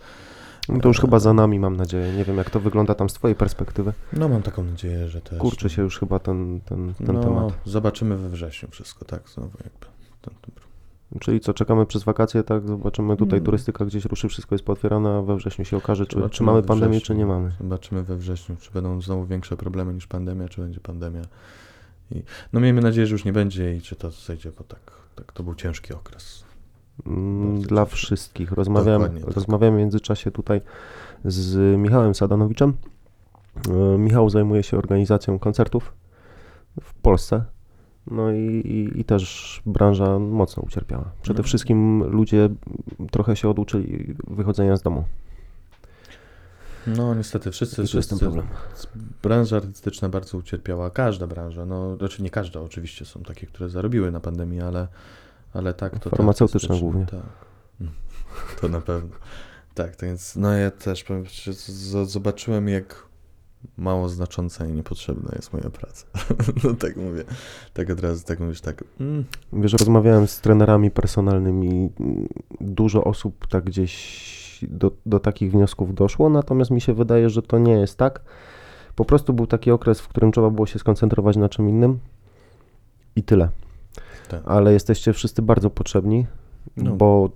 No 0.68 0.80
to 0.80 0.88
już 0.88 1.00
chyba 1.00 1.18
za 1.18 1.32
nami, 1.32 1.58
mam 1.60 1.76
nadzieję. 1.76 2.12
Nie 2.12 2.24
wiem, 2.24 2.36
jak 2.36 2.50
to 2.50 2.60
wygląda 2.60 2.94
tam 2.94 3.10
z 3.10 3.12
twojej 3.12 3.34
perspektywy. 3.34 3.92
no 4.12 4.28
mam 4.28 4.42
taką 4.42 4.64
nadzieję, 4.64 5.08
że 5.08 5.20
też... 5.20 5.38
Kurczy 5.38 5.68
się 5.70 5.82
już 5.82 5.98
chyba 5.98 6.18
ten, 6.18 6.60
ten, 6.60 6.94
ten 6.94 7.16
no, 7.16 7.22
temat. 7.24 7.52
zobaczymy 7.64 8.16
we 8.16 8.28
wrześniu 8.28 8.68
wszystko, 8.70 9.04
tak, 9.04 9.28
znowu 9.28 9.58
jakby. 9.64 9.86
To, 10.22 10.30
to, 10.30 10.65
Czyli 11.20 11.40
co, 11.40 11.54
czekamy 11.54 11.86
przez 11.86 12.04
wakacje, 12.04 12.42
tak? 12.42 12.68
Zobaczymy 12.68 13.16
tutaj, 13.16 13.36
Mm. 13.38 13.44
turystyka 13.44 13.84
gdzieś 13.84 14.04
ruszy, 14.04 14.28
wszystko 14.28 14.54
jest 14.54 14.64
pootwierane, 14.64 15.10
a 15.18 15.22
we 15.22 15.36
wrześniu 15.36 15.64
się 15.64 15.76
okaże, 15.76 16.06
czy, 16.06 16.30
czy 16.30 16.42
mamy 16.42 16.62
pandemię, 16.62 17.00
czy 17.00 17.14
nie 17.14 17.26
mamy. 17.26 17.52
Zobaczymy 17.60 18.02
we 18.02 18.16
wrześniu, 18.16 18.56
czy 18.60 18.70
będą 18.70 19.02
znowu 19.02 19.26
większe 19.26 19.56
problemy 19.56 19.94
niż 19.94 20.06
pandemia, 20.06 20.48
czy 20.48 20.60
będzie 20.60 20.80
pandemia. 20.80 21.22
I, 22.10 22.22
no 22.52 22.60
miejmy 22.60 22.80
nadzieję, 22.80 23.06
że 23.06 23.14
już 23.14 23.24
nie 23.24 23.32
będzie 23.32 23.76
i 23.76 23.80
czy 23.80 23.96
to 23.96 24.10
zejdzie, 24.10 24.50
bo 24.58 24.64
tak, 24.64 24.80
tak 25.14 25.32
to 25.32 25.42
był 25.42 25.54
ciężki 25.54 25.94
okres. 25.94 26.44
Mm, 27.06 27.52
Bardzo 27.54 27.68
Dla 27.68 27.82
ciężko. 27.84 27.96
wszystkich. 27.96 28.54
Dokładnie 28.54 29.20
tak. 29.20 29.34
rozmawiałem 29.34 29.74
w 29.74 29.78
międzyczasie 29.78 30.30
tutaj 30.30 30.60
z 31.24 31.78
Michałem 31.78 32.14
Sadanowiczem. 32.14 32.72
E, 33.68 33.98
Michał 33.98 34.30
zajmuje 34.30 34.62
się 34.62 34.78
organizacją 34.78 35.38
koncertów 35.38 35.92
w 36.82 36.94
Polsce. 36.94 37.44
No 38.10 38.32
i, 38.32 38.38
i, 38.46 39.00
i 39.00 39.04
też 39.04 39.62
branża 39.66 40.18
mocno 40.18 40.62
ucierpiała. 40.62 41.10
Przede 41.22 41.38
No. 41.38 41.46
wszystkim 41.46 42.04
ludzie 42.04 42.48
trochę 43.10 43.36
się 43.36 43.48
oduczyli 43.48 44.14
wychodzenia 44.28 44.76
z 44.76 44.82
domu. 44.82 45.04
No 46.86 47.14
niestety, 47.14 47.50
wszyscy, 47.50 47.76
ten 47.76 47.86
wszyscy 47.86 48.18
problem. 48.18 48.46
branża 49.22 49.56
artystyczna 49.56 50.08
bardzo 50.08 50.38
ucierpiała, 50.38 50.90
każda 50.90 51.26
branża, 51.26 51.66
no 51.66 51.96
znaczy 51.96 52.22
nie 52.22 52.30
każda, 52.30 52.60
oczywiście 52.60 53.04
są 53.04 53.22
takie, 53.22 53.46
które 53.46 53.68
zarobiły 53.68 54.12
na 54.12 54.20
pandemii, 54.20 54.60
ale, 54.60 54.88
ale 55.54 55.74
tak 55.74 55.98
to... 55.98 56.10
Farmaceutyczna 56.10 56.74
artystyczna, 56.74 56.80
głównie. 56.80 57.06
Tak, 57.06 57.20
to 58.60 58.68
na 58.68 58.80
pewno. 58.80 59.10
Tak, 59.74 59.96
to 59.96 60.06
więc 60.06 60.36
no 60.36 60.52
ja 60.52 60.70
też 60.70 61.04
powiem, 61.04 61.24
zobaczyłem 62.04 62.68
jak 62.68 63.05
mało 63.78 64.08
znacząca 64.08 64.66
i 64.66 64.72
niepotrzebna 64.72 65.30
jest 65.36 65.52
moja 65.52 65.70
praca. 65.70 66.06
no 66.64 66.74
tak 66.74 66.96
mówię, 66.96 67.24
tak 67.72 67.90
od 67.90 68.00
razu, 68.00 68.24
tak 68.26 68.40
mówisz, 68.40 68.60
tak, 68.60 68.84
mm, 69.00 69.24
Wiesz, 69.52 69.72
rozmawiałem 69.72 70.26
z 70.26 70.40
trenerami 70.40 70.90
personalnymi, 70.90 71.90
dużo 72.60 73.04
osób 73.04 73.46
tak 73.46 73.64
gdzieś 73.64 74.36
do, 74.62 74.90
do 75.06 75.20
takich 75.20 75.50
wniosków 75.52 75.94
doszło, 75.94 76.28
natomiast 76.28 76.70
mi 76.70 76.80
się 76.80 76.94
wydaje, 76.94 77.30
że 77.30 77.42
to 77.42 77.58
nie 77.58 77.72
jest 77.72 77.98
tak. 77.98 78.20
Po 78.94 79.04
prostu 79.04 79.32
był 79.32 79.46
taki 79.46 79.70
okres, 79.70 80.00
w 80.00 80.08
którym 80.08 80.32
trzeba 80.32 80.50
było 80.50 80.66
się 80.66 80.78
skoncentrować 80.78 81.36
na 81.36 81.48
czym 81.48 81.68
innym 81.68 81.98
i 83.16 83.22
tyle. 83.22 83.48
Tak. 84.28 84.42
Ale 84.44 84.72
jesteście 84.72 85.12
wszyscy 85.12 85.42
bardzo 85.42 85.70
potrzebni, 85.70 86.26
No. 86.76 86.96
bo 86.96 87.30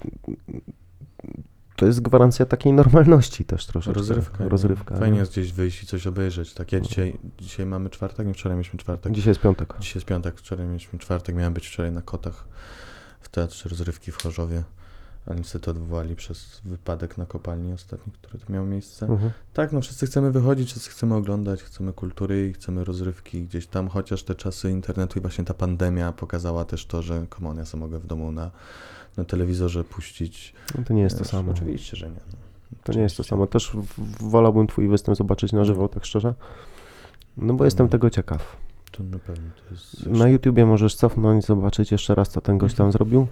to 1.81 1.87
jest 1.87 2.01
gwarancja 2.01 2.47
takiej 2.47 2.73
normalności 2.73 3.45
też 3.45 3.67
troszeczkę. 3.67 3.99
rozrywka. 3.99 4.49
Rozrywka. 4.49 4.97
Fajnie 4.97 5.13
nie? 5.15 5.19
jest 5.21 5.33
gdzieś 5.33 5.53
wyjść 5.53 5.83
i 5.83 5.87
coś 5.87 6.07
obejrzeć. 6.07 6.55
Tak, 6.55 6.73
ja 6.73 6.81
dzisiaj, 6.81 7.19
dzisiaj 7.39 7.67
mamy 7.67 7.91
czwartek, 7.91 8.27
nie 8.27 8.35
wczoraj 8.35 8.57
mieliśmy 8.57 8.79
czwartek. 8.79 9.13
Dzisiaj 9.13 9.31
jest 9.31 9.41
piątek. 9.41 9.75
Dzisiaj 9.81 9.95
jest 9.95 10.07
piątek, 10.07 10.39
wczoraj 10.39 10.67
mieliśmy 10.67 10.99
czwartek, 10.99 11.37
miałem 11.37 11.53
być 11.53 11.69
wczoraj 11.69 11.93
na 11.93 12.03
kotach 12.03 12.45
w 13.21 13.29
Teatrze 13.29 13.69
Rozrywki 13.69 14.13
w 14.13 14.23
Chorzowie, 14.23 14.63
ale 15.27 15.37
niestety 15.37 15.71
odwołali 15.71 16.17
przez 16.17 16.61
wypadek 16.65 17.19
na 17.19 17.27
kopalni 17.27 17.73
ostatni, 17.73 18.13
który 18.13 18.39
tu 18.39 18.53
miał 18.53 18.67
miejsce. 18.67 19.07
Mhm. 19.07 19.31
Tak, 19.53 19.73
no 19.73 19.81
wszyscy 19.81 20.07
chcemy 20.07 20.33
wychodzić, 20.33 20.71
wszyscy 20.71 20.91
chcemy 20.91 21.15
oglądać, 21.15 21.63
chcemy 21.63 21.93
kultury 21.93 22.49
i 22.49 22.53
chcemy 22.53 22.85
rozrywki 22.85 23.43
gdzieś 23.43 23.67
tam, 23.67 23.89
chociaż 23.89 24.23
te 24.23 24.35
czasy 24.35 24.71
internetu 24.71 25.19
i 25.19 25.23
właśnie 25.23 25.45
ta 25.45 25.55
pandemia 25.55 26.13
pokazała 26.13 26.65
też 26.65 26.87
to, 26.87 27.03
że 27.03 27.27
komu 27.29 27.55
ja 27.57 27.65
sobie 27.65 27.81
mogę 27.81 27.99
w 27.99 28.07
domu 28.07 28.33
na, 28.33 28.51
na 29.17 29.25
telewizorze 29.25 29.85
puścić. 29.85 30.55
No 30.79 30.85
to 30.85 30.95
nie 30.95 31.03
jest 31.03 31.17
to 31.19 31.25
Wiesz, 31.25 31.31
samo. 31.31 31.53
Oczywiście, 31.53 31.97
że 31.97 32.07
nie. 32.09 32.15
No. 32.15 32.79
To 32.85 32.93
nie 32.93 33.01
jest 33.03 33.17
to 33.17 33.21
Oczywiście. 33.23 33.31
samo. 33.31 33.47
Też 33.47 33.73
wolałbym 34.21 34.67
twój 34.67 34.89
występ 34.89 35.19
zobaczyć 35.19 35.53
na 35.53 35.65
żywo, 35.65 35.89
tak 35.89 36.05
szczerze. 36.05 36.35
No 37.37 37.55
bo 37.55 37.65
jestem 37.65 37.87
No. 37.87 37.91
tego 37.91 38.11
ciekaw. 38.11 38.57
To 38.93 39.03
na 39.05 39.19
pewno 39.19 39.51
to 39.69 39.75
jest... 39.75 40.07
Na 40.07 40.29
YouTubie 40.29 40.67
możesz 40.67 40.95
cofnąć, 40.95 41.45
zobaczyć 41.45 41.93
jeszcze 41.93 42.15
raz, 42.15 42.29
co 42.29 42.41
ten 42.41 42.59
gość 42.59 42.73
Mhm. 42.75 42.87
tam 42.89 42.93
zrobił. 42.93 43.27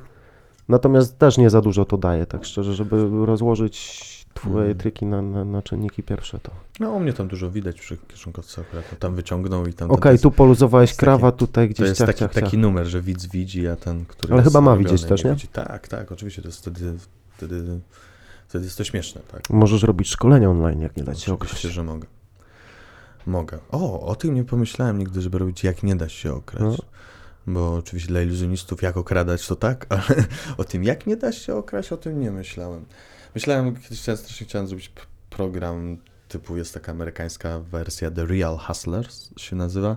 Natomiast 0.69 1.19
też 1.19 1.39
nie 1.39 1.51
za 1.51 1.61
dużo 1.61 1.85
to 1.85 1.97
daje, 1.99 2.27
tak 2.27 2.45
szczerze, 2.45 2.75
żeby 2.75 3.27
rozłożyć 3.27 4.09
twoje 4.35 4.55
Mhm. 4.57 4.79
triki 4.79 5.07
na, 5.07 5.23
na, 5.23 5.45
na 5.45 5.63
czynniki 5.63 6.03
pierwsze 6.03 6.39
to. 6.39 6.51
No 6.81 6.91
u 6.91 7.01
mnie 7.01 7.13
tam 7.13 7.29
dużo 7.29 7.51
widać 7.51 7.81
przy 7.81 7.97
kieszonkowcu 7.97 8.61
akurat, 8.61 8.85
no, 8.93 8.99
tam 8.99 9.15
wyciągnął 9.15 9.67
i 9.67 9.73
tam... 9.73 9.91
Okej, 9.91 10.01
to 10.03 10.11
jest, 10.11 10.23
tu 10.23 10.31
poluzowałeś 10.31 10.91
jest 10.91 11.01
krawat, 11.01 11.35
taki- 11.35 11.47
tutaj 11.47 11.69
To 11.69 11.75
gdzieś 11.75 11.89
jest 11.89 11.99
ciach, 11.99 12.07
taki, 12.07 12.19
ciach, 12.21 12.35
ciach. 12.35 12.45
taki 12.45 12.59
numer, 12.59 12.87
że 12.87 13.01
widz 13.03 13.27
widzi, 13.27 13.69
a 13.69 13.77
ten, 13.77 14.05
który 14.05 14.35
Ale 14.35 14.43
chyba 14.43 14.61
ma 14.61 14.71
robiony, 14.75 14.91
widzieć 14.91 15.09
też, 15.09 15.25
nie? 15.25 15.31
widzi. 15.31 15.49
Tak, 15.49 15.89
tak, 15.89 16.13
oczywiście, 16.13 16.43
to 16.43 16.49
jest 16.49 16.59
wtedy, 16.59 16.95
wtedy, 17.37 17.81
wtedy 18.49 18.65
jest 18.65 18.79
to 18.79 18.85
śmieszne, 18.85 19.21
tak. 19.33 19.51
Możesz 19.51 19.83
robić 19.83 20.09
szkolenia 20.09 20.51
online, 20.51 20.81
jak 20.81 20.97
nie 20.97 21.03
dać 21.05 21.21
się 21.21 21.33
okraść. 21.33 21.53
Oczywiście, 21.53 21.75
że 21.75 21.83
mogę. 21.85 22.07
Mogę. 23.27 23.59
O, 23.71 24.01
o 24.07 24.15
tym 24.15 24.35
nie 24.35 24.45
pomyślałem 24.45 24.99
nigdy, 24.99 25.21
żeby 25.23 25.39
robić 25.39 25.65
jak 25.65 25.83
nie 25.83 25.97
da 25.97 26.09
się 26.09 26.33
okraść. 26.35 26.79
No. 26.79 26.85
Bo 27.49 27.75
oczywiście 27.75 28.09
dla 28.09 28.23
iluzjonistów 28.23 28.83
jak 28.83 28.97
okradać 28.97 29.47
to 29.47 29.57
tak, 29.57 29.87
ale 29.95 30.25
o 30.57 30.65
tym 30.65 30.85
jak 30.85 31.07
nie 31.07 31.17
da 31.17 31.33
się 31.33 31.55
okraść, 31.55 31.93
o 31.93 31.97
tym 31.97 32.21
nie 32.21 32.31
myślałem. 32.31 32.85
Myślałem, 33.35 33.77
kiedyś 33.77 34.01
chciałem, 34.01 34.19
strasznie 34.19 34.47
chciałem 34.47 34.69
zrobić 34.69 34.93
program 35.31 35.99
typu 36.29 36.57
jest 36.57 36.75
taka 36.75 36.93
amerykańska 36.93 37.61
wersja 37.61 38.11
The 38.11 38.27
Real 38.27 38.59
Hustlers 38.59 39.31
się 39.37 39.57
nazywa. 39.57 39.97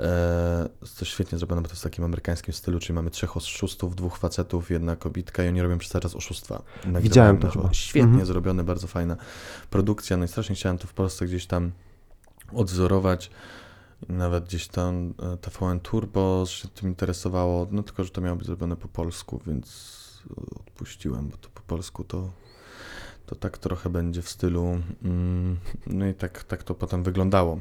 E, 0.00 0.68
jest 0.82 0.98
to 0.98 1.04
świetnie 1.04 1.38
zrobione, 1.38 1.62
bo 1.62 1.68
to 1.68 1.72
jest 1.72 1.82
w 1.82 1.84
takim 1.84 2.04
amerykańskim 2.04 2.54
stylu, 2.54 2.78
czyli 2.78 2.94
mamy 2.94 3.10
trzech 3.10 3.36
oszustów, 3.36 3.96
dwóch 3.96 4.18
facetów, 4.18 4.70
jedna 4.70 4.96
kobitka 4.96 5.44
i 5.44 5.48
oni 5.48 5.62
robią 5.62 5.78
przez 5.78 6.02
czas 6.02 6.16
oszustwa. 6.16 6.62
Widziałem 7.00 7.38
to 7.38 7.50
chyba. 7.50 7.72
Świetnie 7.72 8.08
Mhm. 8.08 8.26
zrobione, 8.26 8.64
bardzo 8.64 8.86
fajna 8.86 9.16
produkcja, 9.70 10.16
no 10.16 10.24
i 10.24 10.28
strasznie 10.28 10.54
chciałem 10.54 10.78
to 10.78 10.86
w 10.86 10.92
Polsce 10.92 11.26
gdzieś 11.26 11.46
tam 11.46 11.72
odwzorować. 12.52 13.30
Nawet 14.08 14.44
gdzieś 14.44 14.68
tam 14.68 15.14
e, 15.22 15.36
TVN 15.36 15.80
Turbo 15.80 16.44
się 16.46 16.68
tym 16.68 16.88
interesowało, 16.88 17.66
no 17.70 17.82
tylko, 17.82 18.04
że 18.04 18.10
to 18.10 18.20
miało 18.20 18.36
być 18.36 18.46
zrobione 18.46 18.76
po 18.76 18.88
polsku, 18.88 19.40
więc 19.46 20.22
e, 20.30 20.60
odpuściłem, 20.60 21.28
bo 21.28 21.36
to 21.36 21.48
po 21.54 21.60
polsku 21.60 22.04
to, 22.04 22.30
to 23.26 23.34
tak 23.34 23.58
trochę 23.58 23.90
będzie 23.90 24.22
w 24.22 24.28
stylu, 24.28 24.80
mm, 25.02 25.56
no 25.86 26.06
i 26.06 26.14
tak, 26.14 26.44
tak 26.44 26.62
to 26.62 26.74
potem 26.74 27.02
wyglądało. 27.02 27.60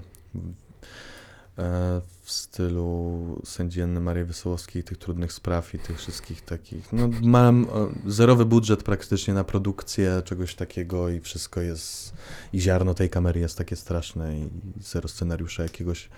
W 2.23 2.31
stylu 2.31 3.41
sędzi 3.45 3.81
Anny 3.81 3.99
Marii 3.99 4.23
Wesołowskiej, 4.23 4.83
tych 4.83 4.97
trudnych 4.97 5.33
spraw 5.33 5.75
i 5.75 5.79
tych 5.79 5.97
wszystkich 5.97 6.41
takich. 6.41 6.93
No, 6.93 7.09
mam 7.21 7.63
e, 7.63 7.67
zerowy 8.11 8.45
budżet 8.45 8.83
praktycznie 8.83 9.33
na 9.33 9.43
produkcję 9.43 10.21
czegoś 10.25 10.55
takiego 10.55 11.09
i 11.09 11.19
wszystko 11.19 11.61
jest. 11.61 12.13
I 12.53 12.61
ziarno 12.61 12.93
tej 12.93 13.09
kamery 13.09 13.39
jest 13.39 13.57
takie 13.57 13.75
straszne 13.75 14.37
i 14.37 14.49
zero 14.81 15.07
scenariusza 15.07 15.63
jakiegoś. 15.63 16.09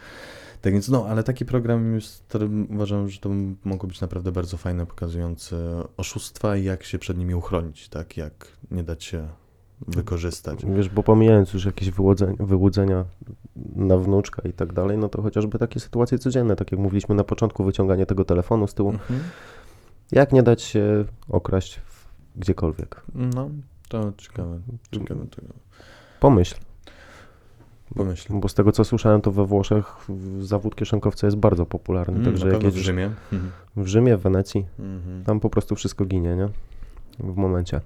Tak 0.61 0.73
więc, 0.73 0.89
no, 0.89 1.05
ale 1.09 1.23
taki 1.23 1.45
program 1.45 1.95
jest, 1.95 2.23
który 2.27 2.49
uważam, 2.69 3.09
że 3.09 3.19
to 3.19 3.29
mogło 3.63 3.87
być 3.87 4.01
naprawdę 4.01 4.31
bardzo 4.31 4.57
fajne, 4.57 4.85
pokazujący 4.85 5.55
oszustwa 5.97 6.57
i 6.57 6.63
jak 6.63 6.83
się 6.83 6.99
przed 6.99 7.17
nimi 7.17 7.35
uchronić, 7.35 7.89
tak? 7.89 8.17
Jak 8.17 8.47
nie 8.71 8.83
dać 8.83 9.03
się 9.03 9.27
wykorzystać. 9.87 10.65
Wiesz, 10.65 10.89
bo 10.89 11.03
pomijając 11.03 11.53
już 11.53 11.65
jakieś 11.65 11.91
wyłudzenia, 11.91 12.33
wyłudzenia 12.39 13.05
na 13.75 13.97
wnuczka 13.97 14.41
i 14.49 14.53
tak 14.53 14.73
dalej, 14.73 14.97
no 14.97 15.09
to 15.09 15.21
chociażby 15.21 15.59
takie 15.59 15.79
sytuacje 15.79 16.17
codzienne, 16.19 16.55
tak 16.55 16.71
jak 16.71 16.81
mówiliśmy 16.81 17.15
na 17.15 17.23
początku, 17.23 17.63
wyciąganie 17.63 18.05
tego 18.05 18.25
telefonu 18.25 18.67
z 18.67 18.73
tyłu. 18.73 18.89
Mhm. 18.89 19.19
Jak 20.11 20.31
nie 20.33 20.43
dać 20.43 20.61
się 20.61 21.05
okraść 21.29 21.79
gdziekolwiek? 22.35 23.01
No, 23.15 23.49
to 23.89 24.13
ciekawe. 24.17 24.59
ciekawe 24.91 25.25
tego. 25.27 25.47
Pomyśl, 26.19 26.55
Pomyśl. 27.95 28.33
bo 28.33 28.47
z 28.49 28.53
tego 28.53 28.71
co 28.71 28.83
słyszałem, 28.85 29.21
to 29.21 29.31
we 29.31 29.45
Włoszech 29.45 29.85
w- 30.09 30.43
zawód 30.43 30.75
kieszonkowca 30.75 31.27
jest 31.27 31.37
bardzo 31.37 31.65
popularny, 31.65 32.13
Mm, 32.19 32.25
także 32.25 32.49
jakieś 32.49 32.73
w 32.73 32.77
Rzymie. 32.77 33.05
Mhm. 33.33 33.51
w 33.75 33.87
Rzymie, 33.87 34.17
w 34.17 34.21
Wenecji, 34.21 34.65
Mhm. 34.79 35.23
tam 35.23 35.39
po 35.39 35.49
prostu 35.49 35.75
wszystko 35.75 36.05
ginie, 36.05 36.35
nie? 36.35 36.49
W 37.19 37.35
momencie. 37.35 37.81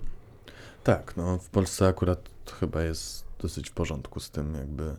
Tak, 0.90 1.18
no 1.18 1.38
w 1.38 1.50
Polsce 1.50 1.88
akurat 1.88 2.30
chyba 2.60 2.82
jest 2.84 3.26
dosyć 3.40 3.70
w 3.70 3.74
porządku 3.74 4.20
z 4.20 4.30
tym, 4.30 4.56
jakby 4.56 4.96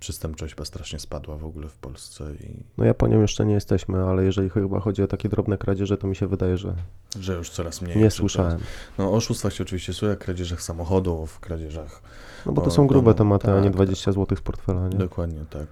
przestępczość 0.00 0.54
chyba 0.54 0.64
strasznie 0.64 0.98
spadła 0.98 1.36
w 1.36 1.44
ogóle 1.44 1.68
w 1.68 1.76
Polsce 1.76 2.24
i 2.34 2.64
No 2.78 2.84
Japonią 2.84 3.20
jeszcze 3.20 3.46
nie 3.46 3.54
jesteśmy, 3.54 4.02
ale 4.04 4.24
jeżeli 4.24 4.50
chyba 4.50 4.80
chodzi 4.80 5.02
o 5.02 5.06
takie 5.06 5.28
drobne 5.28 5.58
kradzieże, 5.58 5.96
to 5.98 6.06
mi 6.06 6.16
się 6.16 6.26
wydaje, 6.26 6.56
że 6.58 6.74
że 7.20 7.34
już 7.34 7.50
coraz 7.50 7.82
mniej. 7.82 7.96
nie 7.98 8.10
słyszałem. 8.10 8.58
No 8.98 9.10
o 9.10 9.12
oszustwach 9.12 9.52
się 9.52 9.62
oczywiście 9.64 9.92
słyszy, 9.92 10.16
kradzieżach 10.16 10.62
samochodów, 10.62 11.40
kradzieżach. 11.40 12.02
No 12.46 12.52
bo 12.52 12.62
to 12.62 12.70
są 12.70 12.86
grube 12.86 13.14
domu. 13.14 13.18
tematy, 13.18 13.50
a 13.52 13.60
nie 13.60 13.64
Tak, 13.64 13.72
20 13.72 14.12
zł 14.12 14.36
z 14.36 14.40
portfela, 14.40 14.88
nie? 14.88 14.98
Dokładnie 14.98 15.44
tak. 15.50 15.66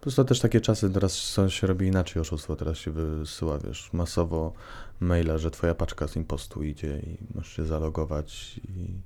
Plus 0.00 0.14
to 0.14 0.24
też 0.24 0.40
takie 0.40 0.60
czasy, 0.60 0.90
teraz 0.90 1.38
się 1.48 1.66
robi 1.66 1.86
inaczej 1.86 2.20
oszustwo, 2.22 2.56
teraz 2.56 2.78
się 2.78 2.90
wysyła, 2.90 3.58
wiesz, 3.58 3.90
masowo 3.92 4.52
maila, 5.00 5.38
że 5.38 5.50
twoja 5.50 5.74
paczka 5.74 6.08
z 6.08 6.16
impostu 6.16 6.62
idzie 6.62 6.98
i 6.98 7.16
masz 7.34 7.56
się 7.56 7.64
zalogować 7.66 8.60
i, 8.68 9.00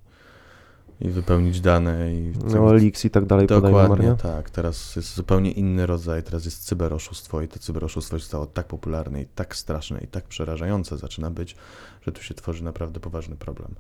i 1.07 1.11
wypełnić 1.11 1.61
dane 1.61 2.15
i 2.15 2.33
No 2.45 2.75
Elix 2.77 3.05
i 3.05 3.11
tak 3.11 3.27
dalej 3.27 3.47
numer, 3.51 3.63
Dokładnie 3.73 4.07
nie? 4.07 4.15
tak. 4.17 4.51
Teraz 4.51 4.97
jest 4.97 5.15
zupełnie 5.15 5.51
inny 5.51 5.87
rodzaj. 5.87 6.23
Teraz 6.23 6.45
jest 6.45 6.65
cyberoszustwo 6.65 7.43
i 7.43 7.49
to 7.49 7.59
cyberoszustwo 7.59 8.19
zostało 8.19 8.47
tak 8.47 8.67
popularne 8.67 9.23
i 9.23 9.27
tak 9.27 9.57
straszne 9.57 10.01
i 10.01 10.07
tak 10.07 10.25
przerażające 10.25 10.99
zaczyna 10.99 11.31
być, 11.31 11.57
że 12.03 12.13
tu 12.13 12.23
się 12.23 12.35
tworzy 12.35 12.65
naprawdę 12.65 13.01
poważny 13.01 13.37
problem. 13.37 13.75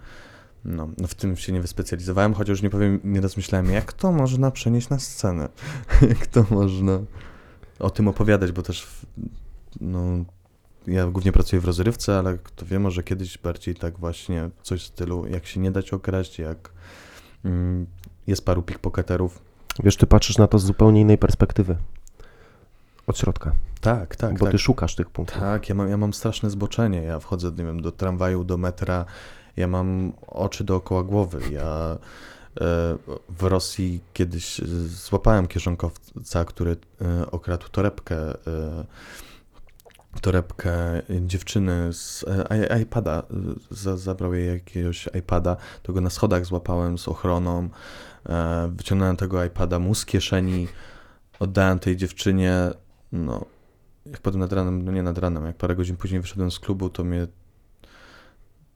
No, 0.64 0.88
no 0.98 1.06
w 1.06 1.14
tym 1.14 1.36
się 1.36 1.52
nie 1.52 1.60
wyspecjalizowałem, 1.60 2.34
chociaż 2.34 2.62
nie 2.62 2.70
powiem, 2.70 3.00
nieraz 3.04 3.36
myślałem, 3.36 3.70
jak 3.70 3.92
to 3.92 4.12
można 4.12 4.50
przenieść 4.50 4.88
na 4.88 4.98
scenę? 4.98 5.48
jak 6.08 6.26
to 6.26 6.44
można 6.50 7.00
o 7.78 7.90
tym 7.90 8.08
opowiadać, 8.08 8.52
bo 8.52 8.62
też 8.62 8.86
w- 8.86 9.06
no, 9.80 10.00
ja 10.86 11.06
głównie 11.06 11.32
pracuję 11.32 11.60
w 11.60 11.64
rozrywce, 11.64 12.18
ale 12.18 12.38
kto 12.38 12.66
wie, 12.66 12.78
może 12.78 13.02
kiedyś 13.02 13.38
bardziej 13.38 13.74
tak 13.74 13.98
właśnie 13.98 14.50
coś 14.62 14.82
w 14.82 14.86
stylu, 14.86 15.26
jak 15.26 15.46
się 15.46 15.60
nie 15.60 15.70
dać 15.70 15.92
okraść, 15.92 16.38
jak 16.38 16.70
mm, 17.44 17.86
jest 18.26 18.44
paru 18.44 18.62
pickpocketerów, 18.62 19.50
Wiesz, 19.84 19.96
ty 19.96 20.06
patrzysz 20.06 20.38
na 20.38 20.46
to 20.46 20.58
z 20.58 20.64
zupełnie 20.64 21.00
innej 21.00 21.18
perspektywy. 21.18 21.76
Od 23.06 23.18
środka. 23.18 23.52
Tak, 23.80 24.16
tak, 24.16 24.38
bo 24.38 24.44
tak. 24.44 24.52
ty 24.52 24.58
szukasz 24.58 24.94
tych 24.94 25.10
punktów. 25.10 25.40
Tak, 25.40 25.68
ja 25.68 25.74
mam, 25.74 25.88
ja 25.88 25.96
mam 25.96 26.12
straszne 26.12 26.50
zboczenie. 26.50 27.02
Ja 27.02 27.20
wchodzę, 27.20 27.50
nie 27.50 27.64
wiem, 27.64 27.82
do 27.82 27.92
tramwaju, 27.92 28.44
do 28.44 28.56
metra, 28.56 29.04
ja 29.60 29.66
mam 29.66 30.12
oczy 30.26 30.64
dookoła 30.64 31.02
głowy. 31.02 31.40
Ja 31.52 31.98
e, 32.60 32.96
w 33.28 33.42
Rosji 33.42 34.00
kiedyś 34.12 34.60
e, 34.60 34.66
złapałem 34.86 35.46
kieszonkowca, 35.46 36.44
który 36.44 36.76
e, 37.00 37.30
okradł 37.30 37.68
torebkę, 37.68 38.16
torebkę 40.20 41.02
dziewczyny 41.20 41.92
z 41.92 42.24
iPada. 42.82 43.22
Za, 43.70 43.96
zabrał 43.96 44.34
jej 44.34 44.48
jakiegoś 44.48 45.08
iPada, 45.18 45.56
to 45.82 45.92
go 45.92 46.00
na 46.00 46.10
schodach 46.10 46.44
złapałem 46.46 46.98
z 46.98 47.08
ochroną. 47.08 47.68
Wyciągnąłem 48.68 49.16
tego 49.16 49.44
iPada 49.44 49.78
mu 49.78 49.94
z 49.94 50.06
kieszeni, 50.06 50.68
oddałem 51.38 51.78
tej 51.78 51.96
dziewczynie, 51.96 52.70
no 53.12 53.44
jak 54.06 54.20
potem 54.20 54.40
nad 54.40 54.52
ranem, 54.52 54.84
no 54.84 54.92
nie 54.92 55.02
nad 55.02 55.18
ranem, 55.18 55.46
jak 55.46 55.56
parę 55.56 55.76
godzin 55.76 55.96
później 55.96 56.20
wyszedłem 56.20 56.50
z 56.50 56.58
klubu, 56.58 56.90
to 56.90 57.04
mnie 57.04 57.26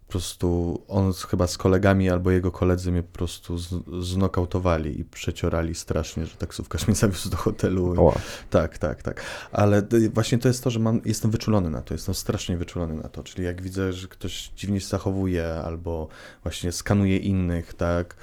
po 0.07 0.11
prostu 0.13 0.81
on 0.89 1.13
chyba 1.13 1.47
z 1.47 1.59
kolegami 1.59 2.11
albo 2.11 2.31
jego 2.31 2.51
koledzy 2.51 2.93
mnie 2.93 3.03
po 3.03 3.13
prostu 3.13 3.59
z, 3.59 3.69
znokautowali 4.01 5.01
i 5.01 5.05
przeciorali 5.05 5.75
strasznie, 5.75 6.27
że 6.27 6.37
taksówkarz 6.37 6.87
mnie 6.87 6.97
zawiózł 6.97 7.31
do 7.31 7.37
hotelu. 7.37 8.13
Tak, 8.51 8.79
tak, 8.79 9.03
tak. 9.03 9.23
Ale 9.53 9.83
właśnie 10.15 10.39
to 10.39 10.49
jest 10.49 10.65
to, 10.65 10.71
że 10.71 10.81
mam, 10.81 11.01
jestem 11.05 11.31
wyczulony 11.31 11.71
na 11.71 11.83
to, 11.83 11.95
jestem 11.95 12.15
strasznie 12.15 12.57
wyczulony 12.57 12.95
na 12.95 13.09
to. 13.09 13.23
Czyli 13.23 13.45
jak 13.45 13.63
widzę, 13.63 13.93
że 13.93 14.09
ktoś 14.09 14.51
dziwnie 14.57 14.81
się 14.81 14.87
zachowuje 14.87 15.55
albo 15.55 16.09
właśnie 16.43 16.73
skanuje 16.73 17.17
innych, 17.17 17.75
tak. 17.75 18.17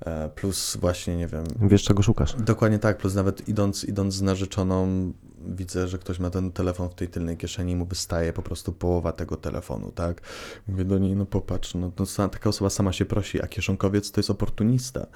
E, 0.00 0.28
Plus 0.28 0.76
właśnie, 0.76 1.16
nie 1.16 1.26
wiem, 1.26 1.44
wiesz, 1.62 1.82
czego 1.84 2.02
szukasz. 2.02 2.34
Dokładnie 2.38 2.78
tak, 2.78 2.98
plus 2.98 3.14
nawet 3.14 3.48
idąc, 3.48 3.84
idąc 3.84 4.14
z 4.14 4.22
narzeczoną, 4.22 5.12
widzę, 5.46 5.88
że 5.88 5.98
ktoś 5.98 6.18
ma 6.18 6.30
ten 6.30 6.52
telefon 6.52 6.88
w 6.88 6.94
tej 6.94 7.08
tylnej 7.08 7.36
kieszeni 7.36 7.72
i 7.72 7.76
mu 7.76 7.86
wystaje 7.86 8.32
po 8.32 8.42
prostu 8.42 8.72
połowa 8.72 9.12
tego 9.12 9.36
telefonu, 9.36 9.92
tak? 9.92 10.20
Mówię 10.68 10.84
do 10.84 10.98
niej, 10.98 11.16
no 11.16 11.26
popatrz, 11.26 11.74
no, 11.74 11.92
no 11.98 12.28
taka 12.28 12.50
osoba 12.50 12.70
sama 12.70 12.92
się 12.92 13.04
prosi, 13.04 13.42
a 13.42 13.46
kieszonkowiec 13.46 14.10
to 14.10 14.20
jest 14.20 14.30
oportunista. 14.30 15.06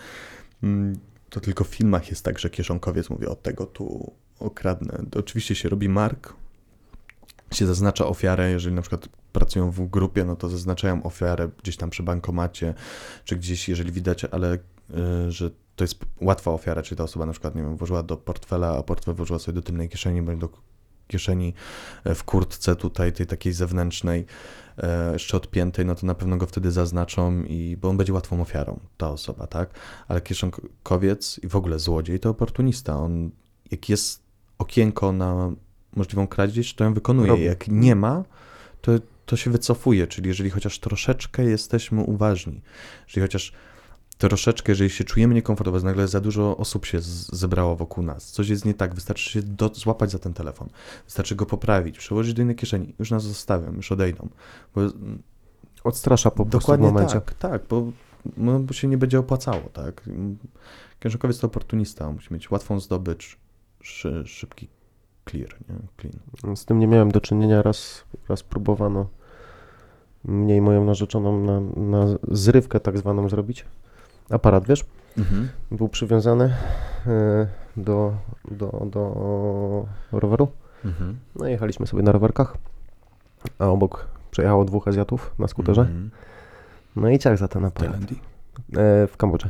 Mm, 0.62 0.98
To 1.30 1.40
tylko 1.40 1.64
w 1.64 1.68
filmach 1.68 2.10
jest 2.10 2.24
tak, 2.24 2.38
że 2.38 2.50
kieszonkowiec 2.50 3.10
mówi, 3.10 3.26
o 3.26 3.34
tego 3.34 3.66
tu 3.66 4.12
okradnę. 4.38 5.04
To 5.10 5.20
oczywiście 5.20 5.54
się 5.54 5.68
robi 5.68 5.88
mark, 5.88 6.34
się 7.52 7.66
zaznacza 7.66 8.06
ofiarę, 8.06 8.50
jeżeli 8.50 8.74
na 8.74 8.82
przykład 8.82 9.08
pracują 9.32 9.70
w 9.70 9.88
grupie, 9.88 10.24
no 10.24 10.36
to 10.36 10.48
zaznaczają 10.48 11.02
ofiarę 11.02 11.48
gdzieś 11.62 11.76
tam 11.76 11.90
przy 11.90 12.02
bankomacie, 12.02 12.74
czy 13.24 13.36
gdzieś, 13.36 13.68
jeżeli 13.68 13.92
widać, 13.92 14.24
ale 14.24 14.54
y, 14.54 15.30
że 15.32 15.50
to 15.76 15.84
jest 15.84 15.98
łatwa 16.20 16.50
ofiara, 16.50 16.82
czyli 16.82 16.98
ta 16.98 17.04
osoba 17.04 17.26
na 17.26 17.32
przykład, 17.32 17.54
nie 17.54 17.62
wiem, 17.62 17.76
włożyła 17.76 18.02
do 18.02 18.16
portfela, 18.16 18.78
a 18.78 18.82
portfel 18.82 19.14
włożyła 19.14 19.38
sobie 19.38 19.54
do 19.54 19.62
tylnej 19.62 19.88
kieszeni, 19.88 20.22
bądź 20.22 20.40
do 20.40 20.48
kieszeni 21.06 21.54
e, 22.04 22.14
w 22.14 22.24
kurtce 22.24 22.76
tutaj, 22.76 23.12
tej 23.12 23.26
takiej 23.26 23.52
zewnętrznej, 23.52 24.26
e, 24.78 25.12
jeszcze 25.12 25.36
odpiętej, 25.36 25.86
no 25.86 25.94
to 25.94 26.06
na 26.06 26.14
pewno 26.14 26.36
go 26.36 26.46
wtedy 26.46 26.70
zaznaczą 26.70 27.42
i, 27.42 27.76
bo 27.80 27.88
on 27.88 27.96
będzie 27.96 28.12
łatwą 28.12 28.40
ofiarą, 28.40 28.80
ta 28.96 29.10
osoba, 29.10 29.46
tak? 29.46 29.70
Ale 30.08 30.20
kieszonkowiec 30.20 31.40
i 31.42 31.48
w 31.48 31.56
ogóle 31.56 31.78
złodziej 31.78 32.20
to 32.20 32.30
oportunista, 32.30 32.96
on, 32.96 33.30
jak 33.70 33.88
jest 33.88 34.22
okienko 34.58 35.12
na 35.12 35.52
możliwą 35.96 36.26
kradzież, 36.26 36.74
to 36.74 36.84
ją 36.84 36.94
wykonuje, 36.94 37.30
Robi. 37.30 37.44
jak 37.44 37.68
nie 37.68 37.96
ma, 37.96 38.24
to, 38.80 38.92
to 39.26 39.36
się 39.36 39.50
wycofuje, 39.50 40.06
czyli 40.06 40.28
jeżeli 40.28 40.50
chociaż 40.50 40.78
troszeczkę 40.78 41.44
jesteśmy 41.44 42.02
uważni, 42.02 42.62
jeżeli 43.06 43.22
chociaż 43.22 43.52
troszeczkę, 44.28 44.72
jeżeli 44.72 44.90
się 44.90 45.04
czujemy 45.04 45.34
niekomfortowo, 45.34 45.80
nagle 45.80 46.08
za 46.08 46.20
dużo 46.20 46.56
osób 46.56 46.86
się 46.86 46.98
zebrało 47.32 47.76
wokół 47.76 48.04
nas, 48.04 48.32
coś 48.32 48.48
jest 48.48 48.64
nie 48.64 48.74
tak, 48.74 48.94
wystarczy 48.94 49.30
się 49.30 49.42
do, 49.42 49.70
złapać 49.74 50.10
za 50.10 50.18
ten 50.18 50.34
telefon, 50.34 50.68
wystarczy 51.04 51.36
go 51.36 51.46
poprawić, 51.46 51.98
przełożyć 51.98 52.34
do 52.34 52.42
innej 52.42 52.56
kieszeni, 52.56 52.94
już 52.98 53.10
nas 53.10 53.22
zostawią, 53.22 53.72
już 53.72 53.92
odejdą. 53.92 54.28
Bo, 54.74 54.80
Odstrasza 55.84 56.30
po 56.30 56.36
prostu 56.36 56.58
w 56.58 56.60
dokładnie 56.60 56.86
momencie. 56.86 57.14
tak, 57.14 57.34
tak, 57.34 57.62
bo, 57.68 57.92
no, 58.36 58.60
bo 58.60 58.72
się 58.72 58.88
nie 58.88 58.98
będzie 58.98 59.18
opłacało, 59.18 59.62
tak. 59.72 60.02
Księżokowiec 61.00 61.38
to 61.38 61.46
oportunista, 61.46 62.12
musi 62.12 62.34
mieć 62.34 62.50
łatwą 62.50 62.80
zdobycz, 62.80 63.38
szy, 63.82 64.22
szybki 64.26 64.68
clear, 65.30 65.56
nie? 65.68 65.76
clean. 66.00 66.56
Z 66.56 66.64
tym 66.64 66.78
nie 66.78 66.86
miałem 66.86 67.10
do 67.10 67.20
czynienia. 67.20 67.62
Raz, 67.62 68.04
raz 68.28 68.42
próbowano 68.42 69.08
mnie 70.24 70.56
i 70.56 70.60
moją 70.60 70.84
narzeczoną 70.84 71.40
na, 71.40 71.60
na 71.60 72.18
zrywkę 72.28 72.80
tak 72.80 72.98
zwaną 72.98 73.28
zrobić. 73.28 73.64
Aparat, 74.30 74.66
wiesz, 74.68 74.84
Mhm. 75.18 75.48
był 75.70 75.88
przywiązany 75.88 76.44
e, 77.06 77.46
do, 77.76 78.12
do, 78.50 78.86
do 78.90 79.86
roweru 80.12 80.48
Mhm. 80.84 81.18
No 81.36 81.46
jechaliśmy 81.48 81.86
sobie 81.86 82.02
na 82.02 82.12
rowerkach, 82.12 82.56
a 83.58 83.66
obok 83.66 84.06
przejechało 84.30 84.64
dwóch 84.64 84.88
Azjatów 84.88 85.34
na 85.38 85.48
skuterze. 85.48 85.80
Mhm. 85.80 86.10
No 86.96 87.08
i 87.08 87.18
ciach 87.18 87.38
za 87.38 87.48
ten 87.48 87.62
W 87.62 87.66
aparat. 87.66 87.90
Tajlandii? 87.92 88.20
E, 88.76 89.06
w 89.06 89.16
Kambodży. 89.16 89.48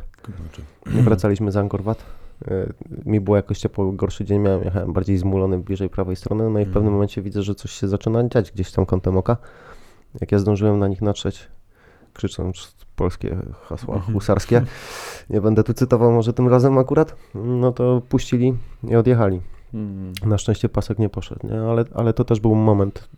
Nie 0.95 1.03
wracaliśmy 1.03 1.53
z 1.53 1.57
Angkor 1.57 1.83
Wat. 1.83 2.05
E, 2.49 2.67
Mi 3.07 3.21
było 3.21 3.37
jakoś 3.37 3.59
ciepło, 3.59 3.93
gorszy 3.93 4.25
dzień 4.25 4.41
miałem, 4.41 4.65
jechałem 4.65 4.93
bardziej 4.93 5.19
zmulony 5.19 5.59
bliżej 5.59 5.89
prawej 5.91 6.17
strony, 6.17 6.45
no 6.45 6.51
i 6.51 6.53
w 6.53 6.57
Mhm. 6.69 6.73
pewnym 6.75 6.93
momencie 6.93 7.23
widzę, 7.23 7.43
że 7.43 7.55
coś 7.55 7.71
się 7.71 7.89
zaczyna 7.89 8.29
dziać 8.29 8.53
gdzieś 8.53 8.73
tam 8.73 8.87
kątem 8.87 9.17
oka. 9.17 9.37
Jak 10.21 10.33
ja 10.33 10.39
zdążyłem 10.39 10.79
na 10.79 10.89
nich 10.89 11.03
natrzeć, 11.03 11.49
krzycząc 12.15 12.75
polskie 12.97 13.37
hasła 13.63 13.95
Mhm. 13.95 14.15
husarskie, 14.15 14.63
nie 15.31 15.41
będę 15.41 15.65
tu 15.65 15.75
cytował 15.75 16.13
może 16.13 16.33
tym 16.33 16.49
razem 16.49 16.79
akurat, 16.79 17.17
no 17.35 17.73
to 17.73 18.03
puścili 18.09 18.55
i 18.89 18.97
odjechali. 18.97 19.41
Mhm. 19.75 20.13
Na 20.31 20.39
szczęście 20.39 20.69
pasek 20.69 20.99
nie 20.99 21.09
poszedł, 21.09 21.47
nie? 21.47 21.61
Ale, 21.61 21.85
ale 21.95 22.13
to 22.13 22.25
też 22.25 22.41
był 22.41 22.55
moment. 22.55 23.09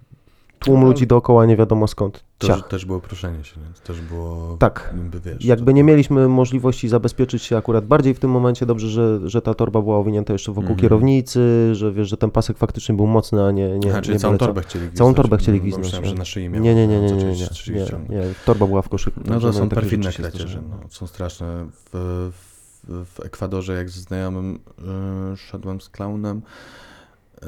Tłum 0.58 0.80
No, 0.80 0.86
ludzi 0.86 1.06
dookoła 1.06 1.46
nie 1.46 1.56
wiadomo 1.56 1.86
skąd. 1.86 2.24
To 2.38 2.46
Ciach. 2.46 2.68
też 2.68 2.84
było 2.84 3.00
proszenie 3.00 3.44
się? 3.44 3.54
To 3.74 3.86
też 3.86 4.00
było... 4.00 4.56
Tak. 4.58 4.94
Jakby, 4.96 5.20
wiesz, 5.20 5.44
Jakby 5.44 5.74
nie 5.74 5.84
mieliśmy 5.84 6.28
możliwości 6.28 6.88
zabezpieczyć 6.88 7.42
się 7.42 7.56
akurat 7.56 7.86
bardziej 7.86 8.14
w 8.14 8.18
tym 8.18 8.30
momencie, 8.30 8.66
dobrze, 8.66 8.88
że, 8.88 9.20
że 9.30 9.42
ta 9.42 9.54
torba 9.54 9.82
była 9.82 9.98
owinięta 9.98 10.32
jeszcze 10.32 10.52
wokół 10.52 10.62
Mhm. 10.70 10.78
kierownicy, 10.80 11.70
że 11.74 11.92
wiesz, 11.92 12.08
że 12.08 12.16
ten 12.16 12.30
pasek 12.30 12.58
faktycznie 12.58 12.94
był 12.94 13.06
mocny, 13.06 13.44
a 13.44 13.50
nie 13.50 13.68
nie, 13.78 13.80
czyli 14.02 14.12
nie 14.14 14.18
całą 14.20 14.32
wyleciał. 14.32 14.38
torbę 14.38 14.62
chcieli 14.62 14.84
gwizdać. 14.84 14.98
Całą 14.98 15.14
torbę 15.14 15.36
chcieli 15.38 15.58
Bo 15.58 15.62
gwizdać, 15.62 15.84
Myślałem, 15.84 16.04
nie? 16.04 16.10
że 16.10 16.16
na 16.16 16.24
szyi 16.24 16.48
miał. 16.48 16.62
Nie, 16.62 16.74
nie, 16.74 16.86
nie, 16.86 17.00
nie, 17.00 17.10
no, 17.10 17.16
nie, 17.16 17.24
nie, 17.24 17.32
nie, 17.32 18.08
nie, 18.08 18.16
nie, 18.16 18.22
torba 18.46 18.66
była 18.66 18.82
w 18.82 18.88
koszyku. 18.88 19.20
No 19.24 19.40
to 19.40 19.52
są 19.52 19.68
takie 19.68 19.80
perfidne 19.80 20.12
kradzieże, 20.12 20.62
no, 20.70 20.76
są 20.88 21.06
straszne. 21.06 21.66
W, 21.92 22.30
w, 22.32 22.56
w 23.14 23.20
Ekwadorze, 23.24 23.74
jak 23.74 23.90
ze 23.90 24.00
znajomym 24.00 24.58
y, 25.34 25.36
szedłem 25.36 25.80
z 25.80 25.88
klaunem, 25.88 26.42
y, 27.42 27.46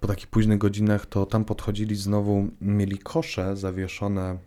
po 0.00 0.06
takich 0.06 0.26
późnych 0.26 0.58
godzinach, 0.58 1.06
to 1.06 1.26
tam 1.26 1.44
podchodzili 1.44 1.96
znowu, 1.96 2.48
mieli 2.60 2.98
kosze 2.98 3.56
zawieszone 3.56 4.38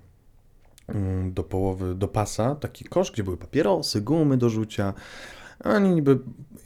mm, 0.87 1.33
do 1.33 1.43
połowy, 1.43 1.95
do 1.95 2.07
pasa, 2.07 2.55
taki 2.55 2.85
kosz, 2.85 3.11
gdzie 3.11 3.23
były 3.23 3.37
papierosy, 3.37 4.01
gumy 4.01 4.37
do 4.37 4.49
rzucia, 4.49 4.93
oni 5.63 5.89
niby 5.89 6.19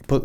po, 0.07 0.21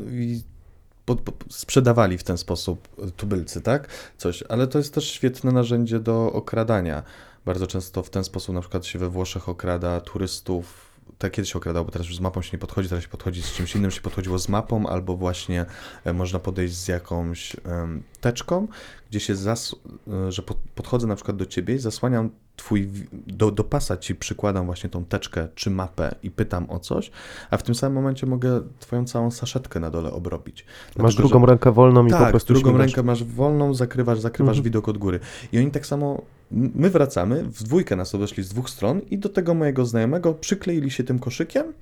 po, 1.04 1.16
po, 1.16 1.32
sprzedawali 1.48 2.18
w 2.18 2.24
ten 2.24 2.38
sposób 2.38 2.88
tubylcy, 3.16 3.60
tak? 3.60 3.88
Coś, 4.18 4.44
ale 4.48 4.66
to 4.66 4.78
jest 4.78 4.94
też 4.94 5.10
świetne 5.10 5.52
narzędzie 5.52 6.00
do 6.00 6.32
okradania. 6.32 7.02
Bardzo 7.44 7.66
często 7.66 8.02
w 8.02 8.10
ten 8.10 8.24
sposób 8.24 8.54
na 8.54 8.60
przykład 8.60 8.86
się 8.86 8.98
we 8.98 9.08
Włoszech 9.08 9.48
okrada 9.48 10.00
turystów. 10.00 10.89
Tak 11.20 11.32
kiedyś 11.32 11.52
się 11.52 11.58
okradało, 11.58 11.84
bo 11.84 11.92
teraz 11.92 12.06
już 12.06 12.16
z 12.16 12.20
mapą 12.20 12.42
się 12.42 12.50
nie 12.52 12.58
podchodzi, 12.58 12.88
teraz 12.88 13.04
się 13.04 13.10
podchodzi 13.10 13.42
z 13.42 13.52
czymś 13.52 13.74
innym, 13.74 13.90
się 13.90 14.00
podchodziło 14.00 14.38
z 14.38 14.48
mapą, 14.48 14.86
albo 14.86 15.16
właśnie 15.16 15.66
e, 16.04 16.12
można 16.12 16.38
podejść 16.38 16.74
z 16.74 16.88
jakąś 16.88 17.56
teczką, 18.20 18.68
gdzie 19.10 19.20
się 19.20 19.34
zas... 19.36 19.76
e, 20.28 20.32
że 20.32 20.42
pod, 20.42 20.56
podchodzę 20.74 21.06
na 21.06 21.14
przykład 21.14 21.36
do 21.36 21.46
ciebie 21.46 21.74
i 21.74 21.78
zasłaniam 21.78 22.30
twój, 22.56 22.88
do, 23.26 23.50
do 23.50 23.64
pasa 23.64 23.96
ci 23.96 24.14
przykładam 24.14 24.66
właśnie 24.66 24.90
tą 24.90 25.04
teczkę 25.04 25.48
czy 25.54 25.70
mapę 25.70 26.14
i 26.22 26.30
pytam 26.30 26.70
o 26.70 26.78
coś, 26.78 27.10
a 27.50 27.56
w 27.56 27.62
tym 27.62 27.74
samym 27.74 27.94
momencie 27.94 28.26
mogę 28.26 28.60
twoją 28.78 29.04
całą 29.04 29.30
saszetkę 29.30 29.80
na 29.80 29.90
dole 29.90 30.12
obrobić. 30.12 30.64
Masz 30.64 30.94
Dlatego, 30.94 31.10
że- 31.10 31.16
drugą 31.18 31.46
rękę 31.46 31.72
wolną 31.72 32.06
i 32.06 32.10
tak, 32.10 32.24
po 32.24 32.30
prostu 32.30 32.52
drugą 32.54 32.76
rękę 32.78 33.02
masz 33.02 33.24
wolną, 33.24 33.74
zakrywasz, 33.74 34.20
zakrywasz 34.20 34.56
Mhm. 34.56 34.64
widok 34.64 34.88
od 34.88 34.98
góry. 34.98 35.20
I 35.52 35.58
oni 35.58 35.70
tak 35.70 35.86
samo, 35.86 36.22
my 36.50 36.90
wracamy, 36.90 37.42
w 37.44 37.62
dwójkę 37.62 37.96
nas 37.96 38.14
obeszli 38.14 38.42
z 38.42 38.48
dwóch 38.48 38.70
stron 38.70 39.00
i 39.10 39.18
do 39.18 39.28
tego 39.28 39.54
mojego 39.54 39.86
znajomego 39.86 40.34
przykleili 40.34 40.90
się 40.90 41.04
tym 41.04 41.18
koszykiem 41.18 41.72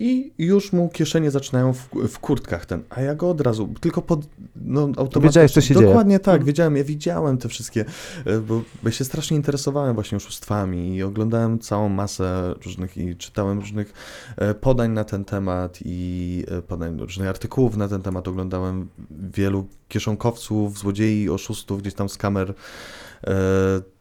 i 0.00 0.32
już 0.38 0.72
mu 0.72 0.88
kieszenie 0.88 1.30
zaczynają 1.30 1.72
w, 1.72 1.88
w 2.08 2.18
kurtkach 2.18 2.66
ten, 2.66 2.82
a 2.90 3.00
ja 3.00 3.14
go 3.14 3.30
od 3.30 3.40
razu, 3.40 3.68
tylko 3.80 4.02
pod, 4.02 4.20
no 4.56 4.80
automatycznie. 4.80 5.20
Wiedziałeś, 5.20 5.52
co 5.52 5.60
się 5.60 5.74
dzieje. 5.74 5.86
Dokładnie 5.86 6.18
tak, 6.18 6.34
Mhm. 6.34 6.46
wiedziałem, 6.46 6.76
ja 6.76 6.84
widziałem 6.84 7.38
te 7.38 7.48
wszystkie, 7.48 7.84
e, 8.24 8.38
bo, 8.38 8.54
bo 8.54 8.88
ja 8.88 8.92
się 8.92 9.04
strasznie 9.04 9.36
interesowałem 9.36 9.94
właśnie 9.94 10.16
oszustwami 10.16 10.96
i 10.96 11.02
oglądałem 11.02 11.58
całą 11.58 11.88
masę 11.88 12.54
różnych 12.64 12.96
i 12.96 13.16
czytałem 13.16 13.58
różnych 13.58 13.92
e, 14.36 14.54
podań 14.54 14.90
na 14.90 15.04
ten 15.04 15.24
temat 15.24 15.78
i 15.84 16.44
e, 16.48 16.62
podań 16.62 16.98
różnych 16.98 17.28
artykułów 17.28 17.76
na 17.76 17.88
ten 17.88 18.02
temat. 18.02 18.28
Oglądałem 18.28 18.88
wielu 19.34 19.66
kieszonkowców, 19.88 20.78
złodziei, 20.78 21.28
oszustów 21.28 21.80
gdzieś 21.82 21.94
tam 21.94 22.08
z 22.08 22.16
kamer 22.16 22.54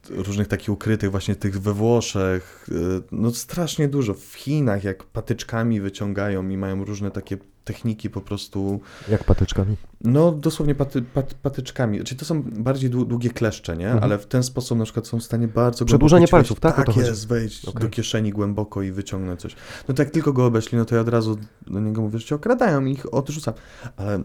różnych 0.09 0.47
takich 0.47 0.69
ukrytych 0.69 1.11
właśnie 1.11 1.35
tych 1.35 1.61
we 1.61 1.73
Włoszech. 1.73 2.67
E, 2.71 2.73
no 3.11 3.31
strasznie 3.31 3.87
dużo. 3.87 4.13
W 4.13 4.33
Chinach 4.33 4.83
jak 4.83 5.03
patyczkami 5.03 5.81
wyciągają 5.81 6.49
i 6.49 6.57
mają 6.57 6.85
różne 6.85 7.11
takie 7.11 7.37
techniki 7.63 8.09
po 8.09 8.21
prostu, 8.21 8.79
Jak 9.09 9.23
patyczkami. 9.23 9.75
no 10.01 10.31
dosłownie 10.31 10.75
paty, 10.75 11.01
pat, 11.01 11.33
patyczkami. 11.33 12.03
Czyli 12.03 12.19
to 12.19 12.25
są 12.25 12.43
bardziej 12.43 12.91
dłu- 12.91 13.05
długie 13.07 13.29
kleszcze, 13.29 13.77
nie? 13.77 13.85
Mhm. 13.85 14.03
Ale 14.03 14.17
w 14.17 14.25
ten 14.25 14.43
sposób 14.43 14.77
na 14.77 14.83
przykład 14.83 15.07
są 15.07 15.19
w 15.19 15.23
stanie 15.23 15.47
bardzo 15.47 15.85
Przedłużenie 15.85 16.27
palców, 16.27 16.59
tak? 16.59 16.75
Tak 16.75 16.97
jest, 16.97 17.27
wejść 17.27 17.65
Okej. 17.65 17.81
do 17.81 17.89
kieszeni 17.89 18.31
głęboko 18.31 18.81
i 18.81 18.91
wyciągnąć 18.91 19.41
coś. 19.41 19.55
No 19.87 19.93
to 19.93 20.03
jak 20.03 20.11
tylko 20.11 20.33
go 20.33 20.45
obeszli, 20.45 20.77
no 20.77 20.85
to 20.85 20.95
ja 20.95 21.01
od 21.01 21.09
razu 21.09 21.37
do 21.67 21.79
niego 21.79 22.01
mówię, 22.01 22.19
że 22.19 22.25
cię 22.25 22.35
okradają 22.35 22.85
i 22.85 22.91
ich 22.91 23.13
odrzucam. 23.13 23.53
Ale 23.97 24.23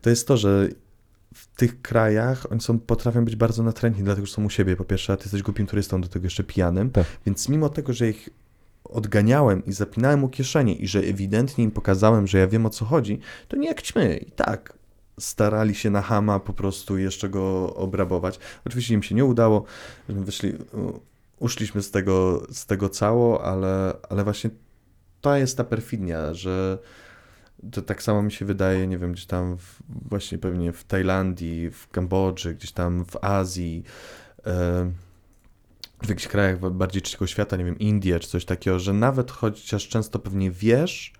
to 0.00 0.10
jest 0.10 0.28
to, 0.28 0.36
że 0.36 0.68
tych 1.56 1.82
krajach 1.82 2.52
oni 2.52 2.60
są, 2.60 2.78
potrafią 2.78 3.24
być 3.24 3.36
bardzo 3.36 3.62
natrętni, 3.62 4.04
dlatego 4.04 4.26
że 4.26 4.32
są 4.32 4.44
u 4.44 4.50
siebie 4.50 4.76
po 4.76 4.84
pierwsze, 4.84 5.12
a 5.12 5.16
ty 5.16 5.24
jesteś 5.24 5.42
głupim 5.42 5.66
turystą, 5.66 6.00
do 6.00 6.08
tego 6.08 6.26
jeszcze 6.26 6.44
pijanym. 6.44 6.90
Tak. 6.90 7.06
Więc 7.26 7.48
mimo 7.48 7.68
tego, 7.68 7.92
że 7.92 8.08
ich 8.08 8.28
odganiałem 8.84 9.64
i 9.64 9.72
zapinałem 9.72 10.20
mu 10.20 10.28
kieszenie 10.28 10.74
i 10.74 10.88
że 10.88 10.98
ewidentnie 10.98 11.64
im 11.64 11.70
pokazałem, 11.70 12.26
że 12.26 12.38
ja 12.38 12.46
wiem 12.46 12.66
o 12.66 12.70
co 12.70 12.84
chodzi, 12.84 13.18
to 13.48 13.56
nie 13.56 13.68
jak 13.68 13.82
ćmy. 13.82 14.16
I 14.16 14.30
tak 14.30 14.72
starali 15.20 15.74
się 15.74 15.90
na 15.90 16.02
Hama 16.02 16.40
po 16.40 16.52
prostu 16.52 16.98
jeszcze 16.98 17.28
go 17.28 17.74
obrabować. 17.74 18.38
Oczywiście 18.64 18.94
im 18.94 19.02
się 19.02 19.14
nie 19.14 19.24
udało, 19.24 19.64
wyszli, 20.08 20.52
u- 20.52 21.00
uszliśmy 21.38 21.82
z 21.82 21.90
tego, 21.90 22.46
z 22.50 22.66
tego 22.66 22.88
cało, 22.88 23.44
ale, 23.44 23.96
ale 24.08 24.24
właśnie 24.24 24.50
to 25.20 25.36
jest 25.36 25.56
ta 25.56 25.64
perfidia, 25.64 26.34
że 26.34 26.78
to 27.70 27.82
tak 27.82 28.02
samo 28.02 28.22
mi 28.22 28.32
się 28.32 28.44
wydaje, 28.44 28.86
nie 28.86 28.98
wiem, 28.98 29.12
gdzieś 29.12 29.26
tam 29.26 29.56
w, 29.58 29.82
właśnie 29.88 30.38
pewnie 30.38 30.72
w 30.72 30.84
Tajlandii, 30.84 31.70
w 31.70 31.88
Kambodży, 31.88 32.54
gdzieś 32.54 32.72
tam 32.72 33.04
w 33.04 33.24
Azji, 33.24 33.82
w 36.02 36.08
jakichś 36.08 36.28
krajach 36.28 36.70
bardziej 36.70 37.02
trzeciego 37.02 37.26
świata, 37.26 37.56
nie 37.56 37.64
wiem, 37.64 37.78
Indie 37.78 38.20
czy 38.20 38.28
coś 38.28 38.44
takiego, 38.44 38.78
że 38.78 38.92
nawet 38.92 39.30
chociaż 39.30 39.88
często 39.88 40.18
pewnie 40.18 40.50
wiesz 40.50 41.12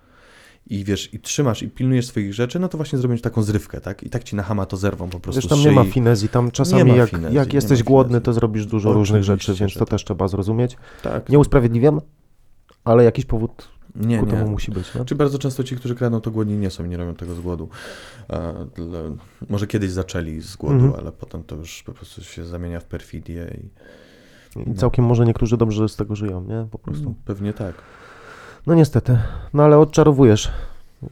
i 0.66 0.84
wiesz, 0.84 1.14
i 1.14 1.20
trzymasz 1.20 1.62
i 1.62 1.68
pilnujesz 1.68 2.06
swoich 2.06 2.34
rzeczy, 2.34 2.58
no 2.58 2.68
to 2.68 2.78
właśnie 2.78 2.98
zrobić 2.98 3.22
taką 3.22 3.42
zrywkę, 3.42 3.80
tak? 3.80 4.02
I 4.02 4.10
tak 4.10 4.24
ci 4.24 4.36
na 4.36 4.42
hama 4.42 4.66
to 4.66 4.76
zerwą 4.76 5.10
po 5.10 5.20
prostu 5.20 5.40
Wiesz, 5.40 5.50
tam 5.50 5.60
nie 5.60 5.72
ma 5.72 5.84
finezji, 5.84 6.28
tam 6.28 6.50
czasami 6.50 6.96
jak, 6.96 7.10
finezji, 7.10 7.36
jak 7.36 7.54
jesteś 7.54 7.82
głodny, 7.82 8.20
to 8.20 8.32
zrobisz 8.32 8.66
dużo 8.66 8.92
różnych 8.92 9.22
Oczywiście, 9.22 9.52
rzeczy, 9.52 9.60
więc 9.60 9.74
to 9.74 9.78
tak. 9.78 9.88
też 9.88 10.04
trzeba 10.04 10.28
zrozumieć. 10.28 10.76
Tak. 11.02 11.28
Nie 11.28 11.38
usprawiedliwiam, 11.38 12.00
ale 12.84 13.04
jakiś 13.04 13.24
powód 13.24 13.68
nie, 13.96 14.18
ku 14.20 14.26
nie. 14.26 14.44
musi 14.44 14.70
być. 14.70 14.94
Nie? 14.94 15.04
Czy 15.04 15.14
bardzo 15.14 15.38
często 15.38 15.64
ci, 15.64 15.76
którzy 15.76 15.94
kradną, 15.94 16.20
to 16.20 16.30
głodni 16.30 16.56
nie 16.56 16.70
są 16.70 16.86
nie 16.86 16.96
robią 16.96 17.14
tego 17.14 17.34
z 17.34 17.40
głodu. 17.40 17.68
E, 18.30 18.66
może 19.50 19.66
kiedyś 19.66 19.90
zaczęli 19.90 20.40
z 20.40 20.56
głodu, 20.56 20.74
Mhm. 20.74 20.94
ale 21.00 21.12
potem 21.12 21.42
to 21.44 21.56
już 21.56 21.82
po 21.82 21.92
prostu 21.92 22.24
się 22.24 22.44
zamienia 22.44 22.80
w 22.80 22.84
perfidię 22.84 23.56
i 23.62 23.68
I 24.70 24.74
całkiem 24.74 25.04
może 25.04 25.24
niektórzy 25.26 25.56
dobrze 25.56 25.88
z 25.88 25.96
tego 25.96 26.16
żyją, 26.16 26.44
nie? 26.44 26.66
Po 26.70 26.78
prostu. 26.78 27.04
no, 27.04 27.14
pewnie 27.24 27.52
tak. 27.52 27.74
No 28.66 28.74
niestety. 28.74 29.18
No 29.54 29.62
ale 29.62 29.78
odczarowujesz. 29.78 30.50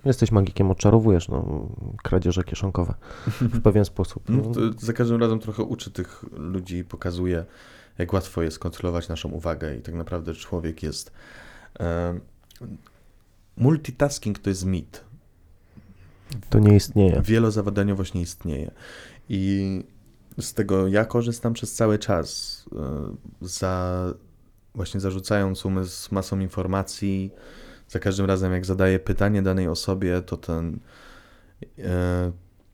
Jesteś 0.04 0.32
magikiem, 0.32 0.70
odczarowujesz 0.70 1.28
no, 1.28 1.68
kradzieże 2.02 2.44
kieszonkowe 2.44 2.94
w 3.40 3.60
pewien 3.62 3.84
sposób. 3.84 4.22
No, 4.28 4.36
No. 4.46 4.52
za 4.78 4.92
każdym 4.92 5.20
razem 5.20 5.38
trochę 5.38 5.62
uczy 5.62 5.90
tych 5.90 6.24
ludzi 6.32 6.76
i 6.76 6.84
pokazuje, 6.84 7.44
jak 7.98 8.12
łatwo 8.12 8.42
jest 8.42 8.58
kontrolować 8.58 9.08
naszą 9.08 9.28
uwagę 9.28 9.76
i 9.76 9.80
tak 9.82 9.94
naprawdę 9.94 10.34
człowiek 10.34 10.82
jest... 10.82 11.12
Multitasking 13.56 14.38
to 14.38 14.50
jest 14.50 14.64
mit. 14.64 15.04
To 16.50 16.58
nie 16.58 16.76
istnieje. 16.76 17.22
Wielozadaniowość 17.24 18.14
nie 18.14 18.22
istnieje. 18.22 18.70
I 19.28 19.84
z 20.40 20.54
tego 20.54 20.88
ja 20.88 21.04
korzystam 21.04 21.52
przez 21.52 21.74
cały 21.74 21.98
czas. 21.98 22.64
e, 22.72 23.16
Za, 23.40 24.04
właśnie 24.74 25.00
zarzucając 25.00 25.66
umysł 25.66 26.14
masą 26.14 26.40
informacji, 26.40 27.30
za 27.88 27.98
każdym 27.98 28.26
razem 28.26 28.52
jak 28.52 28.66
zadaję 28.66 28.98
pytanie 28.98 29.42
danej 29.42 29.68
osobie, 29.68 30.22
to 30.22 30.36
ten, 30.36 30.78
e, 31.78 32.32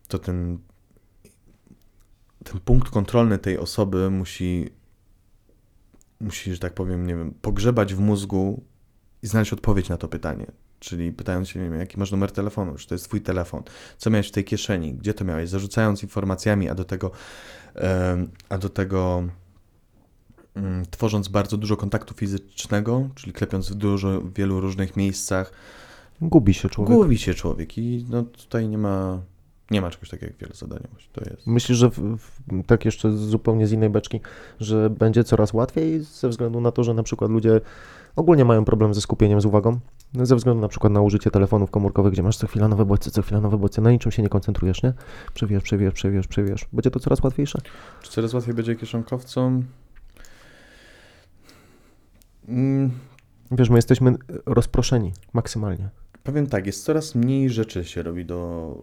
to 0.09 0.19
ten, 0.19 0.59
ten 2.45 2.61
punkt 2.61 2.91
kontrolny 2.91 3.39
tej 3.39 3.59
osoby 3.59 4.11
musi, 4.11 4.71
musi, 6.21 6.53
że 6.53 6.59
tak 6.59 6.75
powiem, 6.75 7.07
nie 7.07 7.17
wiem, 7.17 7.35
pogrzebać 7.43 7.95
w 7.95 8.01
mózgu 8.01 8.65
i 9.27 9.29
znaleźć 9.29 9.53
odpowiedź 9.53 9.89
na 9.89 9.97
to 9.97 10.09
pytanie. 10.09 10.47
Czyli 10.79 11.13
pytając 11.13 11.49
się, 11.49 11.61
nie 11.61 11.71
wiem, 11.71 11.81
jaki 11.81 11.99
masz 11.99 12.11
numer 12.11 12.33
telefonu, 12.33 12.75
czy 12.75 12.89
to 12.89 12.95
jest 12.95 13.05
twój 13.05 13.21
telefon, 13.21 13.63
co 13.99 14.11
miałeś 14.11 14.29
w 14.29 14.31
tej 14.33 14.45
kieszeni, 14.45 14.95
gdzie 14.95 15.15
to 15.15 15.25
miałeś, 15.25 15.49
zarzucając 15.51 16.03
informacjami, 16.03 16.69
a 16.69 16.75
do 16.75 16.85
tego, 16.85 17.11
a 18.49 18.59
do 18.59 18.69
tego 18.69 19.25
mm, 20.55 20.87
tworząc 20.91 21.29
bardzo 21.29 21.57
dużo 21.57 21.77
kontaktu 21.77 22.15
fizycznego, 22.15 23.09
czyli 23.15 23.33
klepiąc 23.33 23.71
w 23.71 23.75
dużo, 23.75 24.21
w 24.21 24.33
wielu 24.35 24.61
różnych 24.61 24.97
miejscach, 24.97 25.53
Gubi 26.21 26.55
się 26.55 26.69
człowiek. 26.69 26.97
gubi 26.97 27.19
się 27.19 27.35
człowiek 27.35 27.79
i 27.79 28.07
no 28.11 28.23
tutaj 28.23 28.69
nie 28.69 28.79
ma, 28.79 29.21
Nie 29.71 29.81
ma 29.81 29.91
czegoś 29.91 30.11
takiego 30.11 30.33
jak 30.33 30.41
wielozadaniowość. 30.41 31.11
To 31.13 31.31
jest. 31.31 31.47
Myślisz, 31.47 31.79
że 31.79 31.91
w, 31.91 32.17
w, 32.19 32.41
tak 32.67 32.85
jeszcze 32.85 33.13
zupełnie 33.13 33.67
z 33.67 33.73
innej 33.73 33.91
beczki, 33.91 34.21
że 34.61 34.91
będzie 34.91 35.25
coraz 35.25 35.53
łatwiej 35.53 36.01
ze 36.01 36.29
względu 36.29 36.61
na 36.61 36.73
to, 36.73 36.85
że 36.85 36.95
na 36.95 37.03
przykład 37.03 37.31
ludzie 37.31 37.61
ogólnie 38.17 38.45
mają 38.45 38.65
problem 38.65 38.95
ze 38.95 39.01
skupieniem, 39.01 39.41
z 39.41 39.45
uwagą, 39.45 39.79
ze 40.23 40.37
względu 40.37 40.61
na 40.63 40.69
przykład 40.69 40.93
na 40.93 41.01
użycie 41.01 41.31
telefonów 41.31 41.71
komórkowych, 41.71 42.13
gdzie 42.13 42.23
masz 42.23 42.37
co 42.37 42.47
chwila 42.47 42.69
nowe 42.69 42.85
bodźce, 42.85 43.11
co 43.11 43.23
chwila 43.23 43.41
nowe 43.41 43.59
bodźce, 43.59 43.83
na 43.83 43.91
niczym 43.91 44.13
się 44.13 44.23
nie 44.23 44.29
koncentrujesz, 44.29 44.83
nie? 44.83 44.93
Przewijasz, 45.35 45.63
przewijasz, 45.63 45.95
przewijasz, 45.95 46.27
przewijasz. 46.27 46.69
Będzie 46.73 46.91
to 46.91 47.01
coraz 47.01 47.23
łatwiejsze? 47.23 47.59
Czy 48.03 48.11
coraz 48.11 48.35
łatwiej 48.35 48.55
będzie 48.55 48.77
kieszonkowcom? 48.77 49.65
Mm, 52.49 52.91
Wiesz, 53.51 53.71
my 53.71 53.77
jesteśmy 53.79 54.15
rozproszeni 54.47 55.13
maksymalnie. 55.33 55.89
powiem 56.25 56.47
tak, 56.47 56.67
jest 56.67 56.85
coraz 56.85 57.15
mniej 57.15 57.51
rzeczy 57.51 57.85
się 57.85 58.03
robi 58.03 58.25
do, 58.25 58.75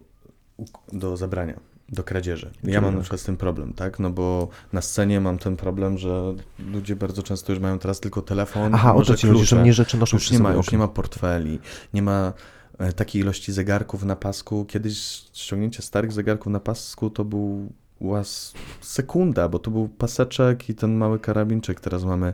do 0.92 1.16
zabrania, 1.16 1.60
do 1.88 2.04
kradzieży. 2.04 2.50
Ja 2.64 2.80
mam 2.80 2.94
na 2.94 3.00
przykład 3.00 3.20
z 3.20 3.24
tym 3.24 3.36
problem, 3.36 3.72
tak? 3.72 3.98
No 3.98 4.10
bo 4.10 4.48
na 4.72 4.80
scenie 4.80 5.20
mam 5.20 5.38
ten 5.38 5.56
problem, 5.56 5.98
że 5.98 6.34
ludzie 6.58 6.96
bardzo 6.96 7.22
często 7.22 7.52
już 7.52 7.62
mają 7.62 7.78
teraz 7.78 8.00
tylko 8.00 8.22
telefon, 8.22 8.74
Aha, 8.74 8.94
o 8.94 9.02
to 9.02 9.16
ci 9.16 9.26
chodzi, 9.26 9.38
że 9.40 9.46
klucze. 9.48 9.62
mnie 9.62 9.72
rzeczy 9.72 9.98
noszą 9.98 10.16
Już 10.16 10.30
nie 10.30 10.38
ma, 10.38 10.52
już 10.52 10.72
nie 10.72 10.78
ma 10.78 10.88
portfeli, 10.88 11.58
nie 11.94 12.02
ma 12.02 12.32
e, 12.78 12.92
takiej 12.92 13.22
ilości 13.22 13.52
zegarków 13.52 14.04
na 14.04 14.16
pasku. 14.16 14.64
Kiedyś 14.64 14.98
ściągnięcie 15.32 15.82
starych 15.82 16.12
zegarków 16.12 16.52
na 16.52 16.60
pasku 16.60 17.10
to 17.10 17.24
był 17.24 17.72
łas 18.00 18.54
sekunda, 18.80 19.48
bo 19.48 19.58
to 19.58 19.70
był 19.70 19.88
paseczek 19.88 20.68
i 20.68 20.74
ten 20.74 20.94
mały 20.94 21.18
karabinczyk. 21.18 21.80
Teraz 21.80 22.04
mamy 22.04 22.32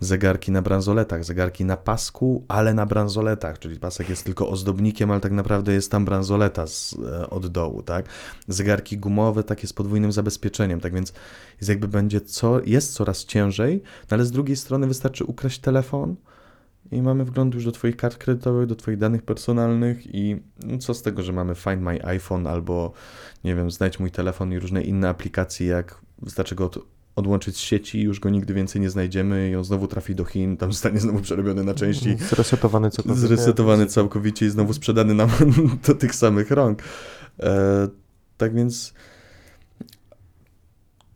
zegarki 0.00 0.52
na 0.52 0.62
bransoletach, 0.62 1.24
zegarki 1.24 1.64
na 1.64 1.76
pasku, 1.76 2.44
ale 2.48 2.74
na 2.74 2.86
bransoletach, 2.86 3.58
czyli 3.58 3.78
pasek 3.78 4.08
jest 4.08 4.24
tylko 4.24 4.48
ozdobnikiem, 4.48 5.10
ale 5.10 5.20
tak 5.20 5.32
naprawdę 5.32 5.72
jest 5.72 5.90
tam 5.90 6.04
bransoleta 6.04 6.66
z, 6.66 6.96
e, 7.12 7.30
od 7.30 7.46
dołu, 7.46 7.82
tak? 7.82 8.06
Zegarki 8.48 8.98
gumowe, 8.98 9.44
takie 9.44 9.66
z 9.66 9.72
podwójnym 9.72 10.12
zabezpieczeniem, 10.12 10.80
tak 10.80 10.94
więc 10.94 11.12
jest 11.60 11.68
jakby 11.68 11.88
będzie 11.88 12.20
co, 12.20 12.60
jest 12.64 12.92
coraz 12.92 13.24
ciężej, 13.24 13.82
no 14.10 14.14
ale 14.14 14.24
z 14.24 14.30
drugiej 14.30 14.56
strony 14.56 14.86
wystarczy 14.86 15.24
ukraść 15.24 15.58
telefon, 15.58 16.16
i 16.92 17.02
mamy 17.02 17.24
wgląd 17.24 17.54
już 17.54 17.64
do 17.64 17.72
Twoich 17.72 17.96
kart 17.96 18.16
kredytowych, 18.16 18.66
do 18.66 18.76
Twoich 18.76 18.98
danych 18.98 19.22
personalnych 19.22 20.14
i 20.14 20.36
no, 20.64 20.78
co 20.78 20.94
z 20.94 21.02
tego, 21.02 21.22
że 21.22 21.32
mamy 21.32 21.54
Find 21.54 21.82
My 21.82 22.04
iPhone 22.04 22.46
albo, 22.46 22.92
nie 23.44 23.54
wiem, 23.54 23.70
znajdź 23.70 24.00
mój 24.00 24.10
telefon 24.10 24.52
i 24.52 24.58
różne 24.58 24.82
inne 24.82 25.08
aplikacje, 25.08 25.66
jak 25.66 26.00
wystarczy 26.22 26.54
go 26.54 26.64
od, 26.64 26.78
odłączyć 27.16 27.56
z 27.56 27.58
sieci 27.58 28.00
już 28.02 28.20
go 28.20 28.30
nigdy 28.30 28.54
więcej 28.54 28.80
nie 28.80 28.90
znajdziemy 28.90 29.50
i 29.50 29.56
on 29.56 29.64
znowu 29.64 29.88
trafi 29.88 30.14
do 30.14 30.24
Chin, 30.24 30.56
tam 30.56 30.72
zostanie 30.72 31.00
znowu 31.00 31.20
przerobiony 31.20 31.64
na 31.64 31.74
części, 31.74 32.16
Zresetowany 32.30 32.90
całkowicie. 32.90 33.26
zresetowany 33.26 33.86
całkowicie 33.86 34.46
i 34.46 34.50
znowu 34.50 34.72
sprzedany 34.72 35.14
nam 35.14 35.28
do 35.86 35.94
tych 35.94 36.14
samych 36.14 36.50
rąk. 36.50 36.82
E, 37.40 37.88
tak 38.36 38.54
więc 38.54 38.94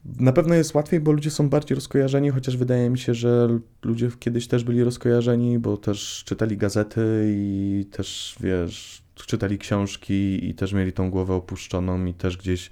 na 0.04 0.32
pewno 0.32 0.54
jest 0.54 0.74
łatwiej, 0.74 1.00
bo 1.00 1.12
ludzie 1.12 1.30
są 1.30 1.48
bardziej 1.48 1.74
rozkojarzeni, 1.74 2.30
chociaż 2.30 2.56
wydaje 2.56 2.90
mi 2.90 2.98
się, 2.98 3.14
że 3.14 3.58
ludzie 3.82 4.10
kiedyś 4.18 4.48
też 4.48 4.64
byli 4.64 4.84
rozkojarzeni, 4.84 5.58
bo 5.58 5.76
też 5.76 6.22
czytali 6.26 6.56
gazety 6.56 7.24
i 7.36 7.86
też, 7.90 8.36
wiesz, 8.40 9.02
czytali 9.14 9.58
książki 9.58 10.48
i 10.48 10.54
też 10.54 10.72
mieli 10.72 10.92
tą 10.92 11.10
głowę 11.10 11.34
opuszczoną 11.34 12.04
i 12.04 12.14
też 12.14 12.36
gdzieś, 12.36 12.70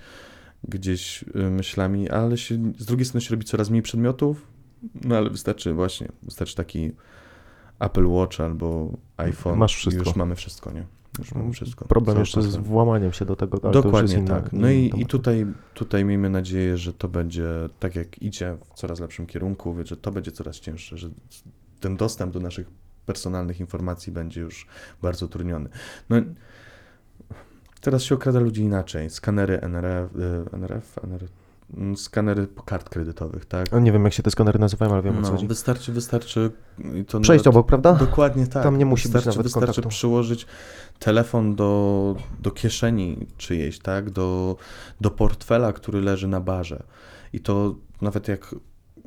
gdzieś 0.69 1.23
y, 1.23 1.51
myślami, 1.51 2.09
ale 2.11 2.39
się, 2.39 2.73
z 2.79 2.85
drugiej 2.87 3.05
strony 3.05 3.21
się 3.21 3.31
robi 3.31 3.45
coraz 3.45 3.71
mniej 3.71 3.83
przedmiotów, 3.83 4.47
no 5.05 5.17
ale 5.17 5.31
wystarczy 5.31 5.73
właśnie, 5.73 6.09
wystarczy 6.23 6.57
taki 6.57 6.93
Apple 7.81 8.07
Watch 8.07 8.41
albo 8.41 8.99
iPhone 9.17 9.59
Masz 9.59 9.73
i 9.75 9.77
wszystko. 9.77 10.05
już 10.05 10.17
mamy 10.17 10.37
wszystko, 10.37 10.73
nie? 10.73 10.87
Już 11.19 11.35
mamy 11.35 11.53
wszystko. 11.53 11.85
Problem 11.85 12.15
Cały 12.15 12.23
jeszcze 12.23 12.43
z 12.43 12.57
włamaniem 12.57 13.13
się 13.13 13.25
do 13.25 13.37
tego, 13.37 13.59
ale 13.63 13.73
to 13.73 13.83
Dokładnie 13.83 14.15
jest 14.15 14.27
inna, 14.27 14.41
tak. 14.41 14.53
No 14.53 14.71
i, 14.71 14.93
i 14.97 15.07
tutaj, 15.07 15.47
tutaj 15.75 16.05
miejmy 16.05 16.31
nadzieję, 16.31 16.77
że 16.77 16.93
to 16.93 17.09
będzie 17.09 17.49
tak 17.79 17.97
jak 17.97 18.23
idzie 18.23 18.57
w 18.65 18.75
coraz 18.75 19.01
lepszym 19.01 19.27
kierunku, 19.27 19.77
że 19.85 19.97
to 19.97 20.13
będzie 20.13 20.33
coraz 20.33 20.61
cięższe, 20.61 20.99
że 20.99 21.11
ten 21.81 21.97
dostęp 21.97 22.33
do 22.33 22.41
naszych 22.41 22.71
personalnych 23.07 23.61
informacji 23.61 24.13
będzie 24.13 24.41
już 24.41 24.67
bardzo 25.03 25.27
utrudniony. 25.27 25.69
No, 26.11 26.17
teraz 27.81 28.03
się 28.03 28.15
okrada 28.15 28.41
ludzi 28.41 28.63
inaczej. 28.63 29.11
Skanery 29.11 29.61
NRF, 29.61 30.17
y, 30.17 30.57
NRF, 30.57 30.99
NRF 31.05 31.40
skanery 31.97 32.49
kart 32.65 32.89
kredytowych, 32.89 33.45
tak? 33.47 33.73
A 33.73 33.79
Nie 33.79 33.93
wiem, 33.93 34.05
jak 34.05 34.13
się 34.13 34.23
te 34.23 34.31
skanery 34.31 34.59
nazywają, 34.59 34.93
ale 34.93 35.03
wiem 35.03 35.19
o 35.19 35.23
co 35.23 35.27
No, 35.29 35.31
chodzi. 35.35 35.47
wystarczy, 35.47 35.93
wystarczy 35.93 36.51
to 37.09 37.21
Przejść 37.21 37.45
nawet- 37.45 37.57
obok, 37.57 37.67
prawda? 37.67 37.93
Dokładnie 37.93 38.47
tak. 38.47 38.63
Tam 38.63 38.79
nie 38.79 38.87
musi 38.87 39.03
być 39.03 39.13
wystarczy, 39.13 39.29
nawet 39.39 39.43
Wystarczy 39.47 39.67
kontaktu. 39.67 39.89
przyłożyć 39.89 40.47
telefon 40.99 41.55
do, 41.55 42.17
do 42.41 42.51
kieszeni 42.51 43.27
czyjejś, 43.37 43.79
tak? 43.79 44.11
Do, 44.11 44.57
do 45.01 45.11
portfela, 45.11 45.73
który 45.73 46.01
leży 46.01 46.29
na 46.29 46.41
barze. 46.41 46.83
I 47.33 47.41
to 47.41 47.75
nawet 48.01 48.29
jak 48.29 48.55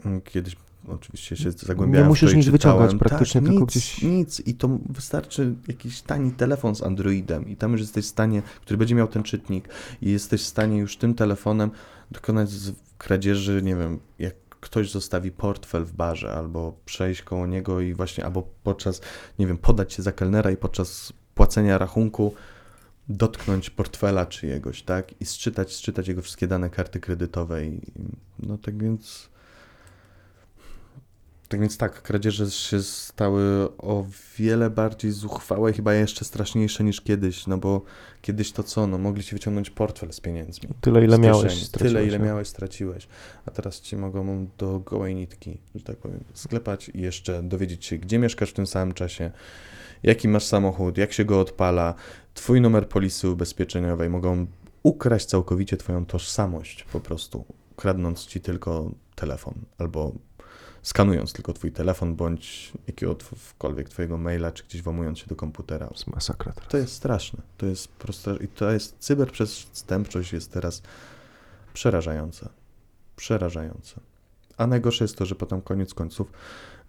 mm, 0.06 0.22
kiedyś 0.22 0.56
oczywiście 0.88 1.38
się 1.38 1.52
zagłębiałem 1.52 2.06
Nie 2.06 2.10
musisz 2.10 2.34
nic 2.34 2.50
wyciągać 2.50 2.92
czytałem, 2.92 3.00
praktycznie, 3.00 3.42
tak, 3.42 3.50
tylko 3.50 3.62
nic, 3.62 3.70
gdzieś- 3.70 4.04
Nic 4.04 4.40
i 4.40 4.54
to 4.56 4.80
wystarczy 4.90 5.56
jakiś 5.68 6.02
tani 6.02 6.32
telefon 6.32 6.76
z 6.76 6.84
Androidem 6.84 7.48
i 7.48 7.56
tam 7.56 7.72
już 7.72 7.82
jesteś 7.82 8.06
w 8.06 8.10
stanie, 8.10 8.42
który 8.62 8.78
będzie 8.78 8.96
miał 8.96 9.08
ten 9.08 9.24
czytnik 9.24 9.70
i 10.02 10.12
jesteś 10.12 10.42
w 10.42 10.48
stanie 10.48 10.78
już 10.78 10.98
tym 10.98 11.16
telefonem 11.16 11.72
dokonać 12.12 12.50
kradzieży, 12.98 13.62
nie 13.64 13.76
wiem, 13.76 14.00
jak 14.20 14.36
ktoś 14.50 14.92
zostawi 14.92 15.32
portfel 15.32 15.84
w 15.86 15.94
barze, 15.94 16.34
albo 16.34 16.78
przejść 16.86 17.22
koło 17.22 17.48
niego 17.48 17.82
i 17.82 17.94
właśnie, 17.94 18.26
albo 18.26 18.48
podczas, 18.64 19.02
nie 19.40 19.48
wiem, 19.48 19.58
podać 19.58 19.94
się 19.94 20.04
za 20.04 20.12
kelnera 20.12 20.52
i 20.52 20.58
podczas 20.58 21.14
płacenia 21.36 21.78
rachunku 21.78 22.34
dotknąć 23.10 23.70
portfela 23.70 24.26
czyjegoś, 24.26 24.84
tak? 24.84 25.22
I 25.22 25.26
sczytać, 25.26 25.74
sczytać 25.74 26.08
jego 26.08 26.22
wszystkie 26.22 26.48
dane 26.48 26.70
karty 26.70 27.00
kredytowej. 27.00 27.82
No 28.40 28.58
tak 28.58 28.84
więc... 28.84 29.33
Tak 31.54 31.60
więc 31.60 31.78
tak, 31.78 32.02
kradzieże 32.02 32.52
się 32.52 32.82
stały 32.82 33.70
o 33.78 34.06
wiele 34.38 34.70
bardziej 34.70 35.12
zuchwałe 35.12 35.72
i 35.72 35.74
chyba 35.74 35.94
jeszcze 35.94 36.26
straszniejsze 36.26 36.84
niż 36.84 37.02
kiedyś, 37.02 37.48
no 37.48 37.58
bo 37.58 37.82
kiedyś 38.22 38.52
to 38.52 38.64
co, 38.64 38.88
no 38.88 38.98
mogli 38.98 39.24
ci 39.24 39.36
wyciągnąć 39.36 39.70
portfel 39.70 40.14
z 40.14 40.20
pieniędzmi. 40.20 40.70
Tyle, 40.82 41.04
ile 41.04 41.20
miałeś, 41.20 41.70
Tyle, 41.70 42.06
ile 42.06 42.20
miałeś, 42.20 42.48
straciłeś. 42.48 43.08
A 43.46 43.52
teraz 43.52 43.82
ci 43.82 43.98
mogą 43.98 44.48
do 44.58 44.80
gołej 44.80 45.16
nitki, 45.16 45.58
że 45.76 45.84
tak 45.84 45.98
powiem, 45.98 46.24
sklepać 46.34 46.90
i 46.90 47.02
jeszcze 47.02 47.44
dowiedzieć 47.44 47.86
się, 47.86 47.98
gdzie 47.98 48.20
mieszkasz 48.20 48.50
w 48.50 48.54
tym 48.54 48.68
samym 48.68 48.94
czasie, 48.94 49.32
jaki 50.04 50.28
masz 50.28 50.46
samochód, 50.46 50.98
jak 50.98 51.14
się 51.14 51.26
go 51.26 51.40
odpala, 51.40 51.96
twój 52.34 52.62
numer 52.62 52.90
polisy 52.90 53.30
ubezpieczeniowej. 53.30 54.10
Mogą 54.10 54.46
ukraść 54.84 55.26
całkowicie 55.26 55.78
twoją 55.78 56.06
tożsamość 56.06 56.84
po 56.84 57.00
prostu, 57.00 57.46
kradnąc 57.76 58.26
ci 58.26 58.42
tylko 58.42 58.92
telefon 59.16 59.54
albo 59.78 60.12
skanując 60.84 61.34
tylko 61.34 61.54
twój 61.54 61.72
telefon 61.72 62.16
bądź 62.16 62.74
jakiegokolwiek 62.88 63.90
twojego 63.90 64.18
maila, 64.18 64.52
czy 64.52 64.64
gdzieś 64.64 64.82
włamując 64.82 65.20
się 65.20 65.28
do 65.28 65.36
komputera. 65.36 65.88
To 65.88 65.94
jest 65.94 66.08
masakra 66.08 66.52
teraz. 66.52 66.70
To 66.70 66.78
jest 66.78 66.94
straszne. 66.94 67.42
To 67.58 67.66
jest 67.66 67.88
proste 67.88 68.36
i 68.36 68.48
to 68.48 68.72
jest 68.72 68.96
cyberprzestępczość 69.00 70.34
jest 70.34 70.52
teraz 70.52 70.82
przerażająca. 71.74 72.50
Przerażająca. 73.16 74.02
A 74.58 74.68
najgorsze 74.68 75.04
jest 75.04 75.18
to, 75.18 75.26
że 75.26 75.36
potem 75.36 75.62
koniec 75.62 75.94
końców 75.94 76.32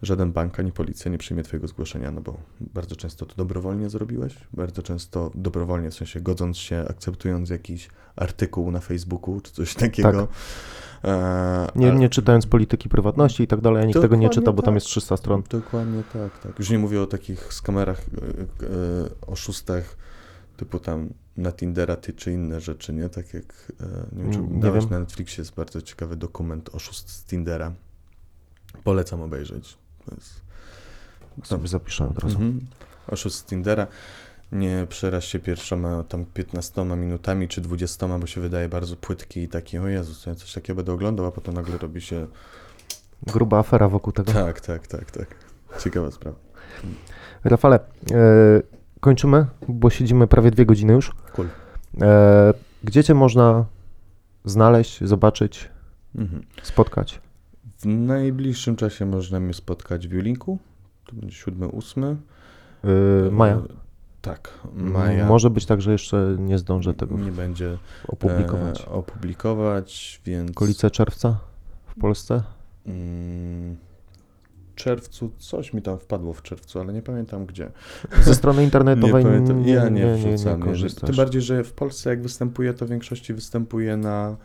żaden 0.02 0.32
bank 0.32 0.60
ani 0.60 0.72
policja 0.72 1.10
nie 1.10 1.18
przyjmie 1.18 1.42
twojego 1.42 1.68
zgłoszenia, 1.68 2.10
no 2.10 2.20
bo 2.20 2.36
bardzo 2.60 2.96
często 2.96 3.26
to 3.26 3.34
dobrowolnie 3.36 3.90
zrobiłeś, 3.90 4.34
bardzo 4.52 4.82
często 4.82 5.30
dobrowolnie, 5.34 5.90
w 5.90 5.94
sensie 5.94 6.20
godząc 6.20 6.56
się, 6.58 6.84
akceptując 6.88 7.50
jakiś 7.50 7.88
artykuł 8.16 8.70
na 8.70 8.80
Facebooku 8.80 9.40
czy 9.40 9.52
coś 9.52 9.74
takiego. 9.74 10.28
E, 11.04 11.68
Nie, 11.76 11.92
nie 11.92 12.08
czytając 12.08 12.46
polityki 12.46 12.88
prywatności 12.88 13.42
i 13.42 13.46
tak 13.46 13.60
dalej, 13.60 13.82
a 13.82 13.86
nikt 13.86 14.00
tego 14.00 14.16
nie 14.16 14.30
czyta, 14.30 14.52
bo 14.52 14.62
tam 14.62 14.64
tak. 14.64 14.74
jest 14.74 14.86
300 14.86 15.16
stron. 15.16 15.42
Dokładnie 15.50 16.02
tak, 16.12 16.38
tak. 16.38 16.58
Już 16.58 16.70
nie 16.70 16.78
mówię 16.78 17.02
o 17.02 17.06
takich 17.06 17.52
skamerach, 17.54 18.00
e, 18.00 18.02
e, 18.02 19.26
oszustach 19.26 19.96
typu 20.56 20.78
tam 20.78 21.08
na 21.36 21.52
Tindera 21.52 21.96
ty 21.96 22.12
czy 22.12 22.32
inne 22.32 22.60
rzeczy, 22.60 22.92
nie? 22.92 23.08
Tak 23.08 23.34
jak, 23.34 23.72
nie 24.12 24.22
wiem, 24.22 24.32
czy 24.32 24.38
Mm, 24.38 24.60
nie 24.60 24.70
wiem. 24.72 24.90
na 24.90 24.98
Netflixie, 25.00 25.40
jest 25.40 25.54
bardzo 25.54 25.82
ciekawy 25.82 26.16
dokument 26.16 26.70
Oszust 26.74 27.10
z 27.10 27.24
Tindera. 27.24 27.72
Polecam 28.84 29.22
obejrzeć. 29.22 29.78
Jest, 30.14 30.40
Sobie 31.44 31.68
zapiszę 31.68 32.08
od 32.08 32.18
razu. 32.18 32.34
Mhm. 32.36 32.60
Oszust 33.08 33.36
z 33.38 33.44
Tindera. 33.44 33.86
Nie 34.52 34.86
przeraź 34.88 35.24
się 35.28 35.38
pierwszoma 35.38 36.02
tam 36.04 36.24
15 36.24 36.84
minutami 36.84 37.48
czy 37.48 37.60
20, 37.60 38.18
bo 38.18 38.26
się 38.26 38.40
wydaje 38.40 38.68
bardzo 38.68 38.96
płytki 38.96 39.40
i 39.42 39.48
taki, 39.48 39.78
o 39.78 39.88
Jezus, 39.88 40.26
ja 40.26 40.34
coś 40.34 40.52
takiego 40.52 40.76
będę 40.76 40.92
oglądał, 40.92 41.26
a 41.26 41.30
potem 41.30 41.54
nagle 41.54 41.78
robi 41.78 42.00
się... 42.00 42.26
Gruba 43.26 43.58
afera 43.58 43.88
wokół 43.88 44.12
tego. 44.12 44.32
Tak, 44.32 44.60
tak, 44.60 44.86
tak, 44.86 45.10
tak. 45.10 45.26
Ciekawa 45.80 46.10
sprawa. 46.10 46.36
Rafale, 47.44 47.76
e, 47.76 48.62
kończymy, 49.00 49.46
bo 49.68 49.90
siedzimy 49.90 50.26
prawie 50.26 50.50
dwie 50.50 50.66
godziny 50.66 50.92
już. 50.92 51.12
Cool. 51.32 51.48
E, 52.02 52.54
gdzie 52.84 53.04
cię 53.04 53.14
można 53.14 53.64
znaleźć, 54.44 55.04
zobaczyć, 55.04 55.68
Mhm. 56.14 56.42
spotkać? 56.62 57.20
W 57.84 57.86
najbliższym 57.86 58.76
czasie 58.76 59.06
można 59.06 59.40
mnie 59.40 59.54
spotkać 59.54 60.08
w 60.08 60.12
Julinku. 60.12 60.58
To 61.06 61.16
będzie 61.16 61.36
7-8. 61.36 62.16
E, 62.84 63.30
maja. 63.30 63.62
Tak, 64.22 64.50
maja. 64.74 65.26
Może 65.26 65.50
być 65.50 65.66
tak, 65.66 65.80
że 65.80 65.92
jeszcze 65.92 66.36
nie 66.38 66.58
zdążę 66.58 66.94
tego 66.94 67.18
nie 67.18 67.32
będzie 67.32 67.78
opublikować. 68.08 68.80
E, 68.80 68.86
opublikować, 68.86 70.20
więc... 70.24 70.50
Okolice 70.50 70.90
czerwca 70.90 71.38
w 71.86 72.00
Polsce? 72.00 72.42
Mm, 72.86 73.76
czerwcu, 74.74 75.30
coś 75.38 75.72
mi 75.72 75.82
tam 75.82 75.98
wpadło 75.98 76.32
w 76.32 76.42
czerwcu, 76.42 76.80
ale 76.80 76.92
nie 76.92 77.02
pamiętam 77.02 77.46
gdzie. 77.46 77.70
Ze 78.22 78.34
strony 78.34 78.64
internetowej 78.64 79.24
nie 79.24 79.30
pamiętam. 79.30 79.62
nie, 79.62 79.72
ja 79.72 79.88
nie, 79.88 79.90
nie, 79.90 80.06
nie, 80.06 80.36
nie 80.36 80.82
Nie. 80.82 80.90
Tym 80.90 81.16
bardziej, 81.16 81.42
że 81.42 81.64
w 81.64 81.72
Polsce 81.72 82.10
jak 82.10 82.22
występuję, 82.22 82.74
to 82.74 82.86
w 82.86 82.88
większości 82.88 83.34
występuję 83.34 83.96
na, 83.96 84.28
e, 84.30 84.36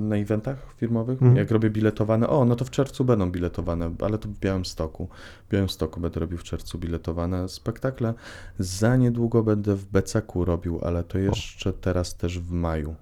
na 0.00 0.16
eventach 0.16 0.74
firmowych. 0.76 1.22
Mhm. 1.22 1.36
Jak 1.36 1.50
robię 1.50 1.70
biletowane, 1.70 2.28
o, 2.28 2.44
no 2.44 2.56
to 2.56 2.64
w 2.64 2.70
czerwcu 2.70 3.04
będą 3.04 3.30
biletowane, 3.30 3.94
ale 4.00 4.18
to 4.18 4.28
w 4.28 4.38
Białymstoku. 4.38 5.08
W 5.48 5.52
Białymstoku 5.52 6.00
będę 6.00 6.20
robił 6.20 6.38
w 6.38 6.42
czerwcu 6.42 6.78
biletowane 6.78 7.48
spektakle. 7.48 8.14
Za 8.58 8.96
niedługo 8.96 9.42
będę 9.42 9.74
w 9.74 9.84
Becaku 9.84 10.44
robił, 10.44 10.80
ale 10.82 11.04
to 11.04 11.18
jeszcze 11.18 11.72
teraz 11.72 12.16
też 12.16 12.38
w 12.38 12.52
maju. 12.52 12.94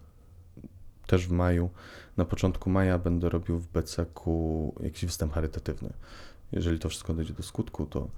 Też 1.07 1.27
w 1.27 1.31
maju. 1.31 1.71
Na 2.16 2.25
początku 2.25 2.71
maja 2.71 2.99
będę 2.99 3.29
robił 3.29 3.59
w 3.59 3.66
Becaku 3.66 4.75
jakiś 4.81 5.05
występ 5.05 5.33
charytatywny. 5.33 5.93
Jeżeli 6.53 6.79
to 6.79 6.89
wszystko 6.89 7.15
dojdzie 7.15 7.33
do 7.33 7.43
skutku, 7.43 7.87
to, 7.87 8.09